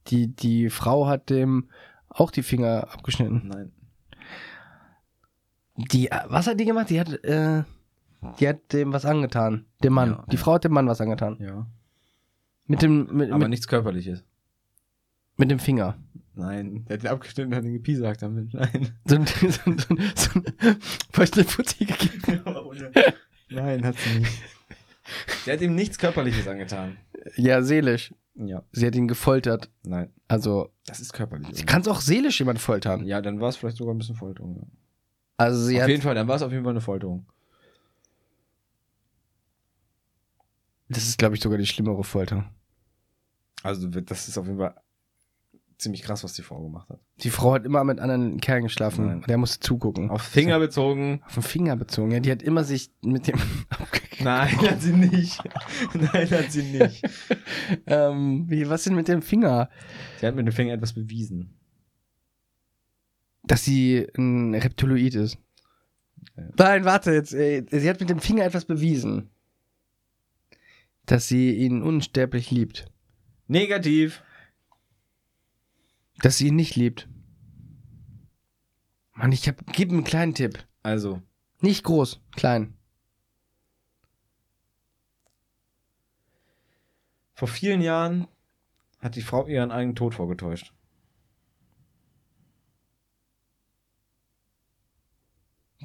Die, 0.07 0.27
die 0.33 0.69
Frau 0.69 1.07
hat 1.07 1.29
dem 1.29 1.69
auch 2.07 2.31
die 2.31 2.43
Finger 2.43 2.87
abgeschnitten. 2.93 3.47
Nein. 3.47 3.71
Die, 5.75 6.09
äh, 6.09 6.21
was 6.27 6.47
hat 6.47 6.59
die 6.59 6.65
gemacht? 6.65 6.89
Die 6.89 6.99
hat, 6.99 7.09
äh, 7.25 7.63
die 8.39 8.47
hat 8.47 8.71
dem 8.71 8.93
was 8.93 9.05
angetan. 9.05 9.65
Dem 9.83 9.93
Mann. 9.93 10.11
Ja, 10.11 10.25
die. 10.31 10.37
Frau 10.37 10.53
hat 10.53 10.63
dem 10.63 10.71
Mann 10.71 10.87
was 10.87 11.01
angetan. 11.01 11.37
Ja. 11.41 11.67
Mit 12.65 12.81
dem, 12.81 13.07
mit, 13.11 13.29
Aber 13.31 13.39
mit, 13.39 13.49
nichts 13.49 13.67
Körperliches. 13.67 14.23
mit 15.35 15.51
dem 15.51 15.59
Finger. 15.59 15.97
Nein, 16.37 16.85
der 16.85 16.95
hat 16.97 17.03
den 17.03 17.09
abgeschnitten 17.09 17.51
und 17.51 17.57
hat 17.57 17.65
ihn 17.65 17.73
gepiesackt 17.73 18.21
damit. 18.21 18.53
Nein. 18.53 18.89
So 19.05 19.15
ein, 19.15 19.25
so 19.25 19.47
ein, 19.47 19.51
so 19.79 19.95
ein, 19.95 20.11
so 20.15 20.39
ein 20.39 20.77
Feuchtleputti 21.11 21.85
gegeben. 21.85 22.41
Nein, 23.49 23.83
hat 23.85 23.95
sie 23.97 24.19
nicht. 24.19 24.41
Der 25.45 25.53
hat 25.55 25.61
ihm 25.61 25.73
nichts 25.75 25.97
Körperliches 25.97 26.47
angetan. 26.47 26.97
Ja, 27.35 27.61
seelisch. 27.61 28.13
Ja. 28.35 28.61
Sie 28.71 28.85
hat 28.85 28.93
ihn 28.95 29.07
gefoltert. 29.07 29.71
Nein. 29.83 30.13
Also, 30.27 30.69
Das 30.85 30.99
ist 30.99 31.11
körperlich. 31.13 31.55
sie 31.55 31.65
kann 31.65 31.85
auch 31.87 32.01
seelisch 32.01 32.39
jemand 32.39 32.59
foltern. 32.59 33.03
ja, 33.05 33.21
dann 33.21 33.39
war 33.39 33.49
es 33.49 33.55
vielleicht 33.57 33.77
sogar 33.77 33.95
ein 33.95 33.97
bisschen 33.97 34.15
Folterung. 34.15 34.57
Ja. 34.57 34.67
Also, 35.37 35.63
sie 35.65 35.77
auf 35.77 35.83
hat, 35.83 35.89
jeden 35.89 36.01
Fall, 36.03 36.13
dann 36.15 36.27
war 36.27 36.35
es 36.35 36.41
auf 36.43 36.51
jeden 36.51 36.63
Fall 36.63 36.73
eine 36.73 36.81
Folterung. 36.81 37.25
das 40.89 41.07
ist, 41.07 41.17
glaube 41.17 41.35
ich, 41.35 41.41
sogar 41.41 41.57
die 41.57 41.65
schlimmere 41.65 42.03
Folter. 42.03 42.49
Also 43.63 43.87
das 43.89 44.27
ist 44.27 44.37
auf 44.37 44.45
jeden 44.45 44.59
Fall 44.59 44.75
ziemlich 45.77 46.03
krass, 46.03 46.23
was 46.23 46.33
die 46.33 46.41
Frau 46.41 46.61
gemacht 46.61 46.89
hat. 46.89 46.99
Die 47.23 47.29
Frau 47.29 47.53
hat 47.53 47.65
immer 47.65 47.83
mit 47.83 47.99
anderen 47.99 48.39
Kerlen 48.39 48.63
geschlafen. 48.63 49.05
Nein. 49.05 49.23
Der 49.27 49.37
musste 49.37 49.59
zugucken. 49.59 50.09
Auf 50.09 50.21
Finger 50.21 50.59
bezogen. 50.59 51.21
Auf 51.25 51.35
den 51.35 51.43
Finger 51.43 51.75
bezogen. 51.75 52.11
Ja, 52.11 52.19
die 52.19 52.31
hat 52.31 52.41
immer 52.41 52.63
sich 52.63 52.91
mit 53.01 53.27
dem. 53.27 53.35
Nein, 54.23 54.57
hat 54.57 54.81
sie 54.81 54.93
nicht. 54.93 55.39
Nein, 55.93 56.29
hat 56.31 56.51
sie 56.51 56.63
nicht. 56.63 57.03
Ähm, 57.85 58.45
wie, 58.47 58.67
was 58.67 58.83
denn 58.83 58.95
mit 58.95 59.07
dem 59.07 59.21
Finger? 59.21 59.69
Sie 60.19 60.25
hat 60.25 60.35
mit 60.35 60.47
dem 60.47 60.53
Finger 60.53 60.73
etwas 60.73 60.93
bewiesen. 60.93 61.55
Dass 63.43 63.63
sie 63.63 64.07
ein 64.17 64.55
Reptiloid 64.55 65.15
ist. 65.15 65.37
Ja. 66.35 66.43
Nein, 66.57 66.85
warte 66.85 67.11
jetzt. 67.11 67.33
Ey. 67.33 67.65
Sie 67.69 67.89
hat 67.89 67.99
mit 67.99 68.09
dem 68.09 68.19
Finger 68.19 68.45
etwas 68.45 68.65
bewiesen. 68.65 69.29
Dass 71.05 71.27
sie 71.27 71.53
ihn 71.53 71.83
unsterblich 71.83 72.49
liebt. 72.51 72.85
Negativ. 73.47 74.23
Dass 76.21 76.37
sie 76.37 76.47
ihn 76.47 76.55
nicht 76.55 76.75
liebt. 76.75 77.07
Mann, 79.13 79.31
ich 79.31 79.47
hab, 79.47 79.65
gib 79.73 79.91
einen 79.91 80.03
kleinen 80.03 80.33
Tipp. 80.33 80.63
Also, 80.83 81.21
Nicht 81.61 81.83
groß, 81.83 82.21
klein. 82.35 82.73
vor 87.33 87.47
vielen 87.47 87.81
Jahren 87.81 88.27
hat 88.99 89.15
die 89.15 89.21
Frau 89.21 89.45
ihren 89.45 89.69
eigenen 89.71 89.95
Tod 89.95 90.15
vorgetäuscht. 90.15 90.73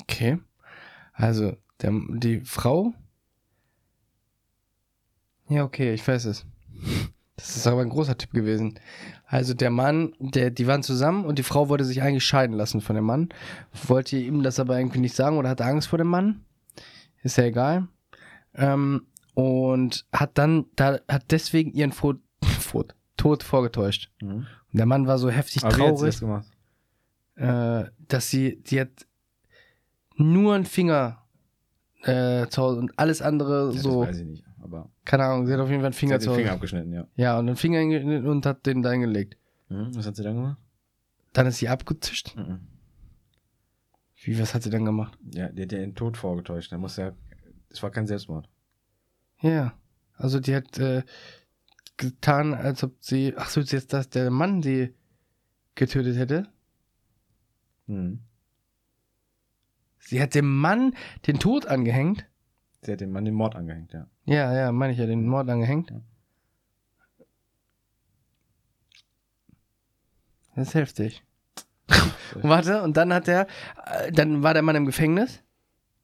Okay. 0.01 0.39
Also, 1.13 1.57
der, 1.83 1.93
die 2.15 2.41
Frau. 2.41 2.95
Ja, 5.49 5.65
okay, 5.65 5.93
ich 5.93 6.07
weiß 6.09 6.25
es. 6.25 6.47
Das 7.37 7.57
ist 7.57 7.67
aber 7.67 7.81
ein 7.81 7.89
großer 7.89 8.17
Tipp 8.17 8.33
gewesen. 8.33 8.79
Also 9.27 9.55
der 9.55 9.71
Mann, 9.71 10.15
der, 10.19 10.51
die 10.51 10.67
waren 10.67 10.83
zusammen 10.83 11.25
und 11.25 11.39
die 11.39 11.43
Frau 11.43 11.69
wollte 11.69 11.85
sich 11.85 12.03
eigentlich 12.03 12.25
scheiden 12.25 12.55
lassen 12.57 12.81
von 12.81 12.95
dem 12.95 13.05
Mann. 13.05 13.31
Wollte 13.87 14.19
ihm 14.19 14.43
das 14.43 14.61
aber 14.61 14.79
irgendwie 14.79 15.01
nicht 15.01 15.17
sagen 15.17 15.39
oder 15.39 15.49
hatte 15.49 15.65
Angst 15.65 15.89
vor 15.89 15.99
dem 15.99 16.09
Mann. 16.09 16.45
Ist 17.23 17.39
ja 17.39 17.45
egal. 17.45 17.89
Ähm, 18.55 19.07
und 19.35 20.05
hat 20.13 20.37
dann, 20.37 20.67
da, 20.77 20.99
hat 21.09 21.25
deswegen 21.31 21.73
ihren 21.73 21.93
Fo 21.93 22.15
Fo 22.45 22.85
Tod 23.17 23.43
vorgetäuscht. 23.43 24.11
Und 24.21 24.47
der 24.73 24.87
Mann 24.87 25.07
war 25.07 25.19
so 25.19 25.31
heftig 25.31 25.65
Aber 25.65 25.77
wie 25.77 25.81
hat 25.83 25.89
sie 25.89 25.95
traurig 25.95 26.15
das 26.15 26.21
gemacht? 26.21 26.47
äh, 27.37 27.85
dass 28.09 28.29
sie, 28.29 28.61
die 28.63 28.81
hat 28.81 29.07
nur 30.17 30.55
einen 30.55 30.67
Finger 30.67 31.23
äh, 32.03 32.47
zu 32.49 32.61
Hause 32.63 32.81
und 32.81 32.99
alles 32.99 33.23
andere 33.23 33.73
Ja, 33.75 33.81
so, 33.81 34.01
Das 34.05 34.11
weiß 34.11 34.21
ich 34.21 34.27
nicht. 34.27 34.45
Aber 34.63 34.91
keine 35.05 35.25
Ahnung, 35.25 35.47
sie 35.47 35.53
hat 35.53 35.61
auf 35.61 35.69
jeden 35.69 35.81
Fall 35.81 35.87
einen 35.87 35.93
sie 35.93 35.99
Finger 35.99 36.15
hat 36.15 36.23
zu 36.23 36.31
den. 36.31 36.37
Finger 36.37 36.53
abgeschnitten, 36.53 36.93
ja. 36.93 37.07
Ja, 37.17 37.39
und 37.39 37.49
einen 37.49 37.57
Finger 37.57 37.81
hinge- 37.81 38.31
und 38.31 38.47
hat 38.47 38.65
den 38.65 38.83
da 38.83 38.93
hingelegt. 38.93 39.37
Mhm. 39.69 39.95
Was 39.95 40.07
hat 40.07 40.17
sie 40.17 40.23
dann 40.23 40.37
gemacht? 40.37 40.59
Dann 41.33 41.47
ist 41.47 41.59
sie 41.59 41.69
abgezischt. 41.69 42.37
Mhm. 42.37 42.61
Wie, 44.23 44.39
was 44.39 44.55
hat 44.55 44.63
sie 44.63 44.71
dann 44.71 44.85
gemacht? 44.85 45.19
Ja, 45.33 45.49
die 45.49 45.63
hat 45.63 45.73
ja 45.73 45.79
den 45.79 45.95
Tod 45.95 46.17
vorgetäuscht. 46.17 46.71
Der 46.71 46.79
muss 46.79 46.97
ja. 46.97 47.13
Es 47.71 47.83
war 47.83 47.91
kein 47.91 48.07
Selbstmord. 48.07 48.49
Ja, 49.41 49.75
also 50.17 50.39
die 50.39 50.55
hat 50.55 50.79
äh, 50.79 51.03
getan, 51.97 52.55
als 52.55 52.85
ob 52.85 52.95
sie, 53.01 53.35
ach 53.37 53.49
so, 53.49 53.61
jetzt, 53.61 53.93
dass 53.93 54.09
der 54.11 54.31
Mann 54.31 54.63
sie 54.63 54.95
getötet 55.75 56.17
hätte. 56.17 56.49
Mhm. 57.87 58.21
Sie 59.99 60.21
hat 60.23 60.35
dem 60.35 60.57
Mann 60.57 60.95
den 61.27 61.39
Tod 61.39 61.67
angehängt. 61.67 62.27
Sie 62.83 62.93
hat 62.93 63.01
dem 63.01 63.11
Mann 63.13 63.25
den 63.25 63.35
Mord 63.35 63.57
angehängt, 63.57 63.93
ja. 63.93 64.07
Ja, 64.25 64.55
ja, 64.55 64.73
meine 64.73 64.93
ich 64.93 64.99
ja, 64.99 65.07
den 65.07 65.27
Mord 65.27 65.49
angehängt. 65.49 65.91
Ja. 65.91 66.01
Das 70.55 70.69
ist 70.69 70.75
heftig. 70.75 71.23
Warte, 72.43 72.83
und 72.83 72.97
dann 72.97 73.13
hat 73.13 73.29
er, 73.29 73.47
äh, 73.87 74.13
dann 74.13 74.43
war 74.43 74.55
der 74.55 74.63
Mann 74.63 74.77
im 74.77 74.87
Gefängnis, 74.87 75.43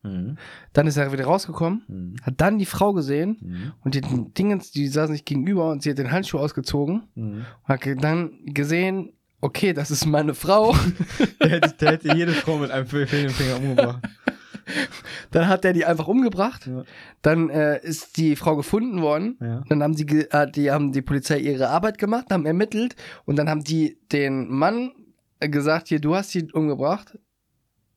Mhm. 0.05 0.39
dann 0.73 0.87
ist 0.87 0.97
er 0.97 1.13
wieder 1.13 1.25
rausgekommen, 1.25 1.83
Mhm. 1.89 2.17
hat 2.23 2.35
dann 2.41 2.59
die 2.59 2.67
Frau 2.67 2.93
gesehen 2.93 3.37
Mhm. 3.41 3.73
und 3.85 3.95
die 3.95 4.01
Dingens, 4.01 4.71
die 4.71 4.87
saßen 4.89 5.15
sich 5.15 5.25
gegenüber 5.25 5.71
und 5.71 5.83
sie 5.83 5.91
hat 5.91 5.99
den 5.99 6.13
Handschuh 6.13 6.39
ausgezogen 6.39 7.09
Mhm. 7.15 7.45
und 7.63 7.69
hat 7.69 7.81
dann 8.05 8.31
gesehen, 8.47 9.13
okay, 9.41 9.73
das 9.73 9.91
ist 9.91 10.07
meine 10.07 10.35
Frau. 10.35 10.73
Der, 11.41 11.49
hätte, 11.51 11.73
der 11.75 11.93
hätte 11.93 12.15
jede 12.15 12.33
Frau 12.33 12.59
mit 12.59 12.71
einem 12.71 12.87
Finger 12.87 13.57
umgebracht. 13.57 14.01
dann 15.31 15.49
hat 15.49 15.65
er 15.65 15.73
die 15.73 15.85
einfach 15.85 16.09
umgebracht. 16.09 16.67
Ja. 16.67 16.85
Dann 17.23 17.51
äh, 17.51 17.81
ist 17.83 18.17
die 18.17 18.37
Frau 18.37 18.57
gefunden 18.57 19.03
worden. 19.03 19.37
Ja. 19.41 19.63
Dann 19.69 19.83
haben 19.83 19.95
die, 19.95 20.07
ge- 20.07 20.29
äh, 20.31 20.51
die 20.51 20.71
haben 20.71 20.93
die 20.93 21.03
Polizei 21.03 21.39
ihre 21.39 21.69
Arbeit 21.71 21.99
gemacht, 21.99 22.27
haben 22.31 22.47
ermittelt 22.47 22.97
und 23.25 23.37
dann 23.37 23.49
haben 23.49 23.65
die 23.65 23.99
den 24.13 24.49
Mann 24.49 24.93
äh, 25.41 25.49
gesagt, 25.49 25.89
hier, 25.89 26.01
du 26.01 26.15
hast 26.15 26.31
sie 26.31 26.51
umgebracht. 26.53 27.19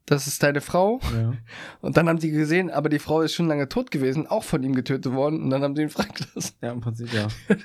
Das 0.08 0.28
ist 0.28 0.42
deine 0.44 0.62
Frau. 0.62 1.00
ja. 1.14 1.34
Und 1.82 1.96
dann 1.96 2.10
haben 2.10 2.20
die 2.20 2.32
gesehen, 2.32 2.70
aber 2.70 2.90
die 2.90 3.00
Frau 3.00 3.22
ist 3.22 3.34
schon 3.34 3.48
lange 3.48 3.70
tot 3.70 3.92
gewesen, 3.92 4.28
auch 4.28 4.44
von 4.44 4.62
ihm 4.64 4.74
getötet 4.76 5.14
worden. 5.14 5.42
Und 5.44 5.50
dann 5.52 5.62
haben 5.64 5.76
sie 5.76 5.84
ihn 5.84 5.90
freigelassen. 5.92 6.56
Ja, 6.62 6.72
im 6.72 6.82
Prinzip 6.82 7.14
ja. 7.14 7.28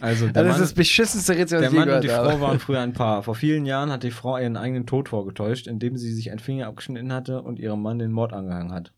Also 0.00 0.28
der 0.28 0.36
Also 0.42 0.42
das 0.42 0.44
ist 0.46 0.50
Mann, 0.52 0.60
das 0.60 0.72
beschissenste 0.74 1.36
Rätsel, 1.36 1.60
was 1.62 1.70
der 1.70 1.78
Mann 1.78 1.90
und 1.90 2.04
die 2.04 2.10
habe. 2.10 2.30
Frau 2.30 2.40
waren 2.40 2.58
früher 2.60 2.80
ein 2.80 2.92
Paar. 2.92 3.22
Vor 3.22 3.34
vielen 3.34 3.66
Jahren 3.66 3.90
hat 3.90 4.02
die 4.02 4.10
Frau 4.10 4.38
ihren 4.38 4.56
eigenen 4.56 4.86
Tod 4.86 5.08
vorgetäuscht, 5.10 5.66
indem 5.66 5.96
sie 5.96 6.12
sich 6.14 6.30
einen 6.30 6.38
Finger 6.38 6.66
abgeschnitten 6.68 7.12
hatte 7.12 7.42
und 7.42 7.58
ihrem 7.58 7.82
Mann 7.82 7.98
den 7.98 8.12
Mord 8.12 8.32
angehangen 8.32 8.72
hat. 8.72 8.92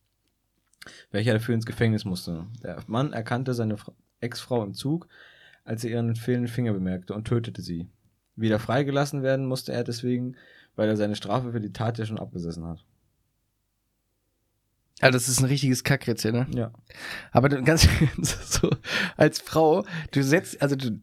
Welcher 1.11 1.33
dafür 1.33 1.55
ins 1.55 1.67
Gefängnis 1.67 2.05
musste. 2.05 2.47
Der 2.63 2.79
Mann 2.87 3.13
erkannte 3.13 3.55
seine 3.55 3.77
Fra- 3.79 3.93
Ex-Frau 4.21 4.63
im 4.63 4.75
Zug, 4.75 5.09
als 5.65 5.83
er 5.85 5.91
ihren 5.91 6.15
fehlenden 6.15 6.49
Finger 6.49 6.73
bemerkte 6.73 7.15
und 7.15 7.27
tötete 7.27 7.63
sie. 7.63 7.89
Wieder 8.37 8.59
freigelassen 8.59 9.23
werden 9.23 9.47
musste 9.47 9.73
er 9.73 9.85
deswegen, 9.85 10.37
weil 10.77 10.89
er 10.89 10.97
seine 10.97 11.17
Strafe 11.17 11.53
für 11.53 11.61
die 11.61 11.73
Tat 11.73 11.99
ja 11.99 12.07
schon 12.07 12.19
abgesessen 12.19 12.67
hat. 12.67 12.85
Ja, 15.01 15.11
das 15.11 15.29
ist 15.29 15.41
ein 15.41 15.47
richtiges 15.47 15.83
Kackrätsel, 15.83 16.33
ne? 16.33 16.47
Ja. 16.55 16.73
Aber 17.33 17.49
du, 17.49 17.63
ganz 17.63 17.89
so, 18.45 18.71
als 19.17 19.41
Frau, 19.41 19.85
du 20.13 20.23
setzt, 20.23 20.63
also 20.63 20.77
du, 20.77 21.01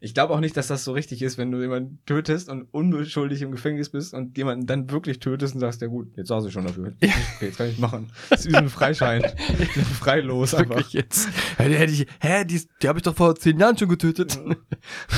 Ich 0.00 0.14
glaube 0.14 0.32
auch 0.32 0.38
nicht, 0.38 0.56
dass 0.56 0.68
das 0.68 0.84
so 0.84 0.92
richtig 0.92 1.22
ist, 1.22 1.38
wenn 1.38 1.50
du 1.50 1.60
jemanden 1.60 1.98
tötest 2.06 2.48
und 2.48 2.62
unbeschuldigt 2.72 3.42
im 3.42 3.50
Gefängnis 3.50 3.90
bist 3.90 4.14
und 4.14 4.38
jemanden 4.38 4.64
dann 4.66 4.88
wirklich 4.90 5.18
tötest 5.18 5.54
und 5.54 5.60
sagst, 5.60 5.80
ja 5.82 5.88
gut, 5.88 6.16
jetzt 6.16 6.28
saß 6.28 6.46
ich 6.46 6.52
schon 6.52 6.66
dafür. 6.66 6.92
Okay, 7.02 7.12
jetzt 7.40 7.58
kann 7.58 7.68
ich 7.68 7.78
machen. 7.78 8.12
Das 8.30 8.46
ist 8.46 8.54
ein 8.54 8.68
Freischein. 8.68 9.24
Ich 9.58 9.74
bin 9.74 9.84
freilos 9.84 10.54
einfach. 10.54 10.76
wirklich 10.76 10.92
jetzt. 10.92 11.28
Hätte 11.56 11.92
ich, 11.92 12.06
hä, 12.20 12.44
die, 12.44 12.62
die 12.80 12.88
habe 12.88 13.00
ich 13.00 13.02
doch 13.02 13.16
vor 13.16 13.34
zehn 13.34 13.58
Jahren 13.58 13.76
schon 13.76 13.88
getötet. 13.88 14.38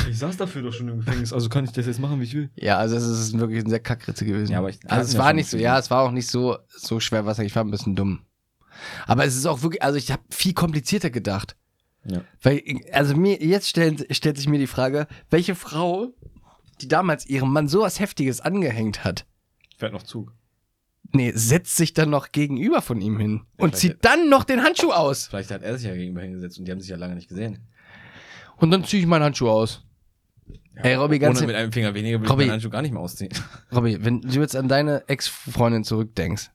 Ich 0.08 0.18
saß 0.18 0.38
dafür 0.38 0.62
doch 0.62 0.72
schon 0.72 0.88
im 0.88 1.00
Gefängnis, 1.00 1.32
also 1.34 1.50
kann 1.50 1.64
ich 1.64 1.72
das 1.72 1.84
jetzt 1.86 2.00
machen, 2.00 2.18
wie 2.20 2.24
ich 2.24 2.34
will. 2.34 2.48
Ja, 2.56 2.78
also 2.78 2.96
es 2.96 3.04
ist 3.06 3.38
wirklich 3.38 3.62
ein 3.62 3.68
sehr 3.68 3.80
Kackritze 3.80 4.24
gewesen. 4.24 4.50
Ja, 4.52 4.60
aber 4.60 4.70
ich- 4.70 4.80
also 4.86 5.02
es 5.08 5.12
ja 5.12 5.18
war 5.18 5.32
nicht 5.34 5.50
so, 5.50 5.58
ja, 5.58 5.78
es 5.78 5.90
war 5.90 6.02
auch 6.04 6.10
nicht 6.12 6.30
so, 6.30 6.56
so 6.68 7.00
schwer, 7.00 7.26
was 7.26 7.38
ich 7.38 7.54
war 7.54 7.64
ein 7.64 7.70
bisschen 7.70 7.96
dumm. 7.96 8.20
Aber 9.06 9.26
es 9.26 9.36
ist 9.36 9.44
auch 9.46 9.62
wirklich, 9.62 9.82
also 9.82 9.98
ich 9.98 10.10
habe 10.10 10.22
viel 10.30 10.54
komplizierter 10.54 11.10
gedacht. 11.10 11.54
Ja. 12.04 12.22
Weil, 12.42 12.62
also 12.92 13.14
mir, 13.16 13.36
jetzt 13.42 13.68
stellt, 13.68 14.06
stellt 14.16 14.36
sich 14.38 14.48
mir 14.48 14.58
die 14.58 14.66
Frage, 14.66 15.06
welche 15.30 15.54
Frau, 15.54 16.08
die 16.80 16.88
damals 16.88 17.26
ihrem 17.26 17.52
Mann 17.52 17.68
sowas 17.68 18.00
Heftiges 18.00 18.40
angehängt 18.40 19.04
hat, 19.04 19.26
Fährt 19.76 19.92
noch 19.92 20.02
Zug. 20.02 20.32
nee, 21.12 21.32
setzt 21.34 21.76
sich 21.76 21.92
dann 21.94 22.08
noch 22.10 22.32
gegenüber 22.32 22.80
von 22.82 23.00
ihm 23.00 23.18
hin 23.18 23.42
und 23.58 23.76
vielleicht- 23.76 23.76
zieht 23.76 23.96
dann 24.04 24.28
noch 24.30 24.44
den 24.44 24.62
Handschuh 24.62 24.92
aus. 24.92 25.26
Vielleicht 25.28 25.50
hat 25.50 25.62
er 25.62 25.76
sich 25.76 25.86
ja 25.88 25.94
gegenüber 25.94 26.22
hingesetzt 26.22 26.58
und 26.58 26.64
die 26.66 26.72
haben 26.72 26.80
sich 26.80 26.90
ja 26.90 26.96
lange 26.96 27.14
nicht 27.14 27.28
gesehen. 27.28 27.58
Und 28.56 28.70
dann 28.70 28.84
ziehe 28.84 29.00
ich 29.02 29.06
meinen 29.06 29.22
Handschuh 29.24 29.48
aus. 29.48 29.84
Ja, 30.76 30.82
Ey, 30.82 30.94
Robby, 30.94 31.18
ganz 31.18 31.38
Ohne 31.38 31.48
mit 31.48 31.56
einem 31.56 31.72
Finger 31.72 31.94
weniger 31.94 32.18
würde 32.20 32.30
Robby. 32.30 32.42
ich 32.44 32.46
meinen 32.48 32.52
Handschuh 32.54 32.70
gar 32.70 32.80
nicht 32.82 32.92
mehr 32.92 33.00
ausziehen. 33.02 33.32
Robby, 33.74 34.02
wenn 34.04 34.20
du 34.22 34.40
jetzt 34.40 34.56
an 34.56 34.68
deine 34.68 35.06
Ex-Freundin 35.08 35.84
zurückdenkst, 35.84 36.50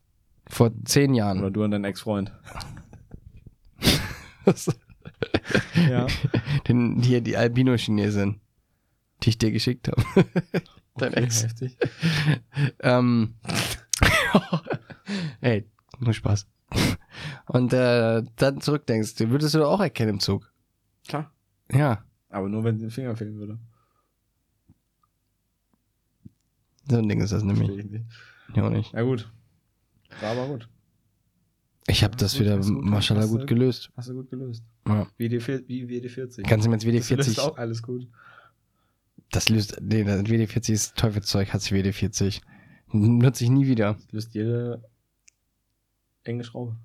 vor 0.47 0.71
zehn 0.85 1.13
Jahren, 1.13 1.39
Oder 1.39 1.51
du 1.51 1.63
an 1.63 1.71
deinen 1.71 1.85
Ex-Freund. 1.85 2.31
Ja. 5.89 6.07
den, 6.67 7.01
hier 7.01 7.21
die 7.21 7.37
Albino-Chinesin, 7.37 8.39
die 9.23 9.29
ich 9.29 9.37
dir 9.37 9.51
geschickt 9.51 9.87
habe. 9.87 10.01
Dein 10.97 11.11
Okay, 11.13 11.23
Ex. 11.23 11.43
heftig. 11.43 11.77
Ähm. 12.79 13.35
Ey, 15.41 15.65
nur 15.99 16.13
Spaß. 16.13 16.47
Und 17.47 17.73
äh, 17.73 18.23
dann 18.35 18.61
zurückdenkst, 18.61 19.15
den 19.15 19.29
würdest 19.29 19.53
du 19.55 19.59
doch 19.59 19.71
auch 19.71 19.79
erkennen 19.81 20.11
im 20.11 20.19
Zug. 20.19 20.51
Klar. 21.07 21.31
Ja, 21.71 22.03
Aber 22.29 22.49
nur 22.49 22.63
wenn 22.63 22.77
den 22.79 22.89
Finger 22.89 23.15
fehlen 23.15 23.37
würde. 23.37 23.59
so 26.89 26.97
ein 26.97 27.07
Ding 27.09 27.21
ist 27.21 27.31
das 27.31 27.43
nämlich. 27.43 27.67
Verstehe 27.67 27.85
ich 27.85 27.91
nicht. 27.91 28.05
Ja, 28.55 28.63
auch 28.65 28.69
nicht. 28.69 28.93
Ja 28.93 29.01
gut. 29.03 29.31
War 30.21 30.31
aber 30.31 30.47
gut. 30.47 30.69
Ich 31.87 32.03
habe 32.03 32.13
Ja, 32.13 32.17
das 32.19 32.39
wieder. 32.39 32.57
Maschallah, 32.63 33.25
gut 33.25 33.47
gelöst. 33.47 33.91
Hast 33.95 34.09
du 34.09 34.13
gut 34.15 34.29
gelöst. 34.29 34.63
Ja. 34.87 35.07
Vier- 35.17 35.63
wie 35.67 35.85
WD40. 35.85 36.43
Kannst 36.43 36.65
du 36.65 36.69
mir 36.69 36.77
jetzt 36.77 37.09
Das 37.09 37.17
löst 37.17 37.39
WD40, 37.39 37.41
auch 37.41 37.57
alles 37.57 37.81
gut. 37.81 38.07
das 39.31 39.49
löst, 39.49 39.79
nee, 39.81 40.03
das 40.03 40.21
WD40 40.21 40.71
ist 40.71 40.95
Teufelszeug, 40.95 41.51
hat's 41.53 41.71
WD40. 41.71 42.41
Nutze 42.91 43.43
ich 43.43 43.49
nie 43.49 43.65
wieder. 43.67 43.93
Das 43.95 44.11
löst 44.11 44.35
jede 44.35 44.83
enge 46.23 46.43
Schraube. 46.43 46.75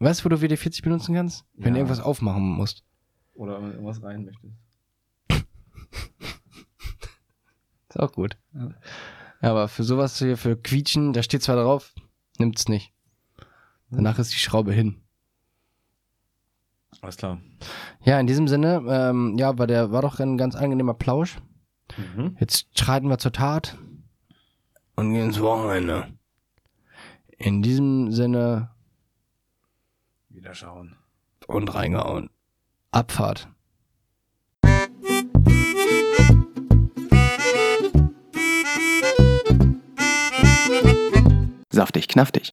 Weißt 0.00 0.20
du, 0.20 0.24
wo 0.24 0.28
du 0.30 0.36
WD40 0.36 0.82
benutzen 0.82 1.14
kannst? 1.14 1.44
Wenn 1.54 1.72
du 1.74 1.78
Ja. 1.78 1.84
irgendwas 1.84 2.00
aufmachen 2.00 2.42
musst. 2.42 2.82
Oder 3.34 3.56
wenn 3.58 3.66
du 3.68 3.72
irgendwas 3.74 4.02
rein 4.02 4.24
möchtest. 4.24 4.54
Ist 7.88 8.00
auch 8.00 8.12
gut. 8.12 8.36
Ja. 8.52 8.74
Ja, 9.42 9.50
aber 9.50 9.68
für 9.68 9.84
sowas 9.84 10.18
hier, 10.18 10.36
für 10.36 10.56
Quietschen, 10.56 11.12
da 11.12 11.22
steht 11.22 11.42
zwar 11.42 11.56
drauf, 11.56 11.94
nimmt's 12.38 12.68
nicht. 12.68 12.92
Danach 13.90 14.18
ist 14.18 14.32
die 14.32 14.38
Schraube 14.38 14.72
hin. 14.72 15.02
Alles 17.02 17.16
klar. 17.16 17.38
Ja, 18.02 18.18
in 18.18 18.26
diesem 18.26 18.48
Sinne, 18.48 18.82
ähm, 18.88 19.36
ja, 19.38 19.58
war 19.58 19.66
der, 19.66 19.92
war 19.92 20.02
doch 20.02 20.20
ein 20.20 20.38
ganz 20.38 20.54
angenehmer 20.54 20.94
Plausch. 20.94 21.38
Mhm. 21.96 22.36
Jetzt 22.40 22.78
schreiten 22.78 23.08
wir 23.08 23.18
zur 23.18 23.32
Tat 23.32 23.76
und 24.96 25.12
gehen 25.12 25.26
ins 25.26 25.40
Wochenende. 25.40 26.08
In 27.36 27.62
diesem 27.62 28.10
Sinne 28.12 28.70
Wieder 30.28 30.54
schauen. 30.54 30.96
und 31.46 31.74
reingehauen. 31.74 32.30
Abfahrt. 32.90 33.48
Saftig, 41.70 42.08
knaftig. 42.08 42.52